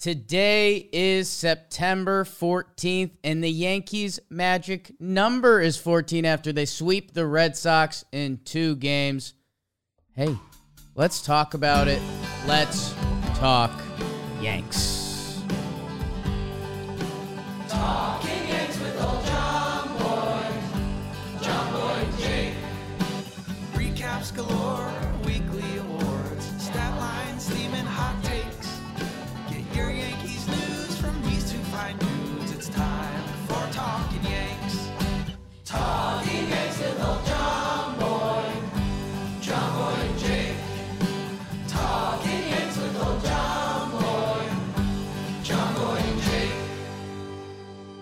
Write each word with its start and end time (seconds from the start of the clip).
Today 0.00 0.88
is 0.94 1.28
September 1.28 2.24
14th, 2.24 3.10
and 3.22 3.44
the 3.44 3.50
Yankees' 3.50 4.18
magic 4.30 4.98
number 4.98 5.60
is 5.60 5.76
14 5.76 6.24
after 6.24 6.54
they 6.54 6.64
sweep 6.64 7.12
the 7.12 7.26
Red 7.26 7.54
Sox 7.54 8.06
in 8.10 8.40
two 8.46 8.76
games. 8.76 9.34
Hey, 10.14 10.34
let's 10.94 11.20
talk 11.20 11.52
about 11.52 11.86
it. 11.86 12.00
Let's 12.46 12.94
talk 13.34 13.78
Yanks. 14.40 15.42
Talking 17.68 18.39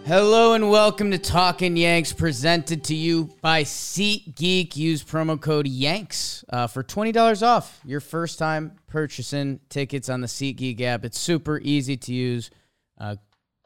Hello 0.08 0.54
and 0.54 0.70
welcome 0.70 1.10
to 1.10 1.18
Talking 1.18 1.76
Yanks, 1.76 2.14
presented 2.14 2.82
to 2.84 2.94
you 2.94 3.28
by 3.42 3.62
SeatGeek. 3.62 4.74
Use 4.74 5.04
promo 5.04 5.38
code 5.38 5.68
Yanks 5.68 6.46
uh, 6.48 6.66
for 6.66 6.82
twenty 6.82 7.12
dollars 7.12 7.42
off 7.42 7.78
your 7.84 8.00
first 8.00 8.38
time 8.38 8.72
purchasing 8.86 9.60
tickets 9.68 10.08
on 10.08 10.22
the 10.22 10.26
SeatGeek 10.26 10.80
app. 10.80 11.04
It's 11.04 11.18
super 11.18 11.60
easy 11.62 11.98
to 11.98 12.14
use. 12.14 12.50
Uh, 12.96 13.16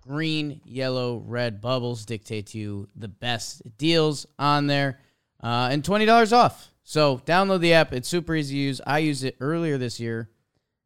green, 0.04 0.60
yellow, 0.64 1.22
red 1.24 1.60
bubbles 1.60 2.04
dictate 2.04 2.48
to 2.48 2.58
you 2.58 2.88
the 2.96 3.06
best 3.06 3.62
deals 3.78 4.26
on 4.36 4.66
there, 4.66 4.98
uh, 5.44 5.68
and 5.70 5.84
twenty 5.84 6.06
dollars 6.06 6.32
off. 6.32 6.72
So 6.82 7.18
download 7.18 7.60
the 7.60 7.74
app. 7.74 7.92
It's 7.92 8.08
super 8.08 8.34
easy 8.34 8.56
to 8.56 8.60
use. 8.60 8.80
I 8.84 8.98
used 8.98 9.22
it 9.22 9.36
earlier 9.38 9.78
this 9.78 10.00
year. 10.00 10.28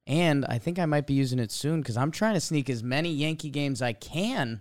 And 0.06 0.44
I 0.44 0.58
think 0.58 0.78
I 0.78 0.84
might 0.84 1.06
be 1.06 1.14
using 1.14 1.38
it 1.38 1.50
soon 1.50 1.80
because 1.80 1.96
I'm 1.96 2.10
trying 2.10 2.34
to 2.34 2.40
sneak 2.40 2.68
as 2.68 2.82
many 2.82 3.10
Yankee 3.10 3.48
games 3.50 3.80
I 3.80 3.94
can 3.94 4.60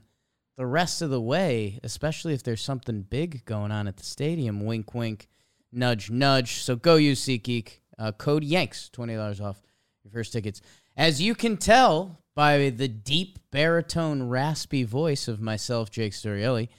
the 0.58 0.66
rest 0.66 1.02
of 1.02 1.10
the 1.10 1.22
way, 1.22 1.80
especially 1.84 2.34
if 2.34 2.44
there's 2.44 2.62
something 2.62 3.02
big 3.02 3.46
going 3.46 3.72
on 3.72 3.88
at 3.88 3.98
the 3.98 4.06
stadium. 4.06 4.66
Wink, 4.66 4.94
wink, 4.94 5.28
nudge, 5.72 6.10
nudge. 6.10 6.62
So 6.62 6.76
go 6.76 6.96
use 6.96 7.24
SeatGeek. 7.24 7.80
Uh, 7.98 8.12
code 8.12 8.44
Yanks, 8.44 8.90
$20 8.94 9.42
off 9.42 9.62
your 10.04 10.12
first 10.12 10.34
tickets. 10.34 10.62
As 10.98 11.22
you 11.22 11.36
can 11.36 11.58
tell 11.58 12.20
by 12.36 12.70
the 12.70 12.88
deep 12.88 13.40
baritone, 13.52 14.24
raspy 14.30 14.84
voice 14.84 15.28
of 15.28 15.42
myself, 15.42 15.92
Jake 15.92 16.14
Storiale, 16.14 16.70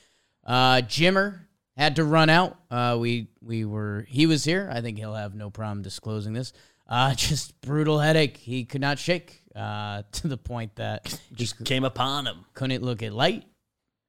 uh, 0.47 0.77
Jimmer 0.83 1.41
had 1.77 1.97
to 1.97 2.05
run 2.05 2.31
out. 2.31 2.59
Uh, 2.71 2.97
we 2.99 3.29
we 3.43 3.65
were 3.65 4.07
he 4.09 4.27
was 4.27 4.45
here. 4.45 4.71
I 4.73 4.81
think 4.81 4.99
he'll 4.99 5.15
have 5.15 5.35
no 5.35 5.51
problem 5.51 5.83
disclosing 5.83 6.33
this. 6.33 6.53
Uh, 6.89 7.15
just 7.17 7.61
brutal 7.61 7.99
headache. 7.99 8.37
He 8.37 8.65
could 8.65 8.81
not 8.81 8.99
shake 8.99 9.43
uh, 9.55 10.03
to 10.13 10.29
the 10.29 10.39
point 10.39 10.77
that 10.77 11.19
just 11.35 11.65
came 11.65 11.85
upon 11.85 12.27
him. 12.27 12.45
couldn't 12.55 12.83
look 12.83 13.03
at 13.03 13.13
light, 13.13 13.45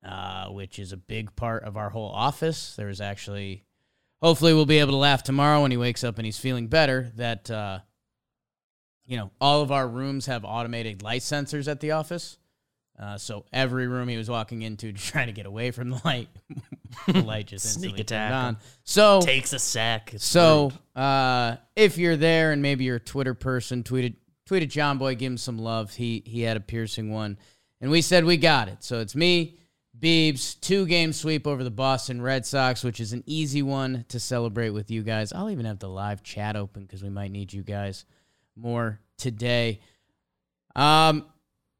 uh, 0.08 0.47
which 0.47 0.80
is 0.80 0.91
a 0.94 0.97
big 0.97 1.36
part 1.36 1.63
of 1.63 1.77
our 1.77 1.89
whole 1.89 2.09
office. 2.09 2.75
There's 2.75 3.02
actually, 3.02 3.63
hopefully, 4.22 4.53
we'll 4.53 4.66
be 4.66 4.80
able 4.80 4.94
to 4.94 4.97
laugh 4.97 5.23
tomorrow 5.23 5.61
when 5.61 5.72
he 5.72 5.77
wakes 5.77 6.03
up 6.03 6.17
and 6.17 6.25
he's 6.25 6.39
feeling 6.39 6.67
better. 6.67 7.11
That, 7.16 7.52
uh, 7.52 7.80
you 9.05 9.17
know, 9.17 9.31
all 9.41 9.61
of 9.61 9.72
our 9.72 9.88
rooms 9.88 10.25
have 10.27 10.45
automated 10.45 11.03
light 11.03 11.22
sensors 11.22 11.67
at 11.67 11.80
the 11.80 11.91
office. 11.91 12.38
Uh, 12.99 13.17
so 13.17 13.45
every 13.53 13.88
room 13.88 14.08
he 14.08 14.17
was 14.17 14.30
walking 14.30 14.64
into 14.64 14.91
to 14.94 14.99
try 14.99 15.25
to 15.25 15.31
get 15.31 15.45
away 15.45 15.72
from 15.72 15.89
the 15.89 16.02
light, 16.03 16.30
the 17.08 17.21
light 17.21 17.47
just 17.47 17.73
Sneak 17.73 17.99
attack 17.99 18.31
on. 18.31 18.58
So 18.83 19.21
Takes 19.21 19.53
a 19.53 19.59
sec. 19.59 20.14
It's 20.14 20.26
so 20.26 20.71
uh, 20.95 21.58
if 21.76 21.98
you're 21.98 22.17
there 22.17 22.52
and 22.52 22.61
maybe 22.61 22.86
you're 22.86 22.95
a 22.95 22.99
Twitter 22.99 23.33
person, 23.33 23.83
tweeted 23.83 24.15
tweeted 24.49 24.70
Jomboy, 24.70 25.17
give 25.17 25.32
him 25.32 25.37
some 25.37 25.58
love. 25.59 25.93
He 25.93 26.23
he 26.26 26.42
had 26.42 26.58
a 26.58 26.61
piercing 26.61 27.11
one, 27.11 27.37
and 27.82 27.92
we 27.92 28.02
said 28.02 28.26
we 28.26 28.37
got 28.37 28.67
it. 28.67 28.83
So 28.83 28.99
it's 28.99 29.15
me, 29.15 29.58
Beebs, 29.99 30.59
two 30.59 30.85
game 30.85 31.11
sweep 31.13 31.47
over 31.47 31.63
the 31.63 31.71
Boston 31.71 32.21
Red 32.21 32.45
Sox, 32.45 32.83
which 32.83 32.99
is 32.99 33.13
an 33.13 33.23
easy 33.25 33.61
one 33.61 34.05
to 34.09 34.19
celebrate 34.19 34.69
with 34.69 34.91
you 34.91 35.02
guys. 35.02 35.33
I'll 35.33 35.49
even 35.49 35.65
have 35.65 35.80
the 35.80 35.89
live 35.89 36.23
chat 36.23 36.55
open 36.55 36.83
because 36.83 37.02
we 37.02 37.09
might 37.09 37.31
need 37.31 37.52
you 37.52 37.63
guys 37.63 38.05
more 38.55 38.99
today. 39.17 39.80
Um, 40.75 41.25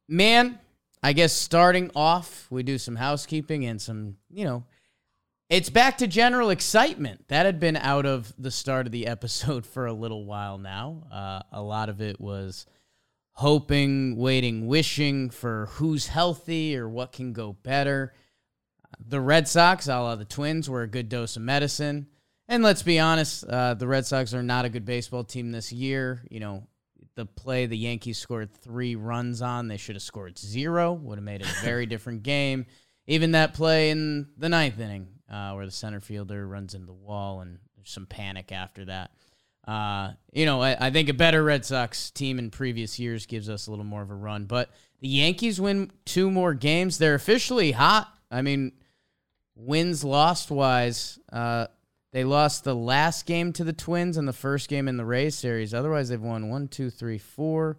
man, 0.08 0.58
I 1.04 1.14
guess 1.14 1.34
starting 1.34 1.92
off, 1.96 2.48
we 2.50 2.64
do 2.64 2.78
some 2.78 2.96
housekeeping 2.96 3.66
and 3.66 3.82
some, 3.82 4.18
you 4.32 4.46
know, 4.46 4.64
it's 5.50 5.70
back 5.70 6.00
to 6.00 6.08
general 6.08 6.50
excitement. 6.50 7.28
That 7.28 7.46
had 7.46 7.60
been 7.60 7.78
out 7.78 8.06
of 8.06 8.34
the 8.38 8.52
start 8.52 8.86
of 8.86 8.92
the 8.92 9.08
episode 9.08 9.66
for 9.66 9.86
a 9.86 9.94
little 9.94 10.26
while 10.26 10.58
now. 10.58 11.04
Uh, 11.12 11.42
a 11.52 11.62
lot 11.62 11.90
of 11.90 12.02
it 12.02 12.20
was 12.20 12.66
hoping, 13.38 14.16
waiting, 14.16 14.66
wishing 14.66 15.30
for 15.30 15.68
who's 15.74 16.08
healthy 16.08 16.76
or 16.76 16.90
what 16.90 17.12
can 17.12 17.34
go 17.34 17.54
better. 17.54 18.12
The 19.00 19.22
Red 19.22 19.48
Sox, 19.48 19.88
a 19.88 20.00
la 20.00 20.16
the 20.16 20.26
Twins, 20.26 20.68
were 20.68 20.82
a 20.82 20.88
good 20.88 21.08
dose 21.08 21.36
of 21.36 21.44
medicine. 21.44 22.08
And 22.48 22.64
let's 22.64 22.82
be 22.82 22.98
honest, 22.98 23.46
uh, 23.46 23.76
the 23.76 23.86
Red 23.86 24.08
Sox 24.08 24.34
are 24.34 24.42
not 24.42 24.66
a 24.66 24.70
good 24.70 24.86
baseball 24.86 25.24
team 25.24 25.52
this 25.52 25.72
year. 25.72 26.24
You 26.32 26.40
know, 26.40 26.68
the 27.14 27.28
play 27.28 27.68
the 27.68 27.78
Yankees 27.78 28.18
scored 28.18 28.52
three 28.52 28.96
runs 28.96 29.44
on, 29.44 29.68
they 29.68 29.78
should 29.78 29.96
have 29.96 30.02
scored 30.02 30.40
zero. 30.40 30.94
Would 30.94 31.20
have 31.20 31.24
made 31.24 31.42
it 31.42 31.48
a 31.48 31.64
very 31.64 31.86
different 31.86 32.24
game. 32.24 32.66
Even 33.06 33.34
that 33.34 33.54
play 33.54 33.92
in 33.92 34.30
the 34.38 34.50
ninth 34.50 34.80
inning, 34.80 35.10
uh, 35.32 35.52
where 35.52 35.66
the 35.66 35.72
center 35.72 36.00
fielder 36.00 36.48
runs 36.48 36.74
into 36.74 36.88
the 36.88 36.94
wall 36.94 37.42
and 37.42 37.60
there's 37.76 37.92
some 37.92 38.08
panic 38.08 38.52
after 38.52 38.86
that. 38.86 39.12
Uh, 39.68 40.14
you 40.32 40.46
know, 40.46 40.62
I, 40.62 40.88
I 40.88 40.92
think 40.92 41.10
a 41.10 41.14
better 41.14 41.44
Red 41.44 41.66
Sox 41.66 42.10
team 42.12 42.40
in 42.40 42.50
previous 42.50 42.98
years 43.00 43.26
gives 43.26 43.50
us 43.50 43.68
a 43.68 43.70
little 43.70 43.86
more 43.86 44.02
of 44.02 44.10
a 44.10 44.16
run. 44.16 44.46
But 44.46 44.70
the 45.02 45.10
Yankees 45.10 45.60
win 45.60 45.92
two 46.06 46.32
more 46.32 46.54
games. 46.54 46.98
They're 46.98 47.16
officially 47.16 47.74
hot. 47.74 48.08
I 48.32 48.42
mean, 48.42 48.72
wins 49.56 50.04
lost 50.04 50.52
wise, 50.52 51.20
uh, 51.32 51.68
they 52.14 52.24
lost 52.24 52.64
the 52.64 52.76
last 52.76 53.26
game 53.26 53.52
to 53.54 53.64
the 53.64 53.74
Twins 53.74 54.18
and 54.18 54.28
the 54.28 54.34
first 54.34 54.70
game 54.70 54.88
in 54.88 54.96
the 54.98 55.06
Rays 55.06 55.36
series. 55.36 55.74
Otherwise, 55.74 56.10
they've 56.10 56.22
won 56.22 56.50
one, 56.50 56.68
two, 56.70 56.90
three, 56.90 57.18
four. 57.18 57.78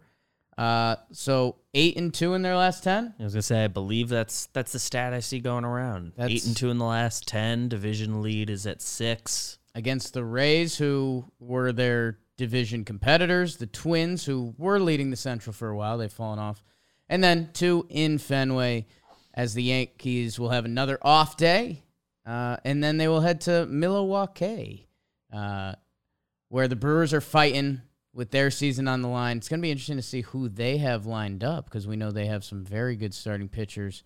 Uh, 0.57 0.97
so 1.13 1.57
eight 1.73 1.97
and 1.97 2.13
two 2.13 2.35
in 2.35 2.43
their 2.43 2.57
last 2.57 2.85
ten. 2.85 3.15
I 3.19 3.23
was 3.23 3.33
gonna 3.33 3.43
say, 3.43 3.65
I 3.65 3.69
believe 3.69 4.09
that's 4.09 4.47
that's 4.53 4.73
the 4.73 4.79
stat 4.79 5.15
I 5.15 5.21
see 5.21 5.39
going 5.41 5.65
around. 5.65 6.13
That's- 6.17 6.31
Eight 6.33 6.47
and 6.47 6.57
two 6.57 6.71
in 6.71 6.79
the 6.79 6.85
last 6.85 7.27
ten. 7.27 7.69
Division 7.69 8.23
lead 8.23 8.51
is 8.51 8.67
at 8.67 8.83
six. 8.83 9.58
Against 9.79 10.13
the 10.13 10.25
Rays, 10.25 10.77
who 10.77 11.25
were 11.39 11.73
their 11.73 12.19
division 12.37 12.85
competitors, 12.85 13.59
the 13.59 13.67
Twins, 13.67 14.25
who 14.25 14.53
were 14.59 14.81
leading 14.81 15.11
the 15.11 15.17
Central 15.17 15.53
for 15.53 15.69
a 15.69 15.77
while. 15.77 15.97
They've 15.97 16.13
fallen 16.13 16.41
off. 16.41 16.65
And 17.09 17.23
then 17.23 17.51
two 17.53 17.87
in 17.89 18.19
Fenway, 18.19 18.87
as 19.33 19.55
the 19.55 19.63
Yankees 19.63 20.37
will 20.37 20.49
have 20.49 20.65
another 20.65 20.99
off 21.01 21.37
day. 21.37 21.85
Uh, 22.27 22.57
and 22.65 22.83
then 22.83 22.97
they 22.97 23.07
will 23.07 23.21
head 23.21 23.41
to 23.43 23.67
Milwaukee, 23.67 24.89
uh, 25.33 25.75
where 26.49 26.67
the 26.67 26.77
Brewers 26.77 27.15
are 27.15 27.21
fighting 27.21 27.81
with 28.13 28.33
their 28.33 28.51
season 28.51 28.89
on 28.89 29.01
the 29.01 29.09
line. 29.09 29.37
It's 29.37 29.49
going 29.49 29.61
to 29.61 29.63
be 29.63 29.71
interesting 29.71 29.97
to 29.97 30.03
see 30.03 30.23
who 30.23 30.49
they 30.49 30.79
have 30.79 31.07
lined 31.07 31.45
up 31.45 31.67
because 31.67 31.87
we 31.87 31.95
know 31.95 32.11
they 32.11 32.27
have 32.27 32.45
some 32.45 32.65
very 32.65 32.97
good 32.97 33.15
starting 33.15 33.49
pitchers. 33.49 34.03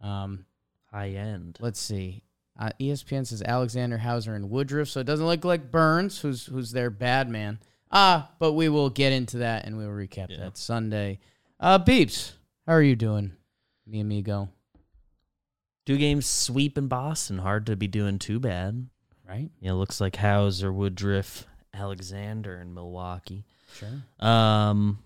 Um, 0.00 0.46
High 0.92 1.10
end. 1.10 1.58
let's 1.60 1.80
see. 1.80 2.22
Uh, 2.60 2.70
ESPN 2.78 3.26
says 3.26 3.42
Alexander 3.42 3.96
Houser 3.98 4.34
and 4.34 4.50
Woodruff, 4.50 4.88
so 4.88 5.00
it 5.00 5.06
doesn't 5.06 5.24
look 5.26 5.44
like 5.46 5.70
Burnes, 5.70 6.20
who's 6.20 6.44
who's 6.46 6.72
their 6.72 6.90
bad 6.90 7.28
man. 7.28 7.58
Ah, 7.90 8.30
but 8.38 8.52
we 8.52 8.68
will 8.68 8.90
get 8.90 9.12
into 9.12 9.38
that 9.38 9.64
and 9.64 9.76
we 9.78 9.84
will 9.86 9.94
recap 9.94 10.26
Yeah. 10.28 10.36
that 10.40 10.56
Sunday. 10.58 11.18
Uh, 11.58 11.78
Beebs, 11.78 12.32
how 12.66 12.74
are 12.74 12.82
you 12.82 12.94
doing, 12.96 13.32
mi 13.86 14.00
amigo? 14.00 14.50
Two 15.86 15.96
games 15.96 16.26
sweep 16.26 16.76
in 16.78 16.86
Boston. 16.86 17.38
Hard 17.38 17.64
to 17.66 17.76
be 17.76 17.88
doing 17.88 18.18
too 18.18 18.38
bad. 18.38 18.88
Right? 19.26 19.50
Yeah, 19.60 19.72
looks 19.72 20.00
like 20.00 20.16
Houser, 20.16 20.72
Woodruff, 20.72 21.46
Alexander 21.72 22.60
in 22.60 22.74
Milwaukee. 22.74 23.44
Sure. 23.74 23.88
Um, 24.28 24.98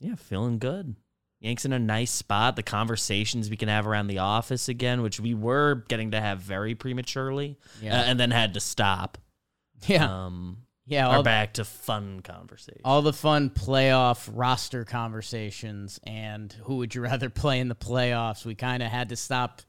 yeah, 0.00 0.14
feeling 0.14 0.58
good. 0.58 0.96
Yanks 1.40 1.64
in 1.64 1.72
a 1.72 1.78
nice 1.78 2.10
spot. 2.10 2.56
The 2.56 2.62
conversations 2.62 3.48
we 3.48 3.56
can 3.56 3.68
have 3.68 3.86
around 3.86 4.08
the 4.08 4.18
office 4.18 4.68
again, 4.68 5.02
which 5.02 5.20
we 5.20 5.34
were 5.34 5.84
getting 5.88 6.10
to 6.10 6.20
have 6.20 6.40
very 6.40 6.74
prematurely, 6.74 7.56
Yeah. 7.80 8.00
uh, 8.00 8.04
and 8.04 8.18
then 8.18 8.30
had 8.32 8.54
to 8.54 8.60
stop. 8.60 9.18
yeah. 9.86 10.24
Um, 10.26 10.58
yeah. 10.86 11.06
are 11.08 11.22
back 11.22 11.52
to 11.54 11.64
fun 11.66 12.20
conversations. 12.20 12.80
all 12.82 13.02
the 13.02 13.12
fun 13.12 13.50
playoff 13.50 14.28
roster 14.32 14.84
conversations 14.86 16.00
and 16.04 16.50
who 16.64 16.76
would 16.78 16.94
you 16.94 17.02
rather 17.02 17.28
play 17.30 17.60
in 17.60 17.68
the 17.68 17.74
playoffs. 17.74 18.44
We 18.44 18.54
kind 18.54 18.82
of 18.82 18.90
had 18.90 19.10
to 19.10 19.16
stop 19.16 19.60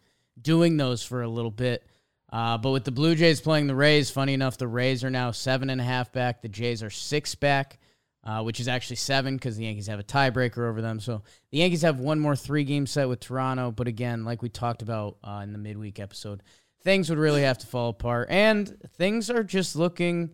doing 0.42 0.77
those 0.77 1.04
for 1.04 1.21
a 1.21 1.27
little 1.27 1.51
bit. 1.51 1.86
Uh, 2.31 2.57
but 2.57 2.71
with 2.71 2.83
the 2.86 2.92
Blue 2.92 3.16
Jays 3.16 3.42
playing 3.42 3.68
the 3.68 3.75
Rays, 3.75 4.10
funny 4.12 4.33
enough, 4.33 4.57
the 4.57 4.68
Rays 4.68 5.04
are 5.04 5.10
now 5.10 5.31
seven 5.31 5.69
and 5.69 5.81
a 5.81 5.83
half 5.83 6.12
back. 6.13 6.42
The 6.42 6.48
Jays 6.48 6.81
are 6.83 6.89
six 6.92 7.36
back. 7.36 7.80
Uh, 8.21 8.44
which 8.44 8.60
is 8.60 8.68
actually 8.68 8.98
seven 8.98 9.36
because 9.36 9.56
the 9.56 9.63
Yankees 9.63 9.88
have 9.88 10.00
a 10.00 10.04
tiebreaker 10.04 10.69
over 10.69 10.81
them. 10.81 11.00
So 11.00 11.21
the 11.51 11.60
Yankees 11.60 11.83
have 11.83 12.01
one 12.01 12.19
more 12.19 12.36
three 12.36 12.66
game 12.66 12.86
set 12.86 13.07
with 13.07 13.21
Toronto. 13.21 13.71
But 13.71 13.88
again, 13.88 14.25
like 14.25 14.42
we 14.42 14.50
talked 14.50 14.81
about 14.81 15.18
uh, 15.24 15.39
in 15.42 15.54
the 15.54 15.57
midweek 15.57 16.01
episode, 16.01 16.44
things 16.83 17.10
would 17.10 17.18
really 17.18 17.44
have 17.44 17.57
to 17.60 17.68
fall 17.68 17.89
apart. 17.89 18.27
And 18.30 18.77
things 18.98 19.30
are 19.30 19.44
just 19.44 19.77
looking 19.77 20.31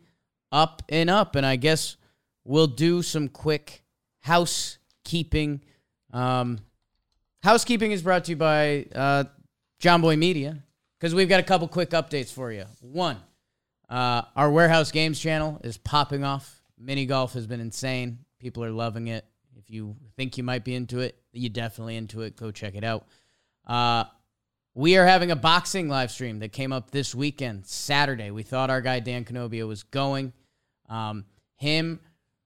up 0.51 0.81
and 0.89 1.11
up. 1.11 1.35
And 1.35 1.45
I 1.45 1.57
guess 1.57 1.95
we'll 2.43 2.67
do 2.67 3.03
some 3.03 3.27
quick 3.27 3.83
housekeeping. 4.21 5.61
Um, 6.11 6.59
housekeeping 7.43 7.91
is 7.91 8.01
brought 8.01 8.25
to 8.25 8.31
you 8.31 8.37
by 8.37 8.87
uh, 8.95 9.25
Jomboy 9.79 10.17
Media 10.17 10.57
because 10.99 11.13
we've 11.13 11.29
got 11.29 11.39
a 11.39 11.43
couple 11.43 11.67
quick 11.67 11.91
updates 11.91 12.31
for 12.31 12.51
you. 12.51 12.65
One, 12.81 13.17
uh, 13.89 14.23
our 14.35 14.49
Warehouse 14.49 14.91
Games 14.91 15.19
channel 15.19 15.61
is 15.63 15.77
popping 15.77 16.23
off. 16.23 16.63
Mini 16.77 17.05
golf 17.05 17.33
has 17.33 17.47
been 17.47 17.59
insane. 17.59 18.19
People 18.39 18.63
are 18.63 18.71
loving 18.71 19.07
it. 19.07 19.25
If 19.57 19.69
you 19.69 19.95
think 20.17 20.37
you 20.37 20.43
might 20.43 20.63
be 20.63 20.75
into 20.75 20.99
it, 20.99 21.17
you're 21.31 21.49
definitely 21.49 21.95
into 21.95 22.21
it. 22.21 22.35
Go 22.35 22.51
check 22.51 22.75
it 22.75 22.83
out. 22.83 23.05
Uh, 23.65 24.05
we 24.73 24.97
are 24.97 25.05
having 25.05 25.31
a 25.31 25.35
boxing 25.35 25.87
live 25.87 26.11
stream 26.11 26.39
that 26.39 26.51
came 26.51 26.73
up 26.73 26.91
this 26.91 27.15
weekend, 27.15 27.65
Saturday. 27.65 28.29
We 28.31 28.43
thought 28.43 28.69
our 28.69 28.81
guy 28.81 28.99
Dan 28.99 29.23
Canobbio 29.23 29.67
was 29.67 29.83
going. 29.83 30.33
Um, 30.89 31.25
him, 31.55 32.01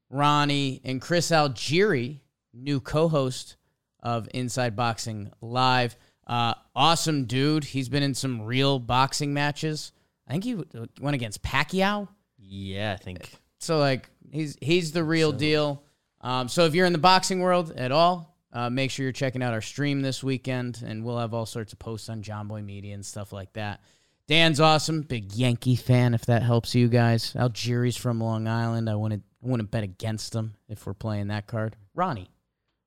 Ronnie, 0.10 0.82
and 0.84 1.02
Chris 1.02 1.32
Algieri, 1.32 2.20
new 2.54 2.80
co-host 2.80 3.58
of 4.02 4.30
Inside 4.34 4.76
Boxing 4.76 5.32
Live. 5.42 5.98
Uh, 6.28 6.54
awesome 6.76 7.26
dude. 7.26 7.64
He's 7.64 7.90
been 7.90 8.04
in 8.04 8.14
some 8.14 8.44
real 8.44 8.78
boxing 8.78 9.34
matches. 9.34 9.92
I 10.28 10.32
think 10.32 10.44
he 10.44 10.56
went 11.02 11.16
against 11.16 11.42
Pacquiao. 11.42 12.08
Yeah, 12.38 12.94
I 12.94 13.04
think. 13.04 13.34
So 13.60 13.78
like 13.78 14.10
he's 14.32 14.58
he's 14.62 14.92
the 14.92 15.04
real 15.04 15.32
deal. 15.32 15.84
Um, 16.22 16.48
so 16.48 16.66
if 16.66 16.76
you're 16.76 16.86
in 16.86 16.94
the 16.94 17.00
boxing 17.00 17.40
world 17.40 17.72
at 17.72 17.92
all, 17.92 18.38
uh, 18.52 18.70
make 18.70 18.92
sure 18.92 19.04
you're 19.04 19.14
checking 19.14 19.44
out 19.44 19.54
our 19.54 19.62
stream 19.62 20.02
this 20.02 20.24
weekend, 20.24 20.84
and 20.86 21.04
we'll 21.04 21.18
have 21.20 21.34
all 21.34 21.46
sorts 21.46 21.72
of 21.72 21.80
posts 21.80 22.10
on 22.10 22.24
Jomboy 22.24 22.64
Media 22.64 22.94
and 22.94 23.06
stuff 23.06 23.32
like 23.32 23.54
that. 23.54 23.82
Dan's 24.28 24.60
awesome, 24.60 25.02
big 25.02 25.34
Yankee 25.34 25.76
fan. 25.76 26.14
If 26.14 26.26
that 26.28 26.44
helps 26.44 26.76
you 26.76 26.88
guys, 26.88 27.36
Algieri's 27.36 27.98
from 27.98 28.20
Long 28.20 28.48
Island. 28.48 28.90
I 28.90 28.96
wouldn't 28.96 29.24
wouldn't 29.42 29.72
bet 29.72 29.84
against 29.84 30.36
him 30.36 30.56
if 30.68 30.86
we're 30.86 30.94
playing 30.94 31.28
that 31.28 31.48
card. 31.48 31.76
Ronnie, 31.96 32.30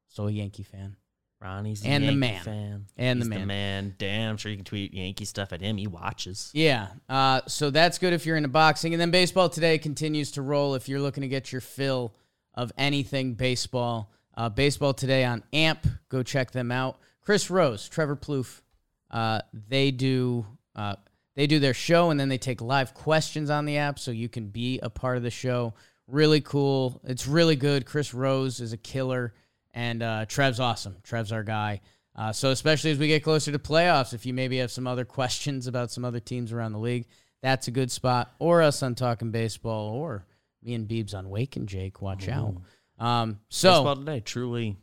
so 0.09 0.27
a 0.27 0.31
Yankee 0.31 0.63
fan. 0.63 0.97
Ronnie's 1.43 1.85
a 1.85 1.89
And 1.89 2.09
the 2.09 2.13
man. 2.15 2.43
fan. 2.45 2.87
And 2.97 3.21
the 3.21 3.27
man. 3.27 3.41
the 3.41 3.47
man. 3.47 3.95
Damn, 3.99 4.31
I'm 4.31 4.37
sure 4.37 4.51
you 4.51 4.57
can 4.57 4.65
tweet 4.65 4.95
Yankee 4.95 5.25
stuff 5.25 5.53
at 5.53 5.61
him. 5.61 5.77
He 5.77 5.87
watches. 5.87 6.51
Yeah. 6.55 6.89
Uh, 7.09 7.41
so 7.47 7.71
that's 7.71 7.99
good 7.99 8.13
if 8.13 8.25
you're 8.27 8.37
into 8.37 8.49
boxing. 8.49 8.95
And 8.95 9.01
then 9.01 9.11
baseball 9.11 9.49
today 9.49 9.79
continues 9.79 10.31
to 10.33 10.43
roll 10.43 10.75
if 10.75 10.89
you're 10.89 11.01
looking 11.01 11.23
to 11.23 11.29
get 11.29 11.51
your 11.53 11.61
fill 11.61 12.15
of 12.55 12.73
anything 12.79 13.35
baseball. 13.35 14.11
Uh, 14.35 14.49
baseball 14.49 14.95
today 14.95 15.25
on 15.25 15.43
AMP. 15.53 15.87
Go 16.09 16.23
check 16.23 16.53
them 16.53 16.71
out. 16.71 16.99
Chris 17.21 17.51
Rose, 17.51 17.89
Trevor 17.89 18.17
Plouffe, 18.17 18.63
uh, 19.11 19.41
they 19.69 19.91
do 19.91 20.47
uh, 20.75 20.97
they 21.35 21.47
do 21.47 21.59
their 21.59 21.75
show 21.75 22.11
and 22.11 22.19
then 22.19 22.29
they 22.29 22.39
take 22.39 22.61
live 22.61 22.95
questions 22.95 23.51
on 23.51 23.65
the 23.67 23.77
app 23.77 23.99
so 23.99 24.11
you 24.11 24.29
can 24.29 24.49
be 24.49 24.79
a 24.81 24.89
part 24.91 25.17
of 25.17 25.23
the 25.23 25.31
show. 25.31 25.75
Really 26.09 26.41
cool. 26.41 27.01
It's 27.05 27.27
really 27.27 27.57
good. 27.57 27.85
Chris 27.87 28.13
Rose 28.15 28.61
is 28.61 28.73
a 28.73 28.77
killer 28.77 29.35
and 29.75 30.03
uh, 30.03 30.27
Trev's 30.27 30.61
awesome. 30.61 30.97
Trev's 31.03 31.33
our 31.33 31.43
guy. 31.43 31.81
Uh, 32.15 32.33
so 32.33 32.51
especially 32.51 32.91
as 32.91 32.99
we 32.99 33.09
get 33.09 33.25
closer 33.25 33.51
to 33.53 33.59
playoffs, 33.59 34.13
if 34.13 34.27
you 34.27 34.35
maybe 34.35 34.59
have 34.59 34.71
some 34.71 34.87
other 34.87 35.05
questions 35.07 35.67
about 35.67 35.91
some 35.91 36.05
other 36.05 36.21
teams 36.21 36.53
around 36.53 36.73
the 36.73 36.79
league, 36.79 37.07
that's 37.43 37.69
a 37.69 37.71
good 37.71 37.91
spot. 37.91 38.33
Or 38.39 38.63
us 38.63 38.83
on 38.83 38.95
Talking 38.95 39.31
Baseball, 39.31 39.91
or 39.95 40.27
me 40.63 40.75
and 40.75 40.87
Beebs 40.87 41.15
on 41.15 41.29
Wake 41.31 41.57
and 41.57 41.69
Jake. 41.69 42.01
Watch 42.03 42.29
out. 42.29 42.55
Um, 42.99 43.41
so 43.49 43.71
baseball 43.73 43.97
today, 43.97 44.21
truly 44.21 44.77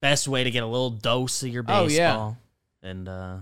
best 0.00 0.28
way 0.28 0.44
to 0.44 0.50
get 0.50 0.62
a 0.62 0.66
little 0.66 0.90
dose 0.90 1.42
of 1.42 1.48
your 1.48 1.62
baseball 1.62 1.84
Oh, 1.84 2.36
yeah. 2.82 2.90
and 2.90 3.08
uh, 3.08 3.36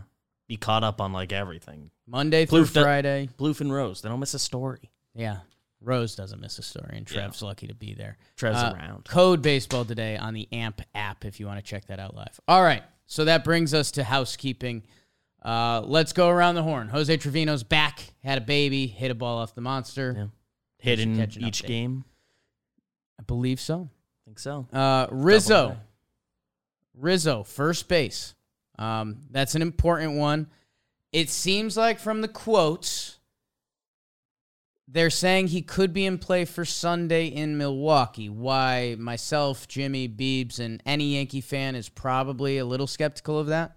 be 0.49 0.57
caught 0.57 0.85
up 0.85 1.01
on 1.01 1.13
like 1.13 1.33
everything. 1.33 1.91
Monday 2.07 2.47
through 2.47 2.67
Friday. 2.67 3.29
Plouffe 3.39 3.61
and 3.61 3.73
Rose, 3.73 4.01
they 4.01 4.09
don't 4.09 4.21
miss 4.21 4.33
a 4.35 4.39
story. 4.39 4.91
Yeah. 5.15 5.39
Rose 5.83 6.15
doesn't 6.15 6.41
miss 6.41 6.59
a 6.59 6.63
story, 6.63 6.95
and. 6.97 7.07
Trev's 7.07 7.43
lucky 7.43 7.67
to 7.67 7.75
be 7.75 7.95
there. 7.95 8.19
Trev's 8.37 8.59
Uh, 8.63 8.75
around. 8.77 9.05
Code 9.05 9.43
Baseball 9.43 9.85
today 9.85 10.17
on 10.17 10.35
the 10.35 10.49
AMP 10.53 10.81
app 10.95 11.25
if 11.25 11.41
you 11.41 11.47
want 11.47 11.59
to 11.59 11.63
check 11.69 11.87
that 11.87 11.99
out 11.99 12.15
live. 12.15 12.39
All 12.49 12.63
right. 12.63 12.83
So 13.07 13.25
that 13.27 13.45
brings 13.45 13.75
us 13.75 13.91
to 13.93 14.05
housekeeping. 14.05 14.85
Uh, 15.45 15.83
let's 15.85 16.13
go 16.13 16.29
around 16.29 16.55
the 16.55 16.63
horn. 16.63 16.89
Jose 16.89 17.15
Trevino's 17.17 17.65
back, 17.65 18.15
had 18.23 18.39
a 18.39 18.41
baby, 18.41 18.87
hit 18.87 19.11
a 19.11 19.15
ball 19.15 19.39
off 19.39 19.55
the 19.55 19.61
monster. 19.61 20.15
Yeah. 20.17 20.27
Hidden 20.79 21.17
catch 21.17 21.37
an 21.37 21.45
each 21.45 21.63
update. 21.63 21.67
game. 21.69 22.05
I 23.19 23.23
believe 23.25 23.61
so. 23.61 23.89
think 24.25 24.39
so. 24.39 24.67
Uh, 24.73 25.07
Rizzo. 25.11 25.77
Rizzo, 26.95 27.43
first 27.43 27.89
base. 27.89 28.35
Um, 28.79 29.19
that's 29.31 29.55
an 29.55 29.63
important 29.63 30.15
one. 30.15 30.49
It 31.13 31.29
seems 31.29 31.77
like 31.77 31.99
from 31.99 32.21
the 32.21 32.29
quotes, 32.29 33.19
they're 34.89 35.11
saying 35.11 35.49
he 35.49 35.63
could 35.63 35.93
be 35.93 36.05
in 36.05 36.19
play 36.19 36.45
for 36.45 36.65
Sunday 36.65 37.27
in 37.27 37.57
Milwaukee. 37.57 38.29
Why 38.29 38.97
myself, 38.99 39.69
Jimmy, 39.69 40.09
Beebs, 40.09 40.59
and 40.59 40.83
any 40.85 41.15
Yankee 41.15 41.41
fan 41.41 41.75
is 41.75 41.89
probably 41.89 42.59
a 42.59 42.65
little 42.65 42.87
skeptical 42.87 43.39
of 43.39 43.47
that. 43.47 43.77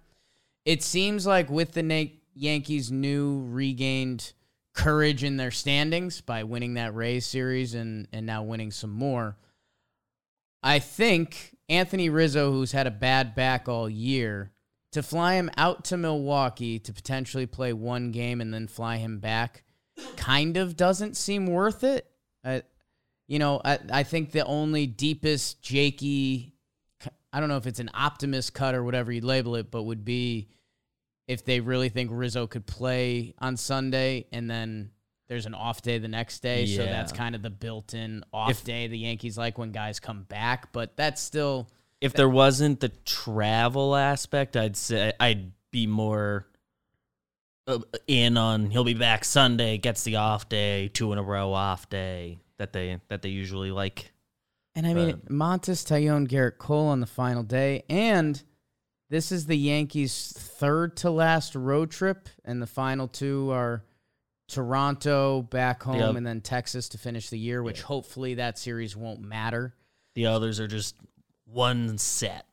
It 0.64 0.82
seems 0.82 1.26
like 1.26 1.48
with 1.48 1.72
the 1.72 1.82
Na- 1.82 2.12
Yankees' 2.34 2.90
new 2.90 3.46
regained 3.46 4.32
courage 4.74 5.24
in 5.24 5.36
their 5.36 5.50
standings 5.50 6.20
by 6.20 6.44
winning 6.44 6.74
that 6.74 6.94
Rays 6.94 7.24
series 7.24 7.74
and, 7.74 8.08
and 8.12 8.26
now 8.26 8.42
winning 8.42 8.70
some 8.70 8.90
more, 8.90 9.36
I 10.62 10.80
think 10.80 11.56
Anthony 11.68 12.10
Rizzo, 12.10 12.52
who's 12.52 12.72
had 12.72 12.86
a 12.86 12.90
bad 12.90 13.34
back 13.34 13.68
all 13.68 13.88
year, 13.88 14.52
to 14.92 15.02
fly 15.02 15.34
him 15.34 15.50
out 15.56 15.84
to 15.84 15.96
Milwaukee 15.96 16.78
to 16.80 16.92
potentially 16.92 17.46
play 17.46 17.72
one 17.72 18.10
game 18.10 18.40
and 18.40 18.52
then 18.52 18.66
fly 18.66 18.96
him 18.96 19.18
back 19.18 19.62
kind 20.16 20.56
of 20.56 20.76
doesn't 20.76 21.16
seem 21.16 21.46
worth 21.46 21.84
it. 21.84 22.06
I, 22.44 22.62
you 23.26 23.38
know, 23.38 23.60
I, 23.64 23.78
I 23.92 24.02
think 24.02 24.30
the 24.32 24.44
only 24.44 24.86
deepest 24.86 25.62
Jakey, 25.62 26.54
I 27.32 27.40
don't 27.40 27.48
know 27.48 27.56
if 27.56 27.66
it's 27.66 27.80
an 27.80 27.90
optimist 27.94 28.54
cut 28.54 28.74
or 28.74 28.84
whatever 28.84 29.10
you 29.12 29.20
label 29.20 29.56
it, 29.56 29.70
but 29.70 29.82
would 29.82 30.04
be 30.04 30.48
if 31.26 31.44
they 31.44 31.60
really 31.60 31.88
think 31.88 32.10
Rizzo 32.12 32.46
could 32.46 32.66
play 32.66 33.34
on 33.38 33.56
Sunday 33.56 34.26
and 34.32 34.48
then 34.48 34.90
there's 35.28 35.46
an 35.46 35.54
off 35.54 35.82
day 35.82 35.98
the 35.98 36.08
next 36.08 36.40
day. 36.40 36.66
So 36.66 36.84
that's 36.84 37.10
kind 37.10 37.34
of 37.34 37.42
the 37.42 37.50
built 37.50 37.94
in 37.94 38.24
off 38.32 38.50
If- 38.50 38.64
day 38.64 38.86
the 38.86 38.98
Yankees 38.98 39.36
like 39.36 39.58
when 39.58 39.72
guys 39.72 39.98
come 39.98 40.22
back. 40.22 40.72
But 40.72 40.96
that's 40.96 41.20
still, 41.20 41.68
If 42.00 42.12
there 42.12 42.28
wasn't 42.28 42.78
the 42.78 42.90
travel 42.90 43.96
aspect, 43.96 44.56
I'd 44.56 44.76
say 44.76 45.12
I'd 45.18 45.50
be 45.72 45.88
more 45.88 46.46
Uh, 47.66 47.80
in 48.06 48.36
on 48.36 48.70
he'll 48.70 48.84
be 48.84 48.94
back 48.94 49.24
Sunday, 49.24 49.76
gets 49.78 50.04
the 50.04 50.16
off 50.16 50.48
day, 50.48 50.88
two 50.88 51.12
in 51.12 51.18
a 51.18 51.22
row 51.22 51.52
off 51.52 51.88
day 51.88 52.38
that 52.58 52.72
they 52.72 53.00
that 53.08 53.22
they 53.22 53.28
usually 53.28 53.70
like. 53.72 54.12
and 54.76 54.86
I 54.86 54.94
mean, 54.94 55.16
Montas, 55.28 55.84
Taillon, 55.84 56.28
Garrett 56.28 56.58
Cole 56.58 56.86
on 56.88 57.00
the 57.00 57.06
final 57.06 57.42
day. 57.42 57.82
And 57.88 58.40
this 59.10 59.32
is 59.32 59.46
the 59.46 59.56
Yankees' 59.56 60.32
third 60.36 60.96
to 60.98 61.10
last 61.10 61.54
road 61.56 61.90
trip. 61.90 62.28
And 62.44 62.62
the 62.62 62.66
final 62.68 63.08
two 63.08 63.50
are 63.50 63.82
Toronto 64.48 65.42
back 65.42 65.82
home 65.82 65.98
Yep. 65.98 66.14
and 66.16 66.26
then 66.26 66.40
Texas 66.40 66.88
to 66.90 66.98
finish 66.98 67.30
the 67.30 67.38
year, 67.38 67.62
which 67.62 67.82
hopefully 67.82 68.34
that 68.34 68.58
series 68.58 68.96
won't 68.96 69.20
matter. 69.20 69.74
The 70.14 70.26
others 70.26 70.60
are 70.60 70.68
just 70.68 70.94
one 71.46 71.98
set. 71.98 72.45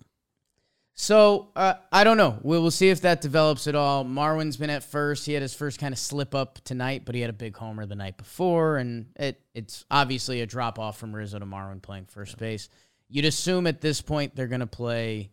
So 0.96 1.50
uh, 1.56 1.76
I 1.92 2.04
don't 2.04 2.18
know. 2.18 2.38
We 2.44 2.60
will 2.60 2.72
see 2.72 2.90
if 2.90 3.02
that 3.02 3.22
develops 3.22 3.68
at 3.68 3.76
all. 3.76 4.06
Marwin's 4.06 4.58
been 4.58 4.70
at 4.70 4.84
first. 4.84 5.26
He 5.26 5.34
had 5.34 5.42
his 5.42 5.54
first 5.54 5.80
kind 5.80 5.92
of 5.92 5.98
slip 5.98 6.36
up 6.36 6.60
tonight, 6.64 7.04
but 7.06 7.16
he 7.16 7.22
had 7.22 7.32
a 7.32 7.34
big 7.34 7.58
homer 7.58 7.86
the 7.86 7.96
night 7.96 8.18
before, 8.18 8.78
and 8.78 9.08
it 9.16 9.42
it's 9.56 9.86
obviously 9.90 10.42
a 10.42 10.46
drop 10.46 10.78
off 10.78 10.98
from 10.98 11.16
Rizzo 11.16 11.40
to 11.40 11.46
Marwin 11.46 11.82
playing 11.82 12.06
first 12.06 12.38
base. 12.38 12.70
You'd 13.10 13.26
assume 13.26 13.66
at 13.66 13.82
this 13.82 14.02
point 14.02 14.36
they're 14.36 14.48
going 14.48 14.60
to 14.60 14.68
play 14.68 15.32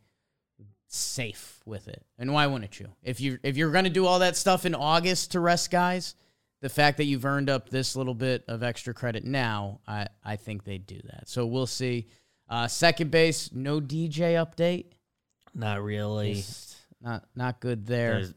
safe 0.88 1.60
with 1.66 1.88
it, 1.88 2.02
and 2.18 2.32
why 2.32 2.46
wouldn't 2.46 2.80
you? 2.80 2.88
If 3.02 3.20
you 3.20 3.38
if 3.42 3.58
you're 3.58 3.72
going 3.72 3.84
to 3.84 3.90
do 3.90 4.06
all 4.06 4.20
that 4.20 4.36
stuff 4.36 4.64
in 4.64 4.74
August 4.74 5.32
to 5.32 5.40
rest 5.40 5.70
guys, 5.70 6.14
the 6.62 6.70
fact 6.70 6.96
that 6.96 7.04
you've 7.04 7.26
earned 7.26 7.50
up 7.50 7.68
this 7.68 7.96
little 7.96 8.14
bit 8.14 8.44
of 8.48 8.62
extra 8.62 8.94
credit 8.94 9.24
now, 9.24 9.80
I 9.86 10.08
I 10.24 10.36
think 10.36 10.64
they'd 10.64 10.86
do 10.86 11.00
that. 11.04 11.28
So 11.28 11.44
we'll 11.44 11.66
see. 11.66 12.06
Uh, 12.48 12.66
second 12.66 13.10
base, 13.10 13.50
no 13.52 13.78
DJ 13.80 14.34
update. 14.34 14.86
Not 15.54 15.82
really. 15.82 16.34
Just 16.34 16.76
not 17.00 17.24
not 17.34 17.60
good 17.60 17.86
there. 17.86 18.14
There's, 18.14 18.34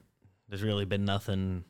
there's 0.50 0.64
really 0.64 0.86
been 0.86 1.06
nothing 1.06 1.64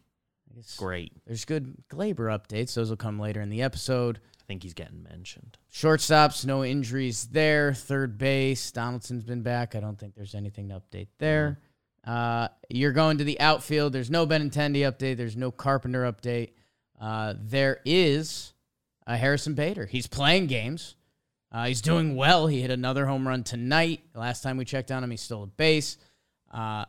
great. 0.78 1.14
There's 1.26 1.46
good 1.46 1.76
Gleyber 1.90 2.30
updates. 2.30 2.74
Those 2.74 2.90
will 2.90 2.98
come 2.98 3.20
later 3.20 3.42
in 3.42 3.50
the 3.50 3.62
episode. 3.62 4.20
I 4.42 4.46
think 4.46 4.64
he's 4.64 4.74
getting 4.74 5.04
mentioned. 5.04 5.58
Shortstops, 5.72 6.46
no 6.46 6.64
injuries 6.64 7.28
there. 7.28 7.74
Third 7.74 8.18
base, 8.18 8.72
Donaldson's 8.72 9.24
been 9.24 9.42
back. 9.42 9.74
I 9.76 9.80
don't 9.80 9.98
think 9.98 10.16
there's 10.16 10.36
anything 10.36 10.70
to 10.70 10.82
update 10.82 11.08
there. 11.18 11.60
Uh, 12.06 12.50
you're 12.70 12.92
going 12.92 13.20
to 13.20 13.24
the 13.24 13.40
outfield. 13.40 13.94
There's 13.94 14.12
no 14.12 14.28
Benintendi 14.28 14.80
update. 14.80 15.16
There's 15.16 15.38
no 15.38 15.50
Carpenter 15.50 16.12
update. 16.12 16.52
Uh, 17.00 17.36
there 17.38 17.80
is 17.86 18.54
a 19.08 19.16
Harrison 19.16 19.54
Bader. 19.54 19.86
He's 19.86 20.08
playing 20.08 20.48
games. 20.48 20.96
Uh, 21.54 21.66
he's 21.66 21.82
doing 21.82 22.16
well. 22.16 22.48
He 22.48 22.62
hit 22.62 22.72
another 22.72 23.06
home 23.06 23.28
run 23.28 23.44
tonight. 23.44 24.02
Last 24.16 24.42
time 24.42 24.58
we 24.58 24.66
checked 24.66 24.92
on 24.92 25.04
him, 25.04 25.12
he 25.12 25.18
stole 25.18 25.44
a 25.44 25.48
base. 25.48 25.98
Uh, 26.52 26.86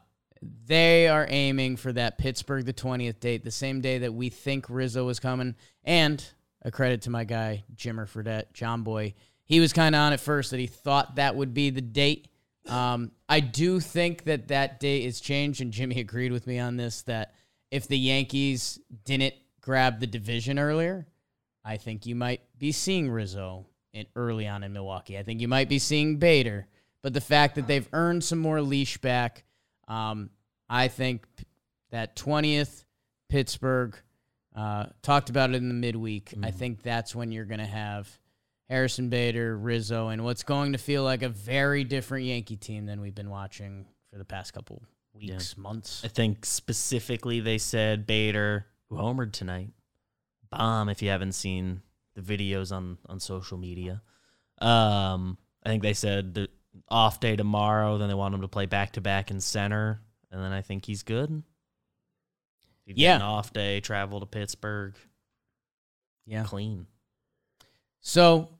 they 0.67 1.07
are 1.09 1.27
aiming 1.29 1.77
for 1.77 1.93
that 1.93 2.17
Pittsburgh 2.17 2.65
the 2.65 2.73
20th 2.73 3.21
date, 3.21 3.45
the 3.45 3.51
same 3.51 3.81
day 3.81 3.99
that 3.99 4.15
we 4.15 4.31
think 4.31 4.67
Rizzo 4.71 5.09
is 5.09 5.21
coming. 5.21 5.55
And 5.85 6.25
a 6.63 6.71
credit 6.71 7.03
to 7.03 7.11
my 7.11 7.25
guy, 7.25 7.65
Jimmer 7.77 8.09
Fredette, 8.09 8.53
Jomboy. 8.55 9.15
He 9.45 9.61
was 9.61 9.75
kind 9.75 9.95
of 9.95 10.01
on 10.01 10.15
it 10.15 10.21
first 10.21 10.51
that 10.51 10.61
he 10.61 10.67
thought 10.67 11.17
that 11.17 11.37
would 11.37 11.53
be 11.53 11.69
the 11.69 11.83
date. 11.83 12.29
Um, 12.67 13.13
I 13.29 13.41
do 13.41 13.81
think 13.81 14.25
that 14.25 14.49
that 14.49 14.81
date 14.81 15.05
is 15.05 15.21
changed, 15.21 15.61
and 15.61 15.73
Jimmy 15.73 16.01
agreed 16.01 16.33
with 16.33 16.47
me 16.47 16.59
on 16.59 16.79
this 16.79 17.03
that 17.03 17.35
if 17.71 17.87
the 17.87 17.99
Yankees 17.99 18.79
didn't 19.05 19.35
grab 19.61 20.01
the 20.01 20.07
division 20.07 20.59
earlier, 20.59 21.07
I 21.63 21.77
think 21.77 22.07
you 22.07 22.15
might 22.15 22.41
be 22.59 22.73
seeing 22.73 23.11
Rizzo 23.11 23.67
in, 23.95 24.07
early 24.15 24.47
on 24.47 24.63
in 24.63 24.73
Milwaukee. 24.73 25.17
I 25.17 25.23
think 25.23 25.41
you 25.41 25.49
might 25.49 25.69
be 25.69 25.79
seeing 25.79 26.19
Bader. 26.19 26.67
But 27.03 27.15
the 27.15 27.21
fact 27.21 27.55
that 27.55 27.67
they've 27.67 27.89
earned 27.93 28.25
some 28.25 28.39
more 28.39 28.61
leash 28.61 28.99
back, 28.99 29.45
um, 29.89 30.31
I 30.69 30.89
think 30.89 31.27
that 31.91 32.17
20th, 32.17 32.85
Pittsburgh, 33.29 33.97
uh, 34.57 34.87
talked 35.03 35.31
about 35.31 35.51
it 35.51 35.57
in 35.57 35.69
the 35.69 35.75
midweek. 35.75 36.33
I 36.43 36.51
think 36.51 36.83
that's 36.83 37.15
when 37.15 37.31
you're 37.31 37.45
going 37.45 37.61
to 37.61 37.67
have 37.67 38.09
Harrison 38.69 39.11
Bader, 39.11 39.57
Rizzo, 39.57 40.09
and 40.09 40.25
what's 40.25 40.45
going 40.45 40.73
to 40.73 40.79
feel 40.79 41.05
like 41.05 41.23
a 41.23 41.29
very 41.29 41.85
different 41.85 42.25
Yankee 42.25 42.57
team 42.57 42.87
than 42.87 43.01
we've 43.01 43.15
been 43.15 43.31
watching 43.31 43.87
for 44.11 44.19
the 44.19 44.25
past 44.25 44.55
couple 44.55 44.83
weeks, 45.13 45.57
months. 45.57 46.03
I 46.05 46.09
think 46.09 46.47
specifically 46.47 47.41
they 47.41 47.59
said 47.59 48.07
Bader, 48.07 48.67
who 48.89 48.97
homered 48.97 49.33
tonight. 49.33 49.71
Bomb 50.51 50.89
if 50.89 51.03
you 51.03 51.11
haven't 51.11 51.33
seen 51.33 51.83
the 52.15 52.21
videos 52.23 52.71
on 52.75 52.99
on 53.07 53.21
social 53.21 53.59
media. 53.59 54.03
Um, 54.59 55.37
I 55.65 55.69
think 55.69 55.83
they 55.83 55.95
said 55.95 56.35
the 56.35 56.49
off 56.89 57.21
day 57.21 57.37
tomorrow. 57.37 57.99
Then 57.99 58.09
they 58.09 58.15
want 58.15 58.35
him 58.35 58.41
to 58.43 58.49
play 58.49 58.67
back 58.67 58.93
to 58.93 59.01
back 59.01 59.31
in 59.31 59.41
center, 59.41 60.01
and 60.31 60.43
then 60.43 60.53
I 60.53 60.63
think 60.63 60.85
he's 60.87 61.03
good. 61.03 61.43
He'd 62.87 62.99
Yeah. 62.99 63.17
an 63.17 63.23
off 63.23 63.53
day, 63.53 63.81
travel 63.81 64.21
to 64.21 64.27
Pittsburgh, 64.27 64.95
Yeah. 66.27 66.45
clean. 66.45 66.87
So, 68.01 68.51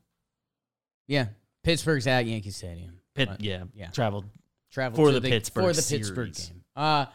yeah, 1.07 1.27
Pittsburgh's 1.63 2.07
at 2.07 2.25
Yankee 2.25 2.49
Stadium. 2.49 2.99
Pit, 3.13 3.29
But, 3.29 3.41
yeah, 3.41 3.65
yeah. 3.73 3.91
traveled 3.91 4.25
travel 4.71 4.95
For 4.97 5.11
to 5.11 5.19
the 5.19 5.29
Pittsburgh 5.29 5.63
for 5.75 5.79
the 5.79 5.87
Pittsburgh 5.97 6.33
game. 6.33 6.63
Uh, 6.75 7.05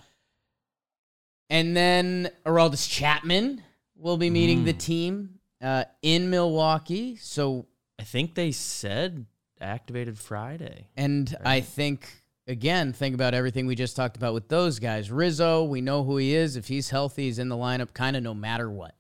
and 1.51 1.77
then 1.77 2.31
Aroldis 2.47 2.89
Chapman 2.89 3.63
will 3.97 4.17
be 4.17 4.31
meeting 4.31 4.65
the 4.65 4.73
Mm. 4.73 4.79
team 4.79 5.40
uh, 5.61 5.85
in 6.03 6.31
Milwaukee. 6.31 7.17
So, 7.17 7.67
I 7.99 8.05
think 8.05 8.35
they 8.35 8.53
said 8.53 9.27
activated 9.61 10.19
Friday. 10.19 10.89
and 10.97 11.37
I 11.45 11.61
think 11.61 12.09
again, 12.47 12.93
think 12.93 13.15
about 13.15 13.33
everything 13.33 13.67
we 13.67 13.75
just 13.75 13.97
talked 13.97 14.17
about 14.17 14.35
with 14.35 14.49
those 14.49 14.79
guys. 14.79 15.11
Rizzo, 15.11 15.65
we 15.65 15.81
know 15.81 16.03
who 16.03 16.17
he 16.17 16.35
is. 16.35 16.57
If 16.57 16.69
he's 16.69 16.91
healthy, 16.91 17.25
he's 17.25 17.39
in 17.39 17.49
the 17.49 17.57
lineup, 17.57 17.95
kind 17.95 18.17
of 18.17 18.23
no 18.23 18.35
matter 18.35 18.71
what. 18.71 18.95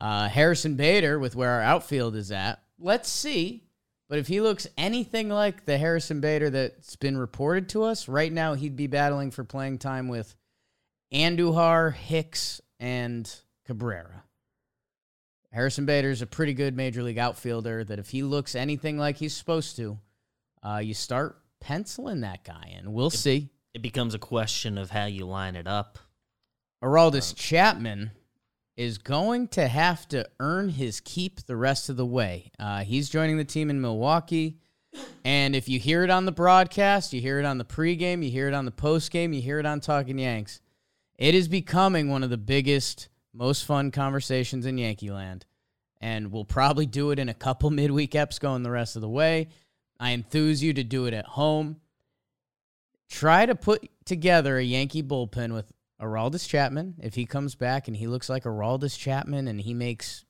Uh, 0.00 0.28
Harrison 0.28 0.74
Bader, 0.74 1.18
with 1.18 1.36
where 1.36 1.50
our 1.50 1.62
outfield 1.62 2.16
is 2.16 2.32
at, 2.32 2.62
let's 2.78 3.08
see. 3.08 3.62
But 4.08 4.18
if 4.18 4.26
he 4.26 4.40
looks 4.40 4.66
anything 4.76 5.28
like 5.28 5.64
the 5.64 5.78
Harrison 5.78 6.20
Bader 6.20 6.50
that's 6.50 6.96
been 6.96 7.16
reported 7.16 7.68
to 7.70 7.84
us, 7.84 8.08
right 8.08 8.32
now 8.32 8.54
he'd 8.54 8.76
be 8.76 8.86
battling 8.86 9.30
for 9.30 9.44
playing 9.44 9.78
time 9.78 10.08
with 10.08 10.34
Andujar, 11.12 11.94
Hicks, 11.94 12.60
and 12.78 13.32
Cabrera. 13.64 14.23
Harrison 15.54 15.86
Bader's 15.86 16.20
a 16.20 16.26
pretty 16.26 16.52
good 16.52 16.76
major 16.76 17.02
league 17.04 17.16
outfielder 17.16 17.84
that 17.84 18.00
if 18.00 18.10
he 18.10 18.24
looks 18.24 18.56
anything 18.56 18.98
like 18.98 19.18
he's 19.18 19.36
supposed 19.36 19.76
to, 19.76 19.98
uh, 20.64 20.78
you 20.78 20.94
start 20.94 21.38
penciling 21.60 22.22
that 22.22 22.42
guy 22.42 22.74
in. 22.76 22.92
We'll 22.92 23.08
see. 23.08 23.50
It 23.72 23.80
becomes 23.80 24.14
a 24.14 24.18
question 24.18 24.76
of 24.76 24.90
how 24.90 25.06
you 25.06 25.26
line 25.26 25.54
it 25.54 25.68
up. 25.68 25.98
Aroldis 26.82 27.36
Chapman 27.36 28.10
is 28.76 28.98
going 28.98 29.46
to 29.48 29.68
have 29.68 30.08
to 30.08 30.28
earn 30.40 30.70
his 30.70 31.00
keep 31.00 31.46
the 31.46 31.56
rest 31.56 31.88
of 31.88 31.96
the 31.96 32.04
way. 32.04 32.50
Uh, 32.58 32.82
he's 32.82 33.08
joining 33.08 33.36
the 33.36 33.44
team 33.44 33.70
in 33.70 33.80
Milwaukee. 33.80 34.58
And 35.24 35.54
if 35.54 35.68
you 35.68 35.78
hear 35.78 36.02
it 36.02 36.10
on 36.10 36.24
the 36.24 36.32
broadcast, 36.32 37.12
you 37.12 37.20
hear 37.20 37.38
it 37.38 37.44
on 37.44 37.58
the 37.58 37.64
pregame, 37.64 38.24
you 38.24 38.30
hear 38.30 38.48
it 38.48 38.54
on 38.54 38.64
the 38.64 38.72
postgame, 38.72 39.34
you 39.34 39.40
hear 39.40 39.60
it 39.60 39.66
on 39.66 39.78
Talking 39.80 40.18
Yanks, 40.18 40.60
it 41.16 41.34
is 41.34 41.46
becoming 41.46 42.08
one 42.08 42.24
of 42.24 42.30
the 42.30 42.36
biggest, 42.36 43.08
most 43.34 43.64
fun 43.64 43.90
conversations 43.90 44.64
in 44.64 44.78
Yankee 44.78 45.10
land. 45.10 45.44
And 46.00 46.30
we'll 46.30 46.44
probably 46.44 46.86
do 46.86 47.10
it 47.10 47.18
in 47.18 47.28
a 47.28 47.34
couple 47.34 47.70
midweek 47.70 48.12
eps 48.12 48.38
going 48.40 48.62
the 48.62 48.70
rest 48.70 48.96
of 48.96 49.02
the 49.02 49.08
way. 49.08 49.48
I 49.98 50.10
enthuse 50.12 50.62
you 50.62 50.72
to 50.74 50.84
do 50.84 51.06
it 51.06 51.14
at 51.14 51.26
home. 51.26 51.80
Try 53.08 53.46
to 53.46 53.54
put 53.54 53.88
together 54.04 54.56
a 54.58 54.62
Yankee 54.62 55.02
bullpen 55.02 55.52
with 55.52 55.70
Aroldis 56.00 56.48
Chapman. 56.48 56.94
If 57.02 57.14
he 57.14 57.26
comes 57.26 57.54
back 57.54 57.86
and 57.86 57.96
he 57.96 58.06
looks 58.06 58.28
like 58.28 58.44
Aroldis 58.44 58.98
Chapman 58.98 59.46
and 59.48 59.60
he 59.60 59.72
makes 59.74 60.24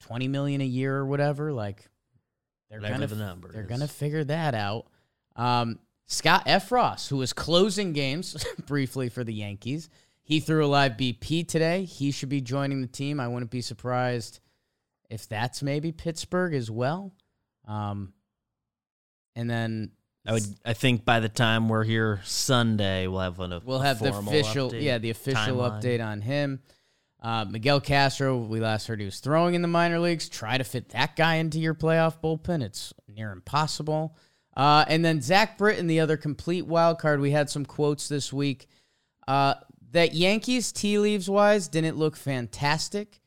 twenty 0.00 0.28
million 0.28 0.60
a 0.60 0.64
year 0.66 0.96
or 0.96 1.06
whatever, 1.06 1.52
like 1.52 1.88
they're 2.70 2.80
Whatever 2.80 2.94
gonna 2.94 3.06
the 3.06 3.16
number 3.16 3.52
they're 3.52 3.62
is. 3.62 3.68
gonna 3.68 3.88
figure 3.88 4.24
that 4.24 4.54
out. 4.54 4.86
Um, 5.36 5.78
Scott 6.06 6.46
Effross, 6.46 7.08
who 7.08 7.16
was 7.16 7.32
closing 7.32 7.92
games 7.92 8.44
briefly 8.66 9.08
for 9.08 9.24
the 9.24 9.32
Yankees, 9.34 9.88
he 10.28 10.40
threw 10.40 10.62
a 10.62 10.68
live 10.68 10.92
BP 10.98 11.48
today. 11.48 11.84
He 11.84 12.10
should 12.10 12.28
be 12.28 12.42
joining 12.42 12.82
the 12.82 12.86
team. 12.86 13.18
I 13.18 13.28
wouldn't 13.28 13.50
be 13.50 13.62
surprised 13.62 14.40
if 15.08 15.26
that's 15.26 15.62
maybe 15.62 15.90
Pittsburgh 15.90 16.52
as 16.52 16.70
well. 16.70 17.14
Um, 17.66 18.12
and 19.34 19.48
then 19.48 19.92
I 20.26 20.34
would. 20.34 20.42
I 20.66 20.74
think 20.74 21.06
by 21.06 21.20
the 21.20 21.30
time 21.30 21.70
we're 21.70 21.82
here 21.82 22.20
Sunday, 22.24 23.06
we'll 23.06 23.20
have 23.20 23.38
one 23.38 23.54
of 23.54 23.64
We'll 23.64 23.78
have 23.78 24.00
the 24.00 24.14
official, 24.14 24.70
update, 24.70 24.82
yeah, 24.82 24.98
the 24.98 25.08
official 25.08 25.56
timeline. 25.56 25.82
update 25.82 26.04
on 26.04 26.20
him. 26.20 26.60
Uh, 27.22 27.46
Miguel 27.46 27.80
Castro, 27.80 28.36
we 28.36 28.60
last 28.60 28.86
heard 28.86 29.00
he 29.00 29.06
was 29.06 29.20
throwing 29.20 29.54
in 29.54 29.62
the 29.62 29.68
minor 29.68 29.98
leagues. 29.98 30.28
Try 30.28 30.58
to 30.58 30.64
fit 30.64 30.90
that 30.90 31.16
guy 31.16 31.36
into 31.36 31.58
your 31.58 31.74
playoff 31.74 32.20
bullpen. 32.22 32.62
It's 32.62 32.92
near 33.08 33.32
impossible. 33.32 34.14
Uh, 34.54 34.84
and 34.88 35.02
then 35.02 35.22
Zach 35.22 35.56
Britton, 35.56 35.86
the 35.86 36.00
other 36.00 36.18
complete 36.18 36.66
wild 36.66 36.98
card. 36.98 37.18
We 37.20 37.30
had 37.30 37.48
some 37.48 37.64
quotes 37.64 38.08
this 38.08 38.30
week. 38.30 38.68
Uh, 39.26 39.54
that 39.92 40.14
Yankees 40.14 40.72
tea 40.72 40.98
leaves 40.98 41.28
wise 41.28 41.68
didn't 41.68 41.96
look 41.96 42.16
fantastic. 42.16 43.20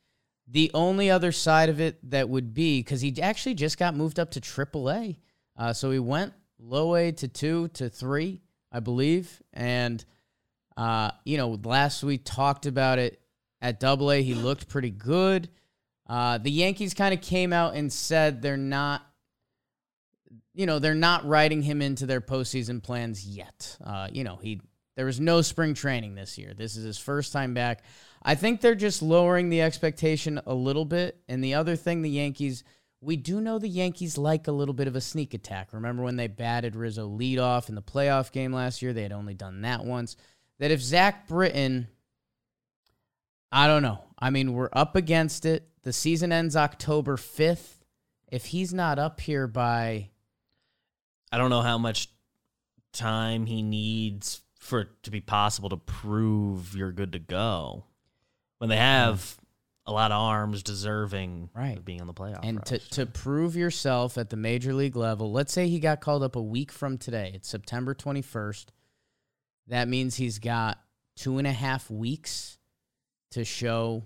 The 0.48 0.70
only 0.74 1.10
other 1.10 1.32
side 1.32 1.70
of 1.70 1.80
it 1.80 1.98
that 2.12 2.30
would 2.30 2.53
be 2.53 2.80
because 2.80 3.01
he 3.01 3.22
actually 3.22 3.56
just 3.56 3.77
got 3.77 3.96
moved 3.96 4.20
up 4.20 4.32
to 4.32 4.41
AAA, 4.41 5.18
uh, 5.58 5.74
so 5.74 5.91
he 5.91 6.00
went 6.00 6.34
low 6.60 6.96
A 6.96 7.12
to 7.13 7.27
two 7.27 7.70
to 7.70 7.89
three, 7.89 8.41
I 8.72 8.80
believe. 8.82 9.41
And 9.53 10.03
uh, 10.75 11.12
you 11.24 11.38
know, 11.38 11.60
last 11.63 12.03
we 12.03 12.18
talked 12.18 12.65
about 12.65 13.00
it 13.00 13.22
at 13.62 13.80
Double 13.80 14.12
A, 14.12 14.22
he 14.22 14.34
looked 14.34 14.68
pretty 14.68 14.89
good. 14.89 15.50
Uh, 16.08 16.38
the 16.38 16.51
Yankees 16.51 16.94
kind 16.94 17.13
of 17.13 17.22
came 17.22 17.53
out 17.53 17.75
and 17.75 17.91
said 17.91 18.41
they're 18.41 18.58
not, 18.58 19.01
you 20.53 20.65
know, 20.65 20.80
they're 20.80 20.94
not 20.94 21.25
writing 21.25 21.62
him 21.62 21.82
into 21.82 22.06
their 22.06 22.20
postseason 22.20 22.84
plans 22.84 23.25
yet. 23.25 23.77
Uh, 23.84 24.10
you 24.12 24.24
know, 24.24 24.36
he 24.36 24.60
there 25.01 25.08
was 25.08 25.20
no 25.20 25.41
spring 25.41 25.74
training 25.74 26.13
this 26.13 26.38
year. 26.38 26.53
This 26.53 26.75
is 26.75 26.84
his 26.84 27.00
first 27.00 27.34
time 27.34 27.55
back. 27.55 27.84
I 28.22 28.36
think 28.36 28.62
they're 28.62 28.75
just 28.75 29.01
lowering 29.01 29.50
the 29.50 29.63
expectation 29.63 30.39
a 30.46 30.53
little 30.53 30.86
bit. 30.86 31.20
And 31.27 31.43
the 31.43 31.55
other 31.55 31.75
thing, 31.75 32.03
the 32.03 32.10
Yankees, 32.12 32.63
we 33.01 33.15
do 33.15 33.41
know 33.41 33.58
the 33.58 33.67
Yankees 33.67 34.15
like 34.15 34.48
a 34.48 34.51
little 34.51 34.75
bit 34.75 34.88
of 34.88 34.96
a 34.96 35.01
sneak 35.01 35.34
attack. 35.34 35.74
Remember 35.74 36.03
when 36.03 36.17
they 36.17 36.27
batted 36.27 36.75
Rizzo 36.75 37.10
leadoff 37.10 37.67
in 37.67 37.74
the 37.74 37.81
playoff 37.81 38.31
game 38.31 38.53
last 38.53 38.84
year? 38.84 38.93
They 38.93 39.01
had 39.01 39.12
only 39.12 39.34
done 39.34 39.62
that 39.62 39.84
once. 39.84 40.17
That 40.60 40.70
if 40.70 40.84
Zach 40.84 41.27
Britton, 41.27 41.88
I 43.51 43.65
don't 43.65 43.81
know. 43.81 44.03
I 44.20 44.29
mean, 44.29 44.53
we're 44.53 44.70
up 44.72 44.96
against 44.96 45.48
it. 45.48 45.67
The 45.81 45.93
season 45.93 46.31
ends 46.31 46.55
October 46.55 47.17
5th. 47.17 47.79
If 48.27 48.46
he's 48.46 48.72
not 48.72 49.00
up 49.00 49.20
here 49.20 49.48
by 49.48 50.12
I 51.31 51.39
don't 51.39 51.50
know 51.50 51.62
how 51.62 51.79
much 51.79 52.08
time 52.93 53.48
he 53.48 53.63
needs 53.63 54.41
for 54.72 54.80
it 54.82 54.88
to 55.04 55.12
be 55.12 55.20
possible 55.22 55.68
to 55.70 55.78
prove 55.78 56.74
you're 56.75 56.92
good 56.94 57.12
to 57.12 57.20
go. 57.20 57.84
When 58.58 58.70
they 58.70 58.78
have 58.78 59.38
a 59.86 59.92
lot 59.92 60.12
of 60.12 60.20
arms 60.22 60.63
deserving 60.63 61.50
Right. 61.54 61.78
of 61.78 61.84
being 61.84 62.00
on 62.00 62.08
the 62.08 62.13
playoff. 62.13 62.40
and 62.44 62.63
to, 62.68 62.80
to 62.92 63.06
prove 63.06 63.56
yourself 63.58 64.18
at 64.18 64.30
the 64.30 64.38
major 64.38 64.74
league 64.74 64.96
level, 64.96 65.32
let's 65.32 65.51
say 65.51 65.68
he 65.68 65.80
got 65.80 66.00
called 66.00 66.24
up 66.24 66.36
a 66.38 66.42
week 66.42 66.72
from 66.72 66.98
today. 66.98 67.32
It's 67.34 67.50
September 67.50 67.94
21st. 67.94 68.68
That 69.68 69.88
means 69.90 70.16
he's 70.16 70.40
got 70.40 70.80
two 71.18 71.38
and 71.38 71.46
a 71.48 71.51
half 71.51 71.90
weeks 71.92 72.58
to 73.32 73.44
show 73.44 74.04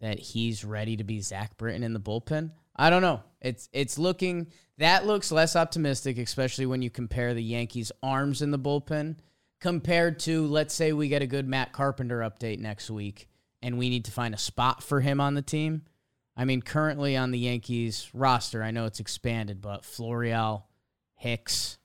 that 0.00 0.18
he's 0.18 0.64
ready 0.64 0.96
to 0.96 1.04
be 1.04 1.20
Zach 1.20 1.58
Britton 1.58 1.82
in 1.82 1.92
the 1.92 2.00
bullpen. 2.00 2.52
I 2.80 2.88
don't 2.88 3.02
know. 3.02 3.22
It's 3.42 3.68
it's 3.72 3.98
looking 3.98 4.48
that 4.78 5.06
looks 5.06 5.30
less 5.30 5.54
optimistic, 5.54 6.16
especially 6.16 6.64
when 6.64 6.80
you 6.80 6.88
compare 6.88 7.34
the 7.34 7.42
Yankees' 7.42 7.92
arms 8.02 8.40
in 8.40 8.50
the 8.50 8.58
bullpen 8.58 9.16
compared 9.60 10.18
to 10.20 10.46
let's 10.46 10.74
say 10.74 10.92
we 10.94 11.08
get 11.08 11.20
a 11.20 11.26
good 11.26 11.46
Matt 11.46 11.72
Carpenter 11.72 12.20
update 12.20 12.58
next 12.58 12.90
week 12.90 13.28
and 13.60 13.76
we 13.76 13.90
need 13.90 14.06
to 14.06 14.10
find 14.10 14.34
a 14.34 14.38
spot 14.38 14.82
for 14.82 15.00
him 15.00 15.20
on 15.20 15.34
the 15.34 15.42
team. 15.42 15.82
I 16.36 16.46
mean, 16.46 16.62
currently 16.62 17.18
on 17.18 17.32
the 17.32 17.38
Yankees 17.38 18.08
roster, 18.14 18.62
I 18.62 18.70
know 18.70 18.86
it's 18.86 19.00
expanded, 19.00 19.60
but 19.60 19.82
Florial, 19.82 20.62
Hicks, 21.16 21.76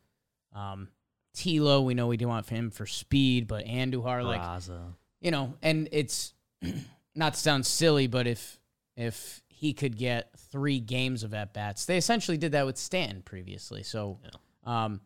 um, 0.54 0.88
Tilo, 1.36 1.84
we 1.84 1.94
know 1.94 2.08
we 2.08 2.16
do 2.16 2.30
want 2.30 2.48
him 2.48 2.72
for 2.72 2.86
speed, 2.86 3.48
but 3.48 3.66
Andujar, 3.66 4.24
like 4.24 4.42
Raza. 4.42 4.94
you 5.20 5.32
know, 5.32 5.56
and 5.62 5.90
it's 5.92 6.34
not 7.16 7.34
to 7.34 7.40
sound 7.40 7.66
silly, 7.66 8.08
but 8.08 8.28
if 8.28 8.58
if 8.96 9.42
he 9.58 9.74
could 9.74 9.98
get 9.98 10.30
three 10.52 10.82
games 10.82 11.24
of 11.24 11.34
at 11.34 11.54
bats, 11.54 11.86
they 11.86 11.96
essentially 11.98 12.38
did 12.38 12.52
that 12.52 12.66
with 12.66 12.78
Stanton 12.78 13.22
previously. 13.22 13.84
So, 13.84 14.20
um, 14.66 15.00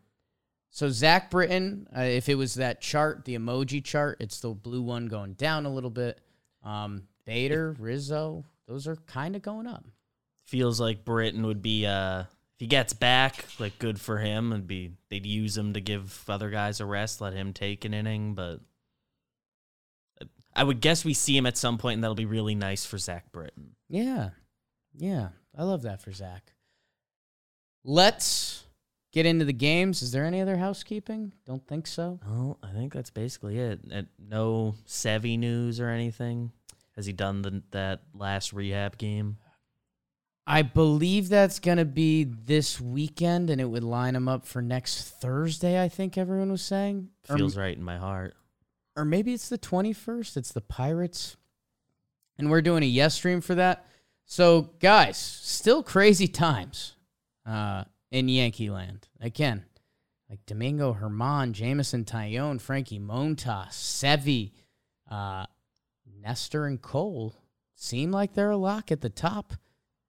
so 0.70 0.90
Zach 0.90 1.30
Britton, 1.30 1.86
uh, 1.96 2.00
if 2.00 2.28
it 2.28 2.34
was 2.34 2.54
that 2.54 2.80
chart, 2.80 3.24
the 3.24 3.36
emoji 3.36 3.82
chart, 3.82 4.16
it's 4.18 4.40
the 4.40 4.48
blue 4.48 4.82
one 4.82 5.06
going 5.06 5.34
down 5.34 5.66
a 5.66 5.72
little 5.72 5.90
bit. 5.90 6.20
Um, 6.64 7.04
Bader, 7.24 7.76
Rizzo, 7.78 8.44
those 8.66 8.88
are 8.88 8.96
kind 8.96 9.36
of 9.36 9.42
going 9.42 9.68
up. 9.68 9.84
Feels 10.46 10.80
like 10.80 11.04
Britton 11.04 11.46
would 11.46 11.62
be 11.62 11.86
uh 11.86 12.22
if 12.22 12.58
he 12.58 12.66
gets 12.66 12.92
back, 12.92 13.44
like 13.60 13.78
good 13.78 14.00
for 14.00 14.18
him 14.18 14.52
and 14.52 14.66
be 14.66 14.94
they'd 15.10 15.24
use 15.24 15.56
him 15.56 15.74
to 15.74 15.80
give 15.80 16.24
other 16.28 16.50
guys 16.50 16.80
a 16.80 16.86
rest, 16.86 17.20
let 17.20 17.34
him 17.34 17.52
take 17.52 17.84
an 17.84 17.94
inning, 17.94 18.34
but 18.34 18.60
I 20.60 20.62
would 20.62 20.82
guess 20.82 21.06
we 21.06 21.14
see 21.14 21.34
him 21.34 21.46
at 21.46 21.56
some 21.56 21.78
point 21.78 21.94
and 21.94 22.04
that'll 22.04 22.14
be 22.14 22.26
really 22.26 22.54
nice 22.54 22.84
for 22.84 22.98
Zach 22.98 23.32
Britton. 23.32 23.76
Yeah. 23.88 24.28
Yeah. 24.94 25.28
I 25.56 25.62
love 25.62 25.80
that 25.84 26.02
for 26.02 26.12
Zach. 26.12 26.52
Let's 27.82 28.66
get 29.10 29.24
into 29.24 29.46
the 29.46 29.54
games. 29.54 30.02
Is 30.02 30.12
there 30.12 30.26
any 30.26 30.42
other 30.42 30.58
housekeeping? 30.58 31.32
Don't 31.46 31.66
think 31.66 31.86
so. 31.86 32.20
Oh, 32.28 32.58
I 32.62 32.72
think 32.72 32.92
that's 32.92 33.08
basically 33.08 33.58
it. 33.58 33.80
And 33.90 34.08
no 34.18 34.74
Sevy 34.86 35.38
news 35.38 35.80
or 35.80 35.88
anything. 35.88 36.52
Has 36.94 37.06
he 37.06 37.14
done 37.14 37.40
the, 37.40 37.62
that 37.70 38.02
last 38.12 38.52
rehab 38.52 38.98
game? 38.98 39.38
I 40.46 40.60
believe 40.60 41.30
that's 41.30 41.58
going 41.58 41.78
to 41.78 41.86
be 41.86 42.24
this 42.24 42.78
weekend, 42.78 43.48
and 43.48 43.62
it 43.62 43.66
would 43.66 43.84
line 43.84 44.14
him 44.14 44.28
up 44.28 44.44
for 44.44 44.60
next 44.60 45.04
Thursday, 45.04 45.82
I 45.82 45.88
think 45.88 46.18
everyone 46.18 46.50
was 46.52 46.60
saying. 46.60 47.08
Or, 47.30 47.38
Feels 47.38 47.56
right 47.56 47.74
in 47.74 47.82
my 47.82 47.96
heart. 47.96 48.34
Or 48.96 49.04
maybe 49.04 49.32
it's 49.32 49.48
the 49.48 49.58
21st. 49.58 50.36
It's 50.36 50.52
the 50.52 50.60
Pirates. 50.60 51.36
And 52.38 52.50
we're 52.50 52.62
doing 52.62 52.82
a 52.82 52.86
yes 52.86 53.14
stream 53.14 53.40
for 53.40 53.54
that. 53.54 53.86
So, 54.24 54.70
guys, 54.78 55.16
still 55.16 55.82
crazy 55.82 56.28
times 56.28 56.94
uh, 57.44 57.84
in 58.10 58.28
Yankee 58.28 58.70
land. 58.70 59.08
Again, 59.20 59.64
like 60.28 60.46
Domingo 60.46 60.94
Germán, 60.94 61.52
Jameson 61.52 62.04
Taillon, 62.04 62.60
Frankie 62.60 63.00
Montas, 63.00 63.70
Sevi, 63.70 64.52
uh, 65.10 65.46
Nestor, 66.20 66.66
and 66.66 66.80
Cole 66.80 67.34
seem 67.74 68.12
like 68.12 68.34
they're 68.34 68.50
a 68.50 68.56
lock 68.56 68.92
at 68.92 69.00
the 69.00 69.10
top. 69.10 69.54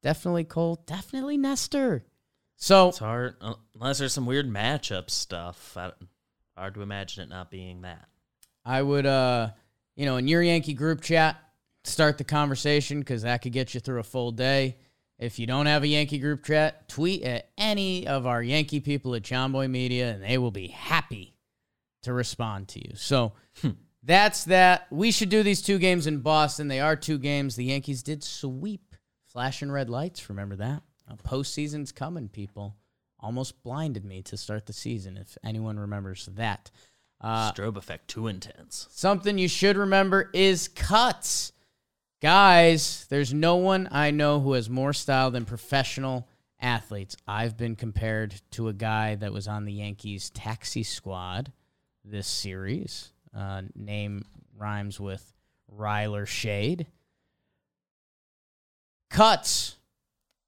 Definitely 0.04 0.44
Cole, 0.44 0.84
definitely 0.86 1.38
Nestor. 1.38 2.06
So, 2.58 2.90
It's 2.90 3.00
hard 3.00 3.36
unless 3.74 3.98
there's 3.98 4.14
some 4.14 4.28
weird 4.28 4.48
matchup 4.48 5.10
stuff. 5.10 5.76
Hard 6.56 6.76
to 6.76 6.82
imagine 6.82 7.24
it 7.24 7.30
not 7.30 7.50
being 7.50 7.82
that. 7.82 8.08
I 8.64 8.82
would, 8.82 9.06
uh, 9.06 9.50
you 9.96 10.06
know, 10.06 10.18
in 10.18 10.28
your 10.28 10.42
Yankee 10.42 10.74
group 10.74 11.02
chat, 11.02 11.38
start 11.84 12.18
the 12.18 12.24
conversation 12.24 13.00
because 13.00 13.24
that 13.24 13.42
could 13.42 13.54
get 13.54 13.74
you 13.74 13.80
through 13.80 14.00
a 14.00 14.04
full 14.04 14.32
day. 14.32 14.78
If 15.18 15.38
you 15.38 15.46
don't 15.46 15.68
have 15.68 15.84
a 15.84 15.88
Yankee 15.88 16.18
group 16.18 16.44
chat, 16.44 16.88
tweet 16.90 17.24
at 17.24 17.50
any 17.58 18.08
of 18.08 18.26
our 18.26 18.42
Yankee 18.42 18.80
people 18.80 19.14
at 19.14 19.22
Jomboy 19.22 19.70
Media, 19.70 20.12
and 20.12 20.24
they 20.24 20.38
will 20.38 20.52
be 20.52 20.68
happy 20.68 21.36
to 22.04 22.14
respond 22.14 22.68
to 22.70 22.80
you. 22.80 22.96
So 22.96 23.34
that's 24.04 24.46
that. 24.46 24.88
We 24.90 25.12
should 25.12 25.30
do 25.30 25.44
these 25.44 25.62
two 25.62 25.78
games 25.78 26.08
in 26.08 26.20
Boston. 26.20 26.68
They 26.68 26.80
are 26.80 26.96
two 26.96 27.20
games. 27.20 27.56
The 27.56 27.66
Yankees 27.66 28.02
did 28.02 28.24
sweep 28.24 28.96
flashing 29.28 29.72
red 29.72 29.90
lights. 29.90 30.28
Remember 30.28 30.56
that? 30.56 30.82
Uh, 31.10 31.16
postseason's 31.16 31.92
coming, 31.92 32.28
people. 32.28 32.76
Almost 33.20 33.62
blinded 33.62 34.04
me 34.04 34.24
to 34.24 34.38
start 34.38 34.66
the 34.66 34.74
season, 34.74 35.18
if 35.18 35.38
anyone 35.44 35.80
remembers 35.80 36.28
that. 36.34 36.72
Uh, 37.22 37.52
Strobe 37.52 37.78
effect 37.78 38.08
too 38.08 38.28
intense. 38.28 38.88
Something 38.90 39.38
you 39.38 39.48
should 39.48 39.78
remember 39.78 40.30
is 40.34 40.68
cuts. 40.68 41.54
Guys, 42.22 43.06
there's 43.10 43.34
no 43.34 43.58
one 43.58 43.88
I 43.92 44.12
know 44.12 44.40
who 44.40 44.54
has 44.54 44.70
more 44.70 44.94
style 44.94 45.32
than 45.32 45.46
professional 45.46 46.28
athletes. 46.60 47.16
I've 47.28 47.58
been 47.58 47.76
compared 47.76 48.42
to 48.52 48.68
a 48.68 48.74
guy 48.74 49.16
that 49.16 49.34
was 49.34 49.48
on 49.48 49.66
the 49.66 49.74
Yankees 49.74 50.30
taxi 50.32 50.84
squad 50.84 51.52
this 52.04 52.28
series. 52.28 53.12
Uh, 53.36 53.64
name 53.76 54.26
rhymes 54.58 55.00
with 55.00 55.34
Ryler 55.76 56.28
Shade. 56.28 56.88
Cuts 59.10 59.78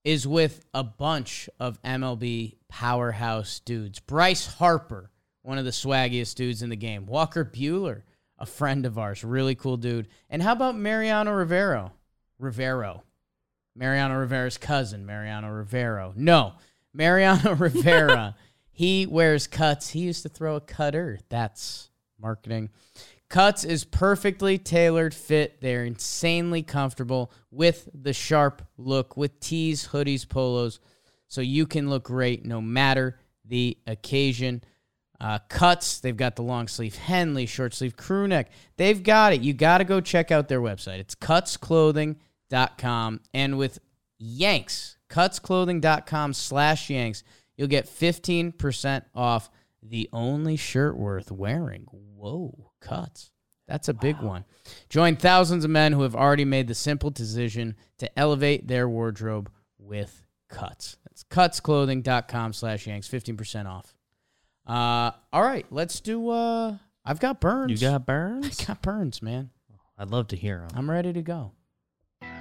is 0.04 0.28
with 0.28 0.66
a 0.74 0.84
bunch 0.84 1.50
of 1.60 1.82
MLB 1.84 2.56
powerhouse 2.68 3.60
dudes. 3.60 4.00
Bryce 4.00 4.46
Harper, 4.56 5.10
one 5.44 5.58
of 5.58 5.66
the 5.66 5.72
swaggiest 5.72 6.36
dudes 6.36 6.64
in 6.64 6.70
the 6.70 6.76
game. 6.76 7.06
Walker 7.06 7.46
Bueller, 7.46 8.02
a 8.40 8.46
friend 8.46 8.86
of 8.86 8.98
ours, 8.98 9.24
really 9.24 9.56
cool 9.56 9.78
dude. 9.78 10.08
And 10.30 10.42
how 10.42 10.54
about 10.54 10.76
Mariano 10.76 11.32
Rivero? 11.32 11.92
Rivero. 12.40 13.04
Mariano 13.76 14.16
Rivera's 14.20 14.58
cousin, 14.58 15.06
Mariano 15.06 15.50
Rivero. 15.50 16.14
No, 16.16 16.54
Mariano 16.94 17.56
Rivera. 17.56 18.36
he 18.72 19.06
wears 19.06 19.48
cuts. 19.48 19.90
He 19.90 20.00
used 20.00 20.24
to 20.24 20.30
throw 20.30 20.56
a 20.56 20.62
cutter. 20.62 21.20
That's 21.30 21.90
marketing. 22.20 22.70
Cuts 23.30 23.64
is 23.64 23.84
perfectly 23.84 24.60
tailored 24.60 25.14
fit. 25.14 25.60
They're 25.60 25.86
insanely 25.86 26.62
comfortable 26.62 27.32
with 27.50 27.90
the 27.94 28.14
sharp 28.14 28.62
look, 28.78 29.18
with 29.18 29.40
tees, 29.40 29.88
hoodies, 29.88 30.28
polos, 30.28 30.80
so 31.28 31.42
you 31.42 31.66
can 31.66 31.90
look 31.90 32.04
great 32.04 32.46
no 32.46 32.62
matter 32.62 33.18
the 33.44 33.78
occasion. 33.88 34.64
Uh, 35.20 35.40
cuts, 35.48 36.00
they've 36.00 36.18
got 36.18 36.36
the 36.36 36.44
long 36.44 36.68
sleeve 36.68 36.96
Henley, 36.96 37.46
short 37.46 37.74
sleeve 37.74 37.96
crew 37.96 38.28
neck. 38.28 38.52
They've 38.78 39.02
got 39.02 39.34
it. 39.34 39.42
You 39.42 39.54
got 39.54 39.78
to 39.78 39.84
go 39.84 40.02
check 40.02 40.32
out 40.32 40.48
their 40.48 40.62
website. 40.62 41.00
It's 41.00 41.16
cutsclothing.com. 41.16 43.20
And 43.34 43.58
with 43.58 43.80
Yanks, 44.20 44.98
cutsclothing.com 45.10 46.34
slash 46.34 46.90
Yanks, 46.90 47.24
you'll 47.56 47.68
get 47.68 47.86
15% 47.86 49.04
off 49.16 49.50
the 49.82 50.10
only 50.12 50.56
shirt 50.56 50.98
worth 50.98 51.32
wearing. 51.32 51.86
Whoa, 51.92 52.72
cuts. 52.82 53.32
That's 53.68 53.88
a 53.88 53.94
big 53.94 54.20
one. 54.20 54.46
Join 54.90 55.16
thousands 55.16 55.64
of 55.64 55.72
men 55.72 55.94
who 55.94 56.02
have 56.02 56.16
already 56.16 56.46
made 56.46 56.68
the 56.68 56.76
simple 56.76 57.10
decision 57.10 57.76
to 58.00 58.20
elevate 58.20 58.68
their 58.68 58.90
wardrobe 58.90 59.50
with 59.78 60.24
cuts. 60.50 60.98
That's 61.06 61.24
cutsclothing.com 61.24 62.54
slash 62.54 62.88
Yanks, 62.88 63.08
15% 63.08 63.68
off. 63.68 63.96
Uh, 64.66 65.12
all 65.32 65.44
right, 65.44 65.66
let's 65.72 66.00
do. 66.00 66.30
Uh, 66.30 66.78
I've 67.06 67.20
got 67.20 67.40
burns. 67.42 67.82
You 67.82 67.90
got 67.90 68.06
burns. 68.06 68.46
I 68.46 68.50
Burns? 68.50 68.66
got 68.66 68.82
burns, 68.82 69.22
man. 69.22 69.50
I'd 69.98 70.10
love 70.10 70.28
to 70.30 70.36
hear 70.36 70.62
him. 70.62 70.70
I'm 70.76 70.90
ready 70.90 71.14
to 71.14 71.22
go. 71.22 71.52
Gonna 72.22 72.32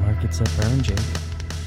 market 0.00 0.34
said 0.34 0.50
Burn, 0.60 0.82
Jake. 0.82 0.98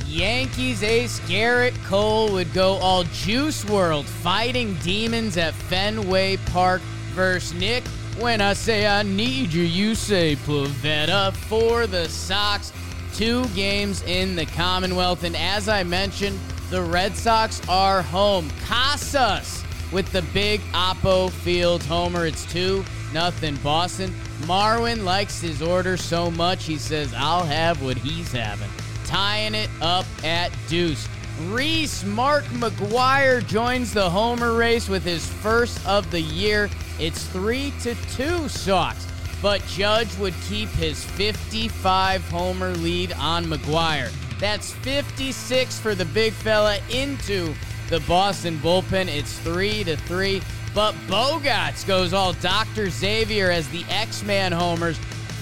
Yankees 0.05 0.83
ace 0.83 1.19
Garrett 1.27 1.73
Cole 1.83 2.31
would 2.31 2.53
go 2.53 2.73
all 2.75 3.03
Juice 3.05 3.65
WRLD 3.65 4.05
fighting 4.05 4.75
demons 4.75 5.35
at 5.37 5.53
Fenway 5.53 6.37
Park 6.47 6.81
versus 7.13 7.53
Nick. 7.59 7.85
When 8.19 8.39
I 8.41 8.53
say 8.53 8.87
I 8.87 9.03
need 9.03 9.51
you, 9.53 9.63
you 9.63 9.93
say 9.95 10.35
Pivetta 10.37 11.33
for 11.33 11.87
the 11.87 12.07
Sox. 12.07 12.71
Two 13.13 13.45
games 13.49 14.01
in 14.03 14.35
the 14.35 14.45
Commonwealth. 14.45 15.23
And 15.23 15.35
as 15.35 15.67
I 15.67 15.83
mentioned, 15.83 16.39
the 16.69 16.81
Red 16.81 17.15
Sox 17.15 17.61
are 17.67 18.01
home. 18.01 18.49
Casas 18.65 19.63
with 19.91 20.11
the 20.11 20.21
big 20.33 20.61
Oppo 20.73 21.31
Field 21.31 21.83
homer. 21.83 22.25
It's 22.25 22.45
2 22.51 22.83
nothing 23.13 23.55
Boston. 23.57 24.13
Marwin 24.41 25.03
likes 25.03 25.41
his 25.41 25.61
order 25.61 25.97
so 25.97 26.29
much, 26.29 26.65
he 26.65 26.77
says, 26.77 27.13
I'll 27.15 27.45
have 27.45 27.81
what 27.81 27.97
he's 27.97 28.31
having 28.31 28.69
tying 29.07 29.55
it 29.55 29.69
up 29.81 30.05
at 30.23 30.51
deuce. 30.67 31.07
Reese 31.47 32.03
Mark 32.03 32.43
McGuire 32.45 33.45
joins 33.45 33.93
the 33.93 34.09
homer 34.09 34.53
race 34.53 34.89
with 34.89 35.03
his 35.03 35.25
first 35.25 35.85
of 35.87 36.09
the 36.11 36.19
year. 36.19 36.69
It's 36.99 37.25
three 37.27 37.73
to 37.81 37.95
two 38.15 38.49
Sox, 38.49 39.07
but 39.41 39.65
Judge 39.67 40.15
would 40.17 40.33
keep 40.49 40.69
his 40.69 41.03
55 41.03 42.27
homer 42.29 42.71
lead 42.71 43.13
on 43.13 43.45
McGuire. 43.45 44.11
That's 44.39 44.73
56 44.73 45.79
for 45.79 45.95
the 45.95 46.05
big 46.05 46.33
fella 46.33 46.77
into 46.91 47.53
the 47.89 47.99
Boston 48.01 48.57
bullpen. 48.57 49.07
It's 49.07 49.39
three 49.39 49.83
to 49.85 49.95
three, 49.95 50.41
but 50.75 50.93
Bogaerts 51.07 51.87
goes 51.87 52.13
all 52.13 52.33
Dr. 52.33 52.89
Xavier 52.89 53.49
as 53.49 53.67
the 53.69 53.83
X-Man 53.89 54.51
homers, 54.51 54.97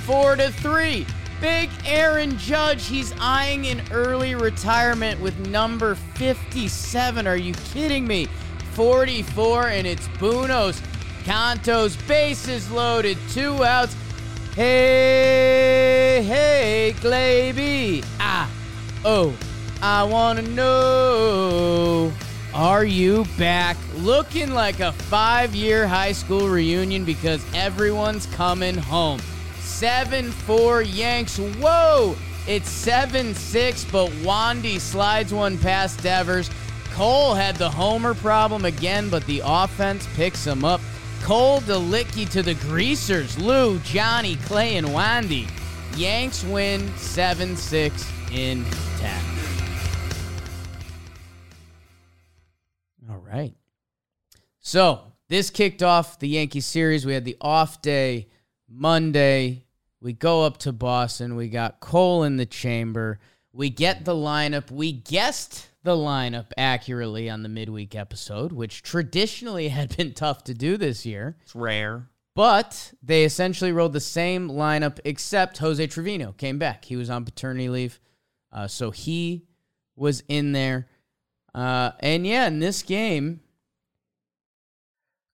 four 0.06 0.36
to 0.36 0.52
three. 0.52 1.06
Big 1.42 1.70
Aaron 1.86 2.38
Judge, 2.38 2.88
he's 2.88 3.14
eyeing 3.20 3.68
an 3.68 3.82
early 3.92 4.36
retirement 4.36 5.20
with 5.20 5.38
number 5.50 5.96
57. 5.96 7.28
Are 7.28 7.36
you 7.36 7.54
kidding 7.74 8.08
me? 8.08 8.28
44, 8.74 9.68
and 9.68 9.86
it's 9.86 10.08
Bunos. 10.20 10.82
Cantos, 11.24 11.96
bases 12.08 12.72
loaded, 12.72 13.18
two 13.32 13.64
outs. 13.64 13.96
Hey, 14.56 16.24
hey, 16.24 16.94
hey, 16.94 16.96
Glaby. 17.02 18.04
Ah, 18.20 18.50
oh, 19.06 19.38
I 19.82 20.04
want 20.04 20.40
to 20.40 20.48
know. 20.50 22.12
Are 22.54 22.86
you 22.86 23.26
back 23.38 23.78
looking 23.96 24.54
like 24.54 24.80
a 24.80 24.92
five 24.92 25.54
year 25.54 25.88
high 25.88 26.14
school 26.14 26.50
reunion 26.50 27.06
because 27.06 27.46
everyone's 27.54 28.26
coming 28.28 28.76
home? 28.76 29.20
7 29.60 30.32
4 30.32 30.82
Yanks. 30.82 31.38
Whoa! 31.38 32.16
It's 32.48 32.70
7 32.70 33.34
6, 33.34 33.86
but 33.86 34.10
Wandy 34.24 34.80
slides 34.80 35.34
one 35.34 35.58
past 35.58 36.02
Devers. 36.02 36.50
Cole 36.92 37.34
had 37.34 37.58
the 37.58 37.70
homer 37.70 38.14
problem 38.14 38.64
again, 38.64 39.10
but 39.10 39.26
the 39.26 39.42
offense 39.44 40.08
picks 40.16 40.46
him 40.46 40.64
up. 40.64 40.80
Cole 41.22 41.60
Delicky 41.62 42.30
to 42.30 42.42
the 42.42 42.54
greasers. 42.56 43.38
Lou, 43.38 43.80
Johnny, 43.80 44.38
Clay, 44.38 44.78
and 44.78 44.88
Wandy. 44.88 45.50
Yanks 45.98 46.44
win 46.46 46.96
7 46.96 47.58
6 47.58 48.12
in 48.32 48.64
10. 49.06 49.22
All 53.10 53.18
right. 53.18 53.54
So 54.60 55.14
this 55.28 55.50
kicked 55.52 55.84
off 55.84 56.18
the 56.18 56.28
Yankee 56.28 56.60
series. 56.60 57.06
We 57.06 57.14
had 57.14 57.26
the 57.26 57.38
off 57.40 57.82
day 57.84 58.30
Monday. 58.68 59.66
We 60.02 60.14
go 60.14 60.44
up 60.44 60.58
to 60.60 60.72
Boston. 60.72 61.36
We 61.36 61.50
got 61.50 61.80
Cole 61.80 62.24
in 62.24 62.38
the 62.38 62.48
chamber. 62.48 63.20
We 63.54 63.70
get 63.70 64.06
the 64.06 64.16
lineup. 64.16 64.72
We 64.72 64.92
guessed 64.92 65.70
the 65.84 65.96
lineup 65.96 66.48
accurately 66.58 67.30
on 67.30 67.44
the 67.44 67.50
midweek 67.50 67.96
episode, 67.96 68.52
which 68.52 68.82
traditionally 68.82 69.68
had 69.70 69.96
been 69.96 70.14
tough 70.14 70.44
to 70.46 70.56
do 70.56 70.78
this 70.78 71.06
year. 71.06 71.38
It's 71.44 71.54
rare. 71.54 72.10
But 72.34 72.92
they 73.02 73.24
essentially 73.24 73.72
rolled 73.72 73.94
the 73.94 74.00
same 74.00 74.50
lineup, 74.50 75.00
except 75.06 75.60
Jose 75.60 75.86
Trevino 75.88 76.34
came 76.34 76.58
back. 76.58 76.86
He 76.86 76.96
was 76.96 77.10
on 77.10 77.24
paternity 77.24 77.70
leave. 77.70 78.00
Uh, 78.56 78.68
so 78.68 78.90
he 78.90 79.46
was 79.98 80.24
in 80.30 80.54
there. 80.54 80.88
Uh, 81.54 81.92
and 82.00 82.26
yeah, 82.26 82.48
in 82.48 82.60
this 82.60 82.82
game, 82.82 83.42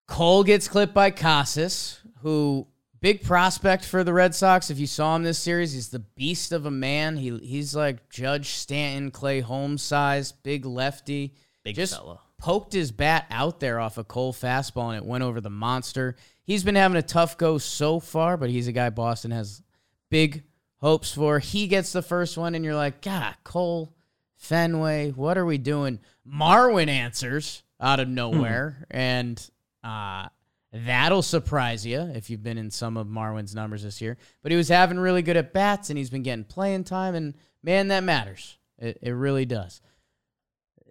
Cole 0.08 0.44
gets 0.44 0.68
clipped 0.68 0.94
by 0.94 1.12
Casas, 1.12 2.00
who 2.22 2.68
big 3.00 3.24
prospect 3.24 3.86
for 3.86 4.04
the 4.04 4.12
Red 4.12 4.34
Sox. 4.34 4.70
If 4.70 4.80
you 4.80 4.88
saw 4.88 5.16
him 5.16 5.24
this 5.24 5.40
series, 5.40 5.74
he's 5.74 5.90
the 5.90 6.00
beast 6.00 6.52
of 6.52 6.66
a 6.66 6.72
man. 6.72 7.16
He 7.16 7.38
he's 7.38 7.76
like 7.76 8.10
Judge 8.10 8.50
Stanton, 8.50 9.12
Clay 9.12 9.40
Holmes 9.40 9.84
size, 9.84 10.32
big 10.32 10.66
lefty. 10.66 11.36
Big 11.64 11.76
Just 11.76 11.96
fella. 11.96 12.20
poked 12.40 12.74
his 12.74 12.92
bat 12.92 13.28
out 13.30 13.60
there 13.60 13.80
off 13.80 14.00
a 14.00 14.04
Cole 14.04 14.34
fastball 14.34 14.90
and 14.90 14.98
it 14.98 15.06
went 15.06 15.24
over 15.24 15.40
the 15.40 15.52
monster. 15.52 16.16
He's 16.44 16.64
been 16.64 16.76
having 16.76 16.98
a 16.98 17.04
tough 17.04 17.38
go 17.38 17.60
so 17.60 18.00
far, 18.00 18.36
but 18.36 18.50
he's 18.50 18.68
a 18.68 18.72
guy 18.72 18.90
Boston 18.90 19.30
has 19.30 19.62
big 20.10 20.44
hopes 20.82 21.14
for. 21.14 21.40
He 21.40 21.68
gets 21.68 21.92
the 21.92 22.02
first 22.02 22.38
one, 22.38 22.56
and 22.56 22.66
you're 22.66 22.76
like, 22.76 23.02
God, 23.02 23.36
Cole, 23.44 23.94
Fenway, 24.36 25.12
what 25.12 25.38
are 25.38 25.46
we 25.46 25.58
doing? 25.58 26.00
Marwin 26.28 26.88
answers 26.88 27.64
out 27.80 28.00
of 28.00 28.08
nowhere, 28.08 28.86
and 28.90 29.50
uh, 29.84 30.28
that'll 30.74 31.22
surprise 31.22 31.86
you 31.86 32.00
if 32.00 32.30
you've 32.30 32.44
been 32.44 32.58
in 32.58 32.72
some 32.72 32.98
of 32.98 33.08
Marwin's 33.08 33.56
numbers 33.56 33.84
this 33.84 34.02
year. 34.02 34.18
But 34.42 34.52
he 34.52 34.58
was 34.58 34.70
having 34.70 35.00
really 35.00 35.22
good 35.22 35.38
at 35.38 35.54
bats, 35.54 35.90
and 35.90 35.98
he's 35.98 36.10
been 36.10 36.24
getting 36.24 36.46
playing 36.46 36.86
time, 36.86 37.16
and 37.16 37.36
man, 37.64 37.88
that 37.90 38.04
matters. 38.04 38.58
It, 38.78 38.98
it 39.02 39.12
really 39.12 39.46
does. 39.46 39.82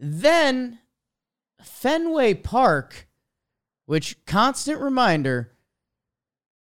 Then 0.01 0.79
Fenway 1.63 2.35
Park, 2.35 3.09
which 3.87 4.25
constant 4.25 4.81
reminder, 4.81 5.53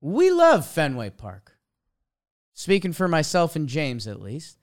we 0.01 0.31
love 0.31 0.65
Fenway 0.65 1.11
Park. 1.11 1.59
Speaking 2.60 2.91
for 2.91 3.08
myself 3.08 3.56
and 3.56 3.69
James, 3.69 4.06
at 4.06 4.22
least. 4.22 4.58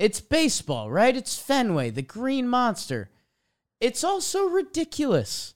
It's 0.00 0.20
baseball, 0.20 0.90
right? 0.90 1.16
It's 1.16 1.38
Fenway, 1.38 1.90
the 1.90 2.02
green 2.02 2.48
monster. 2.48 3.08
It's 3.80 4.02
also 4.02 4.48
ridiculous. 4.48 5.54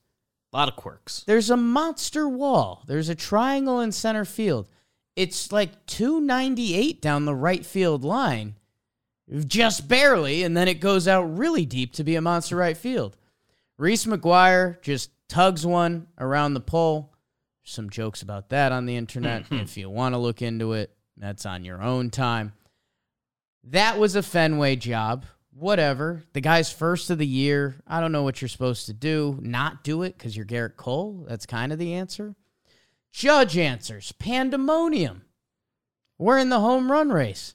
A 0.52 0.56
lot 0.56 0.68
of 0.68 0.76
quirks. 0.76 1.24
There's 1.26 1.50
a 1.50 1.56
monster 1.56 2.28
wall. 2.28 2.84
There's 2.86 3.08
a 3.08 3.16
triangle 3.16 3.80
in 3.80 3.90
center 3.90 4.24
field. 4.24 4.68
It's 5.16 5.50
like 5.50 5.84
298 5.86 7.02
down 7.02 7.24
the 7.24 7.34
right 7.34 7.66
field 7.66 8.04
line, 8.04 8.54
just 9.48 9.88
barely, 9.88 10.44
and 10.44 10.56
then 10.56 10.68
it 10.68 10.74
goes 10.74 11.08
out 11.08 11.24
really 11.24 11.66
deep 11.66 11.92
to 11.94 12.04
be 12.04 12.14
a 12.14 12.20
monster 12.20 12.54
right 12.54 12.76
field. 12.76 13.16
Reese 13.78 14.06
McGuire 14.06 14.80
just 14.80 15.10
tugs 15.28 15.66
one 15.66 16.06
around 16.18 16.54
the 16.54 16.60
pole. 16.60 17.12
Some 17.64 17.90
jokes 17.90 18.22
about 18.22 18.50
that 18.50 18.70
on 18.70 18.86
the 18.86 18.94
internet. 18.94 19.46
if 19.50 19.76
you 19.76 19.90
want 19.90 20.14
to 20.14 20.18
look 20.18 20.40
into 20.40 20.74
it, 20.74 20.94
that's 21.20 21.46
on 21.46 21.64
your 21.64 21.82
own 21.82 22.10
time. 22.10 22.52
That 23.64 23.98
was 23.98 24.16
a 24.16 24.22
Fenway 24.22 24.76
job. 24.76 25.26
Whatever. 25.52 26.22
The 26.32 26.40
guy's 26.40 26.72
first 26.72 27.10
of 27.10 27.18
the 27.18 27.26
year. 27.26 27.76
I 27.86 28.00
don't 28.00 28.12
know 28.12 28.22
what 28.22 28.40
you're 28.40 28.48
supposed 28.48 28.86
to 28.86 28.92
do. 28.94 29.38
Not 29.42 29.84
do 29.84 30.02
it 30.02 30.16
because 30.16 30.34
you're 30.34 30.46
Garrett 30.46 30.76
Cole. 30.76 31.26
That's 31.28 31.46
kind 31.46 31.72
of 31.72 31.78
the 31.78 31.92
answer. 31.92 32.34
Judge 33.12 33.58
answers 33.58 34.12
pandemonium. 34.12 35.22
We're 36.18 36.38
in 36.38 36.48
the 36.48 36.60
home 36.60 36.90
run 36.90 37.10
race. 37.10 37.54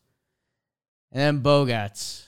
And 1.12 1.21
then 1.21 1.43
Bogaerts 1.43 2.28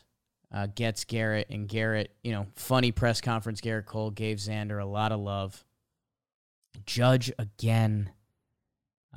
uh, 0.54 0.68
gets 0.74 1.04
Garrett, 1.04 1.48
and 1.50 1.68
Garrett, 1.68 2.16
you 2.24 2.32
know, 2.32 2.48
funny 2.56 2.92
press 2.92 3.22
conference. 3.22 3.60
Garrett 3.60 3.86
Cole 3.86 4.12
gave 4.12 4.38
Xander 4.38 4.82
a 4.82 4.86
lot 4.86 5.12
of 5.12 5.20
love. 5.20 5.66
Judge 6.86 7.32
again. 7.38 8.12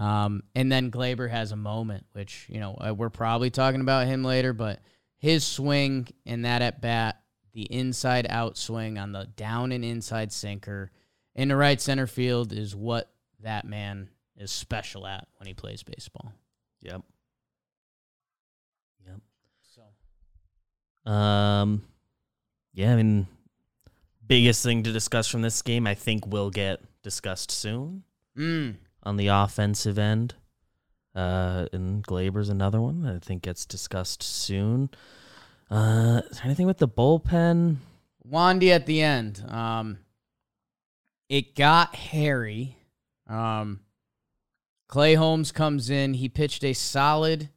Um, 0.00 0.42
and 0.54 0.72
then 0.72 0.90
Gleyber 0.90 1.30
has 1.30 1.52
a 1.52 1.56
moment, 1.56 2.06
which, 2.12 2.46
you 2.48 2.58
know, 2.58 2.74
uh, 2.74 2.94
we're 2.94 3.10
probably 3.10 3.50
talking 3.50 3.82
about 3.82 4.06
him 4.06 4.24
later, 4.24 4.54
but 4.54 4.80
his 5.18 5.44
swing 5.44 6.08
in 6.24 6.42
that 6.42 6.62
at 6.62 6.80
bat, 6.80 7.20
the 7.52 7.64
inside 7.64 8.26
out 8.30 8.56
swing 8.56 8.96
on 8.96 9.12
the 9.12 9.28
down 9.36 9.72
and 9.72 9.84
inside 9.84 10.32
sinker 10.32 10.90
in 11.34 11.48
the 11.48 11.56
right 11.56 11.80
center 11.80 12.06
field 12.06 12.52
is 12.52 12.74
what 12.74 13.12
that 13.42 13.66
man 13.66 14.08
is 14.38 14.50
special 14.50 15.06
at 15.06 15.28
when 15.36 15.46
he 15.46 15.52
plays 15.52 15.82
baseball. 15.82 16.32
Yep. 16.80 17.02
Yep. 19.06 19.20
So 21.04 21.12
Um, 21.12 21.82
yeah, 22.72 22.94
I 22.94 22.96
mean, 22.96 23.26
biggest 24.26 24.62
thing 24.62 24.84
to 24.84 24.92
discuss 24.92 25.28
from 25.28 25.42
this 25.42 25.60
game, 25.60 25.86
I 25.86 25.94
think, 25.94 26.26
will 26.26 26.48
get 26.48 26.80
discussed 27.02 27.50
soon 27.50 28.04
mm, 28.36 28.76
on 29.02 29.16
the 29.16 29.28
offensive 29.28 29.98
end. 29.98 30.34
Uh, 31.14 31.66
and 31.72 32.06
Gleyber's 32.06 32.48
another 32.48 32.80
one 32.80 33.02
that 33.02 33.14
I 33.14 33.18
think 33.18 33.42
gets 33.42 33.66
discussed 33.66 34.22
soon. 34.22 34.90
Uh, 35.70 36.22
anything 36.44 36.66
with 36.66 36.78
the 36.78 36.88
bullpen? 36.88 37.76
Wandy 38.28 38.68
at 38.70 38.86
the 38.86 39.02
end. 39.02 39.44
Um, 39.48 39.98
it 41.28 41.54
got 41.54 41.94
hairy. 41.94 42.76
Um, 43.28 43.80
Clay 44.88 45.14
Holmes 45.14 45.52
comes 45.52 45.90
in. 45.90 46.14
He 46.14 46.28
pitched 46.28 46.64
a 46.64 46.72
solid 46.72 47.48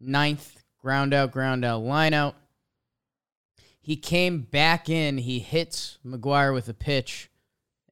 ninth 0.00 0.62
ground 0.78 1.14
out, 1.14 1.32
ground 1.32 1.64
out 1.64 1.82
line 1.82 2.14
out. 2.14 2.36
He 3.80 3.96
came 3.96 4.42
back 4.42 4.90
in. 4.90 5.16
He 5.16 5.38
hits 5.38 5.98
McGuire 6.04 6.52
with 6.52 6.68
a 6.68 6.74
pitch, 6.74 7.30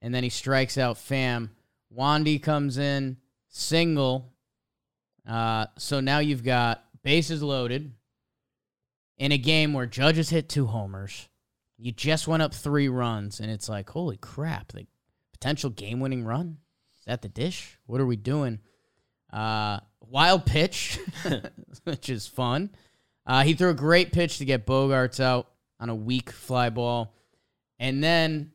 and 0.03 0.14
then 0.14 0.22
he 0.22 0.29
strikes 0.29 0.77
out 0.77 0.99
Fam. 0.99 1.56
Wandy 1.96 2.42
comes 2.42 2.78
in, 2.78 3.16
single. 3.48 4.32
Uh, 5.28 5.66
so 5.78 6.00
now 6.00 6.18
you've 6.18 6.44
got 6.44 6.85
bases 7.02 7.42
loaded 7.42 7.92
in 9.18 9.32
a 9.32 9.38
game 9.38 9.72
where 9.72 9.87
Judges 9.87 10.30
hit 10.30 10.48
two 10.48 10.66
homers. 10.66 11.28
You 11.78 11.92
just 11.92 12.28
went 12.28 12.42
up 12.42 12.54
three 12.54 12.88
runs, 12.88 13.40
and 13.40 13.50
it's 13.50 13.68
like, 13.68 13.90
holy 13.90 14.16
crap, 14.16 14.72
the 14.72 14.87
potential 15.32 15.70
game 15.70 16.00
winning 16.00 16.24
run? 16.24 16.59
Is 16.98 17.04
that 17.06 17.22
the 17.22 17.28
dish? 17.28 17.78
What 17.87 18.00
are 18.00 18.06
we 18.06 18.16
doing? 18.16 18.61
Uh, 19.32 19.80
wild 20.00 20.46
pitch, 20.46 20.98
which 21.85 22.09
is 22.09 22.26
fun. 22.26 22.70
Uh, 23.26 23.42
he 23.42 23.54
threw 23.54 23.70
a 23.70 23.74
great 23.74 24.12
pitch 24.12 24.38
to 24.38 24.44
get 24.44 24.66
Bogaerts 24.66 25.20
out 25.20 25.48
on 25.80 25.90
a 25.90 25.94
weak 25.94 26.30
fly 26.30 26.70
ball. 26.70 27.14
And 27.78 28.02
then 28.02 28.52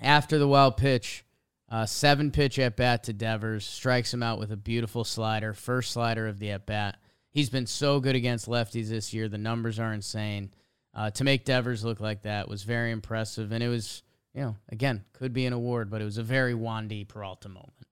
after 0.00 0.38
the 0.38 0.48
wild 0.48 0.76
pitch, 0.76 1.24
uh, 1.70 1.86
seven 1.86 2.30
pitch 2.30 2.58
at 2.58 2.76
bat 2.76 3.04
to 3.04 3.12
Devers, 3.12 3.64
strikes 3.64 4.12
him 4.12 4.22
out 4.22 4.38
with 4.38 4.50
a 4.50 4.56
beautiful 4.56 5.04
slider, 5.04 5.54
first 5.54 5.92
slider 5.92 6.26
of 6.26 6.38
the 6.38 6.50
at 6.50 6.66
bat. 6.66 6.98
He's 7.30 7.50
been 7.50 7.66
so 7.66 8.00
good 8.00 8.16
against 8.16 8.48
lefties 8.48 8.88
this 8.88 9.14
year. 9.14 9.28
The 9.28 9.38
numbers 9.38 9.78
are 9.78 9.92
insane. 9.92 10.50
Uh, 10.92 11.10
to 11.10 11.22
make 11.22 11.44
Devers 11.44 11.84
look 11.84 12.00
like 12.00 12.22
that 12.22 12.48
was 12.48 12.64
very 12.64 12.90
impressive. 12.90 13.52
And 13.52 13.62
it 13.62 13.68
was, 13.68 14.02
you 14.34 14.40
know, 14.40 14.56
again, 14.70 15.04
could 15.12 15.32
be 15.32 15.46
an 15.46 15.52
award, 15.52 15.90
but 15.90 16.00
it 16.00 16.04
was 16.04 16.18
a 16.18 16.24
very 16.24 16.54
Wandy 16.54 17.06
Peralta 17.06 17.48
moment. 17.48 17.86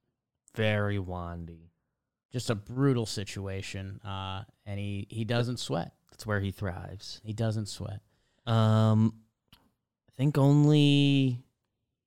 Very 0.56 0.98
Wandy. 0.98 1.70
Just 2.32 2.50
a 2.50 2.56
brutal 2.56 3.06
situation. 3.06 4.00
Uh, 4.04 4.42
and 4.66 4.80
he, 4.80 5.06
he 5.08 5.24
doesn't 5.24 5.58
sweat. 5.58 5.92
That's 6.10 6.26
where 6.26 6.40
he 6.40 6.50
thrives. 6.50 7.20
He 7.22 7.32
doesn't 7.32 7.66
sweat. 7.66 8.00
Um, 8.44 9.14
I 10.08 10.12
think 10.16 10.36
only 10.36 11.44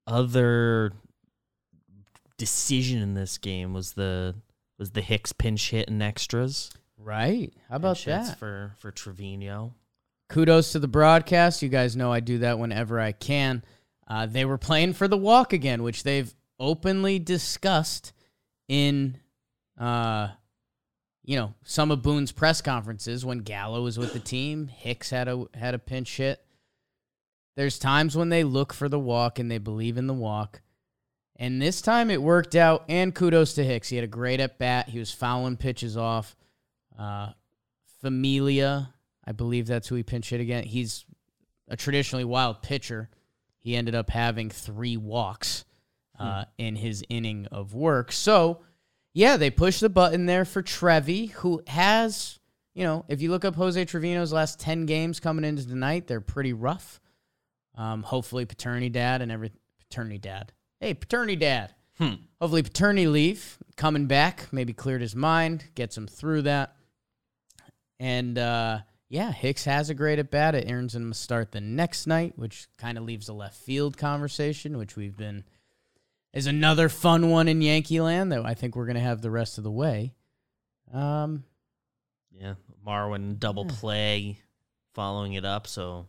other 0.06 0.92
decision 2.42 3.00
in 3.04 3.14
this 3.14 3.38
game 3.38 3.72
was 3.72 3.94
the 3.94 4.34
was 4.80 4.90
the 4.90 5.02
Hicks 5.02 5.32
pinch 5.32 5.70
hit 5.70 5.90
in 5.90 6.02
extras. 6.02 6.72
Right? 6.98 7.54
How 7.70 7.76
about 7.76 7.98
pinch 7.98 8.06
that? 8.06 8.40
for 8.40 8.74
for 8.80 8.90
Trevino? 8.90 9.76
Kudos 10.28 10.72
to 10.72 10.80
the 10.80 10.88
broadcast. 10.88 11.62
You 11.62 11.70
guys 11.70 11.96
know 11.96 12.12
I 12.12 12.20
do 12.20 12.40
that 12.40 12.58
whenever 12.58 13.00
I 13.00 13.12
can. 13.12 13.64
Uh, 14.08 14.26
they 14.26 14.44
were 14.44 14.58
playing 14.58 14.94
for 14.94 15.08
the 15.08 15.18
walk 15.18 15.54
again, 15.54 15.84
which 15.84 16.02
they've 16.02 16.34
openly 16.60 17.20
discussed 17.20 18.12
in, 18.68 19.20
uh, 19.80 20.30
you 21.24 21.36
know, 21.36 21.54
some 21.64 21.92
of 21.92 22.02
Boone's 22.02 22.32
press 22.32 22.60
conferences 22.60 23.24
when 23.24 23.40
Gallo 23.40 23.84
was 23.84 24.00
with 24.00 24.14
the 24.14 24.20
team. 24.20 24.68
Hicks 24.68 25.12
had 25.12 25.28
a 25.28 25.46
had 25.54 25.76
a 25.76 25.80
pinch 25.80 26.18
hit. 26.18 26.44
There's 27.56 27.78
times 27.78 28.18
when 28.18 28.30
they 28.30 28.44
look 28.44 28.74
for 28.74 28.90
the 28.90 29.00
walk 29.00 29.38
and 29.38 29.52
they 29.52 29.60
believe 29.60 29.98
in 29.98 30.08
the 30.08 30.14
walk. 30.16 30.62
And 31.42 31.60
this 31.60 31.82
time 31.82 32.12
it 32.12 32.22
worked 32.22 32.56
out. 32.56 32.86
And 32.88 33.16
kudos 33.16 33.56
to 33.56 33.64
Hicks. 33.64 33.90
He 33.90 33.96
had 33.96 34.06
a 34.06 34.08
great 34.08 34.40
at 34.40 34.60
bat. 34.60 34.88
He 34.90 35.00
was 35.00 35.12
fouling 35.12 35.58
pitches 35.58 35.98
off. 35.98 36.36
Uh, 36.98 37.32
Familia, 38.00 38.94
I 39.26 39.32
believe 39.32 39.66
that's 39.66 39.88
who 39.88 39.96
he 39.96 40.04
pinch 40.04 40.30
hit 40.30 40.40
again. 40.40 40.64
He's 40.64 41.04
a 41.68 41.76
traditionally 41.76 42.26
wild 42.26 42.62
pitcher. 42.62 43.10
He 43.58 43.76
ended 43.76 43.96
up 43.96 44.12
having 44.12 44.52
three 44.52 44.98
walks 44.98 45.66
uh, 46.20 46.46
in 46.60 46.76
his 46.76 47.04
inning 47.10 47.48
of 47.52 47.74
work. 47.74 48.12
So, 48.12 48.62
yeah, 49.12 49.38
they 49.38 49.50
pushed 49.50 49.82
the 49.82 49.90
button 49.90 50.28
there 50.28 50.46
for 50.46 50.62
Trevi, 50.62 51.28
who 51.28 51.64
has, 51.66 52.38
you 52.76 52.84
know, 52.84 53.04
if 53.08 53.20
you 53.20 53.32
look 53.32 53.46
up 53.46 53.56
Jose 53.56 53.84
Trevino's 53.86 54.32
last 54.32 54.60
10 54.60 54.86
games 54.86 55.20
coming 55.20 55.44
into 55.44 55.68
tonight, 55.68 56.06
they're 56.06 56.22
pretty 56.22 56.54
rough. 56.54 57.02
Um, 57.74 58.04
hopefully, 58.04 58.46
paternity 58.46 58.90
dad 58.90 59.24
and 59.24 59.32
every 59.32 59.52
paternity 59.80 60.20
dad. 60.20 60.54
Hey, 60.82 60.94
paternity 60.96 61.38
dad. 61.38 61.74
Hmm. 61.98 62.16
Hopefully, 62.42 62.64
paternity 62.64 63.08
leave 63.08 63.58
coming 63.78 64.08
back, 64.08 64.48
maybe 64.52 64.74
cleared 64.74 65.02
his 65.02 65.16
mind, 65.16 65.64
gets 65.76 65.96
him 65.96 66.08
through 66.08 66.42
that. 66.42 66.76
And 68.00 68.38
uh, 68.38 68.80
yeah, 69.08 69.32
Hicks 69.32 69.66
has 69.66 69.90
a 69.90 69.94
great 69.94 70.18
at 70.20 70.32
bat. 70.32 70.56
It 70.56 70.70
earns 70.72 70.96
him 70.96 71.12
a 71.12 71.14
start 71.14 71.52
the 71.52 71.62
next 71.62 72.08
night, 72.08 72.34
which 72.36 72.68
kind 72.78 72.98
of 72.98 73.04
leaves 73.04 73.30
a 73.30 73.34
left 73.34 73.56
field 73.56 73.96
conversation, 73.96 74.78
which 74.78 74.96
we've 74.96 75.16
been 75.16 75.44
is 76.34 76.48
another 76.48 76.90
fun 76.90 77.30
one 77.30 77.48
in 77.48 77.62
Yankee 77.62 78.02
land 78.02 78.32
that 78.32 78.44
I 78.46 78.56
think 78.56 78.76
we're 78.76 78.88
gonna 78.88 79.00
have 79.02 79.22
the 79.22 79.30
rest 79.32 79.58
of 79.60 79.64
the 79.64 79.72
way. 79.72 80.14
Um, 80.92 81.44
Yeah, 82.32 82.56
Marwin 82.86 83.38
double 83.38 83.66
play, 83.66 84.40
following 84.96 85.34
it 85.34 85.46
up. 85.46 85.68
So 85.68 86.08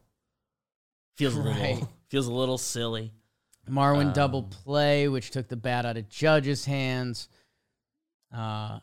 feels 1.17 1.37
a 1.37 1.41
Right. 1.43 1.75
little 1.75 1.93
feels 2.09 2.27
a 2.27 2.33
little 2.33 2.57
silly. 2.59 3.13
Marwin 3.69 4.13
double 4.13 4.41
Um, 4.41 4.51
play, 4.51 5.09
which 5.09 5.31
took 5.31 5.49
the 5.49 5.57
bat 5.57 5.87
out 5.87 5.97
of 5.97 6.09
Judge's 6.09 6.65
hands. 6.65 7.29
Uh, 8.35 8.81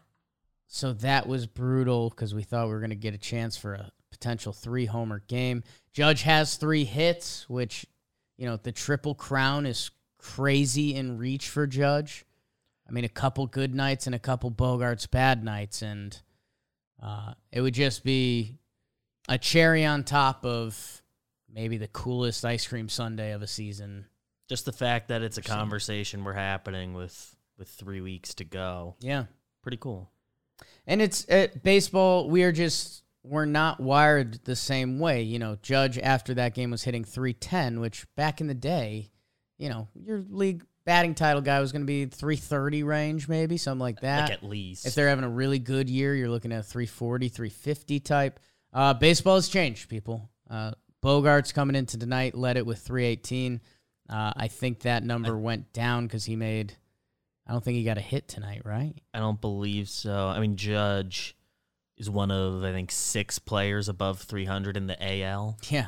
so 0.67 0.93
that 0.93 1.27
was 1.27 1.47
brutal 1.47 2.09
because 2.09 2.33
we 2.33 2.43
thought 2.43 2.67
we 2.67 2.73
were 2.73 2.79
going 2.79 2.89
to 2.91 2.95
get 2.95 3.13
a 3.13 3.17
chance 3.17 3.57
for 3.57 3.73
a 3.73 3.91
potential 4.11 4.53
three 4.53 4.85
homer 4.85 5.23
game. 5.27 5.63
Judge 5.93 6.21
has 6.21 6.55
three 6.55 6.85
hits, 6.85 7.49
which, 7.49 7.85
you 8.37 8.45
know, 8.45 8.57
the 8.57 8.71
triple 8.71 9.15
crown 9.15 9.65
is 9.65 9.91
crazy 10.17 10.95
in 10.95 11.17
reach 11.17 11.49
for 11.49 11.65
Judge. 11.65 12.25
I 12.87 12.91
mean, 12.91 13.03
a 13.03 13.09
couple 13.09 13.47
good 13.47 13.75
nights 13.75 14.05
and 14.05 14.15
a 14.15 14.19
couple 14.19 14.51
Bogaerts 14.51 15.09
bad 15.09 15.43
nights, 15.43 15.81
and 15.81 16.19
uh, 17.01 17.33
it 17.51 17.61
would 17.61 17.73
just 17.73 18.03
be 18.03 18.59
a 19.27 19.37
cherry 19.37 19.85
on 19.85 20.03
top 20.03 20.43
of 20.45 21.01
maybe 21.51 21.77
the 21.77 21.87
coolest 21.87 22.45
ice 22.45 22.67
cream 22.67 22.89
sundae 22.89 23.31
of 23.31 23.41
a 23.41 23.47
season 23.47 24.05
Just 24.49 24.65
the 24.65 24.73
fact 24.73 25.09
that 25.09 25.21
it's 25.21 25.37
a 25.37 25.41
conversation 25.41 26.23
we're 26.23 26.33
happening 26.33 26.93
with 26.93 27.35
with 27.57 27.69
three 27.69 28.01
weeks 28.01 28.33
to 28.35 28.43
go. 28.43 28.95
Yeah. 28.99 29.25
Pretty 29.61 29.77
cool. 29.77 30.09
And 30.87 31.01
it's 31.01 31.27
uh, 31.29 31.47
baseball. 31.63 32.29
We 32.29 32.43
are 32.43 32.51
just 32.51 33.03
we're 33.23 33.45
not 33.45 33.79
wired 33.79 34.43
the 34.45 34.55
same 34.55 34.99
way. 34.99 35.21
You 35.21 35.39
know, 35.39 35.57
Judge 35.61 35.97
after 35.99 36.33
that 36.35 36.55
game 36.55 36.71
was 36.71 36.83
hitting 36.83 37.03
310, 37.03 37.79
which 37.79 38.05
back 38.15 38.41
in 38.41 38.47
the 38.47 38.53
day, 38.53 39.11
you 39.57 39.69
know, 39.69 39.87
your 39.93 40.23
league 40.29 40.63
batting 40.85 41.13
title 41.13 41.41
guy 41.41 41.59
was 41.59 41.71
going 41.71 41.83
to 41.83 41.85
be 41.85 42.05
330 42.05 42.83
range, 42.83 43.27
maybe 43.27 43.57
something 43.57 43.79
like 43.79 43.99
that. 44.01 44.29
like 44.29 44.31
at 44.31 44.43
least. 44.43 44.87
if 44.87 44.95
they're 44.95 45.09
having 45.09 45.25
a 45.25 45.29
really 45.29 45.59
good 45.59 45.89
year, 45.89 46.15
you're 46.15 46.29
looking 46.29 46.51
at 46.51 46.65
340, 46.65 47.29
350 47.29 47.99
type. 47.99 48.39
Uh, 48.73 48.93
baseball 48.93 49.35
has 49.35 49.49
changed, 49.49 49.89
people. 49.89 50.29
Uh, 50.49 50.71
Bogaerts 51.03 51.53
coming 51.53 51.75
into 51.75 51.97
tonight 51.97 52.35
led 52.35 52.57
it 52.57 52.65
with 52.65 52.79
318. 52.79 53.61
Uh, 54.09 54.33
I 54.35 54.47
think 54.47 54.79
that 54.81 55.03
number 55.03 55.37
went 55.37 55.71
down 55.71 56.07
because 56.07 56.25
he 56.25 56.35
made. 56.35 56.73
I 57.47 57.51
don't 57.51 57.63
think 57.63 57.75
he 57.77 57.83
got 57.83 57.97
a 57.97 58.01
hit 58.01 58.27
tonight, 58.27 58.61
right? 58.65 58.93
I 59.13 59.19
don't 59.19 59.39
believe 59.41 59.89
so. 59.89 60.27
I 60.27 60.39
mean, 60.39 60.55
Judge 60.55 61.35
is 61.97 62.09
one 62.09 62.31
of 62.31 62.63
I 62.63 62.71
think 62.71 62.91
six 62.91 63.39
players 63.39 63.89
above 63.89 64.19
300 64.21 64.77
in 64.77 64.87
the 64.87 64.97
AL. 65.01 65.57
Yeah. 65.69 65.87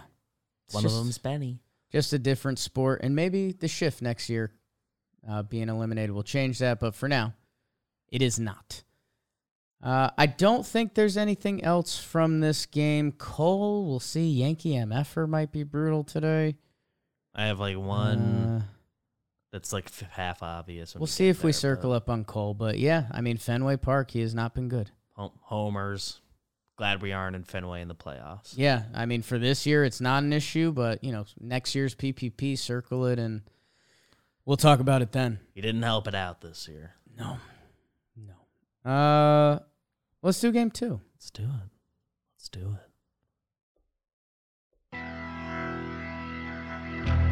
One 0.72 0.84
just- 0.84 0.96
of 0.96 1.04
them's 1.04 1.18
Benny. 1.18 1.60
just 1.92 2.14
a 2.14 2.20
different 2.20 2.60
sport, 2.60 3.02
and 3.04 3.16
maybe 3.16 3.52
the 3.54 3.68
shift 3.68 4.02
next 4.02 4.30
year, 4.30 4.52
uh, 5.28 5.44
being 5.44 5.70
eliminated, 5.70 6.12
will 6.12 6.24
change 6.24 6.60
that. 6.60 6.80
But 6.80 6.96
for 6.96 7.08
now, 7.08 7.34
it 8.12 8.22
is 8.22 8.40
not. 8.40 8.84
Uh, 9.84 10.12
I 10.18 10.28
don't 10.28 10.66
think 10.66 10.94
there's 10.94 11.18
anything 11.18 11.64
else 11.64 11.98
from 11.98 12.40
this 12.40 12.66
game. 12.68 13.12
Cole, 13.14 13.86
we'll 13.88 14.00
see. 14.00 14.30
Yankee 14.30 14.74
MFer 14.74 15.28
might 15.28 15.52
be 15.52 15.64
brutal 15.64 16.04
today. 16.04 16.56
I 17.34 17.46
have 17.46 17.60
like 17.60 17.78
one 17.78 18.20
Uh, 18.20 18.62
that's 19.52 19.72
like 19.74 19.86
f- 19.88 20.10
half 20.12 20.44
obvious. 20.44 20.96
we'll 20.96 21.08
see 21.08 21.30
if 21.30 21.44
we 21.44 21.52
circle 21.52 21.92
up 21.94 22.10
on 22.10 22.24
Cole. 22.26 22.54
But 22.54 22.78
yeah, 22.80 23.08
I 23.12 23.22
mean 23.22 23.38
Fenway 23.38 23.78
Park, 23.78 24.12
he 24.12 24.22
has 24.22 24.34
not 24.36 24.54
been 24.54 24.68
good. 24.70 24.92
Hom- 25.16 25.32
Homers. 25.44 26.20
Glad 26.78 27.02
we 27.02 27.12
aren't 27.14 27.36
in 27.36 27.44
Fenway 27.44 27.82
in 27.82 27.88
the 27.88 27.96
playoffs. 27.96 28.54
Yeah, 28.56 28.84
I 28.94 29.06
mean 29.06 29.22
for 29.22 29.38
this 29.38 29.66
year, 29.66 29.84
it's 29.84 30.02
not 30.02 30.24
an 30.24 30.34
issue. 30.34 30.72
But 30.72 31.04
you 31.04 31.12
know, 31.12 31.26
next 31.40 31.76
year's 31.76 31.94
PPP, 31.96 32.58
circle 32.58 33.06
it, 33.06 33.20
and 33.20 33.42
we'll 34.46 34.58
talk 34.58 34.80
about 34.80 35.02
it 35.02 35.12
then. 35.12 35.40
He 35.54 35.62
didn't 35.62 35.84
help 35.84 36.08
it 36.08 36.16
out 36.16 36.42
this 36.42 36.68
year. 36.68 36.96
No. 37.18 37.38
No. 38.18 38.90
Uh 38.92 39.60
let's 40.24 40.40
do 40.40 40.52
game 40.52 40.72
two. 40.72 41.00
Let's 41.16 41.30
do 41.30 41.44
it. 41.44 41.70
Let's 42.38 42.50
do 42.50 42.78
it. 42.82 42.91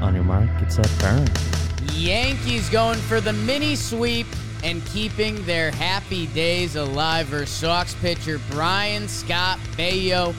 On 0.01 0.15
your 0.15 0.23
mark, 0.23 0.49
get 0.59 0.71
set, 0.71 0.89
burn. 0.99 1.27
Yankees 1.93 2.69
going 2.69 2.99
for 2.99 3.19
the 3.19 3.33
mini 3.33 3.75
sweep 3.75 4.27
and 4.63 4.85
keeping 4.85 5.43
their 5.45 5.71
happy 5.71 6.27
days 6.27 6.75
alive 6.75 7.27
versus 7.27 7.49
Sox 7.49 7.93
pitcher 7.95 8.39
Brian 8.49 9.07
Scott 9.07 9.59
Bayo. 9.75 10.33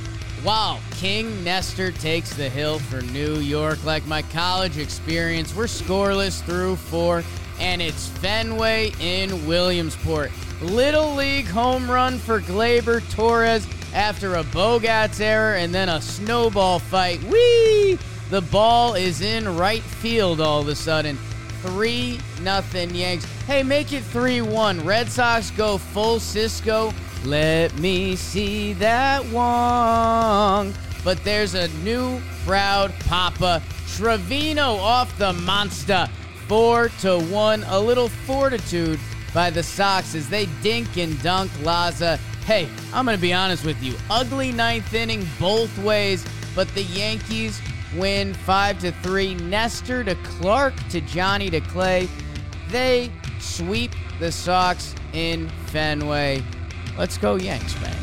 Wow, 0.44 0.80
King 0.92 1.44
Nestor 1.44 1.92
takes 1.92 2.34
the 2.34 2.48
hill 2.48 2.78
for 2.78 3.02
New 3.02 3.36
York. 3.36 3.84
Like 3.84 4.06
my 4.06 4.22
college 4.22 4.78
experience, 4.78 5.54
we're 5.54 5.64
scoreless 5.64 6.42
through 6.42 6.76
four, 6.76 7.22
and 7.58 7.82
it's 7.82 8.08
Fenway 8.08 8.92
in 9.00 9.46
Williamsport. 9.46 10.30
Little 10.62 11.14
League 11.14 11.46
home 11.46 11.90
run 11.90 12.18
for 12.18 12.40
Gleyber 12.40 13.02
Torres 13.10 13.66
after 13.92 14.36
a 14.36 14.44
Bogat's 14.44 15.20
error 15.20 15.56
and 15.56 15.74
then 15.74 15.90
a 15.90 16.00
snowball 16.00 16.78
fight. 16.78 17.22
Whee! 17.24 17.98
The 18.30 18.42
ball 18.42 18.94
is 18.94 19.22
in 19.22 19.56
right 19.56 19.82
field 19.82 20.40
all 20.40 20.60
of 20.60 20.68
a 20.68 20.76
sudden. 20.76 21.18
3 21.62 22.20
nothing 22.42 22.94
Yanks. 22.94 23.24
Hey, 23.46 23.64
make 23.64 23.92
it 23.92 24.04
3 24.04 24.40
1. 24.40 24.84
Red 24.84 25.10
Sox 25.10 25.50
go 25.50 25.78
full 25.78 26.20
Cisco. 26.20 26.92
Let 27.24 27.76
me 27.78 28.14
see 28.14 28.72
that 28.74 29.24
Wong. 29.26 30.72
But 31.02 31.22
there's 31.24 31.54
a 31.54 31.66
new 31.82 32.20
proud 32.46 32.94
Papa. 33.00 33.62
Trevino 33.88 34.76
off 34.76 35.18
the 35.18 35.32
monster. 35.32 36.08
4 36.46 36.88
to 37.00 37.18
1. 37.18 37.64
A 37.64 37.80
little 37.80 38.08
fortitude 38.08 39.00
by 39.34 39.50
the 39.50 39.62
Sox 39.62 40.14
as 40.14 40.28
they 40.28 40.46
dink 40.62 40.96
and 40.96 41.20
dunk 41.20 41.50
Laza. 41.62 42.16
Hey, 42.44 42.68
I'm 42.94 43.04
going 43.04 43.16
to 43.16 43.20
be 43.20 43.32
honest 43.32 43.64
with 43.64 43.82
you. 43.82 43.94
Ugly 44.08 44.52
ninth 44.52 44.94
inning 44.94 45.26
both 45.38 45.76
ways, 45.78 46.24
but 46.54 46.72
the 46.74 46.82
Yankees 46.84 47.60
win 47.96 48.34
5 48.34 48.78
to 48.80 48.92
3. 48.92 49.34
Nestor 49.34 50.04
to 50.04 50.14
Clark 50.16 50.74
to 50.90 51.00
Johnny 51.02 51.50
to 51.50 51.60
Clay. 51.60 52.08
They 52.68 53.10
sweep 53.38 53.92
the 54.18 54.30
Sox 54.30 54.94
in 55.12 55.48
Fenway. 55.66 56.42
Let's 56.96 57.18
go 57.18 57.36
Yanks, 57.36 57.80
man. 57.80 57.96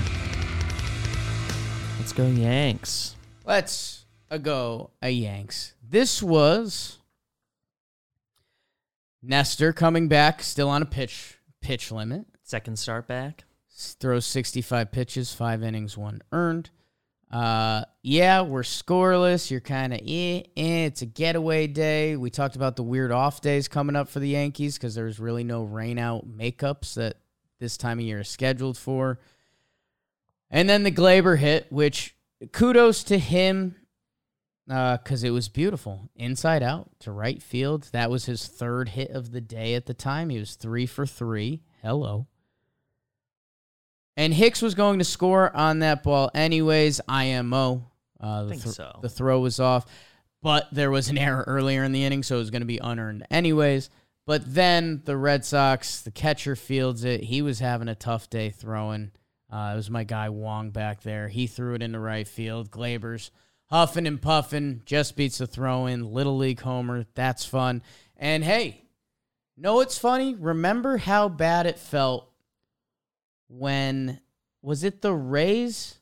Let's 1.98 2.14
go 2.14 2.28
Yanks. 2.28 3.16
Let's 3.46 4.06
go 4.42 4.92
a 5.02 5.10
Yanks. 5.10 5.74
This 5.82 6.22
was 6.22 7.00
Nestor 9.22 9.74
coming 9.74 10.08
back, 10.08 10.42
still 10.42 10.70
on 10.70 10.82
a 10.82 10.86
pitch 10.86 11.38
pitch 11.62 11.92
limit. 11.92 12.26
Second 12.44 12.80
start 12.80 13.08
back. 13.08 13.44
throws 13.70 14.26
65 14.26 14.92
pitches, 14.92 15.34
five 15.34 15.64
innings, 15.64 15.98
one 15.98 16.22
earned. 16.32 16.70
Uh, 17.30 17.84
yeah, 18.04 18.42
we're 18.42 18.62
scoreless. 18.62 19.52
You're 19.52 19.60
kind 19.60 19.94
of 19.94 20.00
eh, 20.00 20.44
eh. 20.56 20.86
It's 20.86 21.02
a 21.02 21.06
getaway 21.06 21.68
day. 21.68 22.16
We 22.16 22.30
talked 22.30 22.56
about 22.56 22.76
the 22.78 22.84
weird 22.84 23.12
off 23.12 23.42
days 23.42 23.68
coming 23.68 23.96
up 23.98 24.08
for 24.08 24.20
the 24.20 24.30
Yankees 24.30 24.78
because 24.78 24.96
there's 24.96 25.20
really 25.20 25.44
no 25.44 25.64
rain 25.64 26.00
out 26.00 26.26
makeups 26.28 26.94
that 26.94 27.18
this 27.60 27.76
time 27.76 28.00
of 28.00 28.06
year 28.06 28.22
is 28.22 28.30
scheduled 28.30 28.78
for. 28.78 29.20
And 30.50 30.70
then 30.70 30.84
the 30.84 30.92
Gleyber 30.92 31.38
hit, 31.38 31.70
which 31.72 32.16
kudos 32.54 33.04
to 33.06 33.18
him 33.20 33.76
Uh, 34.70 34.98
because 34.98 35.24
it 35.24 35.30
was 35.32 35.48
beautiful. 35.50 36.10
Inside 36.16 36.62
out 36.62 36.90
to 37.00 37.12
right 37.12 37.42
field. 37.42 37.90
That 37.94 38.10
was 38.10 38.26
his 38.26 38.48
third 38.48 38.90
hit 38.90 39.12
of 39.12 39.32
the 39.32 39.40
day 39.42 39.76
at 39.76 39.86
the 39.86 39.94
time. 39.94 40.30
He 40.30 40.40
was 40.40 40.56
three 40.56 40.86
for 40.86 41.06
three. 41.06 41.62
Hello. 41.82 42.28
And 44.18 44.34
Hicks 44.34 44.62
was 44.62 44.76
going 44.76 45.00
to 45.00 45.06
score 45.06 45.56
on 45.56 45.80
that 45.80 46.04
ball 46.04 46.32
anyways. 46.34 47.00
IMO. 47.08 47.90
Uh, 48.20 48.44
the, 48.44 48.50
Think 48.50 48.64
thro- 48.64 48.72
so. 48.72 49.00
the 49.02 49.10
throw 49.10 49.40
was 49.40 49.60
off, 49.60 49.86
but 50.42 50.68
there 50.72 50.90
was 50.90 51.10
an 51.10 51.18
error 51.20 51.44
earlier 51.46 51.84
in 51.84 51.92
the 51.92 52.04
inning, 52.04 52.24
so 52.24 52.36
it 52.36 52.40
was 52.40 52.50
going 52.50 52.64
to 52.64 52.66
be 52.66 52.80
unearned 52.80 53.28
anyways. 53.30 53.92
But 54.26 54.54
then 54.54 55.04
the 55.06 55.16
Red 55.16 55.46
Sox, 55.46 56.02
the 56.02 56.12
catcher 56.12 56.56
fields 56.56 57.06
it. 57.06 57.24
He 57.24 57.42
was 57.42 57.60
having 57.60 57.88
a 57.88 57.96
tough 57.96 58.30
day 58.30 58.50
throwing. 58.50 59.12
Uh, 59.50 59.72
it 59.74 59.78
was 59.78 59.90
my 59.90 60.04
guy 60.04 60.30
Wong 60.30 60.72
back 60.72 61.04
there. 61.04 61.30
He 61.30 61.48
threw 61.48 61.76
it 61.76 61.84
into 61.84 62.00
right 62.00 62.28
field. 62.28 62.70
Gleyber's 62.70 63.32
huffing 63.68 64.08
and 64.08 64.22
puffing, 64.22 64.82
just 64.86 65.16
beats 65.16 65.38
the 65.38 65.48
throw 65.48 65.86
in. 65.86 66.12
Little 66.12 66.38
League 66.38 66.60
homer. 66.60 67.06
That's 67.14 67.46
fun. 67.46 67.84
And 68.18 68.44
hey, 68.44 68.84
know 69.56 69.80
it's 69.80 69.98
funny? 69.98 70.36
Remember 70.36 70.98
how 70.98 71.30
bad 71.30 71.66
it 71.66 71.80
felt 71.80 72.30
when 73.48 74.22
was 74.62 74.84
it 74.84 75.02
the 75.02 75.14
Rays 75.14 76.00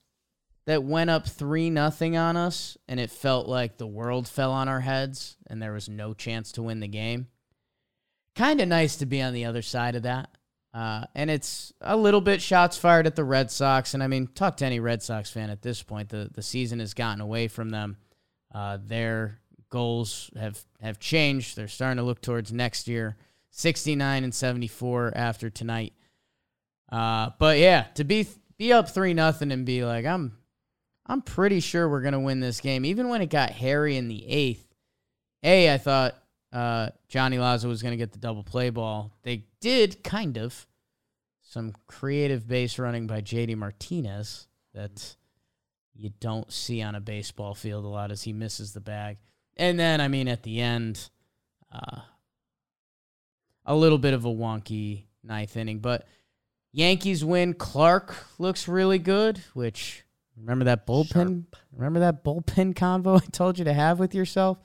that 0.65 0.83
went 0.83 1.09
up 1.09 1.27
three 1.27 1.69
nothing 1.69 2.17
on 2.17 2.35
us, 2.35 2.77
and 2.87 2.99
it 2.99 3.11
felt 3.11 3.47
like 3.47 3.77
the 3.77 3.87
world 3.87 4.27
fell 4.27 4.51
on 4.51 4.67
our 4.67 4.81
heads, 4.81 5.37
and 5.47 5.61
there 5.61 5.73
was 5.73 5.87
no 5.87 6.13
chance 6.13 6.51
to 6.53 6.63
win 6.63 6.79
the 6.79 6.87
game. 6.87 7.27
Kind 8.35 8.59
of 8.59 8.67
nice 8.67 8.95
to 8.97 9.05
be 9.05 9.21
on 9.21 9.33
the 9.33 9.45
other 9.45 9.61
side 9.61 9.95
of 9.95 10.03
that. 10.03 10.29
Uh, 10.73 11.05
and 11.15 11.29
it's 11.29 11.71
a 11.79 11.95
little 11.95 12.19
bit 12.19 12.41
shots 12.41 12.77
fired 12.77 13.07
at 13.07 13.15
the 13.15 13.23
Red 13.23 13.49
Sox. 13.49 13.93
And 13.93 14.03
I 14.03 14.07
mean, 14.07 14.27
talk 14.27 14.57
to 14.57 14.65
any 14.65 14.81
Red 14.81 15.01
Sox 15.01 15.31
fan 15.31 15.49
at 15.49 15.61
this 15.61 15.81
point. 15.81 16.09
The 16.09 16.29
the 16.33 16.41
season 16.41 16.79
has 16.79 16.93
gotten 16.93 17.21
away 17.21 17.47
from 17.47 17.69
them. 17.69 17.95
Uh, 18.53 18.77
their 18.83 19.39
goals 19.69 20.29
have 20.37 20.61
have 20.81 20.99
changed. 20.99 21.55
They're 21.55 21.69
starting 21.69 21.97
to 21.97 22.03
look 22.03 22.21
towards 22.21 22.51
next 22.51 22.89
year. 22.89 23.15
69 23.51 24.25
and 24.25 24.35
74 24.35 25.13
after 25.15 25.49
tonight. 25.49 25.93
Uh, 26.89 27.31
but 27.39 27.57
yeah, 27.57 27.87
to 27.95 28.03
be 28.03 28.27
be 28.57 28.71
up 28.71 28.89
three 28.89 29.13
nothing 29.13 29.51
and 29.51 29.65
be 29.65 29.83
like, 29.83 30.05
I'm 30.05 30.37
I'm 31.05 31.21
pretty 31.21 31.59
sure 31.59 31.87
we're 31.89 32.01
gonna 32.01 32.19
win 32.19 32.39
this 32.39 32.61
game. 32.61 32.85
Even 32.85 33.09
when 33.09 33.21
it 33.21 33.29
got 33.29 33.51
hairy 33.51 33.97
in 33.97 34.07
the 34.07 34.27
eighth, 34.27 34.67
a 35.43 35.73
I 35.73 35.77
thought 35.77 36.15
uh, 36.51 36.89
Johnny 37.07 37.37
Lazo 37.37 37.67
was 37.67 37.83
gonna 37.83 37.97
get 37.97 38.11
the 38.11 38.19
double 38.19 38.43
play 38.43 38.69
ball. 38.69 39.11
They 39.23 39.45
did 39.61 40.03
kind 40.03 40.37
of 40.37 40.67
some 41.41 41.73
creative 41.87 42.47
base 42.47 42.79
running 42.79 43.07
by 43.07 43.21
JD 43.21 43.55
Martinez 43.55 44.47
that 44.73 45.15
you 45.93 46.11
don't 46.19 46.51
see 46.51 46.81
on 46.81 46.95
a 46.95 46.99
baseball 46.99 47.55
field 47.55 47.85
a 47.85 47.87
lot 47.87 48.11
as 48.11 48.23
he 48.23 48.33
misses 48.33 48.73
the 48.73 48.81
bag. 48.81 49.17
And 49.57 49.79
then 49.79 50.01
I 50.01 50.07
mean 50.07 50.27
at 50.27 50.43
the 50.43 50.59
end, 50.59 51.09
uh, 51.71 52.01
a 53.65 53.75
little 53.75 53.97
bit 53.97 54.13
of 54.13 54.25
a 54.25 54.29
wonky 54.29 55.05
ninth 55.23 55.55
inning, 55.57 55.79
but 55.79 56.07
Yankees 56.75 57.23
win. 57.23 57.53
Clarke 57.53 58.13
looks 58.37 58.67
really 58.67 58.99
good, 58.99 59.41
which 59.53 60.03
remember 60.35 60.65
that 60.65 60.85
bullpen? 60.85 61.45
Remember 61.71 62.01
that 62.01 62.21
bullpen 62.21 62.73
convo 62.75 63.21
I 63.21 63.25
told 63.31 63.57
you 63.57 63.63
to 63.63 63.73
have 63.73 63.97
with 63.97 64.13
yourself? 64.13 64.57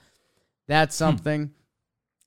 That's 0.66 0.96
something. 0.96 1.52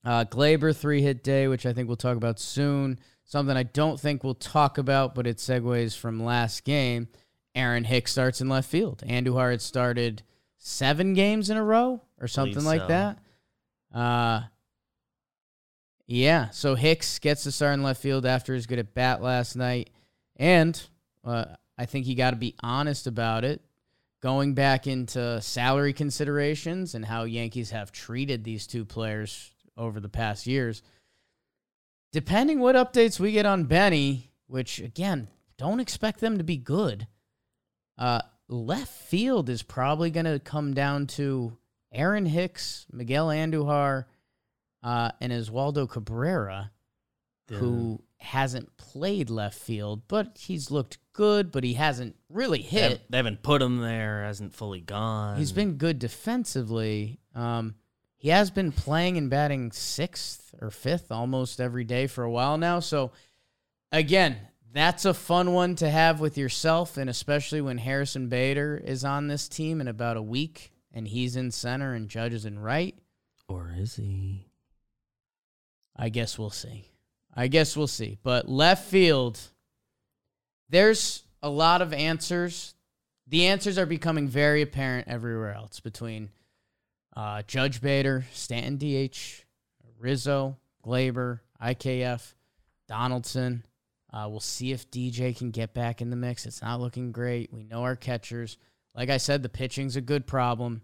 Uh, 0.06 0.24
Gleyber 0.24 0.74
three 0.74 1.02
hit 1.02 1.22
day, 1.22 1.50
which 1.50 1.66
I 1.66 1.74
think 1.74 1.90
we'll 1.90 1.98
talk 1.98 2.16
about 2.16 2.40
soon. 2.40 2.98
Something 3.26 3.58
I 3.58 3.64
don't 3.64 4.00
think 4.00 4.24
we'll 4.24 4.36
talk 4.36 4.78
about, 4.78 5.16
but 5.16 5.28
it 5.28 5.38
segues 5.38 5.98
from 5.98 6.24
last 6.24 6.64
game. 6.64 7.10
Aaron 7.54 7.84
Hicks 7.84 8.14
starts 8.14 8.40
in 8.40 8.48
left 8.48 8.70
field. 8.70 9.04
Andujar 9.06 9.52
had 9.52 9.62
started 9.62 10.24
seven 10.58 11.14
games 11.14 11.50
in 11.50 11.58
a 11.58 11.64
row 11.64 12.02
or 12.22 12.28
something 12.30 12.64
like 12.64 12.82
so. 12.82 12.88
that. 12.88 13.20
Uh, 13.94 14.44
yeah, 16.06 16.50
so 16.50 16.76
Hicks 16.76 17.20
gets 17.20 17.44
the 17.44 17.52
start 17.52 17.76
in 17.76 17.84
left 17.84 18.02
field 18.02 18.26
after 18.26 18.54
his 18.54 18.68
good 18.68 18.80
at 18.80 18.94
bat 18.94 19.22
last 19.22 19.56
night. 19.56 19.90
And 20.36 20.82
uh, 21.24 21.46
I 21.78 21.86
think 21.86 22.08
you 22.08 22.16
got 22.16 22.32
to 22.32 22.36
be 22.36 22.56
honest 22.62 23.08
about 23.08 23.46
it. 23.46 23.62
Going 24.22 24.54
back 24.54 24.88
into 24.88 25.42
salary 25.42 25.92
considerations 25.92 26.96
and 26.96 27.04
how 27.04 27.24
Yankees 27.24 27.72
have 27.72 27.92
treated 27.92 28.44
these 28.44 28.68
two 28.68 28.86
players 28.86 29.52
over 29.78 30.00
the 30.00 30.10
past 30.10 30.48
years, 30.48 30.82
depending 32.14 32.60
what 32.60 32.76
updates 32.76 33.20
we 33.20 33.34
get 33.34 33.46
on 33.46 33.66
Benny, 33.66 34.32
which 34.48 34.80
again, 34.80 35.28
don't 35.58 35.82
expect 35.82 36.22
them 36.22 36.38
to 36.38 36.44
be 36.44 36.56
good. 36.56 37.08
Uh, 37.98 38.22
left 38.48 38.94
field 38.94 39.50
is 39.50 39.62
probably 39.62 40.10
going 40.10 40.26
to 40.26 40.40
come 40.40 40.74
down 40.74 41.08
to 41.08 41.58
Aaron 41.92 42.26
Hicks, 42.26 42.86
Miguel 42.92 43.28
Andujar, 43.28 44.06
uh, 44.84 45.12
and 45.22 45.32
Oswaldo 45.32 45.90
Cabrera, 45.90 46.72
who 47.50 48.02
hasn't 48.18 48.76
played 48.78 49.30
left 49.30 49.58
field, 49.60 50.02
but 50.08 50.38
he's 50.40 50.72
looked 50.72 50.98
good, 51.14 51.52
but 51.52 51.64
he 51.64 51.74
hasn't 51.74 52.16
really 52.30 52.60
They 52.60 52.64
hit. 52.64 52.82
haven't, 52.84 53.02
they 53.12 53.18
haven't 53.18 53.44
put 53.44 53.62
him 53.62 53.80
there. 53.80 54.24
Hasn't 54.24 54.56
fully 54.56 54.82
gone. 54.82 55.38
He's 55.38 55.52
been 55.52 55.74
good 55.74 56.00
defensively. 56.00 57.20
Um, 57.36 57.76
he 58.18 58.30
has 58.30 58.50
been 58.50 58.72
playing 58.72 59.18
and 59.18 59.30
batting 59.30 59.72
sixth 59.72 60.56
or 60.62 60.72
fifth 60.72 61.12
almost 61.12 61.60
every 61.62 61.84
day 61.84 62.08
for 62.08 62.24
a 62.24 62.32
while 62.32 62.58
now. 62.58 62.80
So, 62.80 63.12
again, 63.92 64.38
that's 64.72 65.06
a 65.06 65.14
fun 65.14 65.54
one 65.54 65.76
to 65.76 65.90
have 65.90 66.20
with 66.20 66.38
yourself, 66.38 66.98
and 66.98 67.10
especially 67.10 67.62
when 67.62 67.78
Harrison 67.78 68.30
Bader 68.30 68.82
is 68.84 69.04
on 69.06 69.28
this 69.28 69.48
team 69.48 69.82
in 69.82 69.88
about 69.88 70.18
a 70.18 70.22
week 70.22 70.72
and 70.94 71.08
he's 71.08 71.36
in 71.36 71.52
center 71.52 71.94
and 71.94 72.10
Judge 72.10 72.34
is 72.34 72.46
in 72.46 72.58
right. 72.58 72.96
or 73.48 73.74
is 73.78 73.98
he? 73.98 74.48
I 75.96 76.10
guess 76.10 76.38
we'll 76.40 76.50
see. 76.50 76.86
I 77.36 77.48
guess 77.48 77.76
we'll 77.76 77.88
see. 77.88 78.18
But 78.24 78.50
left 78.50 78.86
field, 78.90 79.40
there's 80.70 81.24
a 81.42 81.50
lot 81.50 81.82
of 81.82 81.94
answers. 81.94 82.76
The 83.28 83.48
answers 83.48 83.78
are 83.78 83.86
becoming 83.86 84.28
very 84.28 84.62
apparent 84.62 85.08
everywhere 85.08 85.54
else 85.54 85.80
between 85.80 86.30
uh, 87.16 87.44
Judge 87.44 87.82
Bader, 87.82 88.26
Stanton 88.34 88.78
DH, 88.78 89.44
Rizzo, 90.00 90.58
Gleyber, 90.86 91.40
IKF, 91.62 92.34
Donaldson. 92.88 93.66
Uh, 94.12 94.28
we'll 94.30 94.40
see 94.40 94.72
if 94.72 94.92
DJ 94.92 95.36
can 95.36 95.52
get 95.52 95.74
back 95.74 96.02
in 96.02 96.10
the 96.10 96.16
mix. 96.16 96.46
It's 96.46 96.62
not 96.62 96.80
looking 96.80 97.12
great. 97.12 97.52
We 97.52 97.64
know 97.64 97.84
our 97.84 97.96
catchers. 97.96 98.58
Like 98.94 99.10
I 99.10 99.18
said, 99.18 99.42
the 99.42 99.50
pitching's 99.50 99.96
a 99.96 100.02
good 100.02 100.28
problem. 100.28 100.82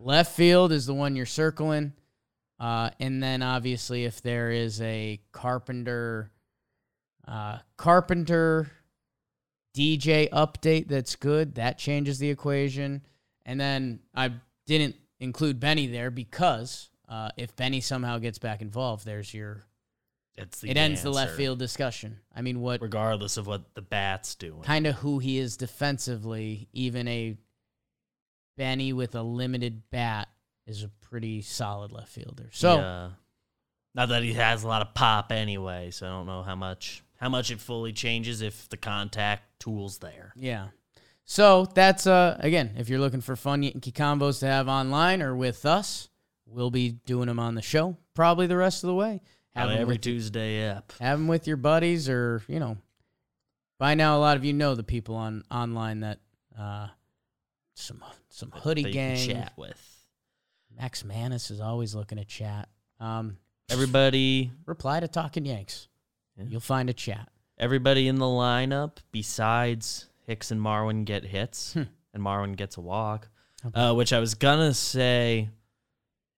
Left 0.00 0.34
field 0.34 0.72
is 0.72 0.86
the 0.86 0.94
one 0.94 1.14
you're 1.14 1.26
circling. 1.26 1.92
Uh, 2.58 2.90
and 3.00 3.22
then 3.22 3.42
obviously, 3.42 4.04
if 4.04 4.22
there 4.22 4.50
is 4.50 4.80
a 4.80 5.20
Carpenter, 5.32 6.30
uh, 7.26 7.58
Carpenter 7.76 8.70
DJ 9.76 10.30
update 10.30 10.88
that's 10.88 11.16
good, 11.16 11.56
that 11.56 11.78
changes 11.78 12.18
the 12.18 12.30
equation. 12.30 13.02
And 13.44 13.60
then 13.60 14.00
I 14.14 14.32
didn't 14.66 14.96
include 15.20 15.58
Benny 15.60 15.86
there 15.86 16.10
because 16.10 16.90
uh, 17.08 17.30
if 17.36 17.54
Benny 17.56 17.80
somehow 17.80 18.18
gets 18.18 18.38
back 18.38 18.62
involved, 18.62 19.04
there's 19.04 19.34
your 19.34 19.64
It's 20.36 20.60
the 20.60 20.70
it 20.70 20.76
ends 20.76 21.02
the 21.02 21.10
left 21.10 21.34
field 21.34 21.58
discussion. 21.58 22.18
I 22.34 22.42
mean, 22.42 22.60
what 22.60 22.80
regardless 22.80 23.36
of 23.36 23.46
what 23.46 23.74
the 23.74 23.82
bat's 23.82 24.34
doing. 24.36 24.62
kind 24.62 24.86
of 24.86 24.96
who 24.96 25.18
he 25.18 25.38
is 25.38 25.56
defensively, 25.56 26.68
even 26.72 27.08
a 27.08 27.36
Benny 28.56 28.92
with 28.92 29.14
a 29.16 29.22
limited 29.22 29.82
bat 29.90 30.28
is 30.66 30.84
a 30.84 30.90
pretty 31.14 31.42
solid 31.42 31.92
left 31.92 32.08
fielder. 32.08 32.48
So. 32.50 32.74
Yeah. 32.76 33.10
not 33.94 34.08
that 34.08 34.24
he 34.24 34.32
has 34.32 34.64
a 34.64 34.66
lot 34.66 34.82
of 34.82 34.94
pop 34.94 35.30
anyway, 35.30 35.92
so 35.92 36.08
I 36.08 36.10
don't 36.10 36.26
know 36.26 36.42
how 36.42 36.56
much 36.56 37.04
how 37.20 37.28
much 37.28 37.52
it 37.52 37.60
fully 37.60 37.92
changes 37.92 38.42
if 38.42 38.68
the 38.68 38.76
contact 38.76 39.60
tool's 39.60 39.98
there. 39.98 40.32
Yeah. 40.34 40.70
So 41.24 41.66
that's 41.72 42.08
uh 42.08 42.36
again, 42.40 42.72
if 42.78 42.88
you're 42.88 42.98
looking 42.98 43.20
for 43.20 43.36
fun 43.36 43.62
Yankee 43.62 43.92
combos 43.92 44.40
to 44.40 44.46
have 44.46 44.66
online 44.66 45.22
or 45.22 45.36
with 45.36 45.64
us, 45.64 46.08
we'll 46.46 46.72
be 46.72 46.98
doing 47.06 47.28
them 47.28 47.38
on 47.38 47.54
the 47.54 47.62
show 47.62 47.96
probably 48.14 48.48
the 48.48 48.56
rest 48.56 48.82
of 48.82 48.88
the 48.88 48.94
way. 48.94 49.20
Have 49.54 49.68
them, 49.68 49.78
every 49.78 49.98
Tuesday 49.98 50.68
up. 50.68 50.94
Have 50.98 51.20
them 51.20 51.28
with 51.28 51.46
your 51.46 51.58
buddies 51.58 52.08
or 52.08 52.42
you 52.48 52.58
know. 52.58 52.76
By 53.78 53.94
now, 53.94 54.16
a 54.16 54.18
lot 54.18 54.36
of 54.36 54.44
you 54.44 54.52
know 54.52 54.74
the 54.74 54.82
people 54.82 55.14
on 55.14 55.44
online 55.48 56.00
that 56.00 56.18
uh 56.58 56.88
some 57.74 58.02
some 58.30 58.50
hoodie 58.50 58.82
that 58.82 58.92
gang. 58.92 59.28
chat 59.28 59.52
with. 59.56 59.93
Max 60.76 61.04
Manis 61.04 61.50
is 61.50 61.60
always 61.60 61.94
looking 61.94 62.18
to 62.18 62.24
chat. 62.24 62.68
Um, 63.00 63.36
Everybody 63.70 64.50
reply 64.66 65.00
to 65.00 65.08
Talking 65.08 65.46
Yanks. 65.46 65.88
Yeah. 66.36 66.44
You'll 66.48 66.60
find 66.60 66.90
a 66.90 66.92
chat. 66.92 67.28
everybody 67.58 68.08
in 68.08 68.16
the 68.16 68.24
lineup 68.26 68.96
besides 69.12 70.06
Hicks 70.26 70.50
and 70.50 70.60
Marwin 70.60 71.04
get 71.04 71.24
hits 71.24 71.74
Hmm. 71.74 71.82
and 72.12 72.22
Marwin 72.22 72.56
gets 72.56 72.76
a 72.76 72.80
walk. 72.80 73.28
Okay. 73.64 73.80
Uh, 73.80 73.94
which 73.94 74.12
I 74.12 74.18
was 74.18 74.34
gonna 74.34 74.74
say 74.74 75.48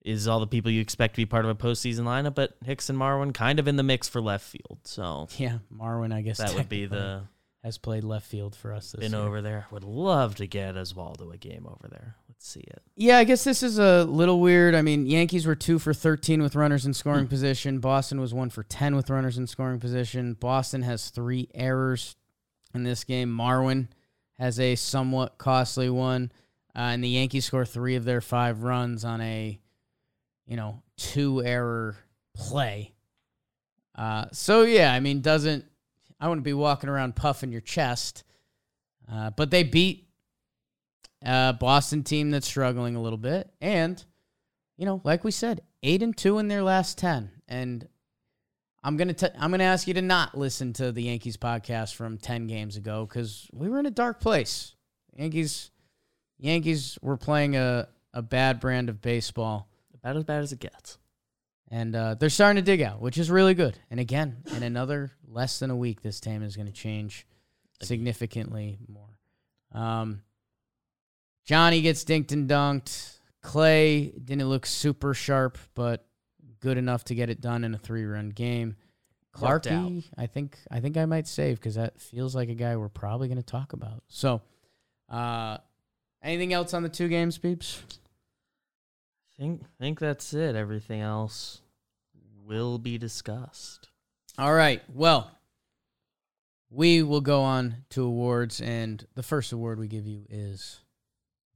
is 0.04 0.28
all 0.28 0.38
the 0.40 0.46
people 0.46 0.70
you 0.70 0.80
expect 0.80 1.14
to 1.14 1.16
be 1.16 1.26
part 1.26 1.44
of 1.44 1.50
a 1.50 1.54
postseason 1.54 2.02
lineup, 2.04 2.34
but 2.36 2.56
Hicks 2.64 2.88
and 2.90 2.98
Marwin 2.98 3.34
kind 3.34 3.58
of 3.58 3.66
in 3.66 3.76
the 3.76 3.82
mix 3.82 4.08
for 4.08 4.20
left 4.20 4.44
field. 4.46 4.78
So 4.84 5.26
Yeah, 5.36 5.58
Marwin, 5.74 6.12
I 6.14 6.20
guess 6.22 6.38
that 6.38 6.54
would 6.54 6.68
be 6.68 6.86
the 6.86 7.22
has 7.64 7.78
played 7.78 8.04
left 8.04 8.26
field 8.26 8.54
for 8.54 8.72
us 8.72 8.92
this 8.92 9.00
Been 9.00 9.12
year. 9.12 9.20
over 9.20 9.42
there. 9.42 9.66
Would 9.72 9.82
love 9.82 10.36
to 10.36 10.46
get 10.46 10.76
Oswaldo 10.76 11.34
a 11.34 11.38
game 11.38 11.66
over 11.66 11.88
there. 11.88 12.14
Let's 12.38 12.48
see 12.48 12.60
it. 12.60 12.82
Yeah, 12.96 13.18
I 13.18 13.24
guess 13.24 13.44
this 13.44 13.62
is 13.62 13.78
a 13.78 14.04
little 14.04 14.40
weird. 14.40 14.74
I 14.74 14.82
mean, 14.82 15.06
Yankees 15.06 15.46
were 15.46 15.54
two 15.54 15.78
for 15.78 15.94
13 15.94 16.42
with 16.42 16.54
runners 16.54 16.84
in 16.84 16.90
Hmm. 16.90 16.94
scoring 16.94 17.26
position. 17.28 17.78
Boston 17.80 18.20
was 18.20 18.34
one 18.34 18.50
for 18.50 18.62
10 18.62 18.94
with 18.94 19.08
runners 19.10 19.38
in 19.38 19.46
scoring 19.46 19.80
position. 19.80 20.34
Boston 20.34 20.82
has 20.82 21.08
three 21.10 21.48
errors 21.54 22.16
in 22.74 22.84
this 22.84 23.04
game. 23.04 23.30
Marwin 23.34 23.88
has 24.38 24.60
a 24.60 24.74
somewhat 24.76 25.38
costly 25.38 25.88
one. 25.88 26.30
Uh, 26.74 26.92
and 26.92 27.02
the 27.02 27.08
Yankees 27.08 27.46
score 27.46 27.64
three 27.64 27.96
of 27.96 28.04
their 28.04 28.20
five 28.20 28.62
runs 28.62 29.02
on 29.02 29.22
a, 29.22 29.58
you 30.46 30.56
know, 30.56 30.82
two 30.98 31.42
error 31.42 31.96
play. 32.34 32.92
Uh, 33.94 34.26
so, 34.30 34.60
yeah, 34.62 34.92
I 34.92 35.00
mean, 35.00 35.22
doesn't, 35.22 35.64
I 36.20 36.28
wouldn't 36.28 36.44
be 36.44 36.52
walking 36.52 36.90
around 36.90 37.16
puffing 37.16 37.50
your 37.50 37.62
chest. 37.62 38.24
Uh, 39.10 39.30
but 39.30 39.50
they 39.50 39.62
beat 39.62 40.05
uh, 41.24 41.52
Boston 41.54 42.02
team 42.02 42.30
that's 42.30 42.46
struggling 42.46 42.96
a 42.96 43.00
little 43.02 43.18
bit, 43.18 43.50
and 43.60 44.02
you 44.76 44.84
know, 44.86 45.00
like 45.04 45.24
we 45.24 45.30
said, 45.30 45.62
eight 45.82 46.02
and 46.02 46.16
two 46.16 46.38
in 46.38 46.48
their 46.48 46.62
last 46.62 46.98
ten. 46.98 47.30
And 47.48 47.88
I'm 48.84 48.96
gonna 48.96 49.14
I'm 49.38 49.50
gonna 49.50 49.64
ask 49.64 49.88
you 49.88 49.94
to 49.94 50.02
not 50.02 50.36
listen 50.36 50.72
to 50.74 50.92
the 50.92 51.02
Yankees 51.04 51.36
podcast 51.36 51.94
from 51.94 52.18
ten 52.18 52.46
games 52.46 52.76
ago 52.76 53.06
because 53.06 53.48
we 53.52 53.68
were 53.68 53.78
in 53.78 53.86
a 53.86 53.90
dark 53.90 54.20
place. 54.20 54.74
Yankees, 55.16 55.70
Yankees 56.38 56.98
were 57.02 57.16
playing 57.16 57.56
a 57.56 57.88
a 58.12 58.22
bad 58.22 58.60
brand 58.60 58.88
of 58.88 59.00
baseball, 59.02 59.68
About 59.94 60.16
as 60.16 60.24
bad 60.24 60.42
as 60.42 60.52
it 60.52 60.58
gets. 60.60 60.96
and 61.70 61.94
uh, 61.96 62.14
they're 62.14 62.30
starting 62.30 62.56
to 62.56 62.70
dig 62.70 62.80
out, 62.80 63.00
which 63.00 63.18
is 63.18 63.30
really 63.30 63.52
good. 63.54 63.78
And 63.90 64.00
again, 64.00 64.38
in 64.56 64.62
another 64.62 65.12
less 65.28 65.58
than 65.58 65.70
a 65.70 65.76
week, 65.76 66.00
this 66.00 66.18
team 66.20 66.42
is 66.42 66.56
going 66.56 66.66
to 66.66 66.72
change 66.72 67.26
significantly 67.82 68.78
more. 68.88 69.18
Um, 69.72 70.22
Johnny 71.46 71.80
gets 71.80 72.04
dinked 72.04 72.32
and 72.32 72.48
dunked. 72.50 73.18
Clay 73.40 74.12
didn't 74.22 74.48
look 74.48 74.66
super 74.66 75.14
sharp, 75.14 75.56
but 75.74 76.04
good 76.60 76.76
enough 76.76 77.04
to 77.04 77.14
get 77.14 77.30
it 77.30 77.40
done 77.40 77.64
in 77.64 77.72
a 77.74 77.78
three-run 77.78 78.30
game. 78.30 78.76
Clarky, 79.32 80.04
I 80.18 80.26
think 80.26 80.58
I 80.70 80.80
think 80.80 80.96
I 80.96 81.04
might 81.04 81.28
save 81.28 81.56
because 81.56 81.74
that 81.74 82.00
feels 82.00 82.34
like 82.34 82.48
a 82.48 82.54
guy 82.54 82.76
we're 82.76 82.88
probably 82.88 83.28
going 83.28 83.36
to 83.36 83.44
talk 83.44 83.74
about. 83.74 84.02
So, 84.08 84.40
uh, 85.10 85.58
anything 86.22 86.54
else 86.54 86.72
on 86.72 86.82
the 86.82 86.88
two 86.88 87.08
games, 87.08 87.36
peeps? 87.36 87.82
think 89.38 89.62
think 89.78 89.98
that's 90.00 90.32
it. 90.32 90.56
Everything 90.56 91.00
else 91.00 91.60
will 92.44 92.78
be 92.78 92.98
discussed. 92.98 93.88
All 94.38 94.54
right. 94.54 94.82
Well, 94.92 95.30
we 96.70 97.02
will 97.02 97.20
go 97.20 97.42
on 97.42 97.84
to 97.90 98.04
awards, 98.04 98.60
and 98.60 99.06
the 99.14 99.22
first 99.22 99.52
award 99.52 99.78
we 99.78 99.88
give 99.88 100.06
you 100.06 100.24
is 100.28 100.80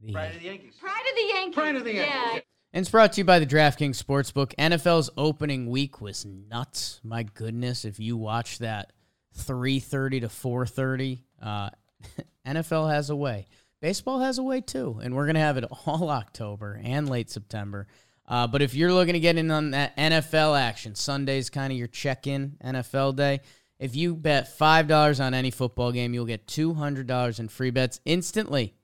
the. 0.03 0.13
Pride 0.13 0.35
of 0.35 0.41
the 0.41 0.47
Yankees. 0.47 0.75
Pride 0.81 1.05
of 1.09 1.17
the 1.17 1.35
Yankees. 1.35 1.55
Pride 1.55 1.77
of 1.77 1.85
the 1.85 1.95
Yankees. 1.95 2.15
Yeah. 2.35 2.41
And 2.73 2.83
it's 2.83 2.91
brought 2.91 3.15
to 3.15 3.21
you 3.21 3.25
by 3.25 3.41
the 3.41 3.47
DraftKings 3.47 4.01
Sportsbook. 4.01 4.55
NFL's 4.55 5.11
opening 5.17 5.69
week 5.69 6.01
was 6.01 6.25
nuts. 6.25 7.01
My 7.03 7.25
goodness, 7.25 7.85
if 7.85 7.99
you 7.99 8.17
watch 8.17 8.59
that 8.59 8.93
3:30 9.37 10.21
to 10.21 10.29
4:30, 10.29 11.25
uh, 11.43 11.71
NFL 12.47 12.91
has 12.91 13.11
a 13.11 13.17
way. 13.17 13.47
Baseball 13.81 14.21
has 14.21 14.39
a 14.39 14.43
way 14.43 14.61
too, 14.61 15.01
and 15.03 15.17
we're 15.17 15.27
gonna 15.27 15.41
have 15.41 15.57
it 15.57 15.65
all 15.87 16.11
October 16.11 16.81
and 16.83 17.09
late 17.09 17.29
September. 17.29 17.89
Uh, 18.25 18.47
but 18.47 18.63
if 18.63 18.75
you're 18.75 18.93
looking 18.93 19.15
to 19.15 19.21
get 19.21 19.37
in 19.37 19.51
on 19.51 19.73
that 19.73 19.97
NFL 19.97 20.57
action, 20.59 20.95
Sunday's 20.95 21.51
kind 21.51 21.73
of 21.73 21.79
your 21.79 21.89
check-in 21.89 22.57
NFL 22.63 23.17
day. 23.17 23.41
If 23.81 23.97
you 23.97 24.15
bet 24.15 24.57
five 24.57 24.87
dollars 24.87 25.19
on 25.19 25.35
any 25.35 25.51
football 25.51 25.91
game, 25.91 26.15
you'll 26.15 26.27
get 26.27 26.47
two 26.47 26.75
hundred 26.75 27.09
dollars 27.09 27.41
in 27.41 27.49
free 27.49 27.71
bets 27.71 28.01
instantly 28.05 28.75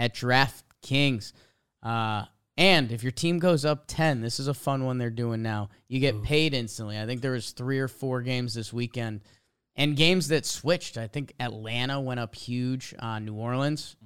at 0.00 0.14
DraftKings. 0.14 1.32
Uh, 1.82 2.24
and 2.56 2.90
if 2.90 3.02
your 3.04 3.12
team 3.12 3.38
goes 3.38 3.64
up 3.64 3.84
10, 3.86 4.22
this 4.22 4.40
is 4.40 4.48
a 4.48 4.54
fun 4.54 4.84
one 4.84 4.98
they're 4.98 5.10
doing 5.10 5.42
now. 5.42 5.68
You 5.88 6.00
get 6.00 6.22
paid 6.22 6.54
instantly. 6.54 6.98
I 6.98 7.06
think 7.06 7.20
there 7.20 7.32
was 7.32 7.50
three 7.52 7.78
or 7.78 7.86
four 7.86 8.22
games 8.22 8.54
this 8.54 8.72
weekend 8.72 9.20
and 9.76 9.96
games 9.96 10.28
that 10.28 10.46
switched. 10.46 10.96
I 10.98 11.06
think 11.06 11.34
Atlanta 11.38 12.00
went 12.00 12.18
up 12.18 12.34
huge 12.34 12.94
on 12.98 13.26
New 13.26 13.34
Orleans. 13.34 13.96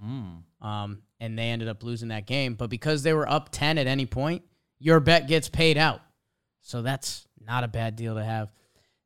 Um, 0.61 1.03
and 1.21 1.39
they 1.39 1.45
ended 1.45 1.69
up 1.69 1.83
losing 1.83 2.09
that 2.09 2.27
game. 2.27 2.55
But 2.55 2.71
because 2.71 3.03
they 3.03 3.15
were 3.15 3.29
up 3.29 3.51
10 3.51 3.79
at 3.79 3.87
any 3.87 4.05
point, 4.05 4.43
your 4.79 5.01
bet 5.01 5.29
gets 5.29 5.49
paid 5.49 5.79
out. 5.79 6.01
So 6.61 6.83
that's 6.83 7.27
not 7.41 7.65
a 7.65 7.69
bad 7.69 7.97
deal 7.97 8.17
to 8.17 8.25
have. 8.25 8.53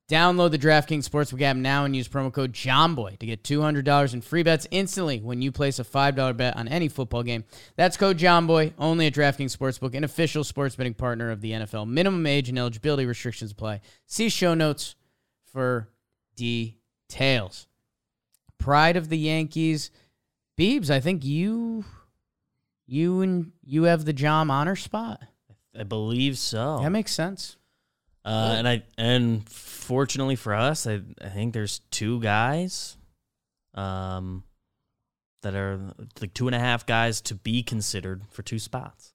Download 0.09 0.51
the 0.51 0.59
DraftKings 0.59 1.07
Sportsbook 1.07 1.43
app 1.43 1.57
now 1.57 1.85
and 1.85 1.95
use 1.95 2.09
promo 2.09 2.33
code 2.33 2.55
JOMBOY 2.55 3.19
to 3.19 3.27
get 3.27 3.43
$200 3.43 4.15
in 4.15 4.23
free 4.23 4.43
bets 4.43 4.67
instantly 4.71 5.21
when 5.21 5.43
you 5.43 5.53
place 5.53 5.79
a 5.79 5.85
$5 5.85 6.35
bet 6.35 6.57
on 6.57 6.67
any 6.67 6.89
football 6.89 7.23
game. 7.23 7.45
That's 7.77 7.99
code 7.99 8.17
JOMBOY 8.17 8.73
only 8.79 9.09
at 9.09 9.13
DraftKings 9.13 9.55
Sportsbook, 9.55 9.95
an 9.95 10.05
official 10.05 10.45
sports 10.45 10.77
betting 10.77 10.95
partner 10.95 11.31
of 11.31 11.43
the 11.43 11.53
NFL. 11.53 11.87
Minimum 11.87 12.25
age 12.25 12.49
and 12.49 12.59
eligibility 12.59 13.05
restrictions 13.05 13.53
apply. 13.53 13.83
See 14.07 14.31
show 14.31 14.55
notes 14.55 14.95
for 15.53 15.91
details. 16.37 17.67
Pride 18.57 18.97
of 18.97 19.11
the 19.11 19.19
Yankees. 19.19 19.91
Beebs, 20.59 20.89
I 20.89 21.01
think 21.01 21.23
you 21.23 21.85
you 22.87 23.21
and 23.21 23.53
you 23.63 23.83
have 23.83 24.07
the 24.07 24.15
Jom 24.15 24.51
honor 24.51 24.75
spot. 24.75 25.23
I 25.79 25.83
believe 25.83 26.39
so. 26.39 26.81
That 26.83 26.91
makes 26.91 27.13
sense. 27.13 27.58
Uh, 28.29 28.55
and 28.59 28.69
I 28.69 28.83
and 28.99 29.49
fortunately 29.49 30.37
for 30.37 30.55
us, 30.55 30.87
I 30.87 31.01
I 31.21 31.29
think 31.31 31.55
there's 31.55 31.81
two 31.91 32.21
guys, 32.21 32.99
um, 33.75 34.45
that 35.43 35.55
are 35.55 35.81
like 36.21 36.35
two 36.35 36.47
and 36.47 36.55
a 36.55 36.59
half 36.59 36.85
guys 36.85 37.21
to 37.23 37.35
be 37.35 37.63
considered 37.63 38.23
for 38.31 38.43
two 38.43 38.59
spots. 38.59 39.15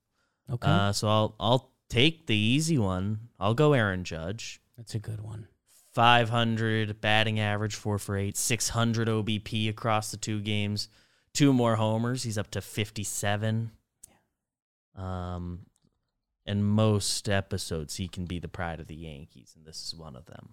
Okay. 0.50 0.68
Uh, 0.68 0.92
so 0.92 1.08
I'll 1.08 1.34
I'll 1.38 1.70
take 1.88 2.26
the 2.26 2.36
easy 2.36 2.76
one. 2.76 3.28
I'll 3.38 3.54
go 3.54 3.72
Aaron 3.72 4.02
Judge. 4.02 4.60
That's 4.76 4.94
a 4.94 4.98
good 4.98 5.20
one. 5.20 5.46
500 5.92 7.00
batting 7.00 7.38
average, 7.38 7.76
four 7.76 8.00
for 8.00 8.16
eight, 8.16 8.36
600 8.36 9.06
OBP 9.06 9.68
across 9.68 10.10
the 10.10 10.16
two 10.16 10.40
games, 10.40 10.88
two 11.32 11.52
more 11.52 11.76
homers. 11.76 12.24
He's 12.24 12.36
up 12.36 12.50
to 12.50 12.60
57. 12.60 13.70
Yeah. 14.96 15.34
Um, 15.34 15.66
and 16.46 16.64
most 16.64 17.28
episodes 17.28 17.96
he 17.96 18.08
can 18.08 18.24
be 18.26 18.38
the 18.38 18.48
pride 18.48 18.80
of 18.80 18.86
the 18.86 18.94
Yankees, 18.94 19.54
and 19.56 19.64
this 19.66 19.84
is 19.86 19.94
one 19.94 20.14
of 20.16 20.26
them. 20.26 20.50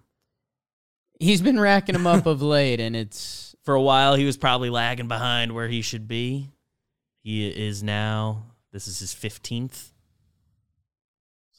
He's 1.20 1.42
been 1.42 1.60
racking 1.60 1.92
them 1.92 2.06
up 2.06 2.26
of 2.26 2.40
late, 2.42 2.80
and 2.80 2.96
it's 2.96 3.54
For 3.62 3.74
a 3.74 3.82
while, 3.82 4.14
he 4.14 4.24
was 4.24 4.36
probably 4.36 4.70
lagging 4.70 5.08
behind 5.08 5.54
where 5.54 5.68
he 5.68 5.82
should 5.82 6.08
be. 6.08 6.48
He 7.22 7.46
is 7.48 7.82
now. 7.82 8.46
This 8.72 8.88
is 8.88 8.98
his 8.98 9.14
15th. 9.14 9.74
So 9.74 9.90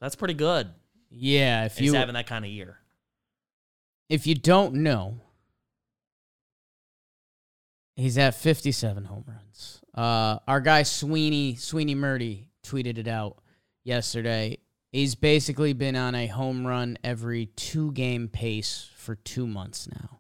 that's 0.01 0.15
pretty 0.15 0.33
good. 0.33 0.69
yeah. 1.09 1.65
If 1.65 1.77
He's 1.77 1.91
you 1.93 1.97
having 1.97 2.15
that 2.15 2.27
kind 2.27 2.43
of 2.43 2.51
year. 2.51 2.79
if 4.09 4.25
you 4.27 4.35
don't 4.35 4.73
know, 4.75 5.19
he's 7.95 8.17
at 8.17 8.35
57 8.35 9.05
home 9.05 9.23
runs. 9.27 9.81
Uh, 9.93 10.39
our 10.47 10.59
guy 10.59 10.81
Sweeny 10.83 11.55
Sweeny 11.55 11.95
Murti 11.95 12.45
tweeted 12.65 12.97
it 12.97 13.07
out 13.07 13.37
yesterday. 13.83 14.57
He's 14.91 15.15
basically 15.15 15.73
been 15.73 15.95
on 15.95 16.13
a 16.13 16.27
home 16.27 16.67
run 16.67 16.97
every 17.03 17.47
two 17.47 17.91
game 17.93 18.27
pace 18.27 18.89
for 18.95 19.15
two 19.15 19.47
months 19.47 19.87
now. 19.91 20.19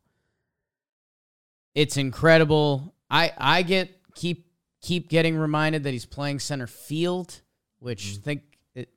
It's 1.75 1.97
incredible. 1.97 2.95
I 3.09 3.31
I 3.37 3.61
get 3.61 3.91
keep 4.15 4.47
keep 4.81 5.09
getting 5.09 5.37
reminded 5.37 5.83
that 5.83 5.91
he's 5.91 6.05
playing 6.05 6.39
center 6.39 6.67
field, 6.67 7.41
which 7.79 8.17
think 8.17 8.41
it, 8.75 8.89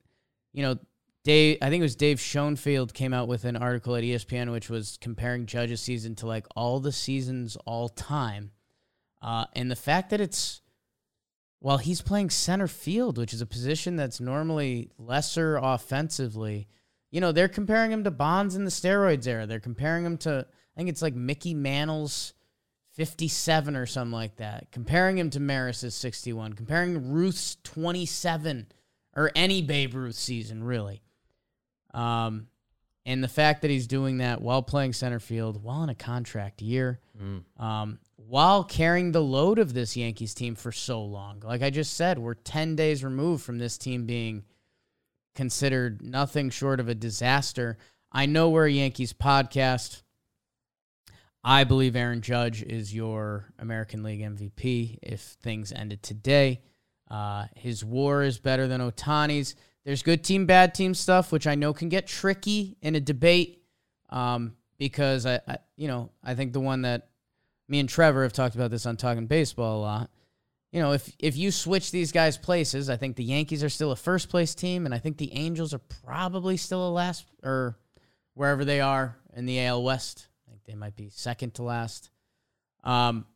you 0.53 0.63
know 0.63 0.79
Dave, 1.25 1.59
I 1.61 1.71
think 1.71 1.81
it 1.81 1.83
was 1.83 1.97
Dave 1.97 2.21
Schoenfield 2.21 2.95
came 2.95 3.13
out 3.13 3.27
with 3.27 3.45
an 3.45 3.57
article 3.57 3.97
at 3.97 4.05
ESPN 4.05 4.53
which 4.53 4.71
was 4.71 4.97
comparing 5.01 5.47
Judge's 5.47 5.81
season 5.81 6.15
to 6.17 6.27
like 6.27 6.47
all 6.55 6.79
the 6.79 6.93
seasons 6.93 7.57
all 7.67 7.89
time, 7.89 8.53
uh, 9.21 9.47
and 9.55 9.71
the 9.71 9.77
fact 9.77 10.11
that 10.11 10.21
it's 10.21 10.61
while 11.61 11.79
he's 11.79 12.03
playing 12.03 12.31
center 12.31 12.67
field, 12.67 13.19
which 13.19 13.33
is 13.33 13.41
a 13.41 13.47
position 13.47 13.97
that's 13.97 14.21
normally 14.21 14.91
lesser 14.99 15.57
offensively, 15.57 16.69
you 17.11 17.21
know 17.21 17.33
they're 17.33 17.49
comparing 17.49 17.93
him 17.93 18.05
to 18.05 18.11
Bonds 18.11 18.55
in 18.55 18.65
the 18.65 18.71
steroids 18.71 19.27
era. 19.27 19.47
They're 19.47 19.61
comparing 19.61 20.05
him 20.05 20.19
to 20.19 20.47
I 20.77 20.79
think 20.79 20.91
it's 20.91 21.03
like 21.03 21.15
Mickey 21.15 21.55
Mantle's 21.55 22.35
57 22.93 23.77
or 23.77 23.87
something 23.87 24.13
like 24.13 24.37
that. 24.37 24.71
Comparing 24.73 25.19
him 25.19 25.31
to 25.31 25.41
Maris's 25.41 25.95
61, 25.95 26.55
comparing 26.55 27.13
Ruth's 27.13 27.57
27 27.63 28.67
or 29.15 29.31
any 29.35 29.63
Babe 29.63 29.95
Ruth 29.95 30.15
season, 30.15 30.63
really. 30.65 31.03
Um, 31.95 32.49
and 33.07 33.23
the 33.23 33.29
fact 33.29 33.63
that 33.63 33.71
he's 33.71 33.87
doing 33.87 34.19
that 34.19 34.43
while 34.43 34.63
playing 34.63 34.93
center 34.93 35.21
field, 35.21 35.63
while 35.63 35.83
in 35.83 35.89
a 35.91 35.95
contract 35.95 36.61
year, 36.61 37.01
um, 37.59 37.99
while 38.29 38.65
carrying 38.65 39.13
the 39.13 39.23
load 39.23 39.59
of 39.59 39.73
this 39.73 39.97
Yankees 39.97 40.35
team 40.35 40.55
for 40.57 40.73
so 40.73 41.03
long. 41.03 41.41
Like 41.45 41.63
I 41.63 41.71
just 41.71 41.95
said, 41.95 42.19
we're 42.19 42.35
10 42.35 42.75
days 42.75 43.05
removed 43.05 43.45
from 43.45 43.59
this 43.59 43.79
team 43.79 44.05
being 44.05 44.45
considered 45.35 46.03
nothing 46.03 46.51
short 46.51 46.81
of 46.81 46.89
a 46.89 46.95
disaster. 46.95 47.79
I 48.11 48.27
know 48.27 48.51
we're 48.51 48.67
a 48.67 48.71
Yankees 48.71 49.13
podcast. 49.13 50.03
I 51.45 51.63
believe 51.63 51.95
Aaron 51.95 52.21
Judge 52.21 52.63
is 52.63 52.93
your 52.93 53.53
American 53.61 54.03
League 54.03 54.23
MVP 54.23 54.99
if 55.03 55.21
things 55.21 55.73
ended 55.73 56.03
today. 56.03 56.63
Uh, 57.09 57.45
his 57.55 57.85
war 57.85 58.25
is 58.25 58.39
better 58.39 58.67
than 58.67 58.81
Ohtani's. 58.81 59.55
There's 59.85 60.03
good 60.03 60.25
team, 60.25 60.47
bad 60.47 60.75
team 60.75 60.95
stuff, 60.95 61.31
which 61.31 61.47
I 61.47 61.55
know 61.55 61.73
can 61.73 61.89
get 61.89 62.09
tricky 62.09 62.77
in 62.83 62.97
a 62.97 63.01
debate 63.01 63.63
um, 64.11 64.57
because 64.79 65.27
I, 65.27 65.39
I, 65.47 65.59
you 65.77 65.87
know, 65.87 66.11
I 66.25 66.35
think 66.35 66.53
the 66.53 66.59
one 66.59 66.83
that 66.83 67.11
me 67.69 67.81
and 67.81 67.89
Trevor 67.89 68.23
have 68.23 68.33
talked 68.33 68.55
about 68.55 68.71
this 68.71 68.87
on 68.87 68.97
Talking 68.97 69.27
Baseball 69.27 69.79
a 69.79 69.83
lot. 69.83 70.11
You 70.73 70.81
know, 70.83 70.93
if 70.93 71.11
if 71.19 71.37
you 71.37 71.51
switch 71.51 71.91
these 71.91 72.13
guys 72.13 72.37
places, 72.37 72.91
I 72.91 72.97
think 72.97 73.17
the 73.17 73.25
Yankees 73.25 73.65
are 73.65 73.69
still 73.69 73.93
a 73.93 73.97
first 73.97 74.29
place 74.29 74.55
team, 74.55 74.85
and 74.85 74.95
I 74.95 74.99
think 74.99 75.17
the 75.17 75.33
Angels 75.33 75.73
are 75.73 75.81
probably 76.05 76.57
still 76.57 76.87
a 76.87 76.91
last 76.91 77.27
or 77.43 77.79
wherever 78.35 78.65
they 78.65 78.81
are 78.81 79.17
in 79.35 79.47
the 79.47 79.65
AL 79.65 79.83
West. 79.83 80.29
I 80.47 80.51
think 80.51 80.65
they 80.65 80.75
might 80.75 80.97
be 80.97 81.09
second 81.09 81.55
to 81.55 81.63
last. 81.63 82.11
Um, 82.85 83.27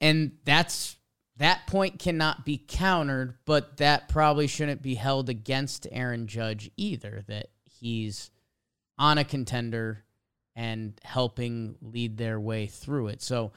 and 0.00 0.32
that's 0.44 0.96
that 1.36 1.66
point 1.66 1.98
cannot 1.98 2.44
be 2.44 2.62
countered, 2.68 3.38
but 3.44 3.78
that 3.78 4.08
probably 4.08 4.46
shouldn't 4.46 4.82
be 4.82 4.94
held 4.94 5.28
against 5.28 5.86
Aaron 5.90 6.26
Judge 6.26 6.70
either. 6.76 7.24
That 7.26 7.46
he's 7.64 8.30
on 8.98 9.16
a 9.18 9.24
contender 9.24 10.04
and 10.56 10.98
helping 11.02 11.76
lead 11.80 12.16
their 12.16 12.38
way 12.38 12.66
through 12.66 13.08
it. 13.08 13.22
So 13.22 13.52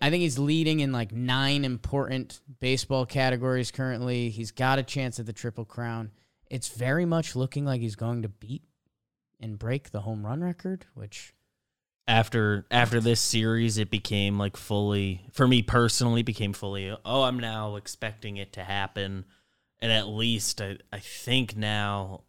I 0.00 0.10
think 0.10 0.22
he's 0.22 0.38
leading 0.38 0.80
in 0.80 0.92
like 0.92 1.12
nine 1.12 1.64
important 1.64 2.40
baseball 2.60 3.04
categories 3.06 3.70
currently. 3.70 4.28
He's 4.30 4.52
got 4.52 4.78
a 4.78 4.82
chance 4.82 5.18
at 5.18 5.26
the 5.26 5.32
Triple 5.32 5.64
Crown. 5.64 6.10
It's 6.50 6.68
very 6.68 7.04
much 7.04 7.34
looking 7.34 7.64
like 7.64 7.80
he's 7.80 7.96
going 7.96 8.22
to 8.22 8.28
beat 8.28 8.62
and 9.40 9.58
break 9.58 9.90
the 9.90 10.02
home 10.02 10.24
run 10.24 10.42
record, 10.42 10.86
which 10.94 11.34
after 12.08 12.66
after 12.70 13.00
this 13.00 13.20
series 13.20 13.78
it 13.78 13.90
became 13.90 14.38
like 14.38 14.56
fully 14.56 15.24
for 15.32 15.46
me 15.46 15.62
personally 15.62 16.22
became 16.22 16.52
fully 16.52 16.94
oh 17.04 17.22
i'm 17.22 17.38
now 17.38 17.76
expecting 17.76 18.36
it 18.36 18.52
to 18.52 18.64
happen 18.64 19.24
and 19.80 19.92
at 19.92 20.08
least 20.08 20.60
i, 20.60 20.76
I 20.92 20.98
think 20.98 21.56
now 21.56 22.24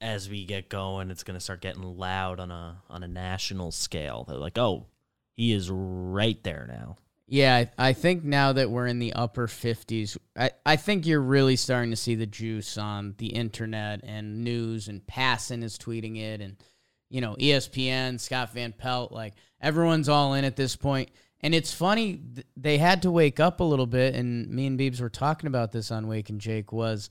as 0.00 0.28
we 0.28 0.44
get 0.44 0.68
going 0.68 1.10
it's 1.10 1.22
to 1.24 1.40
start 1.40 1.60
getting 1.60 1.82
loud 1.82 2.40
on 2.40 2.50
a 2.50 2.82
on 2.88 3.02
a 3.02 3.08
national 3.08 3.70
scale 3.72 4.24
they're 4.28 4.36
like 4.36 4.58
oh 4.58 4.86
he 5.34 5.52
is 5.52 5.70
right 5.70 6.42
there 6.44 6.66
now 6.68 6.96
Yeah, 7.30 7.56
I, 7.56 7.88
I 7.88 7.92
think 7.92 8.24
now 8.24 8.54
that 8.54 8.70
we're 8.70 8.86
in 8.86 9.00
the 9.00 9.12
upper 9.12 9.46
50s, 9.46 10.16
I, 10.34 10.50
I 10.64 10.76
think 10.76 11.06
you're 11.06 11.20
really 11.20 11.56
starting 11.56 11.90
to 11.90 11.96
see 11.96 12.14
the 12.14 12.26
juice 12.26 12.78
on 12.78 13.16
the 13.18 13.26
internet 13.26 14.00
and 14.02 14.42
news, 14.44 14.88
and 14.88 15.06
Passan 15.06 15.62
is 15.62 15.76
tweeting 15.76 16.18
it, 16.18 16.40
and, 16.40 16.56
you 17.10 17.20
know, 17.20 17.36
ESPN, 17.38 18.18
Scott 18.18 18.54
Van 18.54 18.72
Pelt, 18.72 19.12
like, 19.12 19.34
everyone's 19.60 20.08
all 20.08 20.32
in 20.32 20.44
at 20.46 20.56
this 20.56 20.74
point. 20.74 21.10
And 21.42 21.54
it's 21.54 21.72
funny, 21.72 22.14
th- 22.34 22.46
they 22.56 22.78
had 22.78 23.02
to 23.02 23.10
wake 23.10 23.40
up 23.40 23.60
a 23.60 23.64
little 23.64 23.86
bit, 23.86 24.14
and 24.14 24.48
me 24.48 24.66
and 24.66 24.80
Beebs 24.80 25.02
were 25.02 25.10
talking 25.10 25.48
about 25.48 25.70
this 25.70 25.90
on 25.90 26.08
Wake 26.08 26.30
and 26.30 26.40
Jake, 26.40 26.72
was 26.72 27.10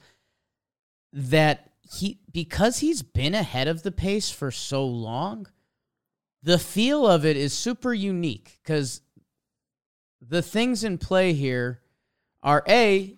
that 1.13 1.73
he, 1.91 2.19
because 2.31 2.79
he's 2.79 3.01
been 3.01 3.33
ahead 3.33 3.67
of 3.67 3.83
the 3.83 3.91
pace 3.91 4.29
for 4.29 4.51
so 4.51 4.85
long, 4.85 5.47
the 6.43 6.59
feel 6.59 7.07
of 7.07 7.25
it 7.25 7.37
is 7.37 7.53
super 7.53 7.93
unique 7.93 8.59
because 8.63 9.01
the 10.21 10.41
things 10.41 10.83
in 10.83 10.97
play 10.97 11.33
here 11.33 11.81
are 12.41 12.63
a 12.67 13.17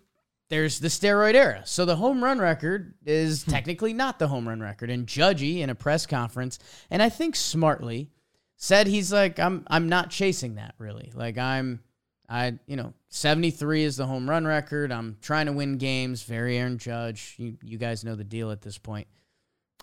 there's 0.49 0.79
the 0.79 0.87
steroid 0.87 1.35
era. 1.35 1.61
So 1.65 1.85
the 1.85 1.95
home 1.95 2.23
run 2.23 2.39
record 2.39 2.95
is 3.05 3.43
hmm. 3.43 3.51
technically 3.51 3.93
not 3.93 4.19
the 4.19 4.27
home 4.27 4.47
run 4.47 4.59
record. 4.59 4.89
And 4.89 5.07
Judgy 5.07 5.59
in 5.59 5.69
a 5.69 5.75
press 5.75 6.05
conference, 6.05 6.59
and 6.89 7.01
I 7.01 7.09
think 7.09 7.35
smartly, 7.35 8.09
said 8.57 8.87
he's 8.87 9.13
like, 9.13 9.39
I'm 9.39 9.63
I'm 9.67 9.87
not 9.87 10.09
chasing 10.09 10.55
that 10.55 10.75
really. 10.77 11.11
Like 11.13 11.37
I'm 11.37 11.81
I 12.29 12.59
you 12.67 12.75
know, 12.75 12.93
73 13.09 13.83
is 13.83 13.97
the 13.97 14.05
home 14.05 14.29
run 14.29 14.45
record. 14.45 14.91
I'm 14.91 15.17
trying 15.21 15.47
to 15.47 15.53
win 15.53 15.77
games. 15.77 16.23
Very 16.23 16.57
Aaron 16.57 16.77
Judge. 16.77 17.35
You 17.37 17.57
you 17.63 17.77
guys 17.77 18.03
know 18.03 18.15
the 18.15 18.23
deal 18.23 18.51
at 18.51 18.61
this 18.61 18.77
point. 18.77 19.07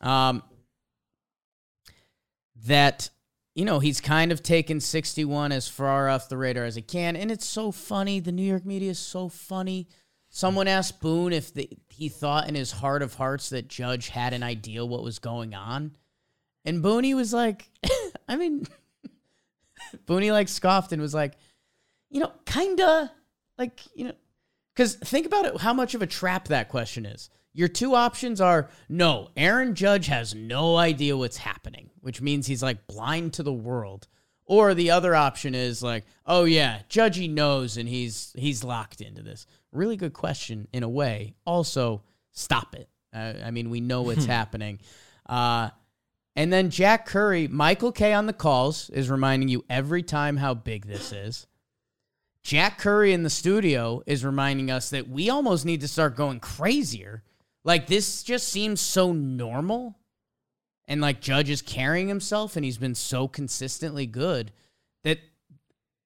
Um 0.00 0.42
that 2.64 3.10
you 3.56 3.64
know, 3.64 3.78
he's 3.78 4.02
kind 4.02 4.32
of 4.32 4.42
taken 4.42 4.80
61 4.80 5.50
as 5.50 5.66
far 5.66 6.10
off 6.10 6.28
the 6.28 6.36
radar 6.36 6.64
as 6.64 6.76
he 6.76 6.82
can. 6.82 7.16
And 7.16 7.30
it's 7.30 7.46
so 7.46 7.72
funny. 7.72 8.20
The 8.20 8.30
New 8.30 8.42
York 8.42 8.66
media 8.66 8.90
is 8.90 8.98
so 8.98 9.30
funny. 9.30 9.88
Someone 10.28 10.68
asked 10.68 11.00
Boone 11.00 11.32
if 11.32 11.54
the, 11.54 11.70
he 11.88 12.10
thought 12.10 12.50
in 12.50 12.54
his 12.54 12.70
heart 12.70 13.02
of 13.02 13.14
hearts 13.14 13.48
that 13.48 13.68
Judge 13.68 14.10
had 14.10 14.34
an 14.34 14.42
idea 14.42 14.84
what 14.84 15.02
was 15.02 15.18
going 15.18 15.54
on. 15.54 15.96
And 16.66 16.84
Booney 16.84 17.14
was 17.14 17.32
like, 17.32 17.70
I 18.28 18.36
mean, 18.36 18.66
Booney 20.06 20.30
like 20.30 20.48
scoffed 20.48 20.92
and 20.92 21.00
was 21.00 21.14
like, 21.14 21.32
you 22.10 22.20
know, 22.20 22.32
kinda 22.44 23.12
like, 23.58 23.80
you 23.94 24.06
know, 24.06 24.14
because 24.74 24.94
think 24.96 25.26
about 25.26 25.46
it, 25.46 25.60
how 25.60 25.72
much 25.72 25.94
of 25.94 26.02
a 26.02 26.06
trap 26.06 26.48
that 26.48 26.68
question 26.68 27.06
is. 27.06 27.30
Your 27.52 27.68
two 27.68 27.94
options 27.94 28.40
are 28.40 28.68
no, 28.88 29.30
Aaron 29.34 29.74
Judge 29.74 30.08
has 30.08 30.34
no 30.34 30.76
idea 30.76 31.16
what's 31.16 31.38
happening, 31.38 31.88
which 32.00 32.20
means 32.20 32.46
he's 32.46 32.62
like 32.62 32.86
blind 32.86 33.32
to 33.34 33.42
the 33.42 33.52
world. 33.52 34.08
Or 34.44 34.74
the 34.74 34.90
other 34.90 35.14
option 35.14 35.54
is 35.54 35.82
like, 35.82 36.04
oh 36.26 36.44
yeah, 36.44 36.80
Judgy 36.88 37.28
knows 37.28 37.78
and 37.78 37.88
he's 37.88 38.32
he's 38.36 38.62
locked 38.62 39.00
into 39.00 39.22
this. 39.22 39.46
Really 39.72 39.96
good 39.96 40.12
question 40.12 40.68
in 40.72 40.82
a 40.82 40.88
way. 40.88 41.34
Also, 41.44 42.02
stop 42.30 42.74
it. 42.74 42.88
Uh, 43.12 43.32
I 43.44 43.50
mean, 43.50 43.70
we 43.70 43.80
know 43.80 44.02
what's 44.02 44.24
happening. 44.26 44.78
Uh, 45.28 45.70
and 46.36 46.52
then 46.52 46.68
Jack 46.68 47.06
Curry, 47.06 47.48
Michael 47.48 47.90
Kay 47.90 48.12
on 48.12 48.26
the 48.26 48.32
calls 48.34 48.90
is 48.90 49.08
reminding 49.10 49.48
you 49.48 49.64
every 49.70 50.02
time 50.02 50.36
how 50.36 50.52
big 50.52 50.86
this 50.86 51.10
is. 51.10 51.46
Jack 52.46 52.78
Curry 52.78 53.12
in 53.12 53.24
the 53.24 53.28
studio 53.28 54.04
is 54.06 54.24
reminding 54.24 54.70
us 54.70 54.90
that 54.90 55.08
we 55.08 55.28
almost 55.28 55.64
need 55.64 55.80
to 55.80 55.88
start 55.88 56.14
going 56.14 56.38
crazier. 56.38 57.24
Like 57.64 57.88
this 57.88 58.22
just 58.22 58.48
seems 58.48 58.80
so 58.80 59.12
normal. 59.12 59.98
And 60.86 61.00
like 61.00 61.20
Judge 61.20 61.50
is 61.50 61.60
carrying 61.60 62.06
himself 62.06 62.54
and 62.54 62.64
he's 62.64 62.78
been 62.78 62.94
so 62.94 63.26
consistently 63.26 64.06
good 64.06 64.52
that 65.02 65.18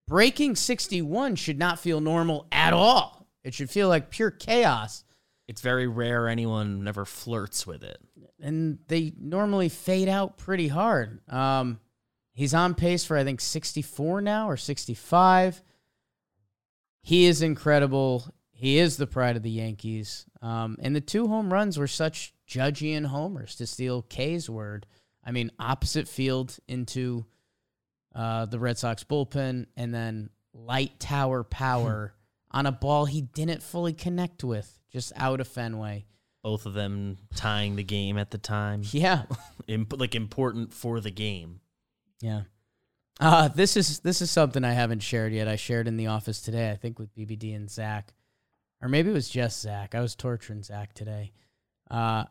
breaking 0.08 0.56
61 0.56 1.36
should 1.36 1.58
not 1.58 1.78
feel 1.78 2.00
normal 2.00 2.46
at 2.50 2.72
all. 2.72 3.26
It 3.44 3.52
should 3.52 3.68
feel 3.68 3.88
like 3.88 4.08
pure 4.08 4.30
chaos. 4.30 5.04
it's 5.46 5.60
very 5.60 5.88
rare 5.88 6.26
anyone 6.26 6.82
never 6.82 7.04
flirts 7.04 7.66
with 7.66 7.82
it 7.82 7.98
And 8.40 8.78
they 8.88 9.12
normally 9.20 9.68
fade 9.68 10.08
out 10.08 10.38
pretty 10.38 10.68
hard. 10.68 11.20
Um, 11.30 11.80
he's 12.32 12.54
on 12.54 12.74
pace 12.74 13.04
for, 13.04 13.18
I 13.18 13.24
think, 13.24 13.42
64 13.42 14.22
now 14.22 14.48
or 14.48 14.56
65. 14.56 15.62
He 17.02 17.26
is 17.26 17.42
incredible. 17.42 18.26
He 18.50 18.78
is 18.78 18.96
the 18.96 19.06
pride 19.06 19.36
of 19.36 19.42
the 19.42 19.50
Yankees. 19.50 20.26
Um, 20.42 20.76
and 20.80 20.94
the 20.94 21.00
two 21.00 21.28
home 21.28 21.52
runs 21.52 21.78
were 21.78 21.86
such 21.86 22.34
Judgian 22.48 23.06
homers, 23.06 23.54
to 23.56 23.66
steal 23.66 24.02
Kay's 24.02 24.50
word. 24.50 24.86
I 25.24 25.32
mean, 25.32 25.50
opposite 25.58 26.08
field 26.08 26.58
into 26.68 27.24
uh, 28.14 28.46
the 28.46 28.58
Red 28.58 28.76
Sox 28.78 29.04
bullpen, 29.04 29.66
and 29.76 29.94
then 29.94 30.30
light 30.52 30.98
tower 30.98 31.44
power 31.44 32.14
on 32.50 32.66
a 32.66 32.72
ball 32.72 33.04
he 33.04 33.20
didn't 33.22 33.62
fully 33.62 33.92
connect 33.92 34.42
with, 34.42 34.78
just 34.92 35.12
out 35.16 35.40
of 35.40 35.46
Fenway. 35.48 36.04
both 36.42 36.66
of 36.66 36.74
them 36.74 37.16
tying 37.34 37.76
the 37.76 37.84
game 37.84 38.18
at 38.18 38.30
the 38.30 38.38
time 38.38 38.82
Yeah, 38.90 39.22
Imp- 39.68 39.98
like 40.00 40.14
important 40.14 40.72
for 40.74 41.00
the 41.00 41.10
game 41.12 41.60
yeah. 42.20 42.42
Uh, 43.20 43.48
this 43.48 43.76
is 43.76 44.00
this 44.00 44.22
is 44.22 44.30
something 44.30 44.64
I 44.64 44.72
haven't 44.72 45.02
shared 45.02 45.34
yet. 45.34 45.46
I 45.46 45.56
shared 45.56 45.86
in 45.86 45.98
the 45.98 46.06
office 46.06 46.40
today, 46.40 46.70
I 46.70 46.76
think, 46.76 46.98
with 46.98 47.14
BBD 47.14 47.54
and 47.54 47.70
Zach, 47.70 48.14
or 48.80 48.88
maybe 48.88 49.10
it 49.10 49.14
was 49.14 49.28
just 49.28 49.60
Zach. 49.60 49.94
I 49.94 50.00
was 50.00 50.14
torturing 50.14 50.62
Zach 50.62 50.94
today. 50.94 51.32
Uh, 51.90 52.24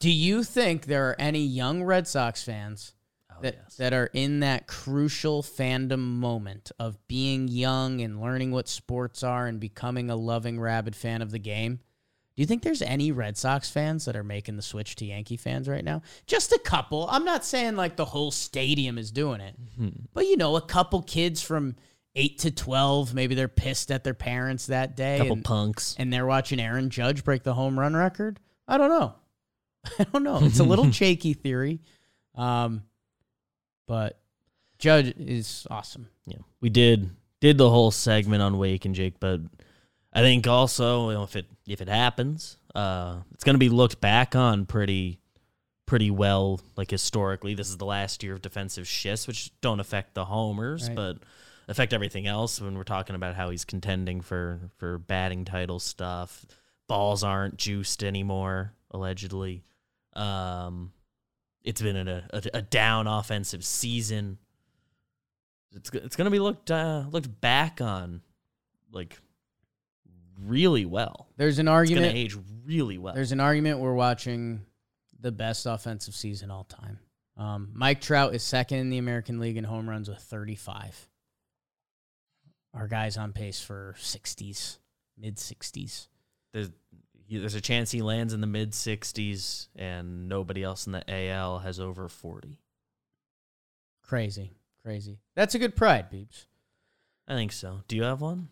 do 0.00 0.10
you 0.10 0.44
think 0.44 0.84
there 0.84 1.08
are 1.08 1.16
any 1.18 1.42
young 1.42 1.82
Red 1.82 2.06
Sox 2.06 2.42
fans 2.42 2.94
oh, 3.32 3.36
that 3.40 3.54
yes. 3.62 3.76
that 3.76 3.94
are 3.94 4.10
in 4.12 4.40
that 4.40 4.66
crucial 4.66 5.42
fandom 5.42 6.00
moment 6.00 6.70
of 6.78 6.98
being 7.08 7.48
young 7.48 8.02
and 8.02 8.20
learning 8.20 8.50
what 8.50 8.68
sports 8.68 9.22
are 9.22 9.46
and 9.46 9.58
becoming 9.58 10.10
a 10.10 10.16
loving 10.16 10.60
rabid 10.60 10.94
fan 10.94 11.22
of 11.22 11.30
the 11.30 11.38
game? 11.38 11.80
Do 12.36 12.42
you 12.42 12.46
think 12.46 12.62
there's 12.62 12.82
any 12.82 13.12
Red 13.12 13.36
Sox 13.36 13.70
fans 13.70 14.06
that 14.06 14.16
are 14.16 14.24
making 14.24 14.56
the 14.56 14.62
switch 14.62 14.96
to 14.96 15.04
Yankee 15.04 15.36
fans 15.36 15.68
right 15.68 15.84
now? 15.84 16.02
Just 16.26 16.50
a 16.50 16.58
couple. 16.58 17.06
I'm 17.08 17.24
not 17.24 17.44
saying 17.44 17.76
like 17.76 17.94
the 17.94 18.04
whole 18.04 18.32
stadium 18.32 18.98
is 18.98 19.12
doing 19.12 19.40
it, 19.40 19.54
but 20.12 20.26
you 20.26 20.36
know, 20.36 20.56
a 20.56 20.60
couple 20.60 21.00
kids 21.02 21.40
from 21.42 21.76
eight 22.16 22.38
to 22.40 22.50
twelve, 22.50 23.14
maybe 23.14 23.36
they're 23.36 23.46
pissed 23.46 23.92
at 23.92 24.02
their 24.02 24.14
parents 24.14 24.66
that 24.66 24.96
day, 24.96 25.18
couple 25.18 25.34
and, 25.34 25.44
punks 25.44 25.94
and 25.98 26.12
they're 26.12 26.26
watching 26.26 26.58
Aaron 26.60 26.90
Judge 26.90 27.22
break 27.22 27.44
the 27.44 27.54
home 27.54 27.78
run 27.78 27.94
record. 27.94 28.40
I 28.66 28.78
don't 28.78 28.90
know. 28.90 29.14
I 30.00 30.04
don't 30.04 30.24
know. 30.24 30.40
It's 30.42 30.58
a 30.58 30.64
little 30.64 30.90
shaky 30.92 31.34
theory, 31.34 31.80
um, 32.34 32.82
but 33.86 34.18
Judge 34.78 35.14
is 35.18 35.66
awesome. 35.70 36.08
yeah 36.26 36.38
we 36.60 36.68
did 36.68 37.10
did 37.40 37.58
the 37.58 37.70
whole 37.70 37.90
segment 37.92 38.42
on 38.42 38.58
wake 38.58 38.84
and 38.86 38.94
jake 38.94 39.20
but 39.20 39.40
i 40.14 40.20
think 40.20 40.46
also 40.46 41.08
you 41.10 41.14
know, 41.16 41.22
if 41.24 41.36
it 41.36 41.46
if 41.66 41.80
it 41.80 41.88
happens 41.88 42.56
uh 42.74 43.18
it's 43.32 43.44
going 43.44 43.54
to 43.54 43.58
be 43.58 43.68
looked 43.68 44.00
back 44.00 44.34
on 44.36 44.66
pretty 44.66 45.20
pretty 45.86 46.10
well, 46.10 46.60
like 46.76 46.90
historically. 46.90 47.54
This 47.54 47.68
is 47.68 47.76
the 47.76 47.84
last 47.84 48.22
year 48.22 48.32
of 48.32 48.40
defensive 48.40 48.88
shifts, 48.88 49.26
which 49.26 49.52
don't 49.60 49.80
affect 49.80 50.14
the 50.14 50.24
homers, 50.24 50.88
Right. 50.88 50.96
but 50.96 51.18
affect 51.68 51.92
everything 51.92 52.26
else. 52.26 52.58
When 52.58 52.74
we're 52.74 52.84
talking 52.84 53.14
about 53.14 53.34
how 53.34 53.50
he's 53.50 53.66
contending 53.66 54.22
for 54.22 54.60
for 54.78 54.96
batting 54.96 55.44
title 55.44 55.78
stuff, 55.78 56.46
balls 56.88 57.22
aren't 57.22 57.58
juiced 57.58 58.02
anymore, 58.02 58.72
allegedly. 58.92 59.62
Um, 60.14 60.92
it's 61.62 61.82
been 61.82 61.96
a, 62.08 62.24
a, 62.32 62.42
a 62.54 62.62
down 62.62 63.06
offensive 63.06 63.62
season. 63.62 64.38
It's 65.72 65.90
it's 65.92 66.16
gonna 66.16 66.30
be 66.30 66.38
looked 66.38 66.70
uh, 66.70 67.04
looked 67.10 67.40
back 67.42 67.82
on, 67.82 68.22
like 68.90 69.18
really 70.40 70.84
well. 70.86 71.28
There's 71.36 71.58
an 71.58 71.66
It's 71.68 71.90
gonna 71.90 72.00
argument. 72.06 72.14
age 72.16 72.36
really 72.64 72.98
well. 72.98 73.14
There's 73.14 73.32
an 73.32 73.40
argument 73.40 73.78
we're 73.80 73.94
watching 73.94 74.64
the 75.20 75.32
best 75.32 75.66
offensive 75.66 76.14
season 76.14 76.50
all 76.50 76.64
time. 76.64 76.98
Um, 77.36 77.70
Mike 77.74 78.00
Trout 78.00 78.34
is 78.34 78.42
second 78.42 78.78
in 78.78 78.90
the 78.90 78.98
American 78.98 79.38
League 79.40 79.56
in 79.56 79.64
home 79.64 79.88
runs 79.88 80.08
with 80.08 80.18
35. 80.18 81.08
Our 82.74 82.88
guy's 82.88 83.16
on 83.16 83.32
pace 83.32 83.60
for 83.60 83.94
60s, 83.98 84.78
mid 85.16 85.36
60s. 85.36 86.08
there's 86.52 86.70
there's 87.30 87.54
a 87.54 87.60
chance 87.60 87.90
he 87.90 88.02
lands 88.02 88.32
in 88.34 88.40
the 88.42 88.46
mid 88.46 88.72
60s 88.72 89.68
and 89.74 90.28
nobody 90.28 90.62
else 90.62 90.86
in 90.86 90.92
the 90.92 91.02
AL 91.10 91.60
has 91.60 91.80
over 91.80 92.08
40. 92.08 92.60
Crazy, 94.02 94.52
crazy. 94.82 95.18
That's 95.34 95.54
a 95.54 95.58
good 95.58 95.74
pride, 95.74 96.10
Beebs. 96.10 96.46
I 97.26 97.34
think 97.34 97.52
so. 97.52 97.80
Do 97.88 97.96
you 97.96 98.02
have 98.02 98.20
one? 98.20 98.48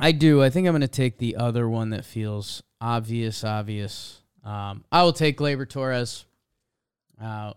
I 0.00 0.12
do. 0.12 0.42
I 0.42 0.50
think 0.50 0.66
I'm 0.66 0.72
going 0.72 0.80
to 0.80 0.88
take 0.88 1.18
the 1.18 1.36
other 1.36 1.68
one 1.68 1.90
that 1.90 2.04
feels 2.04 2.62
obvious, 2.80 3.44
obvious. 3.44 4.20
Um, 4.44 4.84
I 4.90 5.02
will 5.02 5.12
take 5.12 5.38
Gleyber 5.38 5.68
Torres. 5.68 6.24
Uh, 7.20 7.52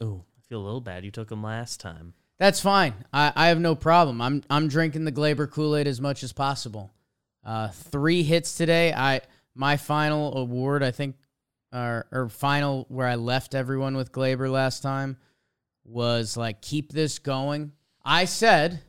Oh, 0.00 0.24
I 0.36 0.40
feel 0.48 0.60
a 0.60 0.64
little 0.64 0.80
bad. 0.80 1.04
You 1.04 1.10
took 1.10 1.30
him 1.30 1.42
last 1.42 1.80
time. 1.80 2.14
That's 2.38 2.60
fine. 2.60 2.94
I, 3.12 3.32
I 3.34 3.48
have 3.48 3.60
no 3.60 3.74
problem. 3.74 4.20
I'm 4.20 4.42
I'm 4.50 4.68
drinking 4.68 5.04
the 5.04 5.12
Gleyber 5.12 5.50
Kool 5.50 5.76
Aid 5.76 5.86
as 5.86 6.00
much 6.00 6.22
as 6.22 6.32
possible. 6.32 6.92
Uh, 7.44 7.68
three 7.68 8.22
hits 8.22 8.56
today. 8.56 8.92
I 8.92 9.20
my 9.54 9.76
final 9.76 10.36
award, 10.36 10.82
I 10.82 10.90
think, 10.90 11.16
or 11.72 12.06
or 12.10 12.28
final 12.28 12.86
where 12.88 13.06
I 13.06 13.14
left 13.14 13.54
everyone 13.54 13.96
with 13.96 14.12
Gleyber 14.12 14.50
last 14.50 14.82
time 14.82 15.16
was 15.84 16.36
like 16.36 16.60
keep 16.60 16.92
this 16.92 17.18
going. 17.18 17.72
I 18.04 18.24
said 18.24 18.80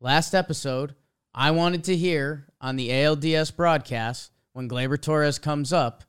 last 0.00 0.34
episode 0.34 0.94
I 1.38 1.52
wanted 1.52 1.84
to 1.84 1.96
hear 1.96 2.48
on 2.60 2.74
the 2.74 2.88
ALDS 2.88 3.54
broadcast 3.54 4.32
when 4.54 4.68
Gleyber 4.68 5.00
Torres 5.00 5.38
comes 5.38 5.72
up 5.72 6.02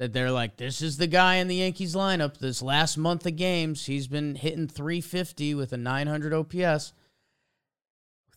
that 0.00 0.12
they're 0.12 0.32
like, 0.32 0.56
this 0.56 0.82
is 0.82 0.96
the 0.96 1.06
guy 1.06 1.36
in 1.36 1.46
the 1.46 1.54
Yankees 1.54 1.94
lineup. 1.94 2.38
This 2.38 2.60
last 2.60 2.98
month 2.98 3.24
of 3.24 3.36
games, 3.36 3.86
he's 3.86 4.08
been 4.08 4.34
hitting 4.34 4.66
350 4.66 5.54
with 5.54 5.72
a 5.72 5.76
900 5.76 6.34
OPS. 6.34 6.94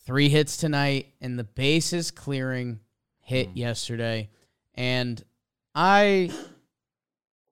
Three 0.06 0.30
hits 0.30 0.56
tonight, 0.56 1.14
and 1.20 1.40
the 1.40 1.44
bases 1.44 2.12
clearing 2.12 2.80
hit 3.22 3.48
hmm. 3.48 3.58
yesterday. 3.58 4.30
And 4.76 5.24
I, 5.74 6.30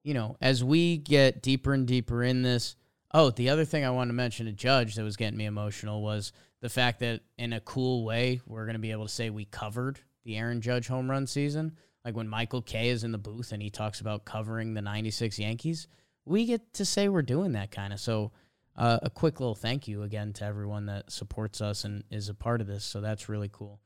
you 0.03 0.13
know, 0.13 0.37
as 0.39 0.63
we 0.63 0.97
get 0.97 1.41
deeper 1.41 1.73
and 1.73 1.87
deeper 1.87 2.21
in 2.21 2.43
this, 2.43 2.75
oh, 3.11 3.31
the 3.31 3.49
other 3.49 3.65
thing 3.65 3.85
I 3.85 3.89
wanted 3.89 4.09
to 4.09 4.17
mention 4.17 4.45
to 4.45 4.51
Judge 4.51 4.93
that 4.93 5.03
was 5.03 5.17
getting 5.17 5.39
me 5.39 5.45
emotional 5.45 6.03
was 6.03 6.31
the 6.64 6.70
fact 6.70 7.01
that 7.01 7.20
in 7.38 7.51
a 7.51 7.59
cool 7.59 8.05
way, 8.05 8.39
we're 8.47 8.64
going 8.64 8.76
to 8.76 8.80
be 8.80 8.91
able 8.91 9.05
to 9.05 9.11
say 9.11 9.30
we 9.30 9.43
covered 9.43 9.99
the 10.24 10.38
Aaron 10.38 10.61
Judge 10.61 10.88
home 10.88 11.11
run 11.11 11.28
season. 11.28 11.76
Like 12.05 12.16
when 12.16 12.30
Michael 12.30 12.61
Kay 12.61 12.88
is 12.88 13.03
in 13.03 13.11
the 13.11 13.18
booth 13.18 13.51
and 13.51 13.61
he 13.61 13.70
talks 13.70 13.99
about 13.99 14.24
covering 14.24 14.74
the 14.74 14.82
96 14.82 15.38
Yankees, 15.39 15.89
we 16.24 16.45
get 16.45 16.74
to 16.76 16.86
say 16.86 17.09
we're 17.09 17.22
doing 17.22 17.51
that 17.51 17.72
kind 17.72 17.91
of. 17.91 17.99
So, 17.99 18.32
uh, 18.78 18.99
a 19.03 19.09
quick 19.09 19.41
little 19.41 19.55
thank 19.55 19.89
you 19.89 20.03
again 20.03 20.32
to 20.34 20.45
everyone 20.45 20.86
that 20.86 21.11
supports 21.11 21.59
us 21.59 21.84
and 21.84 22.05
is 22.09 22.30
a 22.30 22.34
part 22.34 22.61
of 22.61 22.68
this. 22.68 22.86
So, 22.86 23.01
that's 23.01 23.28
really 23.28 23.49
cool. 23.51 23.82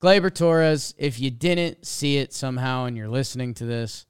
Gleyber 0.00 0.32
Torres, 0.32 0.94
if 0.96 1.18
you 1.18 1.32
didn't 1.32 1.84
see 1.84 2.18
it 2.18 2.32
somehow 2.32 2.84
and 2.84 2.96
you're 2.96 3.08
listening 3.08 3.54
to 3.54 3.66
this, 3.66 4.06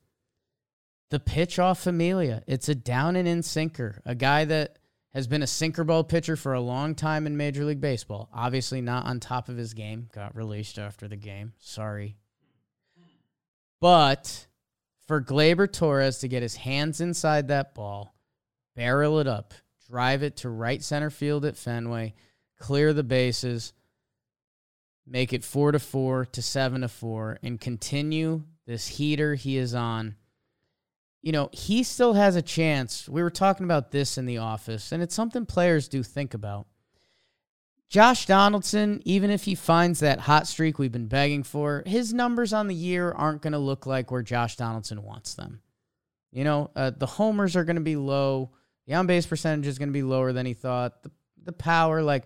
the 1.09 1.21
pitch 1.21 1.59
off 1.59 1.81
Familia. 1.81 2.43
It's 2.47 2.69
a 2.69 2.75
down 2.75 3.17
and 3.17 3.27
in 3.27 3.43
sinker. 3.43 4.03
A 4.05 4.15
guy 4.15 4.45
that 4.45 4.79
has 5.15 5.29
been 5.29 5.43
a 5.43 5.47
sinker 5.47 5.85
ball 5.85 6.03
pitcher 6.03 6.37
for 6.37 6.55
a 6.55 6.61
long 6.61 6.95
time 6.95 7.27
in 7.27 7.37
Major 7.37 7.65
League 7.65 7.81
Baseball. 7.81 8.29
Obviously, 8.35 8.81
not 8.81 9.07
on 9.07 9.21
top 9.21 9.49
of 9.49 9.57
his 9.57 9.73
game. 9.73 10.09
Got 10.13 10.35
released 10.35 10.77
after 10.79 11.07
the 11.07 11.17
game. 11.17 11.53
Sorry. 11.59 12.17
But 13.81 14.49
for 15.07 15.23
Gleyber 15.23 15.71
Torres 15.71 16.19
to 16.19 16.29
get 16.29 16.43
his 16.43 16.57
hands 16.57 17.01
inside 17.01 17.49
that 17.49 17.75
ball, 17.75 18.15
barrel 18.75 19.21
it 19.21 19.29
up, 19.29 19.55
drive 19.89 20.23
it 20.23 20.37
to 20.39 20.49
right 20.49 20.83
center 20.83 21.11
field 21.11 21.45
at 21.45 21.57
Fenway, 21.57 22.15
clear 22.59 22.93
the 22.93 23.05
bases, 23.05 23.73
make 25.07 25.33
it 25.33 25.45
four 25.45 25.71
to 25.71 25.79
four 25.79 26.25
to 26.25 26.43
seven 26.43 26.81
to 26.81 26.89
four, 26.89 27.39
and 27.43 27.61
continue 27.61 28.43
this 28.67 28.89
heater 28.89 29.35
he 29.35 29.59
is 29.59 29.75
on. 29.75 30.17
You 31.25 31.33
know, 31.33 31.49
he 31.53 31.85
still 31.85 32.13
has 32.13 32.37
a 32.37 32.43
chance. 32.43 33.09
We 33.09 33.23
were 33.23 33.31
talking 33.31 33.65
about 33.65 33.93
this 33.93 34.19
in 34.19 34.27
the 34.27 34.37
office, 34.37 34.93
and 34.93 35.03
it's 35.03 35.15
something 35.15 35.47
players 35.47 35.89
do 35.89 36.03
think 36.03 36.35
about. 36.35 36.67
Josh 37.89 38.27
Donaldson, 38.27 39.01
even 39.07 39.31
if 39.31 39.45
he 39.45 39.55
finds 39.55 40.01
that 40.01 40.21
hot 40.21 40.47
streak 40.47 40.79
we've 40.79 40.93
been 40.93 41.09
begging 41.09 41.43
for, 41.43 41.83
his 41.87 42.13
numbers 42.13 42.53
on 42.53 42.67
the 42.67 42.75
year 42.75 43.11
aren't 43.11 43.41
going 43.41 43.55
to 43.55 43.59
look 43.59 43.87
like 43.87 44.11
where 44.11 44.21
Josh 44.21 44.57
Donaldson 44.57 45.03
wants 45.03 45.33
them. 45.33 45.63
You 46.31 46.45
know, 46.45 46.71
uh, 46.77 46.91
the 46.91 47.07
homers 47.07 47.57
are 47.57 47.65
going 47.65 47.77
to 47.77 47.83
be 47.83 47.97
low. 47.97 48.51
The 48.87 48.93
on 48.93 49.07
base 49.07 49.25
percentage 49.25 49.67
is 49.67 49.79
going 49.79 49.89
to 49.89 49.95
be 49.95 50.03
lower 50.03 50.35
than 50.35 50.45
he 50.45 50.53
thought. 50.53 51.05
The, 51.05 51.11
the 51.43 51.53
power, 51.53 52.03
like, 52.03 52.25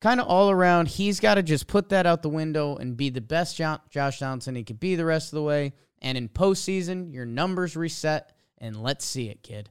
kind 0.00 0.20
of 0.20 0.26
all 0.26 0.50
around, 0.50 0.88
he's 0.88 1.20
got 1.20 1.34
to 1.34 1.42
just 1.42 1.66
put 1.66 1.90
that 1.90 2.06
out 2.06 2.22
the 2.22 2.30
window 2.30 2.76
and 2.76 2.96
be 2.96 3.10
the 3.10 3.20
best 3.20 3.58
Jo- 3.58 3.82
Josh 3.90 4.20
Donaldson 4.20 4.54
he 4.54 4.64
could 4.64 4.80
be 4.80 4.94
the 4.94 5.04
rest 5.04 5.34
of 5.34 5.36
the 5.36 5.42
way. 5.42 5.74
And 6.00 6.16
in 6.16 6.30
postseason, 6.30 7.12
your 7.12 7.26
numbers 7.26 7.76
reset, 7.76 8.32
and 8.58 8.82
let's 8.82 9.04
see 9.04 9.28
it, 9.28 9.42
kid. 9.42 9.70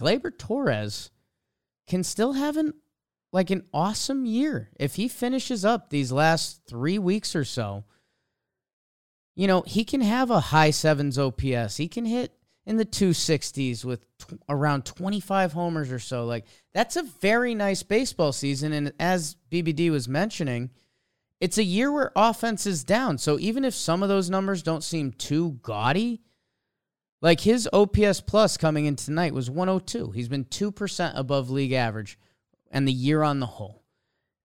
Gleyber 0.00 0.36
Torres 0.36 1.10
can 1.86 2.02
still 2.02 2.32
have 2.32 2.56
an 2.56 2.74
like 3.32 3.50
an 3.50 3.64
awesome 3.72 4.26
year 4.26 4.70
if 4.78 4.96
he 4.96 5.08
finishes 5.08 5.64
up 5.64 5.88
these 5.88 6.12
last 6.12 6.60
three 6.68 6.98
weeks 6.98 7.34
or 7.34 7.44
so. 7.44 7.84
You 9.34 9.46
know, 9.46 9.62
he 9.66 9.84
can 9.84 10.02
have 10.02 10.30
a 10.30 10.40
high 10.40 10.70
sevens 10.70 11.18
OPS. 11.18 11.78
He 11.78 11.88
can 11.88 12.04
hit 12.04 12.34
in 12.66 12.76
the 12.76 12.84
260s 12.84 13.84
with 13.84 14.06
t- 14.18 14.36
around 14.48 14.84
25 14.84 15.54
homers 15.54 15.90
or 15.90 15.98
so. 15.98 16.26
Like, 16.26 16.44
that's 16.74 16.96
a 16.96 17.02
very 17.02 17.54
nice 17.54 17.82
baseball 17.82 18.32
season. 18.32 18.74
And 18.74 18.92
as 19.00 19.36
BBD 19.50 19.90
was 19.90 20.08
mentioning, 20.08 20.70
it's 21.40 21.58
a 21.58 21.64
year 21.64 21.90
where 21.90 22.12
offense 22.14 22.66
is 22.66 22.84
down. 22.84 23.16
So 23.18 23.38
even 23.38 23.64
if 23.64 23.74
some 23.74 24.02
of 24.02 24.10
those 24.10 24.30
numbers 24.30 24.62
don't 24.62 24.84
seem 24.84 25.12
too 25.12 25.58
gaudy, 25.62 26.20
like 27.22 27.40
his 27.40 27.68
OPS 27.72 28.20
plus 28.20 28.56
coming 28.56 28.84
in 28.84 28.96
tonight 28.96 29.32
was 29.32 29.48
102. 29.48 30.10
He's 30.10 30.28
been 30.28 30.44
2% 30.44 31.12
above 31.14 31.48
league 31.48 31.72
average 31.72 32.18
and 32.70 32.86
the 32.86 32.92
year 32.92 33.22
on 33.22 33.40
the 33.40 33.46
whole. 33.46 33.84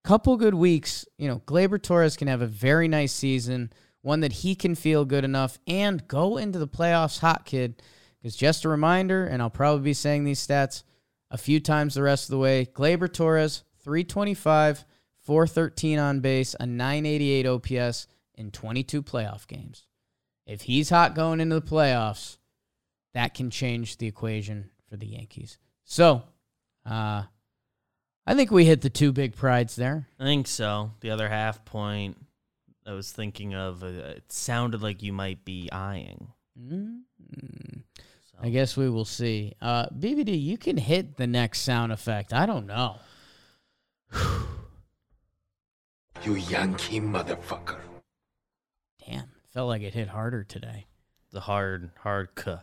Couple 0.04 0.38
good 0.38 0.54
weeks, 0.54 1.06
you 1.18 1.28
know, 1.28 1.42
Gleyber 1.46 1.82
Torres 1.82 2.16
can 2.16 2.30
have 2.30 2.42
a 2.42 2.48
very 2.48 2.88
nice 2.88 3.12
season, 3.12 3.74
one 4.02 4.22
that 4.22 4.32
he 4.32 4.56
can 4.56 4.76
feel 4.76 5.04
good 5.04 5.26
enough 5.26 5.58
and 5.68 6.08
go 6.08 6.38
into 6.38 6.60
the 6.60 6.68
playoffs 6.68 7.20
hot, 7.20 7.46
kid. 7.46 7.82
Because 8.22 8.36
just 8.36 8.64
a 8.64 8.70
reminder, 8.70 9.26
and 9.26 9.42
I'll 9.42 9.50
probably 9.50 9.84
be 9.84 9.94
saying 9.94 10.24
these 10.24 10.46
stats 10.46 10.84
a 11.30 11.38
few 11.38 11.60
times 11.60 11.96
the 11.96 12.04
rest 12.04 12.26
of 12.26 12.32
the 12.32 12.38
way 12.38 12.66
Gleyber 12.66 13.12
Torres, 13.12 13.64
325, 13.84 14.86
413 15.24 16.00
on 16.00 16.20
base, 16.20 16.56
a 16.60 16.66
988 16.66 17.46
OPS 17.46 18.08
in 18.36 18.52
22 18.52 19.04
playoff 19.04 19.48
games. 19.48 19.88
If 20.46 20.62
he's 20.62 20.90
hot 20.90 21.16
going 21.16 21.42
into 21.42 21.60
the 21.60 21.66
playoffs, 21.66 22.38
that 23.18 23.34
can 23.34 23.50
change 23.50 23.98
the 23.98 24.06
equation 24.06 24.70
for 24.88 24.96
the 24.96 25.08
Yankees. 25.08 25.58
So, 25.86 26.22
uh, 26.86 27.24
I 28.28 28.36
think 28.36 28.52
we 28.52 28.64
hit 28.64 28.82
the 28.82 28.92
two 28.92 29.12
big 29.12 29.36
prides 29.36 29.76
there. 29.76 30.08
I 30.20 30.24
think 30.26 30.46
so. 30.46 30.92
The 31.00 31.10
other 31.10 31.28
half 31.28 31.66
point 31.66 32.18
I 32.86 32.92
was 32.92 33.12
thinking 33.12 33.56
of, 33.56 33.82
uh, 33.82 33.88
it 33.88 34.32
sounded 34.32 34.84
like 34.84 35.02
you 35.02 35.14
might 35.14 35.44
be 35.44 35.68
eyeing. 35.72 36.28
Mm, 36.62 37.00
So. 38.32 38.38
I 38.40 38.50
guess 38.50 38.78
we 38.78 38.88
will 38.88 39.04
see. 39.04 39.54
Uh, 39.60 39.88
BBD, 39.88 40.40
you 40.40 40.60
can 40.60 40.78
hit 40.78 41.18
the 41.18 41.26
next 41.26 41.62
sound 41.62 41.92
effect. 41.92 42.34
I 42.34 42.46
don't 42.46 42.68
know. 42.68 42.98
You 46.24 46.34
Yankee 46.36 47.00
motherfucker. 47.00 47.78
Damn, 49.06 49.30
felt 49.54 49.70
like 49.70 49.84
it 49.84 49.94
hit 49.94 50.08
harder 50.08 50.44
today. 50.44 50.88
the 51.32 51.42
hard, 51.42 51.92
hard 52.00 52.36
k. 52.36 52.58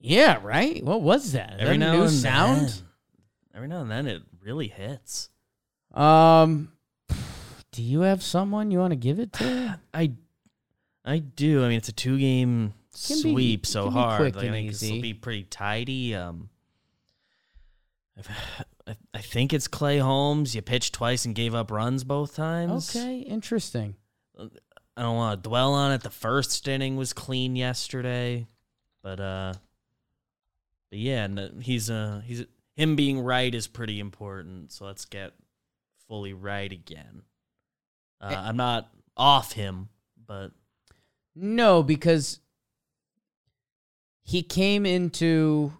Yeah, 0.00 0.38
right. 0.42 0.82
What 0.84 1.02
was 1.02 1.32
that? 1.32 1.54
Is 1.54 1.60
Every 1.60 1.78
that 1.78 1.78
now 1.78 2.02
and 2.02 2.10
sound. 2.10 2.68
then, 2.68 2.72
every 3.54 3.68
now 3.68 3.80
and 3.80 3.90
then 3.90 4.06
it 4.06 4.22
really 4.42 4.68
hits. 4.68 5.30
Um, 5.94 6.72
do 7.72 7.82
you 7.82 8.00
have 8.00 8.22
someone 8.22 8.70
you 8.70 8.78
want 8.78 8.92
to 8.92 8.96
give 8.96 9.18
it 9.18 9.32
to? 9.34 9.80
I, 9.94 10.12
I 11.04 11.18
do. 11.18 11.64
I 11.64 11.68
mean, 11.68 11.78
it's 11.78 11.88
a 11.88 11.92
two 11.92 12.18
game 12.18 12.74
Can 13.06 13.16
be- 13.16 13.32
sweep 13.32 13.66
so 13.66 13.90
hard. 13.90 14.36
Like, 14.36 14.44
I 14.44 14.50
think 14.50 14.70
this 14.70 14.82
will 14.82 15.00
be 15.00 15.14
pretty 15.14 15.44
tidy. 15.44 16.14
Um, 16.14 16.50
I, 18.86 18.96
I 19.14 19.20
think 19.20 19.52
it's 19.52 19.66
Clay 19.66 19.98
Holmes. 19.98 20.54
You 20.54 20.62
pitched 20.62 20.94
twice 20.94 21.24
and 21.24 21.34
gave 21.34 21.54
up 21.54 21.70
runs 21.70 22.04
both 22.04 22.36
times. 22.36 22.94
Okay, 22.94 23.18
interesting. 23.18 23.96
I 24.38 25.02
don't 25.02 25.16
want 25.16 25.42
to 25.42 25.48
dwell 25.48 25.74
on 25.74 25.92
it. 25.92 26.02
The 26.02 26.10
first 26.10 26.66
inning 26.68 26.96
was 26.96 27.12
clean 27.12 27.56
yesterday, 27.56 28.46
but 29.02 29.18
uh, 29.20 29.54
but 30.90 30.98
yeah, 30.98 31.24
and 31.24 31.62
he's 31.62 31.90
uh 31.90 32.22
he's 32.24 32.44
him 32.76 32.96
being 32.96 33.20
right 33.20 33.54
is 33.54 33.66
pretty 33.66 34.00
important. 34.00 34.72
So 34.72 34.84
let's 34.84 35.04
get 35.04 35.32
fully 36.08 36.32
right 36.32 36.70
again. 36.70 37.22
Uh, 38.20 38.28
Eh. 38.30 38.36
I'm 38.36 38.56
not 38.56 38.90
off 39.16 39.52
him, 39.52 39.88
but 40.26 40.52
No, 41.34 41.82
because 41.82 42.40
he 44.22 44.42
came 44.42 44.84
into 44.86 45.72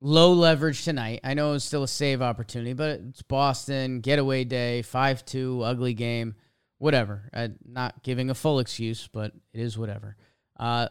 low 0.00 0.32
leverage 0.32 0.84
tonight. 0.84 1.20
I 1.24 1.34
know 1.34 1.50
it 1.50 1.52
was 1.54 1.64
still 1.64 1.82
a 1.82 1.88
save 1.88 2.22
opportunity, 2.22 2.72
but 2.72 3.00
it's 3.08 3.22
Boston, 3.22 4.00
getaway 4.00 4.44
day, 4.44 4.82
5 4.82 5.24
2, 5.24 5.62
ugly 5.62 5.94
game, 5.94 6.34
whatever. 6.78 7.28
I'm 7.32 7.56
not 7.66 8.02
giving 8.02 8.30
a 8.30 8.34
full 8.34 8.58
excuse, 8.60 9.08
but 9.12 9.32
it 9.52 9.60
is 9.60 9.76
whatever. 9.76 10.16
Uh, 10.58 10.88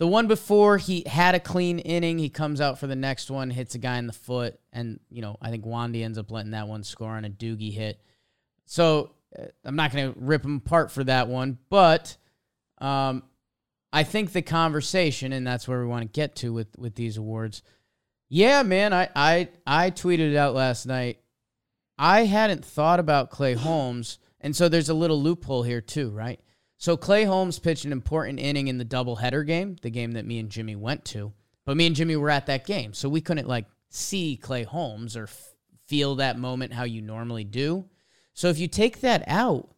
the 0.00 0.06
one 0.06 0.26
before, 0.26 0.78
he 0.78 1.04
had 1.06 1.34
a 1.34 1.40
clean 1.40 1.78
inning. 1.78 2.18
He 2.18 2.30
comes 2.30 2.62
out 2.62 2.78
for 2.78 2.86
the 2.86 2.96
next 2.96 3.30
one, 3.30 3.50
hits 3.50 3.74
a 3.74 3.78
guy 3.78 3.98
in 3.98 4.06
the 4.06 4.14
foot, 4.14 4.58
and, 4.72 4.98
you 5.10 5.20
know, 5.20 5.36
I 5.42 5.50
think 5.50 5.66
Wandy 5.66 6.02
ends 6.02 6.16
up 6.16 6.30
letting 6.30 6.52
that 6.52 6.68
one 6.68 6.84
score 6.84 7.10
on 7.10 7.26
a 7.26 7.28
Doogie 7.28 7.70
hit. 7.70 8.00
So 8.64 9.12
uh, 9.38 9.44
I'm 9.62 9.76
not 9.76 9.92
going 9.92 10.10
to 10.10 10.18
rip 10.18 10.42
him 10.42 10.56
apart 10.56 10.90
for 10.90 11.04
that 11.04 11.28
one, 11.28 11.58
but 11.68 12.16
um, 12.78 13.24
I 13.92 14.04
think 14.04 14.32
the 14.32 14.40
conversation, 14.40 15.34
and 15.34 15.46
that's 15.46 15.68
where 15.68 15.80
we 15.80 15.86
want 15.86 16.02
to 16.02 16.18
get 16.18 16.34
to 16.36 16.50
with 16.50 16.68
with 16.78 16.94
these 16.94 17.18
awards. 17.18 17.62
Yeah, 18.30 18.62
man, 18.62 18.94
I 18.94 19.10
I 19.14 19.48
I 19.66 19.90
tweeted 19.90 20.32
it 20.32 20.36
out 20.36 20.54
last 20.54 20.86
night. 20.86 21.18
I 21.98 22.24
hadn't 22.24 22.64
thought 22.64 23.00
about 23.00 23.28
Clay 23.28 23.52
Holmes, 23.52 24.18
and 24.40 24.56
so 24.56 24.70
there's 24.70 24.88
a 24.88 24.94
little 24.94 25.20
loophole 25.20 25.64
here 25.64 25.82
too, 25.82 26.08
right? 26.08 26.40
So 26.80 26.96
Clay 26.96 27.24
Holmes 27.24 27.58
pitched 27.58 27.84
an 27.84 27.92
important 27.92 28.40
inning 28.40 28.68
in 28.68 28.78
the 28.78 28.86
doubleheader 28.86 29.46
game, 29.46 29.76
the 29.82 29.90
game 29.90 30.12
that 30.12 30.24
me 30.24 30.38
and 30.38 30.48
Jimmy 30.48 30.74
went 30.76 31.04
to. 31.06 31.34
But 31.66 31.76
me 31.76 31.86
and 31.86 31.94
Jimmy 31.94 32.16
were 32.16 32.30
at 32.30 32.46
that 32.46 32.66
game, 32.66 32.94
so 32.94 33.06
we 33.06 33.20
couldn't 33.20 33.46
like 33.46 33.66
see 33.90 34.38
Clay 34.40 34.62
Holmes 34.62 35.14
or 35.14 35.24
f- 35.24 35.54
feel 35.86 36.14
that 36.14 36.38
moment 36.38 36.72
how 36.72 36.84
you 36.84 37.02
normally 37.02 37.44
do. 37.44 37.84
So 38.32 38.48
if 38.48 38.58
you 38.58 38.66
take 38.66 39.00
that 39.02 39.22
out, 39.26 39.68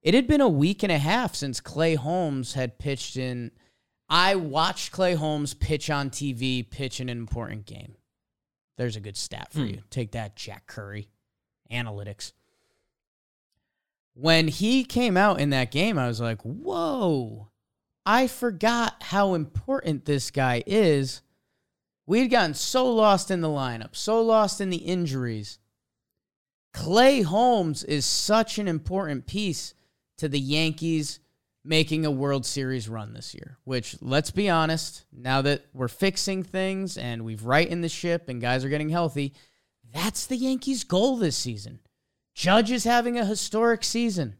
it 0.00 0.14
had 0.14 0.26
been 0.26 0.40
a 0.40 0.48
week 0.48 0.82
and 0.82 0.90
a 0.90 0.96
half 0.96 1.34
since 1.34 1.60
Clay 1.60 1.96
Holmes 1.96 2.54
had 2.54 2.78
pitched 2.78 3.18
in. 3.18 3.50
I 4.08 4.34
watched 4.36 4.90
Clay 4.90 5.12
Holmes 5.14 5.52
pitch 5.52 5.90
on 5.90 6.08
TV, 6.08 6.68
pitch 6.68 6.98
in 6.98 7.10
an 7.10 7.18
important 7.18 7.66
game. 7.66 7.94
There's 8.78 8.96
a 8.96 9.00
good 9.00 9.18
stat 9.18 9.52
for 9.52 9.58
Hmm. 9.60 9.66
you. 9.66 9.82
Take 9.90 10.12
that, 10.12 10.34
Jack 10.34 10.66
Curry. 10.66 11.08
Analytics. 11.70 12.32
When 14.20 14.48
he 14.48 14.82
came 14.82 15.16
out 15.16 15.38
in 15.38 15.50
that 15.50 15.70
game, 15.70 15.96
I 15.96 16.08
was 16.08 16.20
like, 16.20 16.42
whoa, 16.42 17.50
I 18.04 18.26
forgot 18.26 19.00
how 19.00 19.34
important 19.34 20.06
this 20.06 20.32
guy 20.32 20.64
is. 20.66 21.22
We 22.04 22.18
had 22.18 22.30
gotten 22.30 22.54
so 22.54 22.92
lost 22.92 23.30
in 23.30 23.42
the 23.42 23.48
lineup, 23.48 23.94
so 23.94 24.20
lost 24.20 24.60
in 24.60 24.70
the 24.70 24.78
injuries. 24.78 25.60
Clay 26.74 27.22
Holmes 27.22 27.84
is 27.84 28.04
such 28.04 28.58
an 28.58 28.66
important 28.66 29.28
piece 29.28 29.72
to 30.16 30.28
the 30.28 30.40
Yankees 30.40 31.20
making 31.64 32.04
a 32.04 32.10
World 32.10 32.44
Series 32.44 32.88
run 32.88 33.12
this 33.12 33.34
year, 33.34 33.58
which, 33.62 33.96
let's 34.00 34.32
be 34.32 34.50
honest, 34.50 35.04
now 35.12 35.42
that 35.42 35.66
we're 35.72 35.86
fixing 35.86 36.42
things 36.42 36.98
and 36.98 37.24
we've 37.24 37.44
rightened 37.44 37.84
the 37.84 37.88
ship 37.88 38.28
and 38.28 38.40
guys 38.40 38.64
are 38.64 38.68
getting 38.68 38.88
healthy, 38.88 39.32
that's 39.92 40.26
the 40.26 40.36
Yankees' 40.36 40.82
goal 40.82 41.18
this 41.18 41.36
season. 41.36 41.78
Judge 42.38 42.70
is 42.70 42.84
having 42.84 43.18
a 43.18 43.24
historic 43.24 43.82
season. 43.82 44.36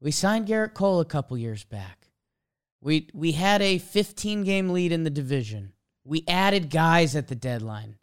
We 0.00 0.12
signed 0.12 0.46
Gerrit 0.46 0.74
Cole 0.74 1.00
a 1.00 1.04
couple 1.04 1.36
years 1.36 1.64
back. 1.64 2.06
We 2.80 3.08
we 3.12 3.32
had 3.32 3.60
a 3.60 3.78
15 3.78 4.44
game 4.44 4.68
lead 4.68 4.92
in 4.92 5.02
the 5.02 5.10
division. 5.10 5.72
We 6.04 6.22
added 6.28 6.70
guys 6.70 7.16
at 7.16 7.26
the 7.26 7.34
deadline. 7.34 7.96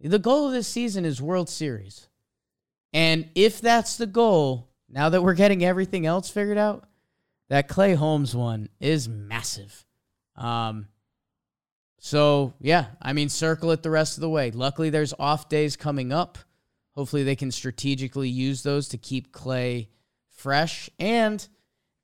The 0.00 0.18
goal 0.18 0.48
of 0.48 0.52
this 0.52 0.66
season 0.66 1.04
is 1.04 1.22
World 1.22 1.48
Series. 1.48 2.08
And 2.92 3.28
if 3.36 3.60
that's 3.60 3.96
the 3.96 4.08
goal, 4.08 4.68
now 4.88 5.08
that 5.10 5.22
we're 5.22 5.34
getting 5.34 5.64
everything 5.64 6.04
else 6.04 6.28
figured 6.28 6.58
out, 6.58 6.88
that 7.48 7.68
Clay 7.68 7.94
Holmes 7.94 8.34
one 8.34 8.70
is 8.80 9.08
massive. 9.08 9.86
Um 10.34 10.88
so 12.00 12.54
yeah, 12.58 12.86
I 13.00 13.12
mean 13.12 13.28
circle 13.28 13.70
it 13.70 13.84
the 13.84 13.90
rest 13.90 14.16
of 14.16 14.20
the 14.20 14.30
way. 14.30 14.50
Luckily 14.50 14.90
there's 14.90 15.14
off 15.16 15.48
days 15.48 15.76
coming 15.76 16.12
up. 16.12 16.38
Hopefully 16.94 17.22
they 17.22 17.36
can 17.36 17.50
strategically 17.50 18.28
use 18.28 18.62
those 18.62 18.88
to 18.88 18.98
keep 18.98 19.32
Clay 19.32 19.88
fresh 20.28 20.90
and 20.98 21.46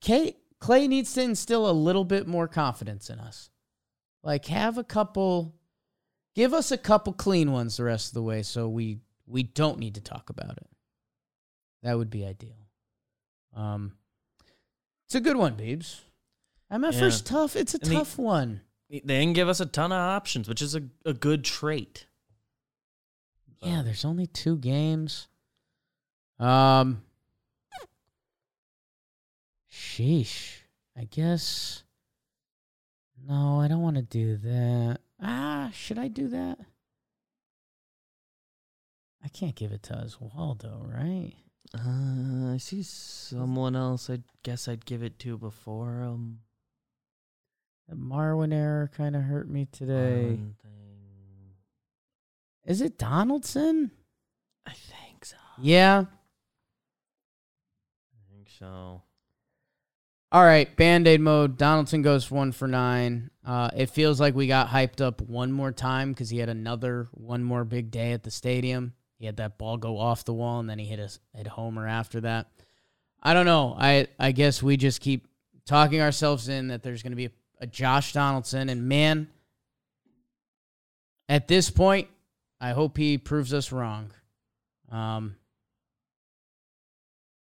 Clay, 0.02 0.36
Clay 0.60 0.86
needs 0.88 1.12
to 1.14 1.22
instill 1.22 1.68
a 1.68 1.72
little 1.72 2.04
bit 2.04 2.26
more 2.26 2.46
confidence 2.48 3.10
in 3.10 3.18
us. 3.18 3.50
Like 4.22 4.46
have 4.46 4.78
a 4.78 4.84
couple 4.84 5.54
give 6.34 6.54
us 6.54 6.70
a 6.70 6.78
couple 6.78 7.12
clean 7.12 7.52
ones 7.52 7.76
the 7.76 7.84
rest 7.84 8.08
of 8.08 8.14
the 8.14 8.22
way 8.22 8.42
so 8.42 8.68
we 8.68 8.98
we 9.26 9.42
don't 9.42 9.78
need 9.78 9.94
to 9.96 10.00
talk 10.00 10.30
about 10.30 10.56
it. 10.56 10.68
That 11.82 11.98
would 11.98 12.10
be 12.10 12.24
ideal. 12.24 12.56
Um 13.54 13.92
it's 15.06 15.14
a 15.14 15.20
good 15.20 15.36
one, 15.36 15.56
Beebs. 15.56 16.00
MFR's 16.70 17.20
Yeah. 17.20 17.24
tough. 17.24 17.56
It's 17.56 17.74
a 17.74 17.78
And 17.82 17.90
the- 17.90 17.94
tough 17.94 18.18
one. 18.18 18.60
they 18.90 19.00
didn't 19.00 19.32
give 19.34 19.48
us 19.48 19.60
a 19.60 19.66
ton 19.66 19.90
of 19.92 19.96
options, 19.98 20.48
which 20.48 20.60
is 20.62 20.74
a, 20.74 20.82
a 21.06 21.14
good 21.14 21.44
trait. 21.44 22.06
Yeah, 23.60 23.82
there's 23.82 24.04
only 24.04 24.26
two 24.26 24.56
games. 24.56 25.28
Um 26.38 27.02
Sheesh. 29.70 30.58
I 30.96 31.04
guess 31.04 31.82
No, 33.26 33.60
I 33.60 33.68
don't 33.68 33.82
want 33.82 33.96
to 33.96 34.02
do 34.02 34.36
that. 34.36 34.98
Ah, 35.20 35.70
should 35.74 35.98
I 35.98 36.08
do 36.08 36.28
that? 36.28 36.58
I 39.24 39.28
can't 39.28 39.56
give 39.56 39.72
it 39.72 39.82
to 39.84 39.94
Oswaldo, 39.94 40.94
right? 40.94 41.34
Uh, 41.74 42.54
I 42.54 42.56
see 42.58 42.82
someone 42.82 43.76
else. 43.76 44.08
I 44.08 44.20
guess 44.42 44.68
I'd 44.68 44.86
give 44.86 45.02
it 45.02 45.18
to 45.20 45.36
before 45.36 46.02
um. 46.02 46.38
That 47.88 47.98
Marwin 47.98 48.52
error 48.52 48.90
kind 48.94 49.16
of 49.16 49.22
hurt 49.22 49.48
me 49.48 49.66
today. 49.70 50.38
Is 52.68 52.82
it 52.82 52.98
Donaldson? 52.98 53.90
I 54.66 54.72
think 54.72 55.24
so. 55.24 55.36
Yeah. 55.58 56.04
I 58.12 58.30
think 58.30 58.48
so. 58.58 59.02
All 60.30 60.44
right, 60.44 60.76
Band 60.76 61.08
Aid 61.08 61.22
mode. 61.22 61.56
Donaldson 61.56 62.02
goes 62.02 62.30
one 62.30 62.52
for 62.52 62.68
nine. 62.68 63.30
Uh, 63.42 63.70
it 63.74 63.88
feels 63.88 64.20
like 64.20 64.34
we 64.34 64.46
got 64.46 64.68
hyped 64.68 65.00
up 65.00 65.22
one 65.22 65.50
more 65.50 65.72
time 65.72 66.12
because 66.12 66.28
he 66.28 66.36
had 66.36 66.50
another 66.50 67.08
one 67.12 67.42
more 67.42 67.64
big 67.64 67.90
day 67.90 68.12
at 68.12 68.22
the 68.22 68.30
stadium. 68.30 68.92
He 69.18 69.24
had 69.24 69.38
that 69.38 69.56
ball 69.56 69.78
go 69.78 69.98
off 69.98 70.26
the 70.26 70.34
wall 70.34 70.60
and 70.60 70.68
then 70.68 70.78
he 70.78 70.84
hit 70.84 71.00
a 71.00 71.10
hit 71.34 71.46
homer 71.46 71.88
after 71.88 72.20
that. 72.20 72.48
I 73.22 73.32
don't 73.32 73.46
know. 73.46 73.74
I 73.78 74.08
I 74.18 74.32
guess 74.32 74.62
we 74.62 74.76
just 74.76 75.00
keep 75.00 75.26
talking 75.64 76.02
ourselves 76.02 76.50
in 76.50 76.68
that 76.68 76.82
there's 76.82 77.02
going 77.02 77.12
to 77.12 77.16
be 77.16 77.26
a, 77.26 77.30
a 77.62 77.66
Josh 77.66 78.12
Donaldson 78.12 78.68
and 78.68 78.86
man, 78.86 79.28
at 81.30 81.48
this 81.48 81.70
point, 81.70 82.08
I 82.60 82.70
hope 82.72 82.96
he 82.96 83.18
proves 83.18 83.54
us 83.54 83.72
wrong. 83.72 84.10
Um, 84.90 85.36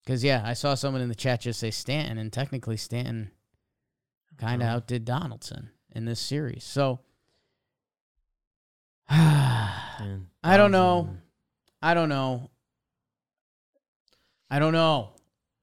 because 0.04 0.24
yeah, 0.24 0.44
I 0.46 0.54
saw 0.54 0.76
someone 0.76 1.02
in 1.02 1.10
the 1.10 1.16
chat 1.16 1.42
just 1.42 1.60
say 1.60 1.72
Stanton, 1.72 2.18
and 2.18 2.32
technically 2.32 2.78
Stanton 2.78 3.32
kind 4.38 4.62
of 4.62 4.68
Oh. 4.68 4.72
outdid 4.72 5.06
Donaldson 5.06 5.70
in 5.92 6.06
this 6.06 6.20
series. 6.20 6.64
So 6.64 7.00
I 9.10 9.92
don't 10.44 10.72
know. 10.72 11.16
I 11.82 11.94
don't 11.94 12.10
know. 12.10 12.50
I 14.50 14.60
don't 14.60 14.74
know. 14.74 15.12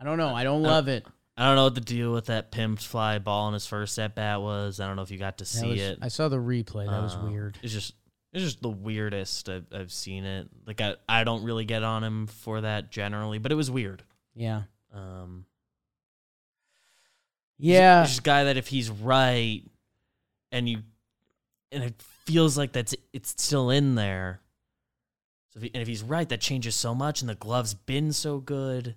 I 0.00 0.04
don't 0.04 0.18
know. 0.18 0.34
I 0.34 0.44
don't 0.44 0.62
love 0.62 0.88
it. 0.88 1.06
I 1.36 1.46
don't 1.46 1.56
know 1.56 1.64
what 1.64 1.74
the 1.74 1.80
deal 1.80 2.12
with 2.12 2.26
that 2.26 2.52
pimped 2.52 2.82
fly 2.82 3.18
ball 3.18 3.48
in 3.48 3.54
his 3.54 3.66
first 3.66 3.98
at 3.98 4.14
bat 4.14 4.40
was. 4.42 4.80
I 4.80 4.86
don't 4.86 4.96
know 4.96 5.02
if 5.02 5.10
you 5.10 5.18
got 5.18 5.38
to 5.38 5.44
see 5.44 5.70
was- 5.70 5.80
it. 5.80 5.98
I 6.02 6.08
saw 6.08 6.28
the 6.28 6.36
replay. 6.36 6.86
That 6.88 7.02
was 7.02 7.14
Uh, 7.14 7.22
weird. 7.24 7.58
It's 7.62 7.72
just 7.72 7.94
it's 8.32 8.44
just 8.44 8.62
the 8.62 8.68
weirdest 8.70 9.48
I've, 9.48 9.66
I've 9.72 9.92
seen 9.92 10.24
it. 10.24 10.48
Like 10.66 10.80
I, 10.80 10.94
I 11.08 11.24
don't 11.24 11.44
really 11.44 11.64
get 11.64 11.82
on 11.82 12.02
him 12.02 12.26
for 12.26 12.60
that 12.62 12.90
generally, 12.90 13.38
but 13.38 13.52
it 13.52 13.56
was 13.56 13.70
weird. 13.70 14.02
Yeah. 14.34 14.62
Um, 14.94 15.44
Yeah. 17.58 18.04
just 18.04 18.22
guy 18.24 18.44
that 18.44 18.56
if 18.56 18.68
he's 18.68 18.90
right, 18.90 19.62
and 20.50 20.68
you, 20.68 20.82
and 21.70 21.84
it 21.84 21.94
feels 22.26 22.58
like 22.58 22.72
that's 22.72 22.94
it's 23.12 23.30
still 23.30 23.70
in 23.70 23.94
there. 23.94 24.40
So 25.50 25.58
if 25.58 25.62
he, 25.64 25.70
and 25.74 25.82
if 25.82 25.88
he's 25.88 26.02
right, 26.02 26.28
that 26.28 26.40
changes 26.40 26.74
so 26.74 26.94
much, 26.94 27.20
and 27.20 27.28
the 27.28 27.34
glove's 27.34 27.74
been 27.74 28.12
so 28.12 28.38
good. 28.38 28.94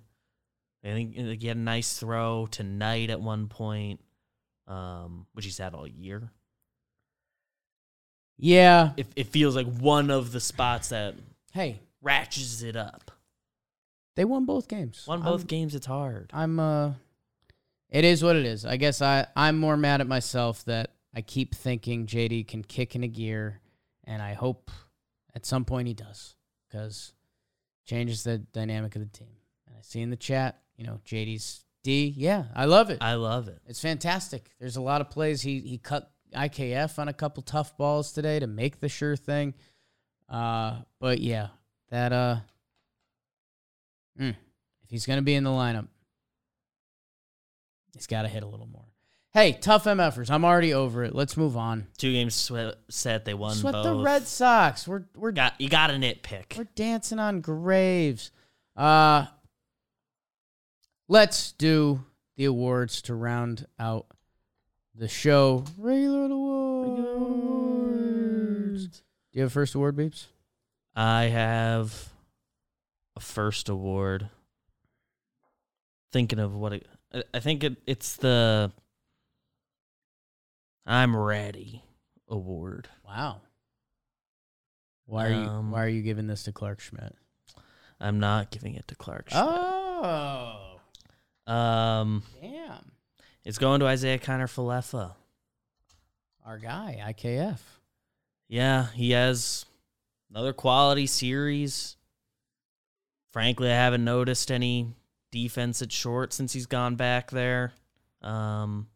I 0.84 0.88
think 0.88 1.14
he 1.40 1.48
had 1.48 1.56
a 1.56 1.60
nice 1.60 1.98
throw 1.98 2.46
tonight 2.46 3.10
at 3.10 3.20
one 3.20 3.48
point. 3.48 4.00
um, 4.68 5.26
which 5.32 5.44
he's 5.44 5.58
had 5.58 5.74
all 5.74 5.86
year. 5.86 6.30
Yeah. 8.38 8.92
It, 8.96 9.06
it 9.16 9.26
feels 9.28 9.56
like 9.56 9.66
one 9.78 10.10
of 10.10 10.32
the 10.32 10.40
spots 10.40 10.88
that 10.90 11.14
Hey, 11.52 11.80
ratchets 12.02 12.62
it 12.62 12.76
up. 12.76 13.10
they 14.14 14.24
won 14.24 14.44
both 14.44 14.68
games. 14.68 15.04
Won 15.08 15.22
both 15.22 15.42
I'm, 15.42 15.46
games, 15.46 15.74
it's 15.74 15.86
hard. 15.86 16.30
I'm 16.32 16.58
uh 16.60 16.92
it 17.88 18.04
is 18.04 18.22
what 18.22 18.36
it 18.36 18.44
is. 18.44 18.66
I 18.66 18.76
guess 18.76 19.00
I 19.00 19.26
I'm 19.36 19.58
more 19.58 19.76
mad 19.76 20.00
at 20.00 20.06
myself 20.06 20.64
that 20.64 20.90
I 21.14 21.22
keep 21.22 21.54
thinking 21.54 22.06
JD 22.06 22.46
can 22.48 22.62
kick 22.62 22.94
in 22.94 23.04
a 23.04 23.08
gear 23.08 23.60
and 24.04 24.20
I 24.20 24.34
hope 24.34 24.70
at 25.34 25.46
some 25.46 25.64
point 25.64 25.88
he 25.88 25.94
does 25.94 26.34
cuz 26.70 27.12
changes 27.86 28.24
the 28.24 28.38
dynamic 28.38 28.94
of 28.96 29.00
the 29.02 29.08
team. 29.18 29.36
And 29.66 29.76
I 29.76 29.80
see 29.82 30.00
in 30.00 30.10
the 30.10 30.16
chat, 30.16 30.60
you 30.76 30.84
know, 30.84 31.00
JD's 31.06 31.64
D. 31.84 32.12
Yeah, 32.16 32.46
I 32.54 32.64
love 32.64 32.90
it. 32.90 32.98
I 33.00 33.14
love 33.14 33.46
it. 33.48 33.60
It's 33.66 33.80
fantastic. 33.80 34.50
There's 34.58 34.76
a 34.76 34.80
lot 34.82 35.00
of 35.00 35.08
plays. 35.08 35.42
He 35.42 35.60
he 35.60 35.78
cut 35.78 36.10
IKF 36.36 36.98
on 36.98 37.08
a 37.08 37.12
couple 37.12 37.42
tough 37.42 37.76
balls 37.76 38.12
today 38.12 38.38
to 38.38 38.46
make 38.46 38.80
the 38.80 38.88
sure 38.88 39.16
thing. 39.16 39.54
Uh, 40.28 40.78
but 41.00 41.20
yeah, 41.20 41.48
that 41.90 42.12
uh, 42.12 42.36
mm, 44.20 44.30
if 44.84 44.90
he's 44.90 45.06
gonna 45.06 45.22
be 45.22 45.34
in 45.34 45.44
the 45.44 45.50
lineup, 45.50 45.88
he's 47.94 48.06
got 48.06 48.22
to 48.22 48.28
hit 48.28 48.42
a 48.42 48.46
little 48.46 48.66
more. 48.66 48.84
Hey, 49.32 49.52
tough 49.52 49.84
MFers. 49.84 50.30
I'm 50.30 50.44
already 50.46 50.72
over 50.72 51.04
it. 51.04 51.14
Let's 51.14 51.36
move 51.36 51.56
on. 51.58 51.88
Two 51.98 52.10
games 52.10 52.34
swe- 52.34 52.72
set, 52.88 53.24
they 53.26 53.34
won 53.34 53.54
Sweat 53.54 53.74
both. 53.74 53.84
the 53.84 53.94
Red 53.96 54.26
Sox. 54.26 54.88
We're 54.88 55.04
we're 55.14 55.32
Got 55.32 55.60
you 55.60 55.68
got 55.68 55.90
a 55.90 55.94
nitpick. 55.94 56.56
we're 56.56 56.68
dancing 56.74 57.18
on 57.18 57.40
graves. 57.42 58.30
Uh 58.76 59.26
let's 61.08 61.52
do 61.52 62.04
the 62.36 62.46
awards 62.46 63.02
to 63.02 63.14
round 63.14 63.66
out 63.78 64.06
the 64.96 65.08
show. 65.08 65.64
Regular 65.78 66.24
awards. 67.46 68.86
Do 68.88 68.94
you 69.32 69.42
have 69.42 69.50
a 69.50 69.52
first 69.52 69.74
award, 69.74 69.96
Beebs? 69.96 70.26
I 70.94 71.24
have 71.24 72.10
a 73.16 73.20
first 73.20 73.68
award. 73.68 74.30
Thinking 76.12 76.38
of 76.38 76.54
what 76.54 76.72
it, 76.72 76.86
I- 77.12 77.24
I 77.34 77.40
think 77.40 77.62
it, 77.64 77.76
it's 77.86 78.16
the 78.16 78.72
I'm 80.86 81.14
ready 81.16 81.82
award. 82.28 82.88
Wow. 83.04 83.40
Why 85.06 85.26
are 85.26 85.30
you 85.30 85.36
Um, 85.48 85.70
why 85.70 85.84
are 85.84 85.88
you 85.88 86.02
giving 86.02 86.26
this 86.26 86.44
to 86.44 86.52
Clarke 86.52 86.80
Schmidt? 86.80 87.14
I'm 88.00 88.18
not 88.20 88.50
giving 88.50 88.74
it 88.74 88.86
to 88.88 88.94
Clarke. 88.94 89.30
Schmidt. 89.30 89.42
Oh. 89.44 90.80
Um, 91.46 92.22
Damn. 92.40 92.92
It's 93.46 93.58
going 93.58 93.78
to 93.78 93.88
Isiah 93.88 94.18
Kiner-Falefa. 94.18 95.12
Our 96.44 96.58
guy, 96.58 97.00
IKF. 97.12 97.60
Yeah, 98.48 98.88
he 98.90 99.12
has 99.12 99.64
another 100.28 100.52
quality 100.52 101.06
series. 101.06 101.94
Frankly, 103.32 103.70
I 103.70 103.74
haven't 103.74 104.02
noticed 104.02 104.50
any 104.50 104.88
defense 105.30 105.80
at 105.80 105.92
short 105.92 106.32
since 106.32 106.54
he's 106.54 106.66
gone 106.66 106.96
back 106.96 107.30
there. 107.30 107.72
Um, 108.20 108.88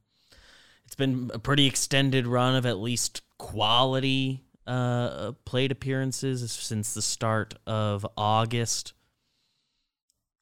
it's 0.85 0.97
been 0.97 1.31
a 1.33 1.39
pretty 1.39 1.67
extended 1.67 2.27
run 2.27 2.57
of 2.57 2.67
at 2.67 2.81
least 2.81 3.23
quality 3.39 4.43
uh, 4.67 5.31
plate 5.45 5.71
appearances 5.71 6.51
since 6.51 6.93
the 6.93 7.03
start 7.03 7.55
of 7.69 8.05
August. 8.17 8.95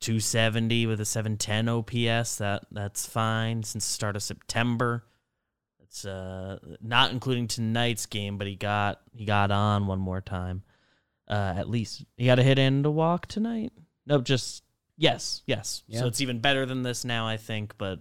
270 0.00 0.86
with 0.86 1.00
a 1.00 1.04
710 1.04 1.68
OPS. 1.68 2.36
That 2.36 2.64
that's 2.70 3.06
fine 3.06 3.62
since 3.62 3.86
the 3.86 3.92
start 3.92 4.16
of 4.16 4.22
September. 4.22 5.04
It's 5.80 6.04
uh 6.04 6.58
not 6.80 7.12
including 7.12 7.48
tonight's 7.48 8.06
game, 8.06 8.38
but 8.38 8.46
he 8.46 8.56
got 8.56 9.00
he 9.14 9.24
got 9.24 9.50
on 9.50 9.86
one 9.86 9.98
more 9.98 10.20
time. 10.20 10.62
Uh 11.26 11.54
at 11.56 11.68
least 11.68 12.04
he 12.16 12.26
got 12.26 12.38
a 12.38 12.42
hit 12.42 12.58
and 12.58 12.84
a 12.86 12.90
walk 12.90 13.26
tonight. 13.26 13.72
Nope, 14.06 14.24
just 14.24 14.62
yes, 14.96 15.42
yes. 15.46 15.82
Yeah. 15.86 16.00
So 16.00 16.06
it's 16.06 16.20
even 16.20 16.40
better 16.40 16.66
than 16.66 16.82
this 16.82 17.04
now, 17.04 17.26
I 17.26 17.36
think. 17.36 17.76
But 17.78 18.00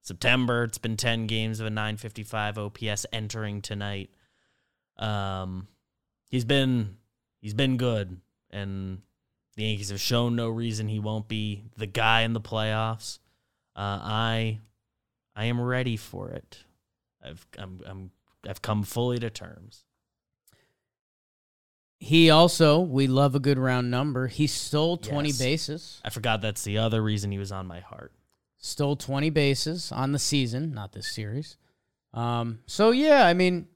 September, 0.00 0.64
it's 0.64 0.78
been 0.78 0.96
ten 0.96 1.26
games 1.26 1.60
of 1.60 1.66
a 1.66 1.70
955 1.70 2.58
OPS 2.58 3.06
entering 3.12 3.62
tonight. 3.62 4.10
Um, 4.96 5.68
he's 6.30 6.44
been 6.44 6.96
he's 7.40 7.54
been 7.54 7.76
good, 7.76 8.20
and 8.50 9.02
the 9.56 9.64
Yankees 9.64 9.90
have 9.90 10.00
shown 10.00 10.34
no 10.36 10.48
reason 10.48 10.88
he 10.88 10.98
won't 10.98 11.28
be 11.28 11.64
the 11.76 11.86
guy 11.86 12.22
in 12.22 12.32
the 12.32 12.40
playoffs. 12.40 13.18
Uh, 13.76 13.98
I 14.02 14.60
I 15.36 15.46
am 15.46 15.60
ready 15.60 15.96
for 15.96 16.30
it. 16.30 16.58
I've 17.24 17.46
I'm 17.58 17.80
I'm 17.86 18.10
I've 18.48 18.62
come 18.62 18.82
fully 18.82 19.18
to 19.18 19.30
terms. 19.30 19.84
He 21.98 22.28
also, 22.28 22.80
we 22.80 23.06
love 23.06 23.34
a 23.34 23.40
good 23.40 23.58
round 23.58 23.90
number. 23.90 24.26
He 24.26 24.46
stole 24.46 24.96
20 24.98 25.28
Yes. 25.30 25.38
bases. 25.38 26.00
I 26.04 26.10
forgot 26.10 26.42
that's 26.42 26.62
the 26.62 26.76
other 26.78 27.02
reason 27.02 27.30
he 27.32 27.38
was 27.38 27.52
on 27.52 27.66
my 27.66 27.80
heart. 27.80 28.12
stole 28.58 28.96
20 28.96 29.30
bases 29.30 29.90
on 29.92 30.12
the 30.12 30.18
season, 30.18 30.72
not 30.74 30.92
this 30.92 31.06
series. 31.12 31.56
Um, 32.12 32.60
so 32.66 32.90
yeah, 32.92 33.26
I 33.26 33.32
mean, 33.34 33.68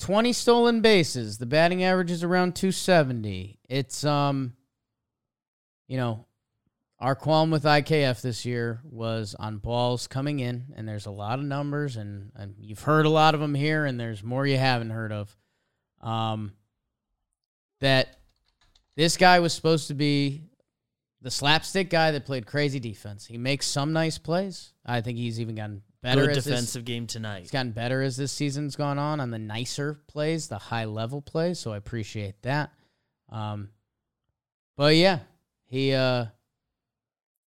20 0.00 0.32
stolen 0.32 0.80
bases. 0.80 1.38
The 1.38 1.46
batting 1.46 1.82
average 1.84 2.10
is 2.10 2.22
around 2.24 2.54
270. 2.54 3.58
It's 3.68 4.04
um, 4.04 4.54
you 5.86 5.96
know, 5.96 6.26
our 6.98 7.16
qualm 7.16 7.50
with 7.50 7.64
IKF 7.64 8.20
this 8.22 8.44
year 8.46 8.80
was 8.84 9.34
on 9.34 9.58
balls 9.58 10.06
coming 10.06 10.38
in, 10.38 10.66
and 10.76 10.86
there's 10.88 11.06
a 11.06 11.10
lot 11.10 11.38
of 11.38 11.44
numbers, 11.44 11.96
and, 11.96 12.30
and 12.36 12.54
you've 12.58 12.82
heard 12.82 13.06
a 13.06 13.10
lot 13.10 13.34
of 13.34 13.40
them 13.40 13.54
here, 13.54 13.84
and 13.84 13.98
there's 13.98 14.22
more 14.22 14.46
you 14.46 14.56
haven't 14.56 14.90
heard 14.90 15.10
of. 15.10 15.36
Um, 16.00 16.52
that 17.80 18.16
this 18.96 19.16
guy 19.16 19.40
was 19.40 19.52
supposed 19.52 19.88
to 19.88 19.94
be 19.94 20.44
the 21.22 21.30
slapstick 21.30 21.90
guy 21.90 22.12
that 22.12 22.24
played 22.24 22.46
crazy 22.46 22.78
defense. 22.78 23.26
He 23.26 23.38
makes 23.38 23.66
some 23.66 23.92
nice 23.92 24.18
plays. 24.18 24.72
I 24.84 25.00
think 25.00 25.18
he's 25.18 25.40
even 25.40 25.54
gotten 25.54 25.82
better 26.02 26.22
Good 26.22 26.30
as 26.30 26.36
this, 26.36 26.44
defensive 26.46 26.84
game 26.84 27.06
tonight. 27.06 27.40
he's 27.40 27.50
gotten 27.50 27.72
better 27.72 28.02
as 28.02 28.16
this 28.16 28.32
season's 28.32 28.76
gone 28.76 28.98
on 28.98 29.20
on 29.20 29.30
the 29.30 29.38
nicer 29.38 30.00
plays, 30.08 30.48
the 30.48 30.58
high 30.58 30.84
level 30.84 31.22
plays. 31.22 31.58
So 31.58 31.72
I 31.72 31.76
appreciate 31.76 32.42
that. 32.42 32.72
Um, 33.28 33.70
but 34.76 34.96
yeah, 34.96 35.20
he 35.72 35.94
uh, 35.94 36.26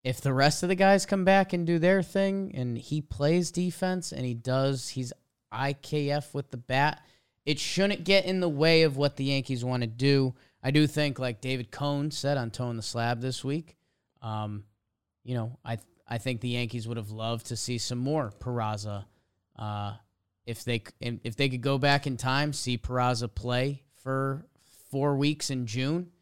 if 0.04 0.20
the 0.20 0.32
rest 0.32 0.62
of 0.62 0.68
the 0.68 0.76
guys 0.76 1.04
come 1.04 1.24
back 1.24 1.52
and 1.52 1.66
do 1.66 1.80
their 1.80 2.00
thing, 2.00 2.52
and 2.54 2.78
he 2.78 3.00
plays 3.00 3.50
defense 3.50 4.12
and 4.12 4.24
he 4.24 4.34
does, 4.34 4.90
he's 4.90 5.12
IKF 5.52 6.32
with 6.32 6.52
the 6.52 6.56
bat. 6.56 7.04
It 7.44 7.58
shouldn't 7.58 8.04
get 8.04 8.24
in 8.24 8.38
the 8.38 8.48
way 8.48 8.82
of 8.82 8.96
what 8.96 9.16
the 9.16 9.24
Yankees 9.24 9.64
want 9.64 9.82
to 9.82 9.88
do. 9.88 10.32
I 10.62 10.70
do 10.70 10.86
think, 10.86 11.18
like 11.18 11.40
David 11.40 11.72
Cone 11.72 12.12
said 12.12 12.36
on 12.36 12.52
Toeing 12.52 12.76
the 12.76 12.82
Slab 12.84 13.20
this 13.20 13.42
week, 13.42 13.76
um, 14.22 14.62
you 15.24 15.34
know, 15.34 15.58
I 15.64 15.78
I 16.06 16.18
think 16.18 16.40
the 16.40 16.50
Yankees 16.50 16.86
would 16.86 16.98
have 16.98 17.10
loved 17.10 17.46
to 17.46 17.56
see 17.56 17.78
some 17.78 17.98
more 17.98 18.32
Peraza. 18.38 19.06
Uh, 19.58 19.94
if 20.46 20.62
they 20.62 20.84
if 21.00 21.34
they 21.34 21.48
could 21.48 21.62
go 21.62 21.78
back 21.78 22.06
in 22.06 22.16
time, 22.16 22.52
see 22.52 22.78
Peraza 22.78 23.34
play 23.34 23.82
for 24.04 24.46
four 24.92 25.16
weeks 25.16 25.50
in 25.50 25.66
June 25.66 26.12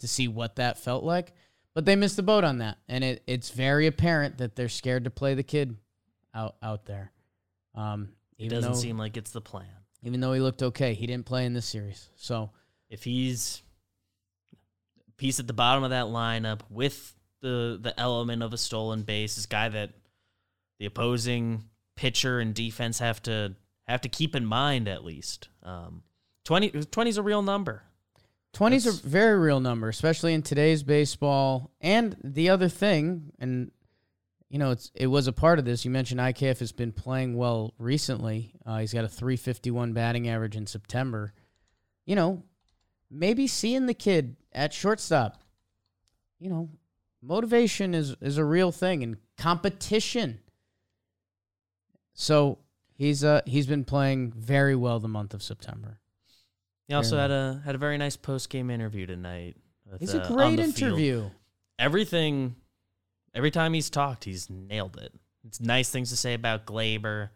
to 0.00 0.08
see 0.08 0.28
what 0.28 0.56
that 0.56 0.78
felt 0.78 1.04
like. 1.04 1.32
But 1.74 1.84
they 1.84 1.96
missed 1.96 2.16
the 2.16 2.22
boat 2.22 2.42
on 2.44 2.58
that, 2.58 2.78
and 2.88 3.04
it, 3.04 3.22
it's 3.26 3.50
very 3.50 3.86
apparent 3.86 4.38
that 4.38 4.56
they're 4.56 4.68
scared 4.68 5.04
to 5.04 5.10
play 5.10 5.34
the 5.34 5.42
kid 5.42 5.76
out 6.34 6.56
out 6.62 6.86
there. 6.86 7.12
Um, 7.74 8.10
It 8.38 8.48
doesn't 8.48 8.72
though, 8.72 8.78
seem 8.78 8.96
like 8.98 9.16
it's 9.16 9.30
the 9.32 9.40
plan. 9.42 9.68
even 10.02 10.20
though 10.20 10.32
he 10.32 10.40
looked 10.40 10.62
okay, 10.62 10.94
he 10.94 11.06
didn't 11.06 11.26
play 11.26 11.44
in 11.44 11.52
this 11.52 11.66
series. 11.66 12.08
So 12.16 12.50
If 12.88 13.04
he's 13.04 13.62
piece 15.16 15.40
at 15.40 15.46
the 15.46 15.52
bottom 15.52 15.82
of 15.84 15.90
that 15.90 16.06
lineup 16.06 16.60
with 16.70 17.14
the 17.40 17.78
the 17.80 17.98
element 17.98 18.42
of 18.42 18.52
a 18.52 18.58
stolen 18.58 19.02
base, 19.02 19.36
this 19.36 19.46
guy 19.46 19.68
that 19.68 19.90
the 20.78 20.86
opposing 20.86 21.64
pitcher 21.96 22.38
and 22.40 22.54
defense 22.54 22.98
have 22.98 23.22
to 23.22 23.54
have 23.86 24.00
to 24.02 24.08
keep 24.08 24.34
in 24.34 24.44
mind 24.46 24.88
at 24.88 25.04
least. 25.04 25.48
Um, 25.62 26.02
20 26.44 26.70
20 26.70 27.10
is 27.10 27.18
a 27.18 27.22
real 27.22 27.42
number. 27.42 27.82
20 28.56 28.76
is 28.76 28.86
a 28.86 29.06
very 29.06 29.38
real 29.38 29.60
number, 29.60 29.86
especially 29.86 30.32
in 30.32 30.40
today's 30.40 30.82
baseball. 30.82 31.70
And 31.82 32.16
the 32.24 32.48
other 32.48 32.70
thing, 32.70 33.30
and 33.38 33.70
you 34.48 34.58
know, 34.58 34.70
it's 34.70 34.90
it 34.94 35.08
was 35.08 35.26
a 35.26 35.32
part 35.34 35.58
of 35.58 35.66
this. 35.66 35.84
You 35.84 35.90
mentioned 35.90 36.20
IKF 36.20 36.60
has 36.60 36.72
been 36.72 36.90
playing 36.90 37.36
well 37.36 37.74
recently. 37.78 38.54
Uh, 38.64 38.78
he's 38.78 38.94
got 38.94 39.04
a 39.04 39.08
351 39.08 39.92
batting 39.92 40.26
average 40.30 40.56
in 40.56 40.66
September. 40.66 41.34
You 42.06 42.16
know, 42.16 42.44
maybe 43.10 43.46
seeing 43.46 43.84
the 43.84 43.92
kid 43.92 44.36
at 44.52 44.72
shortstop. 44.72 45.42
You 46.38 46.48
know, 46.48 46.70
motivation 47.20 47.92
is 47.92 48.16
is 48.22 48.38
a 48.38 48.44
real 48.44 48.72
thing 48.72 49.02
and 49.02 49.18
competition. 49.36 50.38
So 52.14 52.60
he's 52.94 53.22
uh 53.22 53.42
he's 53.44 53.66
been 53.66 53.84
playing 53.84 54.32
very 54.32 54.74
well 54.74 54.98
the 54.98 55.08
month 55.08 55.34
of 55.34 55.42
September. 55.42 55.98
He 56.88 56.94
also 56.94 57.16
had 57.18 57.30
a 57.30 57.60
had 57.64 57.74
a 57.74 57.78
very 57.78 57.98
nice 57.98 58.16
post 58.16 58.48
game 58.50 58.70
interview 58.70 59.06
tonight. 59.06 59.56
with, 59.90 60.14
uh, 60.14 60.18
a 60.18 60.22
on 60.22 60.32
great 60.32 60.56
the 60.56 60.72
field. 60.72 60.92
interview. 60.92 61.30
Everything, 61.78 62.56
every 63.34 63.50
time 63.50 63.72
he's 63.74 63.90
talked, 63.90 64.24
he's 64.24 64.48
nailed 64.48 64.96
it. 64.96 65.12
It's 65.46 65.60
nice 65.60 65.90
things 65.90 66.10
to 66.10 66.16
say 66.16 66.34
about 66.34 66.64
Gleyber. 66.66 67.30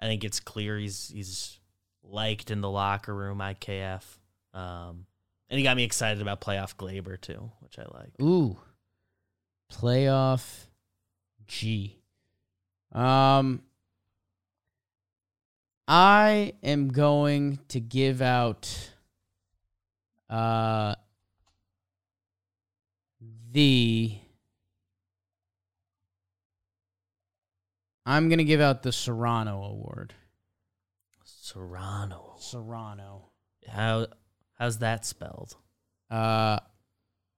I 0.00 0.06
think 0.06 0.24
it's 0.24 0.40
clear 0.40 0.78
he's 0.78 1.10
he's 1.14 1.58
liked 2.02 2.50
in 2.50 2.60
the 2.60 2.70
locker 2.70 3.14
room. 3.14 3.38
IKF, 3.38 4.02
um, 4.54 5.06
and 5.48 5.58
he 5.58 5.62
got 5.62 5.76
me 5.76 5.84
excited 5.84 6.20
about 6.20 6.40
playoff 6.40 6.76
Gleyber 6.76 7.20
too, 7.20 7.50
which 7.60 7.78
I 7.78 7.84
like. 7.98 8.12
Ooh. 8.20 8.56
Playoff 9.72 10.66
G. 11.46 11.98
Um 12.92 13.62
I 15.88 16.54
am 16.62 16.88
going 16.88 17.60
to 17.68 17.80
give 17.80 18.20
out 18.20 18.90
uh 20.28 20.96
the 23.52 24.18
I'm 28.04 28.28
going 28.28 28.38
to 28.38 28.44
give 28.44 28.60
out 28.60 28.82
the 28.82 28.90
Cerrano 28.90 29.70
award. 29.70 30.14
Cerrano. 31.24 32.38
Cerrano. 32.38 33.22
How 33.68 34.06
how's 34.54 34.78
that 34.78 35.04
spelled? 35.04 35.56
Uh 36.10 36.58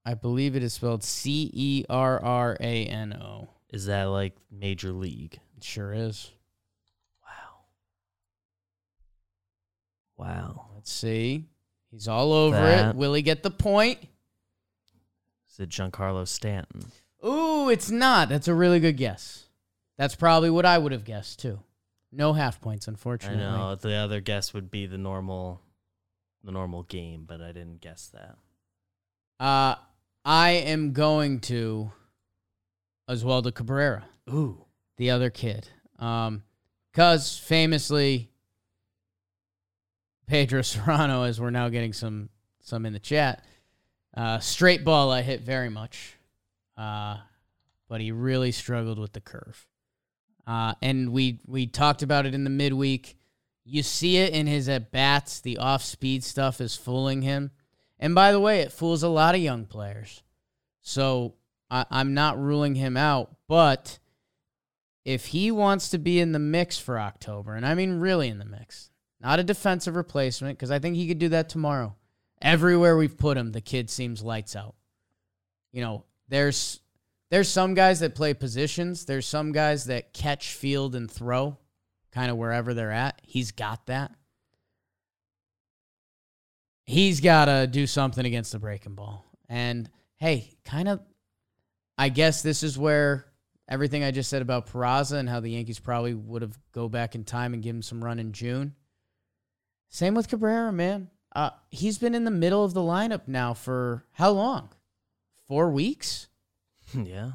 I 0.06 0.14
believe 0.14 0.56
it 0.56 0.62
is 0.62 0.72
spelled 0.72 1.04
C 1.04 1.50
E 1.52 1.84
R 1.90 2.22
R 2.22 2.56
A 2.60 2.86
N 2.86 3.12
O. 3.12 3.50
Is 3.70 3.86
that 3.86 4.04
like 4.04 4.34
major 4.50 4.92
league? 4.92 5.38
It 5.58 5.64
sure 5.64 5.92
is. 5.92 6.32
Wow. 10.18 10.66
Let's 10.74 10.92
see. 10.92 11.44
He's 11.90 12.06
all 12.08 12.32
over 12.32 12.56
That- 12.56 12.90
it. 12.90 12.96
Will 12.96 13.14
he 13.14 13.22
get 13.22 13.42
the 13.42 13.50
point? 13.50 13.98
Is 15.50 15.58
it 15.60 15.70
Giancarlo 15.70 16.26
Stanton? 16.28 16.82
Ooh, 17.24 17.68
it's 17.70 17.90
not. 17.90 18.28
That's 18.28 18.48
a 18.48 18.54
really 18.54 18.78
good 18.80 18.96
guess. 18.96 19.46
That's 19.96 20.14
probably 20.14 20.50
what 20.50 20.66
I 20.66 20.78
would 20.78 20.92
have 20.92 21.04
guessed 21.04 21.40
too. 21.40 21.60
No 22.12 22.32
half 22.32 22.60
points, 22.60 22.88
I 22.88 22.92
unfortunately. 22.92 23.38
know 23.42 23.74
the 23.74 23.94
other 23.94 24.20
guess 24.20 24.54
would 24.54 24.70
be 24.70 24.86
the 24.86 24.98
normal, 24.98 25.60
the 26.44 26.52
normal 26.52 26.84
game, 26.84 27.24
but 27.26 27.40
I 27.40 27.48
didn't 27.52 27.80
guess 27.80 28.08
that. 28.14 28.36
Uh, 29.44 29.74
I 30.24 30.50
am 30.50 30.92
going 30.92 31.40
to 31.40 31.90
Oswaldo 33.08 33.52
Cabrera, 33.54 34.04
Ooh. 34.30 34.64
the 34.96 35.10
other 35.10 35.30
kid. 35.30 35.68
Um, 35.98 36.42
because 36.92 37.36
famously, 37.38 38.30
Pedro 40.28 40.60
Cerrano, 40.62 41.26
as 41.26 41.40
we're 41.40 41.50
now 41.50 41.68
getting 41.68 41.92
some 41.92 42.28
some 42.60 42.84
in 42.84 42.92
the 42.92 42.98
chat, 42.98 43.44
uh, 44.14 44.38
straight 44.38 44.84
ball 44.84 45.10
I 45.10 45.22
hit 45.22 45.40
very 45.40 45.70
much, 45.70 46.16
uh, 46.76 47.16
but 47.88 48.00
he 48.00 48.12
really 48.12 48.52
struggled 48.52 48.98
with 48.98 49.14
the 49.14 49.20
curve. 49.20 49.66
Uh, 50.46 50.74
and 50.82 51.12
we 51.12 51.40
we 51.46 51.66
talked 51.66 52.02
about 52.02 52.26
it 52.26 52.34
in 52.34 52.44
the 52.44 52.50
midweek. 52.50 53.16
You 53.64 53.82
see 53.82 54.18
it 54.18 54.32
in 54.32 54.46
his 54.46 54.68
at 54.68 54.90
bats. 54.90 55.40
The 55.40 55.58
off 55.58 55.82
speed 55.82 56.24
stuff 56.24 56.60
is 56.60 56.76
fooling 56.76 57.22
him. 57.22 57.50
And 57.98 58.14
by 58.14 58.32
the 58.32 58.40
way, 58.40 58.60
it 58.60 58.72
fools 58.72 59.02
a 59.02 59.08
lot 59.08 59.34
of 59.34 59.40
young 59.40 59.66
players. 59.66 60.22
So 60.80 61.34
I, 61.70 61.84
I'm 61.90 62.14
not 62.14 62.40
ruling 62.40 62.76
him 62.76 62.96
out. 62.96 63.36
But 63.46 63.98
if 65.04 65.26
he 65.26 65.50
wants 65.50 65.90
to 65.90 65.98
be 65.98 66.20
in 66.20 66.32
the 66.32 66.38
mix 66.38 66.78
for 66.78 66.98
October, 66.98 67.54
and 67.54 67.66
I 67.66 67.74
mean 67.74 68.00
really 68.00 68.28
in 68.28 68.38
the 68.38 68.44
mix, 68.44 68.87
not 69.20 69.40
a 69.40 69.44
defensive 69.44 69.96
replacement, 69.96 70.58
because 70.58 70.70
I 70.70 70.78
think 70.78 70.96
he 70.96 71.08
could 71.08 71.18
do 71.18 71.30
that 71.30 71.48
tomorrow. 71.48 71.96
Everywhere 72.40 72.96
we've 72.96 73.18
put 73.18 73.36
him, 73.36 73.52
the 73.52 73.60
kid 73.60 73.90
seems 73.90 74.22
lights 74.22 74.54
out. 74.54 74.74
You 75.72 75.82
know, 75.82 76.04
there's 76.28 76.80
there's 77.30 77.48
some 77.48 77.74
guys 77.74 78.00
that 78.00 78.14
play 78.14 78.32
positions. 78.32 79.04
There's 79.04 79.26
some 79.26 79.52
guys 79.52 79.86
that 79.86 80.12
catch, 80.12 80.52
field, 80.52 80.94
and 80.94 81.10
throw, 81.10 81.58
kind 82.12 82.30
of 82.30 82.36
wherever 82.36 82.74
they're 82.74 82.92
at. 82.92 83.20
He's 83.22 83.52
got 83.52 83.86
that. 83.86 84.12
He's 86.86 87.20
got 87.20 87.46
to 87.46 87.66
do 87.66 87.86
something 87.86 88.24
against 88.24 88.52
the 88.52 88.58
breaking 88.58 88.94
ball. 88.94 89.26
And 89.48 89.90
hey, 90.16 90.56
kind 90.64 90.88
of, 90.88 91.00
I 91.98 92.08
guess 92.08 92.40
this 92.40 92.62
is 92.62 92.78
where 92.78 93.26
everything 93.68 94.04
I 94.04 94.10
just 94.10 94.30
said 94.30 94.40
about 94.40 94.68
Peraza 94.68 95.18
and 95.18 95.28
how 95.28 95.40
the 95.40 95.50
Yankees 95.50 95.78
probably 95.78 96.14
would 96.14 96.40
have 96.40 96.58
go 96.72 96.88
back 96.88 97.14
in 97.14 97.24
time 97.24 97.52
and 97.52 97.62
give 97.62 97.74
him 97.74 97.82
some 97.82 98.02
run 98.02 98.18
in 98.18 98.32
June. 98.32 98.74
Same 99.88 100.14
with 100.14 100.28
Cabrera, 100.28 100.72
man. 100.72 101.10
Uh, 101.34 101.50
he's 101.70 101.98
been 101.98 102.14
in 102.14 102.24
the 102.24 102.30
middle 102.30 102.64
of 102.64 102.74
the 102.74 102.80
lineup 102.80 103.22
now 103.26 103.54
for 103.54 104.04
how 104.12 104.30
long? 104.30 104.70
Four 105.46 105.70
weeks? 105.70 106.28
yeah. 106.94 107.32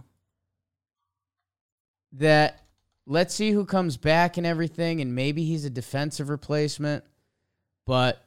that 2.13 2.63
let's 3.05 3.33
see 3.33 3.51
who 3.51 3.65
comes 3.65 3.97
back 3.97 4.37
and 4.37 4.45
everything, 4.45 5.01
and 5.01 5.15
maybe 5.15 5.43
he's 5.43 5.65
a 5.65 5.69
defensive 5.69 6.29
replacement, 6.29 7.03
but 7.85 8.23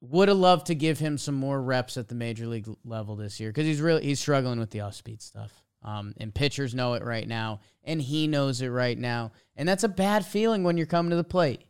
would 0.00 0.28
have 0.28 0.36
loved 0.38 0.66
to 0.66 0.74
give 0.74 0.98
him 0.98 1.16
some 1.16 1.34
more 1.34 1.62
reps 1.62 1.96
at 1.96 2.08
the 2.08 2.14
major 2.14 2.46
league 2.46 2.68
level 2.84 3.14
this 3.14 3.38
year 3.38 3.50
because 3.50 3.66
he's 3.66 3.80
really 3.80 4.04
he's 4.04 4.18
struggling 4.18 4.58
with 4.58 4.70
the 4.70 4.80
off 4.80 4.94
speed 4.94 5.22
stuff. 5.22 5.52
Um, 5.84 6.14
and 6.18 6.32
pitchers 6.32 6.76
know 6.76 6.94
it 6.94 7.04
right 7.04 7.26
now, 7.26 7.58
and 7.82 8.00
he 8.00 8.28
knows 8.28 8.62
it 8.62 8.68
right 8.68 8.96
now, 8.96 9.32
and 9.56 9.68
that's 9.68 9.82
a 9.82 9.88
bad 9.88 10.24
feeling 10.24 10.62
when 10.62 10.76
you're 10.76 10.86
coming 10.86 11.10
to 11.10 11.16
the 11.16 11.24
plate. 11.24 11.64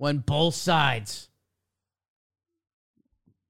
When 0.00 0.18
both 0.18 0.54
sides 0.54 1.28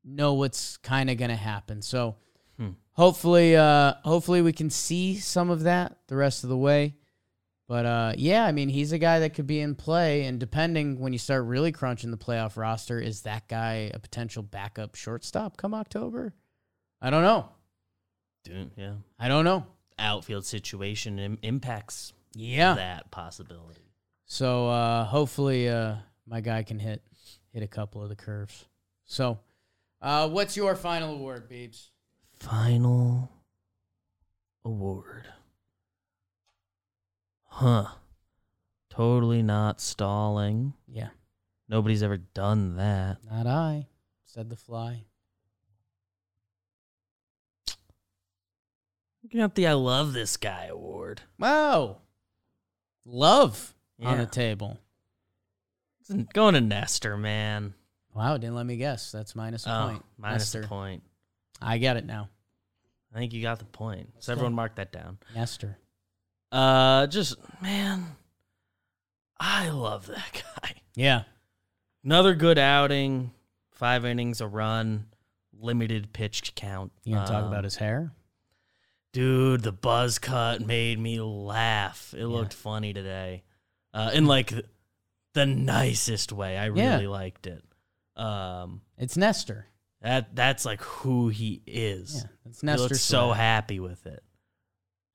know 0.05 0.34
what's 0.34 0.76
kind 0.78 1.09
of 1.11 1.16
going 1.16 1.30
to 1.30 1.36
happen, 1.36 1.80
so 1.82 2.16
Hmm. 2.57 2.70
hopefully 2.92 3.57
uh 3.57 3.94
hopefully 4.05 4.42
we 4.42 4.53
can 4.53 4.68
see 4.68 5.16
some 5.16 5.48
of 5.48 5.62
that 5.62 5.96
the 6.09 6.16
rest 6.16 6.44
of 6.44 6.51
the 6.51 6.59
way 6.59 6.94
but 7.68 7.86
uh 7.86 8.12
yeah 8.18 8.44
i 8.44 8.53
mean 8.53 8.68
he's 8.68 8.92
a 8.92 8.98
guy 8.98 9.20
that 9.20 9.32
could 9.32 9.46
be 9.46 9.61
in 9.61 9.74
play 9.74 10.24
and 10.26 10.38
depending 10.38 10.98
when 11.01 11.14
you 11.14 11.18
start 11.18 11.46
really 11.46 11.72
crunching 11.72 12.11
the 12.11 12.18
playoff 12.18 12.59
roster 12.59 13.01
is 13.01 13.22
that 13.22 13.48
guy 13.48 13.90
a 13.94 13.98
potential 13.98 14.42
backup 14.42 14.94
shortstop 14.94 15.57
come 15.57 15.72
october 15.72 16.34
i 17.01 17.09
don't 17.09 17.22
know 17.22 17.48
Dude, 18.44 18.72
yeah. 18.76 18.96
i 19.18 19.26
don't 19.28 19.46
know 19.46 19.64
Outfield 19.98 20.44
situation 20.44 21.18
Im- 21.18 21.38
impacts 21.42 22.12
yeah 22.34 22.74
that 22.74 23.11
possibility. 23.11 23.80
so 24.26 24.68
uh 24.68 25.05
hopefully 25.05 25.66
uh 25.70 25.94
my 26.30 26.40
guy 26.40 26.62
can 26.62 26.78
hit 26.78 27.02
hit 27.52 27.62
a 27.62 27.66
couple 27.68 28.00
of 28.02 28.08
the 28.08 28.14
curves 28.16 28.64
so 29.04 29.38
uh 30.00 30.28
what's 30.28 30.56
your 30.56 30.74
final 30.76 31.12
award 31.14 31.50
beebs 31.50 31.88
Final 32.38 33.28
award. 34.64 35.26
Huh. 37.44 37.88
Totally 38.88 39.42
not 39.42 39.78
stalling. 39.80 40.72
yeah 40.88 41.08
Nobody's 41.68 42.02
ever 42.02 42.16
done 42.16 42.76
that. 42.76 43.18
not 43.30 43.46
i 43.46 43.88
said 44.24 44.48
the 44.48 44.56
fly 44.56 45.04
Looking 49.22 49.40
at 49.40 49.54
the 49.54 49.66
I 49.66 49.74
love 49.74 50.12
this 50.12 50.36
guy 50.36 50.66
award. 50.66 51.20
wow 51.38 51.98
love 53.04 53.74
on 54.02 54.18
Yeah. 54.18 54.24
the 54.24 54.30
table 54.30 54.78
Going 56.32 56.54
to 56.54 56.61
Nestor, 56.61 57.16
man. 57.16 57.74
Wow, 58.14 58.36
didn't 58.36 58.56
let 58.56 58.66
me 58.66 58.76
guess. 58.76 59.12
That's 59.12 59.34
minus 59.36 59.66
a 59.66 59.70
Oh, 59.76 59.88
point. 59.88 60.04
minus 60.18 60.54
Nestor. 60.54 60.62
a 60.62 60.68
point. 60.68 61.02
I 61.62 61.78
get 61.78 61.96
it 61.96 62.04
now. 62.04 62.28
I 63.14 63.18
think 63.18 63.32
you 63.32 63.42
got 63.42 63.58
the 63.58 63.64
point. 63.64 64.11
So 64.18 64.32
everyone 64.32 64.54
mark 64.54 64.76
that 64.76 64.92
down. 64.92 65.18
Nestor. 65.34 65.78
Uh, 66.52 67.06
just 67.06 67.36
man, 67.62 68.06
I 69.38 69.68
love 69.70 70.06
that 70.06 70.42
guy. 70.62 70.74
Yeah. 70.94 71.22
Another 72.04 72.34
good 72.34 72.58
outing, 72.58 73.30
five 73.72 74.04
innings, 74.04 74.40
a 74.40 74.46
run, 74.46 75.06
limited 75.52 76.12
pitch 76.12 76.54
count. 76.54 76.92
You 77.04 77.14
gonna 77.14 77.26
talk 77.26 77.44
Um, 77.44 77.48
about 77.52 77.64
his 77.64 77.76
hair? 77.76 78.12
dude? 79.12 79.62
The 79.62 79.72
buzz 79.72 80.18
cut 80.18 80.61
made 80.64 80.98
me 80.98 81.20
laugh. 81.20 82.14
It 82.16 82.26
looked 82.26 82.54
funny 82.54 82.92
today, 82.92 83.42
uh, 83.92 84.11
in 84.14 84.26
like 84.26 84.52
the 85.34 85.46
nicest 85.46 86.32
way. 86.32 86.56
I 86.58 86.66
Yeah. 86.70 86.94
really 86.94 87.06
liked 87.06 87.46
it. 87.46 87.64
Um, 88.16 88.82
It's 88.98 89.16
Nestor. 89.16 89.66
that 90.02 90.34
that's 90.34 90.64
like 90.64 90.80
who 90.82 91.28
he 91.28 91.62
is. 91.66 92.16
Yeah, 92.24 92.30
it's 92.50 92.60
He 92.60 92.66
Nestor. 92.66 92.94
so 92.96 93.32
happy 93.32 93.80
with 93.80 94.06
it. 94.06 94.22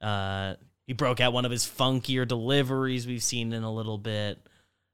Uh, 0.02 0.56
he 0.88 0.94
broke 0.94 1.20
out 1.20 1.34
one 1.34 1.46
of 1.46 1.52
his 1.52 1.66
funkier 1.66 2.28
deliveries 2.28 3.08
we've 3.08 3.24
seen 3.24 3.54
in 3.54 3.64
a 3.64 3.74
little 3.74 3.98
bit. 3.98 4.40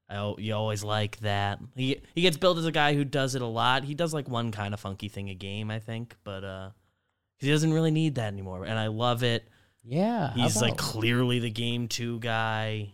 I, 0.09 0.15
al- 0.15 0.39
you 0.39 0.53
always 0.55 0.83
like 0.83 1.17
that. 1.19 1.59
He 1.75 2.01
he 2.15 2.21
gets 2.21 2.37
billed 2.37 2.57
as 2.57 2.65
a 2.65 2.71
guy 2.71 2.93
who 2.93 3.05
does 3.05 3.35
it 3.35 3.41
a 3.41 3.45
lot. 3.47 3.83
He 3.83 3.93
does 3.95 4.13
like 4.13 4.27
one 4.27 4.51
kind 4.51 4.73
of 4.73 4.79
funky 4.79 5.07
thing 5.09 5.29
a 5.29 5.35
game, 5.35 5.69
I 5.71 5.79
think, 5.79 6.15
but 6.23 6.43
uh, 6.43 6.71
he 7.37 7.49
doesn't 7.49 7.71
really 7.73 7.91
need 7.91 8.15
that 8.15 8.27
anymore. 8.27 8.65
And 8.65 8.77
I 8.77 8.87
love 8.87 9.23
it. 9.23 9.47
Yeah. 9.83 10.29
how 10.29 10.33
He's 10.35 10.57
like 10.61 10.73
about- 10.73 10.77
clearly 10.83 11.39
the 11.39 11.49
game 11.49 11.87
two 11.87 12.19
guy 12.19 12.93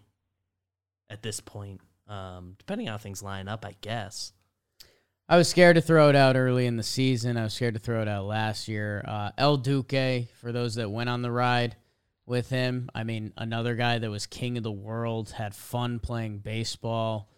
at 1.09 1.21
this 1.23 1.39
point. 1.39 1.81
Um, 2.07 2.55
depending 2.57 2.87
on 2.87 2.93
how 2.93 2.97
things 2.97 3.21
line 3.21 3.47
up, 3.47 3.65
I 3.65 3.75
guess. 3.81 4.33
I 5.29 5.35
was 5.35 5.49
scared 5.49 5.75
to 5.75 5.81
throw 5.81 6.09
it 6.09 6.15
out 6.15 6.37
early 6.37 6.65
in 6.65 6.77
the 6.77 6.83
season. 6.83 7.35
I 7.35 7.43
was 7.43 7.53
scared 7.53 7.73
to 7.73 7.79
throw 7.81 8.01
it 8.01 8.07
out 8.07 8.25
last 8.25 8.69
year. 8.69 9.03
Uh, 9.05 9.31
El 9.37 9.57
Duque, 9.57 10.29
for 10.39 10.53
those 10.53 10.75
that 10.75 10.89
went 10.89 11.09
on 11.09 11.21
the 11.21 11.31
ride, 11.31 11.75
with 12.27 12.49
him. 12.49 12.89
I 12.93 13.03
mean, 13.03 13.33
another 13.37 13.75
guy 13.75 13.97
that 13.97 14.11
was 14.11 14.27
king 14.27 14.57
of 14.57 14.63
the 14.63 14.71
world, 14.71 15.31
had 15.31 15.55
fun 15.55 15.99
playing 15.99 16.39
baseball, 16.39 17.31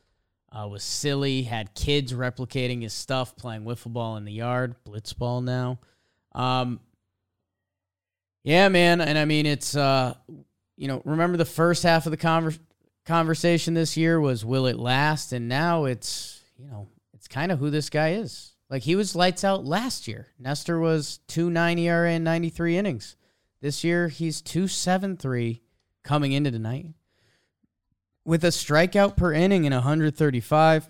uh, 0.51 0.67
was 0.67 0.83
silly, 0.83 1.43
had 1.43 1.75
kids 1.75 2.11
replicating 2.11 2.81
his 2.81 2.91
stuff, 2.91 3.37
playing 3.37 3.63
wiffle 3.63 3.93
ball 3.93 4.17
in 4.17 4.25
the 4.25 4.33
yard, 4.33 4.75
blitzball 4.83 5.43
now. 5.43 5.79
Um, 6.33 6.79
yeah, 8.43 8.67
man, 8.67 8.99
and 8.99 9.17
I 9.17 9.25
mean, 9.25 9.45
it's 9.45 9.75
uh, 9.75 10.15
you 10.75 10.87
know, 10.87 11.01
remember 11.05 11.37
the 11.37 11.45
first 11.45 11.83
half 11.83 12.07
of 12.07 12.11
the 12.11 12.17
conver- 12.17 12.59
conversation 13.09 13.73
this 13.73 13.97
year 13.97 14.21
was 14.21 14.45
will 14.45 14.67
it 14.67 14.77
last, 14.77 15.33
and 15.33 15.49
now 15.49 15.85
it's 15.85 16.41
you 16.57 16.67
know, 16.67 16.87
it's 17.13 17.27
kind 17.27 17.51
of 17.51 17.59
who 17.59 17.69
this 17.69 17.89
guy 17.89 18.13
is. 18.13 18.53
Like 18.69 18.83
he 18.83 18.95
was 18.95 19.15
lights 19.15 19.43
out 19.43 19.65
last 19.65 20.07
year. 20.07 20.27
Nestor 20.37 20.79
was 20.79 21.19
two 21.27 21.49
nine 21.49 21.79
ERA 21.79 22.13
in 22.13 22.23
ninety 22.23 22.49
three 22.49 22.77
innings. 22.77 23.15
This 23.61 23.83
year 23.83 24.09
he's 24.09 24.41
two 24.41 24.67
seven 24.67 25.17
three 25.17 25.63
coming 26.03 26.31
into 26.33 26.51
tonight 26.51 26.93
with 28.25 28.43
a 28.43 28.49
strikeout 28.49 29.17
per 29.17 29.33
inning 29.33 29.65
in 29.65 29.73
135. 29.73 30.87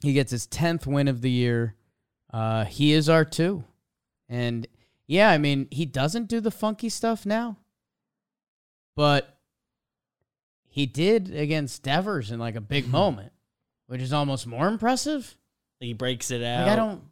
He 0.00 0.12
gets 0.12 0.30
his 0.30 0.46
10th 0.46 0.86
win 0.86 1.08
of 1.08 1.20
the 1.20 1.30
year. 1.30 1.74
Uh, 2.32 2.64
he 2.64 2.92
is 2.92 3.08
our 3.08 3.24
two. 3.24 3.64
And 4.28 4.66
yeah, 5.06 5.30
I 5.30 5.38
mean, 5.38 5.66
he 5.70 5.84
doesn't 5.84 6.28
do 6.28 6.40
the 6.40 6.50
funky 6.50 6.88
stuff 6.88 7.26
now, 7.26 7.58
but 8.94 9.31
he 10.72 10.86
did 10.86 11.34
against 11.34 11.82
Devers 11.82 12.30
in 12.30 12.40
like 12.40 12.56
a 12.56 12.60
big 12.62 12.88
moment, 12.88 13.32
which 13.88 14.00
is 14.00 14.10
almost 14.12 14.46
more 14.46 14.68
impressive. 14.68 15.36
He 15.80 15.92
breaks 15.92 16.30
it 16.30 16.42
out. 16.42 16.66
Like, 16.66 16.72
I 16.72 16.76
don't. 16.76 17.02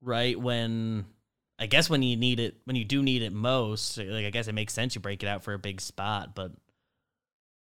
right 0.00 0.38
when 0.40 1.04
I 1.58 1.66
guess 1.66 1.90
when 1.90 2.02
you 2.02 2.16
need 2.16 2.38
it 2.38 2.58
when 2.64 2.76
you 2.76 2.84
do 2.84 3.02
need 3.02 3.22
it 3.22 3.32
most. 3.32 3.98
Like 3.98 4.24
I 4.24 4.30
guess 4.30 4.46
it 4.46 4.54
makes 4.54 4.72
sense 4.72 4.94
you 4.94 5.00
break 5.00 5.22
it 5.24 5.26
out 5.26 5.42
for 5.42 5.52
a 5.52 5.58
big 5.58 5.80
spot, 5.80 6.34
but 6.36 6.52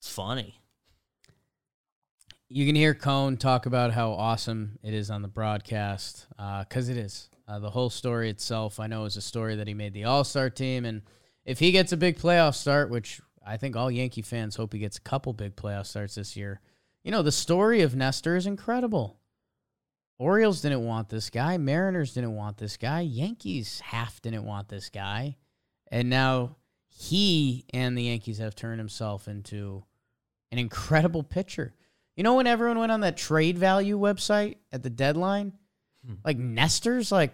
it's 0.01 0.11
funny. 0.11 0.61
you 2.49 2.67
can 2.67 2.75
hear 2.75 2.95
Cone 2.95 3.37
talk 3.37 3.67
about 3.67 3.93
how 3.93 4.11
awesome 4.11 4.79
it 4.83 4.93
is 4.93 5.09
on 5.09 5.23
the 5.23 5.29
broadcast 5.29 6.27
because 6.37 6.89
it 6.89 6.97
is. 6.97 7.31
Uh, 7.47 7.59
the 7.59 7.71
whole 7.71 7.91
story 7.91 8.29
itself, 8.31 8.81
I 8.81 8.87
know, 8.87 9.05
is 9.05 9.17
a 9.17 9.21
story 9.21 9.57
that 9.57 9.69
he 9.69 9.75
made 9.75 9.93
the 9.93 10.05
All 10.05 10.25
Star 10.25 10.51
team, 10.51 10.85
and 10.85 11.03
if 11.45 11.59
he 11.59 11.73
gets 11.73 11.93
a 11.93 11.97
big 11.97 12.19
playoff 12.19 12.55
start, 12.55 12.91
which 12.91 13.21
I 13.45 13.57
think 13.57 13.77
all 13.77 13.91
Yankee 13.91 14.23
fans 14.23 14.57
hope 14.57 14.73
he 14.73 14.79
gets 14.79 14.99
a 14.99 15.03
couple 15.03 15.33
big 15.33 15.57
playoff 15.57 15.87
starts 15.87 16.15
this 16.15 16.37
year, 16.37 16.61
you 17.03 17.11
know, 17.11 17.23
the 17.23 17.33
story 17.33 17.81
of 17.83 17.97
Nestor 17.97 18.37
is 18.37 18.47
incredible. 18.47 19.19
Orioles 20.19 20.61
didn't 20.61 20.85
want 20.85 21.09
this 21.09 21.31
guy, 21.31 21.57
Mariners 21.57 22.13
didn't 22.13 22.35
want 22.35 22.59
this 22.59 22.77
guy, 22.77 23.01
Yankees 23.01 23.81
half 23.81 24.21
didn't 24.21 24.45
want 24.45 24.69
this 24.69 24.91
guy, 24.91 25.37
and 25.91 26.11
now 26.11 26.57
he 26.89 27.65
and 27.73 27.97
the 27.97 28.05
Yankees 28.05 28.39
have 28.39 28.55
turned 28.55 28.79
himself 28.79 29.29
into 29.29 29.83
an 30.53 30.59
incredible 30.59 31.23
pitcher. 31.23 31.73
You 32.17 32.25
know 32.25 32.35
when 32.35 32.47
everyone 32.47 32.79
went 32.79 32.93
on 32.93 33.01
that 33.01 33.17
trade 33.17 33.57
value 33.57 33.99
website 33.99 34.57
at 34.73 34.83
the 34.83 34.91
deadline? 34.91 35.55
Hmm. 36.05 36.15
Like 36.25 36.37
Nestor's 36.37 37.11
like 37.11 37.33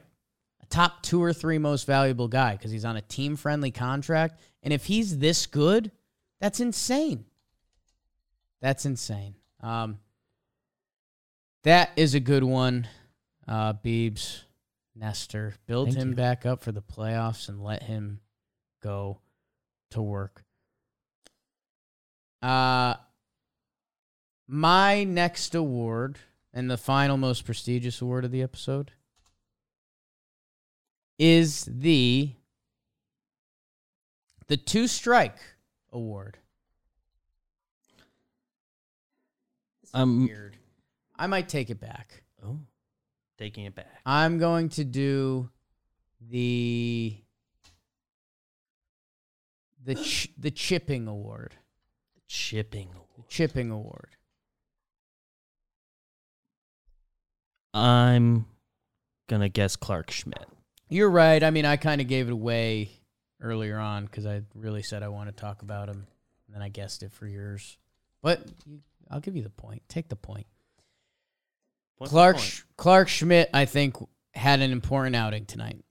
a 0.62 0.66
top 0.66 1.02
two 1.02 1.20
or 1.22 1.32
three 1.32 1.58
most 1.58 1.86
valuable 1.86 2.28
guy 2.28 2.52
because 2.52 2.70
he's 2.70 2.84
on 2.84 2.96
a 2.96 3.02
team 3.02 3.34
friendly 3.34 3.72
contract. 3.72 4.40
And 4.62 4.72
if 4.72 4.84
he's 4.84 5.18
this 5.18 5.46
good, 5.46 5.90
that's 6.40 6.60
insane. 6.60 7.24
That's 8.60 8.86
insane. 8.86 9.34
Um, 9.60 9.98
that 11.64 11.90
is 11.96 12.14
a 12.14 12.20
good 12.20 12.44
one. 12.44 12.88
Uh, 13.46 13.74
Beebs, 13.74 14.42
Nestor, 14.94 15.54
build 15.66 15.88
Thank 15.88 15.98
him 15.98 16.08
you. 16.10 16.14
back 16.14 16.46
up 16.46 16.62
for 16.62 16.72
the 16.72 16.82
playoffs 16.82 17.48
and 17.48 17.62
let 17.62 17.82
him 17.84 18.20
go 18.82 19.20
to 19.90 20.02
work. 20.02 20.44
Uh, 22.42 22.94
my 24.46 25.04
next 25.04 25.54
award 25.54 26.18
and 26.52 26.70
the 26.70 26.76
final 26.76 27.16
most 27.16 27.44
prestigious 27.44 28.00
award 28.00 28.24
of 28.24 28.30
the 28.30 28.42
episode 28.42 28.92
is 31.18 31.68
the 31.70 32.32
the 34.48 34.56
two 34.56 34.86
strike 34.86 35.38
award. 35.96 36.38
Um, 39.94 40.26
Weird. 40.26 40.56
I 41.16 41.26
might 41.26 41.48
take 41.48 41.70
it 41.70 41.80
back. 41.80 42.22
oh, 42.44 42.58
taking 43.38 43.64
it 43.64 43.74
back. 43.74 44.00
I'm 44.04 44.38
going 44.38 44.68
to 44.70 44.84
do 44.84 45.50
the 46.20 47.16
the 49.84 49.94
ch- 49.94 50.32
the 50.38 50.50
chipping 50.50 51.06
award. 51.08 51.54
Chipping. 52.28 52.90
The 53.16 53.22
chipping 53.28 53.70
award. 53.70 54.16
I'm 57.72 58.46
gonna 59.28 59.48
guess 59.48 59.76
Clarke 59.76 60.10
Schmidt. 60.10 60.46
You're 60.88 61.10
right. 61.10 61.42
I 61.42 61.50
mean, 61.50 61.64
I 61.64 61.76
kind 61.76 62.00
of 62.00 62.06
gave 62.08 62.28
it 62.28 62.32
away 62.32 62.90
earlier 63.40 63.78
on 63.78 64.04
because 64.04 64.26
I 64.26 64.42
really 64.54 64.82
said 64.82 65.02
I 65.02 65.08
want 65.08 65.28
to 65.28 65.32
talk 65.32 65.62
about 65.62 65.88
him, 65.88 66.06
and 66.46 66.54
then 66.54 66.62
I 66.62 66.68
guessed 66.68 67.02
it 67.02 67.12
for 67.12 67.26
yours. 67.26 67.78
But 68.22 68.40
you, 68.66 68.80
I'll 69.10 69.20
give 69.20 69.36
you 69.36 69.42
the 69.42 69.50
point. 69.50 69.82
Take 69.88 70.08
the 70.08 70.16
point. 70.16 70.46
For 71.98 72.06
Clarke 72.06 72.36
point. 72.36 72.64
Clarke 72.76 73.08
Schmidt, 73.08 73.50
I 73.54 73.64
think, 73.64 73.96
had 74.34 74.60
an 74.60 74.70
important 74.70 75.16
outing 75.16 75.46
tonight. 75.46 75.82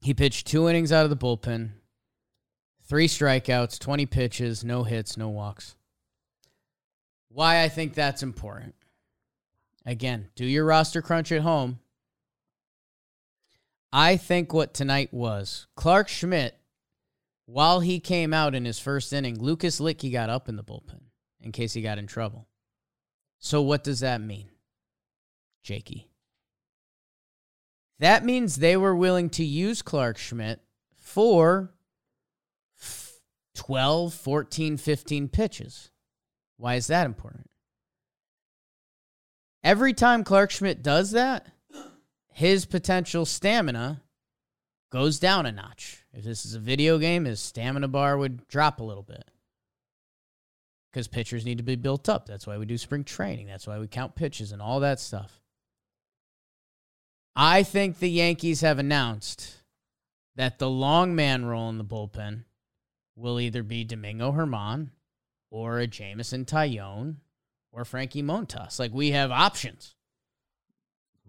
He 0.00 0.14
pitched 0.14 0.46
two 0.46 0.68
innings 0.68 0.92
out 0.92 1.04
of 1.04 1.10
the 1.10 1.16
bullpen, 1.16 1.70
three 2.84 3.08
strikeouts, 3.08 3.78
20 3.78 4.06
pitches, 4.06 4.64
no 4.64 4.84
hits, 4.84 5.16
no 5.16 5.28
walks. 5.28 5.74
Why 7.28 7.62
I 7.62 7.68
think 7.68 7.94
that's 7.94 8.22
important. 8.22 8.74
Again, 9.84 10.28
do 10.34 10.44
your 10.44 10.64
roster 10.64 11.02
crunch 11.02 11.32
at 11.32 11.42
home. 11.42 11.78
I 13.92 14.16
think 14.16 14.52
what 14.52 14.74
tonight 14.74 15.12
was 15.12 15.66
Clarke 15.76 16.08
Schmidt, 16.08 16.58
while 17.46 17.80
he 17.80 18.00
came 18.00 18.34
out 18.34 18.54
in 18.54 18.64
his 18.64 18.78
first 18.78 19.12
inning, 19.12 19.40
Lucas 19.40 19.80
Luetge 19.80 20.12
got 20.12 20.28
up 20.30 20.48
in 20.48 20.56
the 20.56 20.64
bullpen 20.64 21.00
in 21.40 21.52
case 21.52 21.72
he 21.72 21.82
got 21.82 21.98
in 21.98 22.06
trouble. 22.06 22.48
So, 23.38 23.62
what 23.62 23.84
does 23.84 24.00
that 24.00 24.20
mean? 24.20 24.50
Jakey. 25.62 26.10
That 27.98 28.24
means 28.24 28.56
they 28.56 28.76
were 28.76 28.94
willing 28.94 29.30
to 29.30 29.44
use 29.44 29.80
Clarke 29.80 30.18
Schmidt 30.18 30.60
for 30.96 31.72
f- 32.80 33.20
12, 33.54 34.12
14, 34.12 34.76
15 34.76 35.28
pitches. 35.28 35.90
Why 36.56 36.74
is 36.74 36.88
that 36.88 37.06
important? 37.06 37.48
Every 39.62 39.94
time 39.94 40.24
Clarke 40.24 40.50
Schmidt 40.50 40.82
does 40.82 41.12
that, 41.12 41.46
his 42.32 42.66
potential 42.66 43.24
stamina 43.24 44.02
goes 44.90 45.18
down 45.18 45.46
a 45.46 45.52
notch. 45.52 46.04
If 46.12 46.24
this 46.24 46.44
is 46.44 46.54
a 46.54 46.60
video 46.60 46.98
game, 46.98 47.24
his 47.24 47.40
stamina 47.40 47.88
bar 47.88 48.16
would 48.16 48.46
drop 48.48 48.80
a 48.80 48.84
little 48.84 49.02
bit. 49.02 49.24
Because 50.90 51.08
pitchers 51.08 51.44
need 51.44 51.58
to 51.58 51.64
be 51.64 51.76
built 51.76 52.08
up. 52.08 52.26
That's 52.26 52.46
why 52.46 52.56
we 52.56 52.64
do 52.64 52.78
spring 52.78 53.04
training. 53.04 53.46
That's 53.46 53.66
why 53.66 53.78
we 53.78 53.86
count 53.86 54.14
pitches 54.14 54.52
and 54.52 54.62
all 54.62 54.80
that 54.80 54.98
stuff. 54.98 55.40
I 57.34 57.62
think 57.64 57.98
the 57.98 58.08
Yankees 58.08 58.62
have 58.62 58.78
announced 58.78 59.56
that 60.36 60.58
the 60.58 60.70
long 60.70 61.14
man 61.14 61.44
role 61.44 61.68
in 61.68 61.76
the 61.76 61.84
bullpen 61.84 62.44
will 63.14 63.38
either 63.40 63.62
be 63.62 63.84
Domingo 63.84 64.32
Germán 64.32 64.88
or 65.50 65.78
a 65.78 65.86
Jameson 65.86 66.46
Taillon 66.46 67.16
or 67.72 67.84
Frankie 67.84 68.22
Montas. 68.22 68.78
Like 68.78 68.92
we 68.94 69.10
have 69.10 69.30
options. 69.30 69.94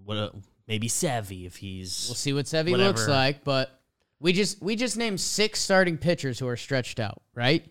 What? 0.03 0.17
A, 0.17 0.31
maybe 0.67 0.87
Sevy 0.87 1.45
if 1.45 1.57
he's. 1.57 2.05
We'll 2.07 2.15
see 2.15 2.33
what 2.33 2.45
Sevy 2.45 2.75
looks 2.75 3.07
like, 3.07 3.43
but 3.43 3.79
we 4.19 4.33
just 4.33 4.61
we 4.61 4.75
just 4.75 4.97
named 4.97 5.19
six 5.19 5.59
starting 5.59 5.97
pitchers 5.97 6.39
who 6.39 6.47
are 6.47 6.57
stretched 6.57 6.99
out, 6.99 7.21
right? 7.33 7.65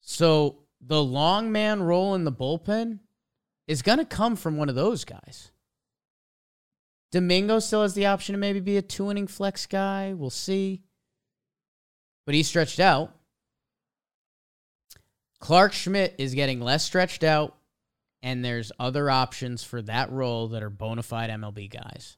So 0.00 0.58
the 0.80 1.02
long 1.02 1.52
man 1.52 1.82
role 1.82 2.14
in 2.14 2.24
the 2.24 2.32
bullpen 2.32 3.00
is 3.66 3.82
gonna 3.82 4.04
come 4.04 4.36
from 4.36 4.56
one 4.56 4.68
of 4.68 4.74
those 4.74 5.04
guys. 5.04 5.50
Domingo 7.10 7.58
still 7.58 7.82
has 7.82 7.94
the 7.94 8.06
option 8.06 8.34
to 8.34 8.38
maybe 8.38 8.60
be 8.60 8.76
a 8.76 8.82
two 8.82 9.10
inning 9.10 9.26
flex 9.26 9.66
guy. 9.66 10.14
We'll 10.14 10.30
see. 10.30 10.82
But 12.24 12.34
he's 12.34 12.48
stretched 12.48 12.78
out. 12.78 13.14
Clarke 15.40 15.72
Schmidt 15.72 16.14
is 16.18 16.34
getting 16.34 16.60
less 16.60 16.84
stretched 16.84 17.24
out, 17.24 17.56
and 18.22 18.44
there's 18.44 18.72
other 18.78 19.10
options 19.10 19.62
for 19.64 19.80
that 19.82 20.10
role 20.10 20.48
that 20.48 20.62
are 20.62 20.70
bona 20.70 21.02
fide 21.02 21.30
MLB 21.30 21.70
guys. 21.70 22.16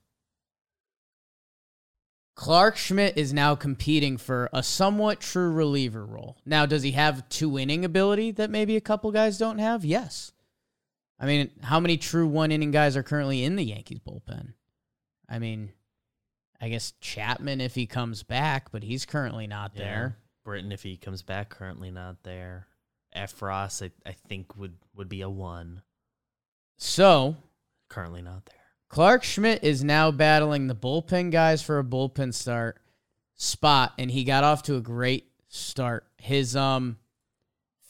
Clarke 2.34 2.76
Schmidt 2.76 3.16
is 3.18 3.32
now 3.32 3.54
competing 3.54 4.16
for 4.16 4.48
a 4.52 4.62
somewhat 4.62 5.20
true 5.20 5.50
reliever 5.50 6.04
role. 6.04 6.38
Now, 6.46 6.64
does 6.64 6.82
he 6.82 6.92
have 6.92 7.28
two 7.28 7.58
inning 7.58 7.84
ability 7.84 8.32
that 8.32 8.50
maybe 8.50 8.76
a 8.76 8.80
couple 8.80 9.12
guys 9.12 9.36
don't 9.38 9.58
have? 9.58 9.84
Yes. 9.84 10.32
I 11.20 11.26
mean, 11.26 11.50
how 11.62 11.78
many 11.78 11.98
true 11.98 12.26
one 12.26 12.50
inning 12.50 12.70
guys 12.70 12.96
are 12.96 13.02
currently 13.02 13.44
in 13.44 13.56
the 13.56 13.64
Yankees 13.64 14.00
bullpen? 14.00 14.54
I 15.28 15.38
mean, 15.38 15.72
I 16.60 16.68
guess 16.70 16.94
Chapman 17.00 17.60
if 17.60 17.74
he 17.74 17.86
comes 17.86 18.22
back, 18.22 18.72
but 18.72 18.82
he's 18.82 19.04
currently 19.04 19.46
not 19.46 19.72
Yeah. 19.74 19.82
there. 19.84 20.16
Britton, 20.44 20.72
if 20.72 20.82
he 20.82 20.96
comes 20.96 21.22
back, 21.22 21.50
currently 21.50 21.90
not 21.90 22.22
there. 22.24 22.66
Effross, 23.14 23.86
I, 23.86 23.90
I 24.08 24.12
think 24.12 24.56
would 24.56 24.76
would 24.96 25.08
be 25.08 25.20
a 25.20 25.28
one. 25.30 25.82
So 26.82 27.36
Currently 27.88 28.22
not 28.22 28.46
there. 28.46 28.56
Clarke 28.88 29.22
Schmidt 29.22 29.62
is 29.62 29.84
now 29.84 30.10
battling 30.10 30.66
the 30.66 30.74
bullpen 30.74 31.30
guys 31.30 31.62
for 31.62 31.78
a 31.78 31.84
bullpen 31.84 32.32
start 32.34 32.80
spot, 33.34 33.92
and 33.98 34.10
he 34.10 34.24
got 34.24 34.44
off 34.44 34.62
to 34.64 34.76
a 34.76 34.80
great 34.80 35.28
start. 35.48 36.06
His 36.16 36.56
um 36.56 36.96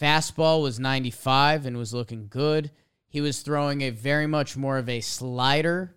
fastball 0.01 0.61
was 0.61 0.79
95 0.81 1.67
and 1.67 1.77
was 1.77 1.95
looking 1.95 2.27
good. 2.29 2.73
He 3.09 3.21
was 3.21 3.43
throwing 3.43 3.83
a 3.83 3.91
very 3.91 4.27
much 4.27 4.57
more 4.57 4.77
of 4.77 4.89
a 4.89 5.01
slider 5.01 5.95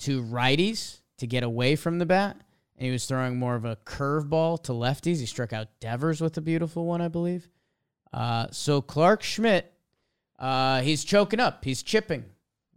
to 0.00 0.22
righties 0.22 1.00
to 1.16 1.26
get 1.26 1.42
away 1.42 1.74
from 1.74 1.98
the 1.98 2.06
bat, 2.06 2.36
and 2.76 2.84
he 2.84 2.92
was 2.92 3.06
throwing 3.06 3.38
more 3.38 3.54
of 3.54 3.64
a 3.64 3.76
curveball 3.76 4.62
to 4.64 4.72
lefties. 4.72 5.20
He 5.20 5.26
struck 5.26 5.52
out 5.54 5.68
Devers 5.80 6.20
with 6.20 6.36
a 6.36 6.42
beautiful 6.42 6.84
one, 6.84 7.00
I 7.00 7.08
believe. 7.08 7.48
Uh, 8.12 8.48
so 8.50 8.82
Clarke 8.82 9.22
Schmidt, 9.22 9.72
uh, 10.38 10.80
he's 10.82 11.04
choking 11.04 11.40
up. 11.40 11.64
He's 11.64 11.82
chipping. 11.82 12.24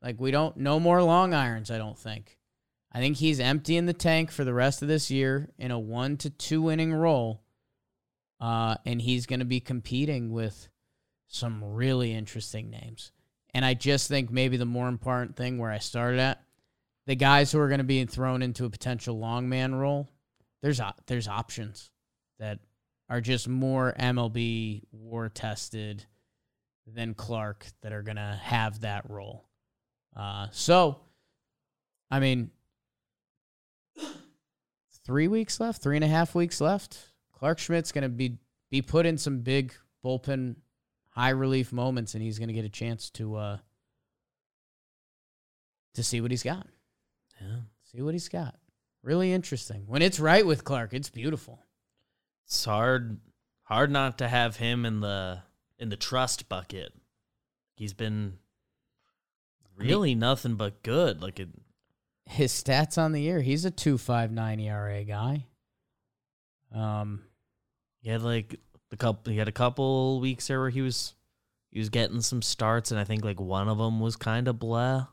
Like 0.02 0.20
we 0.20 0.32
don't 0.32 0.58
no 0.58 0.80
more 0.80 1.02
long 1.04 1.34
irons, 1.34 1.70
I 1.70 1.78
don't 1.78 1.98
think. 1.98 2.38
I 2.92 3.00
think 3.00 3.18
he's 3.18 3.40
emptying 3.40 3.86
the 3.86 3.94
tank 3.94 4.32
for 4.32 4.44
the 4.44 4.54
rest 4.54 4.82
of 4.82 4.88
this 4.88 5.10
year 5.10 5.50
in 5.58 5.72
a 5.72 5.80
one 5.80 6.18
to 6.18 6.30
two 6.30 6.70
inning 6.70 6.94
role. 6.94 7.44
Uh, 8.40 8.76
and 8.86 9.02
he's 9.02 9.28
going 9.28 9.40
to 9.40 9.46
be 9.46 9.60
competing 9.60 10.32
with 10.32 10.68
some 11.28 11.64
really 11.64 12.12
interesting 12.12 12.72
names. 12.72 13.12
And 13.54 13.64
I 13.64 13.76
just 13.76 14.08
think 14.08 14.32
maybe 14.32 14.58
the 14.58 14.66
more 14.66 14.88
important 14.88 15.36
thing 15.36 15.58
where 15.58 15.72
I 15.72 15.78
started 15.78 16.20
at, 16.20 16.42
the 17.06 17.16
guys 17.16 17.52
who 17.52 17.60
are 17.60 17.68
going 17.68 17.80
to 17.80 17.84
be 17.84 18.04
thrown 18.06 18.42
into 18.42 18.66
a 18.66 18.70
potential 18.70 19.20
long 19.20 19.48
man 19.48 19.76
role, 19.76 20.10
there's 20.62 20.82
there's 21.08 21.28
options 21.28 21.92
that 22.40 22.60
are 23.10 23.22
just 23.22 23.48
more 23.48 23.94
MLB 24.00 24.84
war 24.92 25.30
tested 25.30 26.06
than 26.94 27.14
Clarke 27.14 27.66
that 27.82 27.94
are 27.94 28.04
going 28.04 28.18
to 28.18 28.40
have 28.44 28.82
that 28.82 29.10
role. 29.10 29.46
Uh, 30.16 30.48
so, 30.52 31.00
I 32.10 32.20
mean, 32.20 32.52
three 35.06 35.28
weeks 35.28 35.60
left, 35.60 35.82
three 35.82 35.96
and 35.96 36.04
a 36.04 36.08
half 36.08 36.36
weeks 36.36 36.62
left. 36.62 36.98
Clarke 37.34 37.60
Schmidt's 37.60 37.92
going 37.92 38.04
to 38.04 38.10
be 38.10 38.38
be 38.70 38.82
put 38.82 39.06
in 39.06 39.18
some 39.18 39.40
big 39.40 39.74
bullpen, 40.04 40.56
high 41.10 41.30
relief 41.30 41.74
moments, 41.74 42.14
and 42.14 42.24
he's 42.24 42.40
going 42.40 42.48
to 42.48 42.54
get 42.54 42.66
a 42.66 42.70
chance 42.70 43.10
to 43.12 43.36
uh, 43.36 43.58
to 45.96 46.04
see 46.04 46.22
what 46.22 46.32
he's 46.32 46.44
got. 46.44 46.68
Yeah. 47.40 47.58
See 47.84 48.02
what 48.02 48.14
he's 48.14 48.30
got. 48.30 48.56
Really 49.04 49.34
interesting. 49.34 49.84
When 49.88 50.02
it's 50.02 50.20
right 50.20 50.46
with 50.46 50.64
Clarke, 50.64 50.94
it's 50.94 51.10
beautiful. 51.10 51.60
It's 52.46 52.64
hard 52.64 53.20
hard 53.64 53.92
not 53.92 54.20
to 54.20 54.28
have 54.28 54.58
him 54.58 54.86
in 54.86 55.00
the 55.00 55.42
in 55.82 55.90
the 55.90 55.98
trust 55.98 56.48
bucket. 56.48 56.94
He's 57.76 57.94
been 57.94 58.38
really 59.76 60.14
nothing 60.16 60.56
but 60.56 60.84
good. 60.84 61.22
Like 61.22 61.40
it 61.40 61.50
His 62.26 62.54
stats 62.54 62.98
on 62.98 63.12
the 63.12 63.22
year, 63.22 63.42
he's 63.42 63.66
a 63.66 63.72
two 63.72 63.98
five 63.98 64.32
nine 64.32 64.60
ERA 64.60 65.04
guy. 65.04 65.48
Um, 66.74 67.24
he 68.02 68.10
had 68.10 68.22
like 68.22 68.60
the 68.92 68.98
couple 68.98 69.34
he 69.34 69.40
had 69.40 69.48
a 69.48 69.52
couple 69.52 70.22
weeks 70.22 70.48
there 70.48 70.60
where 70.60 70.70
he 70.70 70.82
was 70.82 71.16
he 71.72 71.80
was 71.80 71.90
getting 71.90 72.22
some 72.22 72.42
starts 72.42 72.92
and 72.92 73.00
I 73.00 73.04
think 73.04 73.26
like 73.26 73.40
one 73.40 73.68
of 73.68 73.78
them 73.80 74.00
was 74.00 74.16
kind 74.16 74.48
of 74.48 74.60
blah. 74.60 75.08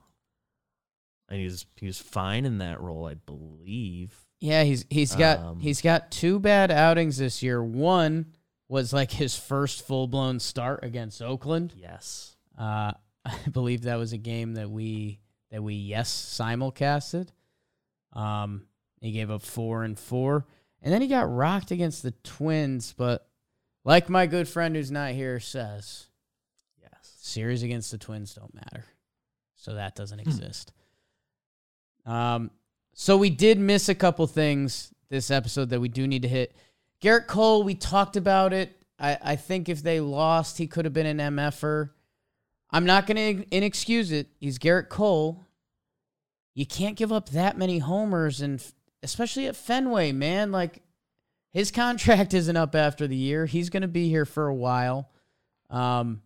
And 1.30 1.38
he 1.38 1.44
was 1.44 1.66
he 1.76 1.86
was 1.86 1.98
fine 1.98 2.44
in 2.44 2.58
that 2.58 2.80
role, 2.80 3.06
I 3.06 3.14
believe. 3.14 4.14
Yeah, 4.40 4.64
he's 4.64 4.84
he's 4.90 5.14
got 5.16 5.38
Um, 5.38 5.60
he's 5.60 5.80
got 5.80 6.10
two 6.10 6.38
bad 6.38 6.70
outings 6.70 7.16
this 7.16 7.42
year. 7.42 7.62
One 7.62 8.34
was 8.68 8.92
like 8.92 9.10
his 9.10 9.36
first 9.36 9.86
full 9.86 10.06
blown 10.06 10.40
start 10.40 10.80
against 10.84 11.22
Oakland. 11.22 11.72
Yes. 11.76 12.36
Uh, 12.58 12.92
I 13.24 13.36
believe 13.50 13.82
that 13.82 13.96
was 13.96 14.12
a 14.12 14.18
game 14.18 14.54
that 14.54 14.70
we 14.70 15.20
that 15.50 15.62
we 15.62 15.74
yes 15.74 16.10
simulcasted. 16.10 17.28
Um, 18.12 18.66
he 19.00 19.12
gave 19.12 19.30
up 19.30 19.42
four 19.42 19.84
and 19.84 19.98
four, 19.98 20.46
and 20.82 20.92
then 20.92 21.02
he 21.02 21.08
got 21.08 21.32
rocked 21.32 21.70
against 21.70 22.02
the 22.02 22.10
Twins. 22.22 22.94
But 22.96 23.26
like 23.84 24.08
my 24.08 24.26
good 24.26 24.48
friend 24.48 24.74
who's 24.76 24.90
not 24.90 25.12
here 25.12 25.40
says, 25.40 26.06
Yes. 26.80 27.16
series 27.20 27.62
against 27.62 27.90
the 27.90 27.98
Twins 27.98 28.34
don't 28.34 28.54
matter, 28.54 28.84
so 29.56 29.74
that 29.74 29.94
doesn't 29.94 30.20
exist. 30.20 30.72
Um, 32.06 32.50
so 32.94 33.16
we 33.16 33.30
did 33.30 33.58
miss 33.58 33.88
a 33.88 33.94
couple 33.94 34.26
things 34.26 34.92
this 35.10 35.30
episode 35.30 35.70
that 35.70 35.80
we 35.80 35.88
do 35.88 36.06
need 36.06 36.22
to 36.22 36.28
hit. 36.28 36.54
Gerrit 37.02 37.26
Cole, 37.26 37.62
we 37.62 37.74
talked 37.74 38.16
about 38.16 38.52
it. 38.52 38.74
I, 38.98 39.18
I 39.22 39.36
think 39.36 39.68
if 39.68 39.82
they 39.82 40.00
lost, 40.00 40.58
he 40.58 40.66
could 40.66 40.84
have 40.84 40.94
been 40.94 41.06
an 41.06 41.36
MFer. 41.36 41.90
I'm 42.70 42.84
not 42.84 43.06
going 43.06 43.16
to 43.38 43.56
inexcuse 43.56 44.12
it. 44.12 44.28
He's 44.40 44.58
Gerrit 44.58 44.88
Cole. 44.88 45.44
You 46.54 46.66
can't 46.66 46.96
give 46.96 47.12
up 47.12 47.28
that 47.30 47.56
many 47.56 47.78
homers, 47.78 48.40
and 48.40 48.62
especially 49.02 49.46
at 49.46 49.56
Fenway, 49.56 50.12
man. 50.12 50.50
Like 50.50 50.82
his 51.52 51.70
contract 51.70 52.34
isn't 52.34 52.56
up 52.56 52.74
after 52.74 53.06
the 53.06 53.16
year. 53.16 53.46
He's 53.46 53.70
going 53.70 53.82
to 53.82 53.88
be 53.88 54.08
here 54.08 54.24
for 54.24 54.48
a 54.48 54.54
while. 54.54 55.10
Um, 55.70 56.22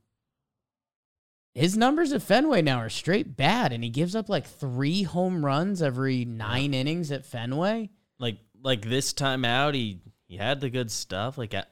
his 1.55 1.77
numbers 1.77 2.12
at 2.12 2.23
Fenway 2.23 2.62
now 2.62 2.78
are 2.78 2.89
straight 2.89 3.36
bad, 3.36 3.73
and 3.73 3.85
he 3.85 3.90
gives 3.90 4.16
up 4.16 4.31
like 4.31 4.47
three 4.47 5.03
home 5.03 5.44
runs 5.44 5.82
every 5.82 6.24
nine 6.24 6.73
innings 6.73 7.12
at 7.12 7.27
Fenway. 7.27 7.90
Like 8.19 8.39
like 8.62 8.89
this 8.89 9.12
time 9.12 9.44
out 9.44 9.74
he 9.74 10.01
he 10.32 10.38
had 10.38 10.62
the 10.62 10.70
good 10.70 10.90
stuff. 10.90 11.36
Like 11.36 11.52
uh, 11.52 11.64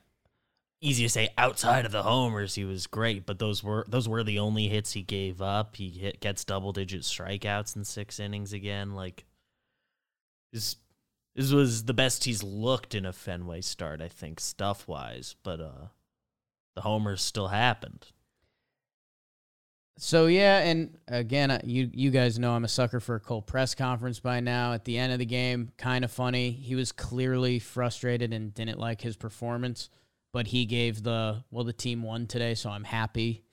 easy 0.82 1.04
to 1.04 1.08
say 1.08 1.30
outside 1.38 1.86
of 1.86 1.92
the 1.92 2.02
homers 2.02 2.56
he 2.56 2.66
was 2.66 2.86
great, 2.86 3.24
but 3.24 3.38
those 3.38 3.64
were 3.64 3.86
those 3.88 4.06
were 4.06 4.22
the 4.22 4.38
only 4.38 4.68
hits 4.68 4.92
he 4.92 5.00
gave 5.00 5.40
up. 5.40 5.76
He 5.76 5.88
hit 5.88 6.20
gets 6.20 6.44
double 6.44 6.70
digit 6.74 7.00
strikeouts 7.00 7.74
in 7.74 7.84
6 7.84 8.20
innings 8.20 8.52
again 8.52 8.94
like 8.94 9.24
this 10.52 10.76
this 11.34 11.52
was 11.52 11.84
the 11.84 11.94
best 11.94 12.24
he's 12.24 12.42
looked 12.42 12.94
in 12.94 13.06
a 13.06 13.14
Fenway 13.14 13.62
start, 13.62 14.02
I 14.02 14.08
think, 14.08 14.38
stuff 14.40 14.86
wise, 14.86 15.36
but 15.42 15.58
uh 15.58 15.86
the 16.76 16.82
homers 16.82 17.22
still 17.22 17.48
happened. 17.48 18.08
So 19.96 20.26
yeah, 20.26 20.60
and 20.60 20.96
again, 21.08 21.60
you 21.64 21.90
you 21.92 22.10
guys 22.10 22.38
know 22.38 22.52
I'm 22.52 22.64
a 22.64 22.68
sucker 22.68 23.00
for 23.00 23.16
a 23.16 23.20
Cole 23.20 23.42
press 23.42 23.74
conference 23.74 24.18
by 24.18 24.40
now. 24.40 24.72
At 24.72 24.84
the 24.84 24.96
end 24.96 25.12
of 25.12 25.18
the 25.18 25.26
game, 25.26 25.72
kind 25.76 26.04
of 26.04 26.10
funny. 26.10 26.50
He 26.52 26.74
was 26.74 26.90
clearly 26.90 27.58
frustrated 27.58 28.32
and 28.32 28.54
didn't 28.54 28.78
like 28.78 29.02
his 29.02 29.16
performance, 29.16 29.90
but 30.32 30.46
he 30.46 30.64
gave 30.64 31.02
the 31.02 31.44
well, 31.50 31.64
the 31.64 31.74
team 31.74 32.02
won 32.02 32.26
today, 32.26 32.54
so 32.54 32.70
I'm 32.70 32.84
happy. 32.84 33.44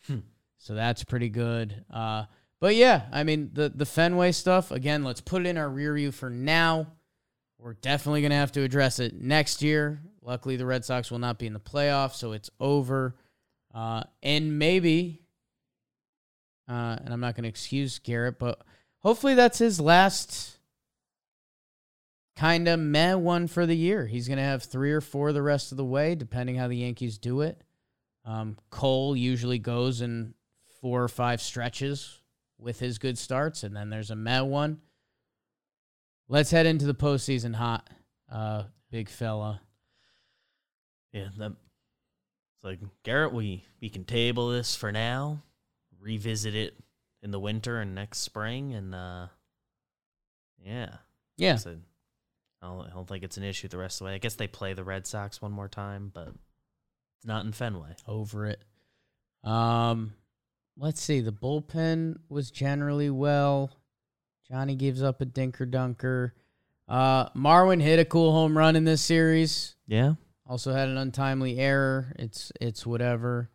So 0.60 0.74
that's 0.74 1.04
pretty 1.04 1.30
good. 1.30 1.84
Uh, 1.94 2.26
but 2.60 2.76
yeah, 2.76 3.04
I 3.12 3.24
mean 3.24 3.52
the 3.54 3.70
the 3.70 3.86
Fenway 3.86 4.32
stuff 4.32 4.72
again. 4.72 5.04
Let's 5.04 5.22
put 5.22 5.42
it 5.42 5.48
in 5.48 5.58
our 5.58 5.70
rear 5.70 5.94
view 5.94 6.12
for 6.12 6.30
now. 6.30 6.88
We're 7.60 7.74
definitely 7.74 8.22
gonna 8.22 8.36
have 8.36 8.54
to 8.54 8.64
address 8.64 9.00
it 9.00 9.14
next 9.20 9.62
year. 9.62 10.02
Luckily, 10.22 10.56
the 10.56 10.66
Red 10.66 10.84
Sox 10.86 11.12
will 11.12 11.20
not 11.20 11.40
be 11.40 11.46
in 11.48 11.54
the 11.54 11.60
playoffs, 11.60 12.16
so 12.16 12.32
it's 12.32 12.50
over. 12.60 13.16
Uh, 13.74 14.04
and 14.24 14.58
maybe 14.58 15.22
uh, 16.68 16.98
and 17.04 17.14
I'm 17.14 17.20
not 17.20 17.36
going 17.36 17.44
to 17.44 17.50
excuse 17.50 18.00
Gerrit, 18.00 18.38
but 18.40 18.62
hopefully 19.00 19.36
that's 19.36 19.60
his 19.60 19.80
last 19.80 20.58
kind 22.36 22.68
of 22.68 22.80
meh 22.80 23.16
one 23.16 23.48
for 23.48 23.66
the 23.66 23.76
year. 23.76 24.06
He's 24.06 24.28
going 24.28 24.38
to 24.38 24.44
have 24.44 24.64
three 24.64 24.92
or 24.92 25.02
four 25.02 25.34
the 25.34 25.42
rest 25.42 25.72
of 25.72 25.78
the 25.78 25.86
way, 25.86 26.16
depending 26.16 26.56
how 26.56 26.68
the 26.68 26.78
Yankees 26.78 27.18
do 27.18 27.42
it. 27.42 27.62
Um, 28.26 28.58
Cole 28.70 29.16
usually 29.16 29.60
goes 29.60 30.02
in 30.02 30.34
four 30.82 31.04
or 31.04 31.08
five 31.08 31.42
stretches 31.42 32.20
with 32.60 32.80
his 32.80 32.98
good 32.98 33.18
starts, 33.18 33.64
and 33.64 33.76
then 33.76 33.90
there's 33.90 34.12
a 34.12 34.16
meh 34.16 34.42
one. 34.42 34.82
Let's 36.28 36.52
head 36.52 36.66
into 36.66 36.86
the 36.86 36.94
postseason 36.94 37.56
hot, 37.56 37.90
uh, 38.32 38.64
big 38.92 39.10
fella. 39.10 39.62
Yeah, 41.14 41.30
that 41.38 41.52
it's 41.52 42.64
like 42.64 42.80
Garrett. 43.04 43.34
We 43.34 43.64
we 43.82 43.90
can 43.90 44.04
table 44.04 44.50
this 44.50 44.76
for 44.76 44.92
now, 44.92 45.42
revisit 46.08 46.56
it 46.56 46.80
in 47.22 47.32
the 47.32 47.40
winter 47.40 47.80
and 47.80 47.94
next 47.94 48.20
spring, 48.20 48.74
and 48.74 48.96
uh, 48.96 49.28
yeah, 50.64 50.96
Yeah, 51.36 51.58
So, 51.58 51.76
I 52.62 52.68
don't, 52.68 52.88
I 52.88 52.90
don't 52.90 53.08
think 53.08 53.24
it's 53.24 53.38
an 53.38 53.44
issue 53.44 53.68
the 53.68 53.78
rest 53.78 53.96
of 53.96 54.00
the 54.00 54.06
way. 54.06 54.16
I 54.16 54.18
guess 54.18 54.36
they 54.36 54.48
play 54.48 54.74
the 54.74 54.86
Red 54.86 55.06
Sox 55.06 55.42
one 55.42 55.52
more 55.52 55.68
time, 55.68 56.10
but 56.14 56.30
it's 56.30 57.26
not 57.26 57.46
in 57.46 57.52
Fenway. 57.52 57.96
over 58.08 58.48
it. 58.48 58.62
Um, 59.44 60.14
let's 60.78 61.02
see. 61.02 61.20
The 61.20 61.32
bullpen 61.34 62.18
was 62.30 62.50
generally 62.50 63.10
well. 63.10 63.72
Johnny 64.50 64.76
gives 64.76 65.04
up 65.04 65.22
a 65.22 65.26
dinker 65.26 65.70
dunker. 65.70 66.34
Uh, 66.88 67.30
Marwin 67.32 67.82
hit 67.82 68.00
a 68.00 68.06
cool 68.06 68.32
home 68.32 68.58
run 68.58 68.78
in 68.78 68.86
this 68.86 69.02
series. 69.02 69.76
Yeah, 69.88 70.14
Also 70.46 70.72
had 70.72 70.88
an 70.88 70.98
untimely 70.98 71.60
error. 71.60 72.14
It's 72.18 72.52
it's 72.62 72.86
whatever. 72.86 73.50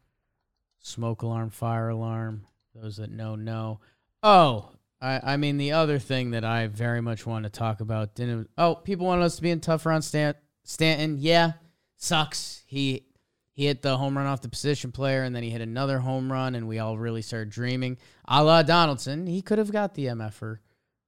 Smoke 0.82 1.22
alarm, 1.22 1.50
fire 1.50 1.88
alarm. 1.88 2.44
Those 2.74 2.96
that 2.96 3.10
know 3.10 3.36
know. 3.36 3.80
Oh, 4.22 4.70
I, 5.00 5.20
I 5.34 5.36
mean, 5.36 5.56
the 5.56 5.72
other 5.72 5.98
thing 5.98 6.30
that 6.30 6.44
I 6.44 6.66
very 6.68 7.00
much 7.00 7.26
want 7.26 7.44
to 7.44 7.50
talk 7.50 7.80
about 7.80 8.14
didn't. 8.14 8.50
Oh, 8.56 8.74
people 8.74 9.06
wanted 9.06 9.24
us 9.24 9.36
to 9.36 9.42
be 9.42 9.50
in 9.50 9.60
tougher 9.60 9.90
on 9.90 10.02
Stan, 10.02 10.34
Stanton. 10.64 11.16
Yeah, 11.18 11.52
sucks. 11.96 12.62
He 12.66 13.06
he 13.52 13.66
hit 13.66 13.82
the 13.82 13.96
home 13.96 14.16
run 14.16 14.26
off 14.26 14.40
the 14.40 14.48
position 14.48 14.92
player, 14.92 15.22
and 15.22 15.34
then 15.34 15.42
he 15.42 15.50
hit 15.50 15.60
another 15.60 15.98
home 15.98 16.32
run, 16.32 16.54
and 16.54 16.66
we 16.66 16.78
all 16.78 16.96
really 16.96 17.22
started 17.22 17.50
dreaming. 17.50 17.98
A 18.26 18.42
la 18.42 18.62
Donaldson, 18.62 19.26
he 19.26 19.42
could 19.42 19.58
have 19.58 19.70
got 19.70 19.94
the 19.94 20.06
MFR, 20.06 20.58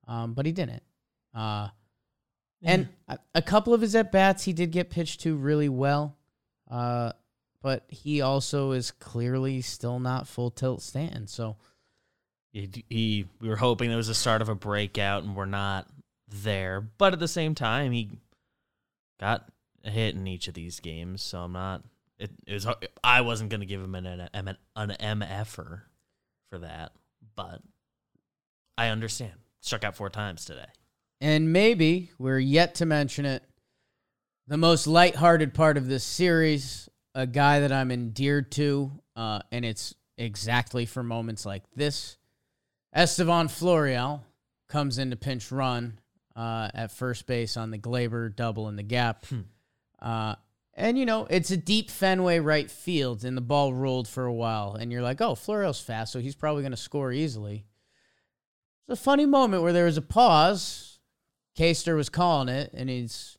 um, 0.07 0.35
but 0.35 0.45
he 0.45 0.53
didn't. 0.53 0.83
Uh, 1.35 1.69
and 2.63 2.89
a, 3.09 3.19
a 3.35 3.43
couple 3.43 3.75
of 3.75 3.81
his 3.81 3.95
at 3.95 4.11
bats, 4.13 4.45
he 4.45 4.53
did 4.53 4.71
get 4.73 4.91
pitched 4.91 5.21
to 5.21 5.37
really 5.37 5.69
well, 5.69 6.17
uh, 6.71 7.13
but 7.65 7.83
he 7.89 8.21
also 8.21 8.73
is 8.73 8.91
clearly 8.91 9.63
still 9.63 9.99
not 9.99 10.29
full 10.29 10.51
tilt 10.51 10.83
Stanton. 10.83 11.27
So. 11.27 11.57
He, 12.53 12.85
he 12.89 13.27
we 13.41 13.49
were 13.49 13.57
hoping 13.57 13.89
there 13.89 13.97
was 13.97 14.11
a 14.11 14.15
start 14.15 14.41
of 14.41 14.49
a 14.49 14.55
breakout, 14.55 15.25
and 15.25 15.35
we're 15.35 15.47
not 15.47 15.89
there. 16.29 16.81
But 16.81 17.13
at 17.13 17.19
the 17.19 17.27
same 17.27 17.57
time, 17.57 17.91
he 17.91 18.11
got 19.19 19.49
a 19.83 19.91
hit 19.91 20.15
in 20.15 20.27
each 20.29 20.47
of 20.47 20.55
these 20.55 20.79
games, 20.79 21.21
so 21.21 21.39
I'm 21.39 21.53
not. 21.53 21.83
It, 22.17 22.31
it 22.47 22.53
was 22.53 22.67
I 23.03 23.23
wasn't 23.23 23.51
gonna 23.51 23.65
give 23.65 23.81
him 23.81 23.97
an 23.97 24.07
an, 24.07 24.29
an, 24.33 24.57
an 24.77 25.21
MFer 25.21 25.81
for 26.51 26.59
that, 26.59 26.93
but 27.35 27.61
I 28.79 28.89
understand. 28.89 29.33
Struck 29.63 29.83
out 29.83 29.97
four 29.97 30.11
times 30.11 30.45
today. 30.45 30.67
And 31.21 31.53
maybe 31.53 32.11
we're 32.19 32.39
yet 32.39 32.77
to 32.77 32.87
mention 32.87 33.25
it. 33.25 33.43
The 34.47 34.59
most 34.59 34.87
lighthearted 34.87 35.55
part 35.55 35.77
of 35.77 35.89
this 35.89 36.05
series, 36.05 36.89
a 37.15 37.27
guy 37.27 37.61
that 37.61 37.73
I'm 37.73 37.91
endeared 37.91 38.51
to, 38.53 38.91
uh, 39.17 39.41
and 39.53 39.65
it's 39.65 39.95
exactly 40.19 40.87
for 40.87 41.03
moments 41.03 41.47
like 41.47 41.63
this. 41.75 42.17
Estevan 42.93 43.49
Florial 43.49 44.23
comes 44.69 44.99
in 44.99 45.11
to 45.11 45.17
pinch 45.17 45.53
run 45.53 45.99
uh, 46.37 46.69
at 46.75 46.93
first 46.93 47.27
base 47.27 47.57
on 47.57 47.71
the 47.71 47.79
Gleyber 47.79 48.35
double 48.35 48.69
in 48.69 48.77
the 48.77 48.83
gap. 48.83 49.27
Uh, 50.01 50.35
and, 50.75 50.99
you 50.99 51.07
know, 51.07 51.27
it's 51.31 51.51
a 51.51 51.57
deep 51.57 51.91
Fenway 51.91 52.41
right 52.41 52.71
field, 52.71 53.25
and 53.25 53.37
the 53.37 53.41
ball 53.41 53.73
rolled 53.73 54.09
for 54.09 54.27
a 54.27 54.33
while. 54.33 54.75
And 54.75 54.91
you're 54.91 55.03
like, 55.03 55.21
oh, 55.21 55.35
Florial's 55.35 55.81
fast, 55.81 56.13
so 56.13 56.19
he's 56.19 56.35
probably 56.35 56.63
going 56.63 56.73
to 56.73 56.77
score 56.77 57.13
easily. 57.13 57.65
It's 58.83 59.01
a 59.01 59.03
funny 59.03 59.25
moment 59.25 59.63
where 59.63 59.73
there 59.73 59.87
was 59.87 59.97
a 59.97 60.03
pause. 60.03 60.99
Caster 61.57 61.95
was 61.95 62.09
calling 62.09 62.49
it, 62.49 62.71
and 62.75 62.91
he's, 62.91 63.39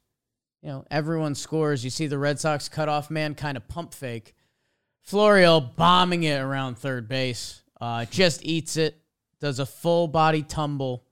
you 0.65 0.71
know, 0.71 0.83
everyone 0.89 1.35
scores. 1.35 1.83
You 1.83 1.91
see 1.91 2.07
the 2.07 2.17
Red 2.17 2.39
Sox 2.39 2.69
cutoff 2.69 3.11
man 3.11 3.35
kind 3.35 3.55
of 3.55 3.67
pump 3.67 3.93
fake. 3.93 4.33
Florial 5.07 5.61
bombing 5.75 6.23
it 6.23 6.41
around 6.41 6.79
third 6.79 7.07
base. 7.07 7.61
Uh, 7.79 8.05
just 8.05 8.43
eats 8.43 8.75
it, 8.75 8.99
does 9.39 9.59
a 9.59 9.65
full 9.67 10.07
body 10.07 10.41
tumble, 10.41 11.05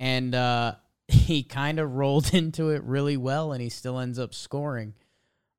and 0.00 0.34
uh, 0.34 0.74
he 1.08 1.44
kind 1.44 1.78
of 1.78 1.94
rolled 1.94 2.34
into 2.34 2.70
it 2.70 2.82
really 2.82 3.16
well, 3.16 3.52
and 3.52 3.62
he 3.62 3.68
still 3.68 4.00
ends 4.00 4.18
up 4.18 4.34
scoring. 4.34 4.94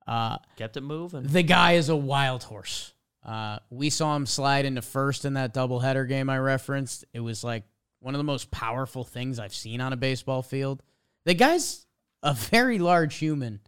Uh, 0.06 0.40
Kept 0.57 0.76
it 0.76 0.81
moving. 0.81 1.23
the 1.23 1.44
guy 1.44 1.73
is 1.73 1.88
a 1.88 1.95
wild 1.95 2.44
horse. 2.44 2.94
Uh, 3.23 3.60
we 3.69 3.90
saw 3.90 4.18
him 4.18 4.26
slide 4.26 4.65
into 4.65 4.81
first 4.81 5.23
in 5.23 5.36
that 5.36 5.53
doubleheader 5.53 6.06
game 6.10 6.30
I 6.30 6.40
referenced. 6.40 7.06
It 7.14 7.22
was 7.22 7.41
like 7.41 7.64
one 8.02 8.15
of 8.15 8.19
the 8.19 8.23
most 8.26 8.52
powerful 8.52 9.06
things 9.06 9.40
I've 9.40 9.53
seen 9.53 9.80
on 9.80 9.94
a 9.94 9.98
baseball 9.98 10.41
field. 10.41 10.84
The 11.23 11.36
guy's 11.36 11.86
a 12.24 12.34
very 12.34 12.80
large 12.80 13.16
human, 13.16 13.60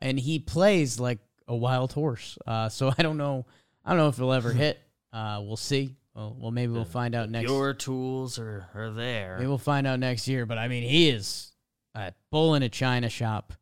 and 0.00 0.18
he 0.18 0.38
plays 0.38 0.98
like 1.00 1.18
a 1.48 1.56
wild 1.56 1.92
horse. 1.92 2.38
Uh, 2.46 2.68
so 2.68 2.92
I 2.96 3.02
don't 3.02 3.16
know. 3.16 3.46
I 3.84 3.90
don't 3.90 3.98
know 3.98 4.08
if 4.08 4.16
he'll 4.16 4.32
ever 4.32 4.52
hit. 4.54 4.80
Uh, 5.12 5.40
we'll 5.42 5.56
see. 5.56 5.96
Well, 6.14 6.36
well, 6.38 6.50
maybe 6.50 6.72
we'll 6.72 6.84
find 6.84 7.14
out 7.14 7.30
next. 7.30 7.48
Your 7.48 7.72
tools 7.72 8.38
are, 8.38 8.66
are 8.74 8.90
there. 8.90 9.36
Maybe 9.38 9.48
we'll 9.48 9.58
find 9.58 9.86
out 9.86 9.98
next 10.00 10.26
year. 10.28 10.44
But 10.44 10.58
I 10.58 10.68
mean, 10.68 10.82
he 10.82 11.08
is 11.08 11.52
a 11.94 12.12
bull 12.30 12.54
in 12.54 12.62
a 12.62 12.68
china 12.68 13.08
shop. 13.08 13.52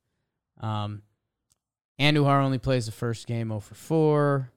Um, 0.60 1.02
Andujar 2.00 2.42
only 2.42 2.58
plays 2.58 2.86
the 2.86 2.92
first 2.92 3.26
game 3.26 3.48
0 3.48 3.60
for 3.60 3.74
4. 3.74 4.50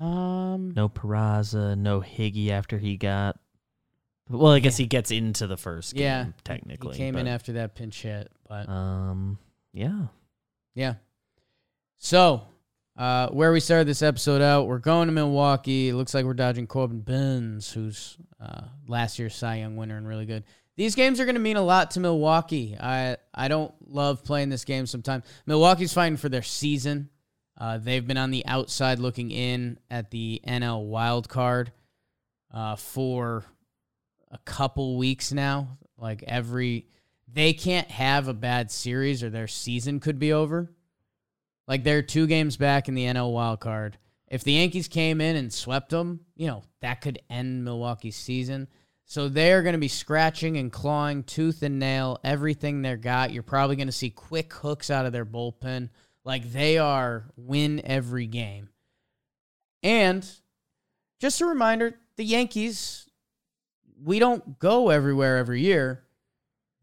Um, 0.00 0.72
No 0.74 0.88
Peraza, 0.88 1.76
no 1.76 2.00
Higgy 2.00 2.50
after 2.50 2.78
he 2.78 2.96
got. 2.96 3.38
Well, 4.30 4.52
I 4.52 4.60
guess 4.60 4.76
he 4.76 4.86
gets 4.86 5.10
into 5.10 5.46
the 5.48 5.56
first 5.56 5.94
game, 5.94 6.02
Yeah, 6.04 6.26
technically. 6.44 6.92
he 6.92 6.98
came 6.98 7.16
in 7.16 7.26
but, 7.26 7.30
after 7.32 7.52
that 7.54 7.74
pinch 7.74 8.02
hit, 8.02 8.30
but 8.48 8.68
Um, 8.68 9.38
yeah. 9.72 10.06
yeah. 10.74 10.94
So, 11.98 12.42
uh, 12.96 13.28
where 13.28 13.52
we 13.52 13.60
started 13.60 13.86
this 13.88 14.02
episode 14.02 14.40
out, 14.40 14.66
we're 14.68 14.78
going 14.78 15.08
to 15.08 15.12
Milwaukee. 15.12 15.88
It 15.88 15.94
looks 15.94 16.14
like 16.14 16.24
we're 16.24 16.34
dodging 16.34 16.66
Corbin 16.66 17.00
Burnes, 17.00 17.72
who's 17.72 18.16
uh, 18.40 18.62
last 18.86 19.18
year's 19.18 19.34
Cy 19.34 19.56
Young 19.56 19.76
winner 19.76 19.96
and 19.96 20.06
really 20.06 20.26
good. 20.26 20.44
These 20.76 20.94
games 20.94 21.20
are 21.20 21.24
going 21.24 21.34
to 21.34 21.40
mean 21.40 21.56
a 21.56 21.62
lot 21.62 21.90
to 21.92 22.00
Milwaukee. 22.00 22.76
I 22.78 23.16
I 23.34 23.48
don't 23.48 23.74
love 23.86 24.24
playing 24.24 24.48
this 24.48 24.64
game 24.64 24.86
sometimes. 24.86 25.24
Milwaukee's 25.44 25.92
fighting 25.92 26.16
for 26.16 26.28
their 26.30 26.42
season. 26.42 27.10
Uh, 27.58 27.76
they've 27.76 28.06
been 28.06 28.16
on 28.16 28.30
the 28.30 28.46
outside 28.46 28.98
looking 28.98 29.30
in 29.30 29.78
at 29.90 30.10
the 30.10 30.40
NL 30.46 30.86
wild 30.86 31.28
card 31.28 31.72
uh, 32.54 32.76
for 32.76 33.44
a 34.30 34.38
couple 34.38 34.96
weeks 34.96 35.32
now. 35.32 35.78
Like 35.98 36.22
every, 36.26 36.86
they 37.32 37.52
can't 37.52 37.90
have 37.90 38.28
a 38.28 38.34
bad 38.34 38.70
series 38.70 39.22
or 39.22 39.30
their 39.30 39.48
season 39.48 40.00
could 40.00 40.18
be 40.18 40.32
over. 40.32 40.70
Like 41.66 41.84
they're 41.84 42.02
two 42.02 42.26
games 42.26 42.56
back 42.56 42.88
in 42.88 42.94
the 42.94 43.04
NL 43.04 43.32
wild 43.32 43.60
card. 43.60 43.98
If 44.26 44.44
the 44.44 44.52
Yankees 44.52 44.88
came 44.88 45.20
in 45.20 45.36
and 45.36 45.52
swept 45.52 45.90
them, 45.90 46.20
you 46.36 46.46
know 46.46 46.62
that 46.80 47.00
could 47.00 47.20
end 47.28 47.64
Milwaukee's 47.64 48.16
season. 48.16 48.68
So 49.04 49.28
they're 49.28 49.62
going 49.62 49.72
to 49.72 49.80
be 49.80 49.88
scratching 49.88 50.56
and 50.56 50.70
clawing 50.70 51.24
tooth 51.24 51.64
and 51.64 51.80
nail 51.80 52.20
everything 52.22 52.80
they 52.80 52.94
got. 52.94 53.32
You're 53.32 53.42
probably 53.42 53.74
going 53.74 53.88
to 53.88 53.92
see 53.92 54.10
quick 54.10 54.52
hooks 54.52 54.88
out 54.88 55.04
of 55.04 55.12
their 55.12 55.26
bullpen. 55.26 55.90
Like 56.24 56.52
they 56.52 56.78
are 56.78 57.26
win 57.36 57.80
every 57.84 58.28
game. 58.28 58.68
And 59.82 60.28
just 61.18 61.40
a 61.40 61.46
reminder 61.46 61.94
the 62.16 62.24
Yankees, 62.24 63.09
we 64.02 64.18
don't 64.18 64.58
go 64.58 64.90
everywhere 64.90 65.38
every 65.38 65.60
year. 65.60 66.04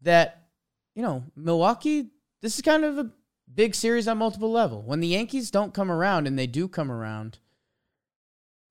That, 0.02 0.48
you 0.94 1.02
know, 1.02 1.24
Milwaukee, 1.34 2.10
this 2.40 2.56
is 2.56 2.62
kind 2.62 2.84
of 2.84 2.98
a 2.98 3.10
big 3.52 3.74
series 3.74 4.06
on 4.06 4.18
multiple 4.18 4.50
level. 4.50 4.82
When 4.82 5.00
the 5.00 5.08
Yankees 5.08 5.50
don't 5.50 5.74
come 5.74 5.90
around 5.90 6.26
and 6.26 6.38
they 6.38 6.46
do 6.46 6.68
come 6.68 6.90
around, 6.92 7.38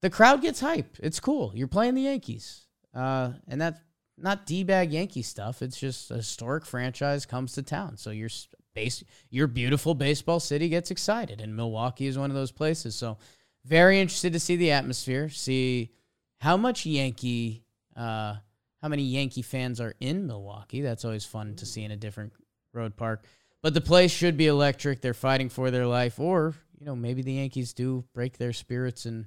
the 0.02 0.10
crowd 0.10 0.42
gets 0.42 0.62
hype. 0.62 0.96
It's 1.00 1.20
cool. 1.20 1.52
You're 1.56 1.68
playing 1.68 1.96
the 1.96 2.04
Yankees. 2.04 2.68
Uh, 2.94 3.34
and 3.48 3.60
that's 3.60 3.80
not 4.18 4.46
D-bag 4.46 4.92
Yankee 4.92 5.22
stuff. 5.22 5.62
It's 5.62 5.80
just 5.80 6.10
a 6.12 6.16
historic 6.16 6.66
franchise 6.66 7.26
comes 7.26 7.54
to 7.54 7.62
town. 7.62 7.98
So 7.98 8.12
your 8.12 8.30
base, 8.74 9.04
your 9.30 9.48
beautiful 9.48 9.94
baseball 9.94 10.40
city 10.40 10.70
gets 10.70 10.92
excited, 10.92 11.42
and 11.42 11.56
Milwaukee 11.56 12.08
is 12.08 12.18
one 12.18 12.32
of 12.32 12.36
those 12.36 12.52
places. 12.52 12.96
So 12.96 13.18
very 13.66 14.00
interested 14.00 14.34
to 14.34 14.40
see 14.40 14.56
the 14.56 14.72
atmosphere, 14.72 15.30
see 15.30 15.92
how 16.40 16.58
much 16.58 16.86
Yankee, 16.86 17.64
uh, 17.98 18.36
how 18.82 18.88
many 18.88 19.04
Yankee 19.04 19.42
fans 19.42 19.82
are 19.82 19.96
in 20.00 20.28
Milwaukee. 20.28 20.82
That's 20.82 21.04
always 21.04 21.26
fun 21.26 21.56
to 21.56 21.66
see 21.66 21.84
in 21.84 21.92
a 21.92 21.96
different 21.98 22.32
road 22.74 22.96
park. 22.96 23.26
But 23.64 23.74
the 23.74 23.82
place 23.82 24.12
should 24.12 24.38
be 24.38 24.48
electric. 24.48 25.02
They're 25.02 25.14
fighting 25.16 25.50
for 25.50 25.72
their 25.72 25.88
life, 25.88 26.20
or 26.20 26.54
you 26.80 26.86
know 26.86 26.96
maybe 26.96 27.22
the 27.24 27.34
Yankees 27.34 27.74
do 27.74 28.06
break 28.14 28.38
their 28.38 28.54
spirits 28.54 29.06
and 29.06 29.26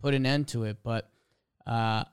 put 0.00 0.14
an 0.14 0.24
end 0.24 0.48
to 0.48 0.64
it. 0.64 0.78
But 0.84 1.10
uh, 1.66 2.04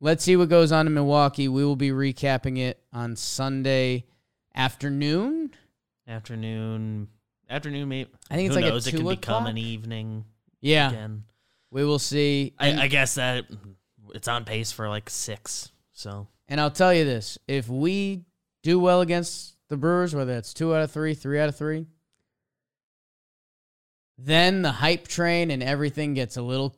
let's 0.00 0.24
see 0.24 0.34
what 0.36 0.48
goes 0.48 0.72
on 0.72 0.86
in 0.86 0.94
Milwaukee. 0.94 1.48
We 1.48 1.64
will 1.64 1.76
be 1.76 1.90
recapping 1.90 2.58
it 2.58 2.80
on 2.92 3.16
Sunday 3.16 4.06
afternoon. 4.54 5.50
Afternoon. 6.08 7.08
Afternoon, 7.48 7.88
maybe. 7.88 8.10
I 8.30 8.34
think 8.36 8.46
it's 8.46 8.56
Who 8.56 8.62
like 8.62 8.70
a 8.70 8.72
knows? 8.72 8.86
It 8.86 8.92
two 8.92 8.96
could 8.98 9.20
become 9.20 9.46
an 9.46 9.58
evening 9.58 10.24
Yeah, 10.60 10.88
again. 10.90 11.24
we 11.70 11.84
will 11.84 11.98
see. 11.98 12.54
I, 12.58 12.82
I 12.84 12.88
guess 12.88 13.16
that 13.16 13.44
it's 14.14 14.28
on 14.28 14.44
pace 14.44 14.72
for 14.72 14.88
like 14.88 15.10
six. 15.10 15.70
So 15.92 16.28
and 16.48 16.60
I'll 16.60 16.70
tell 16.70 16.94
you 16.94 17.04
this: 17.04 17.38
if 17.46 17.68
we 17.68 18.24
do 18.62 18.78
well 18.78 19.00
against 19.00 19.56
the 19.68 19.76
Brewers, 19.76 20.14
whether 20.14 20.32
it's 20.32 20.54
two 20.54 20.74
out 20.74 20.82
of 20.82 20.90
three, 20.90 21.14
three 21.14 21.40
out 21.40 21.48
of 21.48 21.56
three, 21.56 21.86
then 24.18 24.62
the 24.62 24.72
hype 24.72 25.08
train 25.08 25.50
and 25.50 25.62
everything 25.62 26.14
gets 26.14 26.36
a 26.36 26.42
little, 26.42 26.76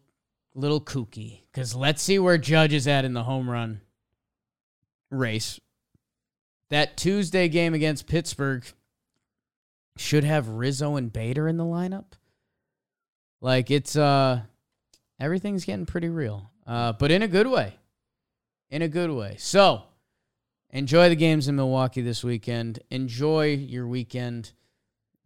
little 0.55 0.81
kooky. 0.81 1.43
Because 1.53 1.75
let's 1.75 2.03
see 2.03 2.19
where 2.19 2.39
Judge 2.39 2.73
is 2.73 2.89
at 2.89 3.05
in 3.05 3.13
the 3.13 3.23
home 3.25 3.49
run 3.49 3.81
race. 5.11 5.61
That 6.71 6.97
Tuesday 6.97 7.49
game 7.49 7.75
against 7.75 8.07
Pittsburgh 8.07 8.65
should 9.97 10.25
have 10.25 10.49
Rizzo 10.49 10.97
and 10.97 11.13
Bader 11.13 11.49
in 11.49 11.57
the 11.57 11.65
lineup. 11.65 12.13
Like 13.41 13.71
it's 13.71 13.97
uh 13.97 14.43
everything's 15.21 15.65
getting 15.65 15.87
pretty 15.87 16.09
real. 16.09 16.51
Uh 16.69 16.93
but 16.93 17.11
in 17.11 17.23
a 17.23 17.29
good 17.29 17.47
way. 17.47 17.75
In 18.71 18.83
a 18.83 18.89
good 18.89 19.11
way. 19.11 19.37
So, 19.39 19.83
enjoy 20.71 21.09
the 21.09 21.17
games 21.17 21.49
in 21.49 21.57
Milwaukee 21.57 22.03
this 22.03 22.23
weekend. 22.23 22.81
Enjoy 22.91 23.47
your 23.55 23.87
weekend. 23.89 24.53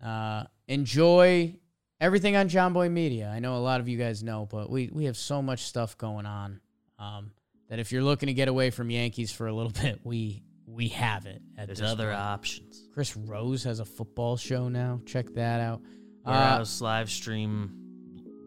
Uh 0.02 0.44
enjoy 0.68 1.56
everything 2.00 2.36
on 2.36 2.48
Jomboy 2.48 2.90
Media. 2.90 3.28
I 3.28 3.40
know 3.40 3.56
a 3.56 3.58
lot 3.58 3.80
of 3.80 3.88
you 3.88 3.98
guys 3.98 4.22
know, 4.22 4.46
but 4.50 4.70
we 4.70 4.88
we 4.92 5.06
have 5.06 5.16
so 5.16 5.42
much 5.42 5.64
stuff 5.64 5.98
going 5.98 6.26
on 6.26 6.60
um 6.98 7.32
that 7.68 7.78
if 7.80 7.90
you're 7.90 8.02
looking 8.02 8.28
to 8.28 8.34
get 8.34 8.48
away 8.48 8.70
from 8.70 8.90
Yankees 8.90 9.32
for 9.32 9.48
a 9.48 9.52
little 9.52 9.72
bit, 9.82 10.00
we 10.04 10.44
we 10.66 10.88
have 10.88 11.26
it 11.26 11.42
at 11.58 11.66
There's 11.66 11.82
other 11.82 12.06
point. 12.10 12.18
options. 12.20 12.88
Chris 12.94 13.16
Rose 13.16 13.64
has 13.64 13.80
a 13.80 13.84
football 13.84 14.36
show 14.36 14.68
now. 14.68 15.00
Check 15.06 15.34
that 15.34 15.60
out. 15.60 15.82
Uh, 16.24 16.30
Warehouse 16.30 16.80
live 16.80 17.10
stream 17.10 17.72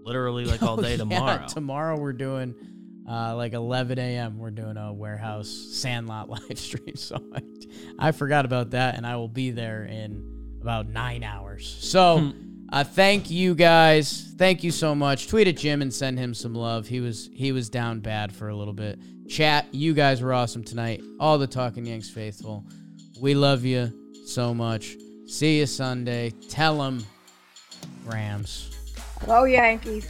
literally 0.04 0.46
like 0.46 0.64
all 0.64 0.80
oh, 0.80 0.82
day 0.82 0.92
yeah, 0.92 0.98
tomorrow. 0.98 1.48
tomorrow 1.48 2.00
we're 2.00 2.14
doing 2.14 2.56
uh, 3.10 3.36
like 3.36 3.54
11 3.54 4.00
a.m. 4.00 4.38
We're 4.38 4.52
doing 4.52 4.78
a 4.78 4.92
warehouse 4.92 5.50
sandlot 5.50 6.30
live 6.50 6.58
stream. 6.58 6.96
So 6.96 7.18
I, 7.34 7.42
I 8.00 8.12
forgot 8.12 8.46
about 8.46 8.72
that, 8.72 8.96
and 8.96 9.06
I 9.06 9.16
will 9.16 9.28
be 9.28 9.52
there 9.52 9.84
in 9.86 10.58
about 10.62 10.88
nine 10.88 11.24
hours. 11.24 11.78
So 11.80 12.34
uh, 12.72 12.84
thank 12.84 13.30
you 13.30 13.54
guys. 13.54 14.34
Thank 14.38 14.64
you 14.64 14.72
so 14.72 14.96
much. 14.96 15.28
Tweet 15.28 15.48
at 15.48 15.58
Jim 15.58 15.82
and 15.82 15.94
send 15.94 16.18
him 16.18 16.34
some 16.34 16.56
love. 16.56 16.88
He 16.88 17.00
was 17.00 17.30
he 17.34 17.52
was 17.52 17.70
down 17.70 18.00
bad 18.00 18.34
for 18.34 18.50
a 18.50 18.56
little 18.56 18.74
bit. 18.74 19.00
Chat, 19.30 19.68
you 19.72 19.94
guys 19.94 20.22
were 20.22 20.34
awesome 20.34 20.64
tonight. 20.64 21.02
All 21.20 21.38
the 21.38 21.48
Talking 21.48 21.86
Yanks 21.86 22.10
faithful. 22.10 22.66
We 23.20 23.34
love 23.34 23.64
you 23.64 23.94
so 24.26 24.54
much. 24.54 24.98
See 25.28 25.60
you 25.60 25.66
Sunday. 25.66 26.32
Tell 26.50 26.78
them 26.78 27.04
Rams. 28.06 28.72
Go 29.26 29.46
Yankees. 29.46 30.10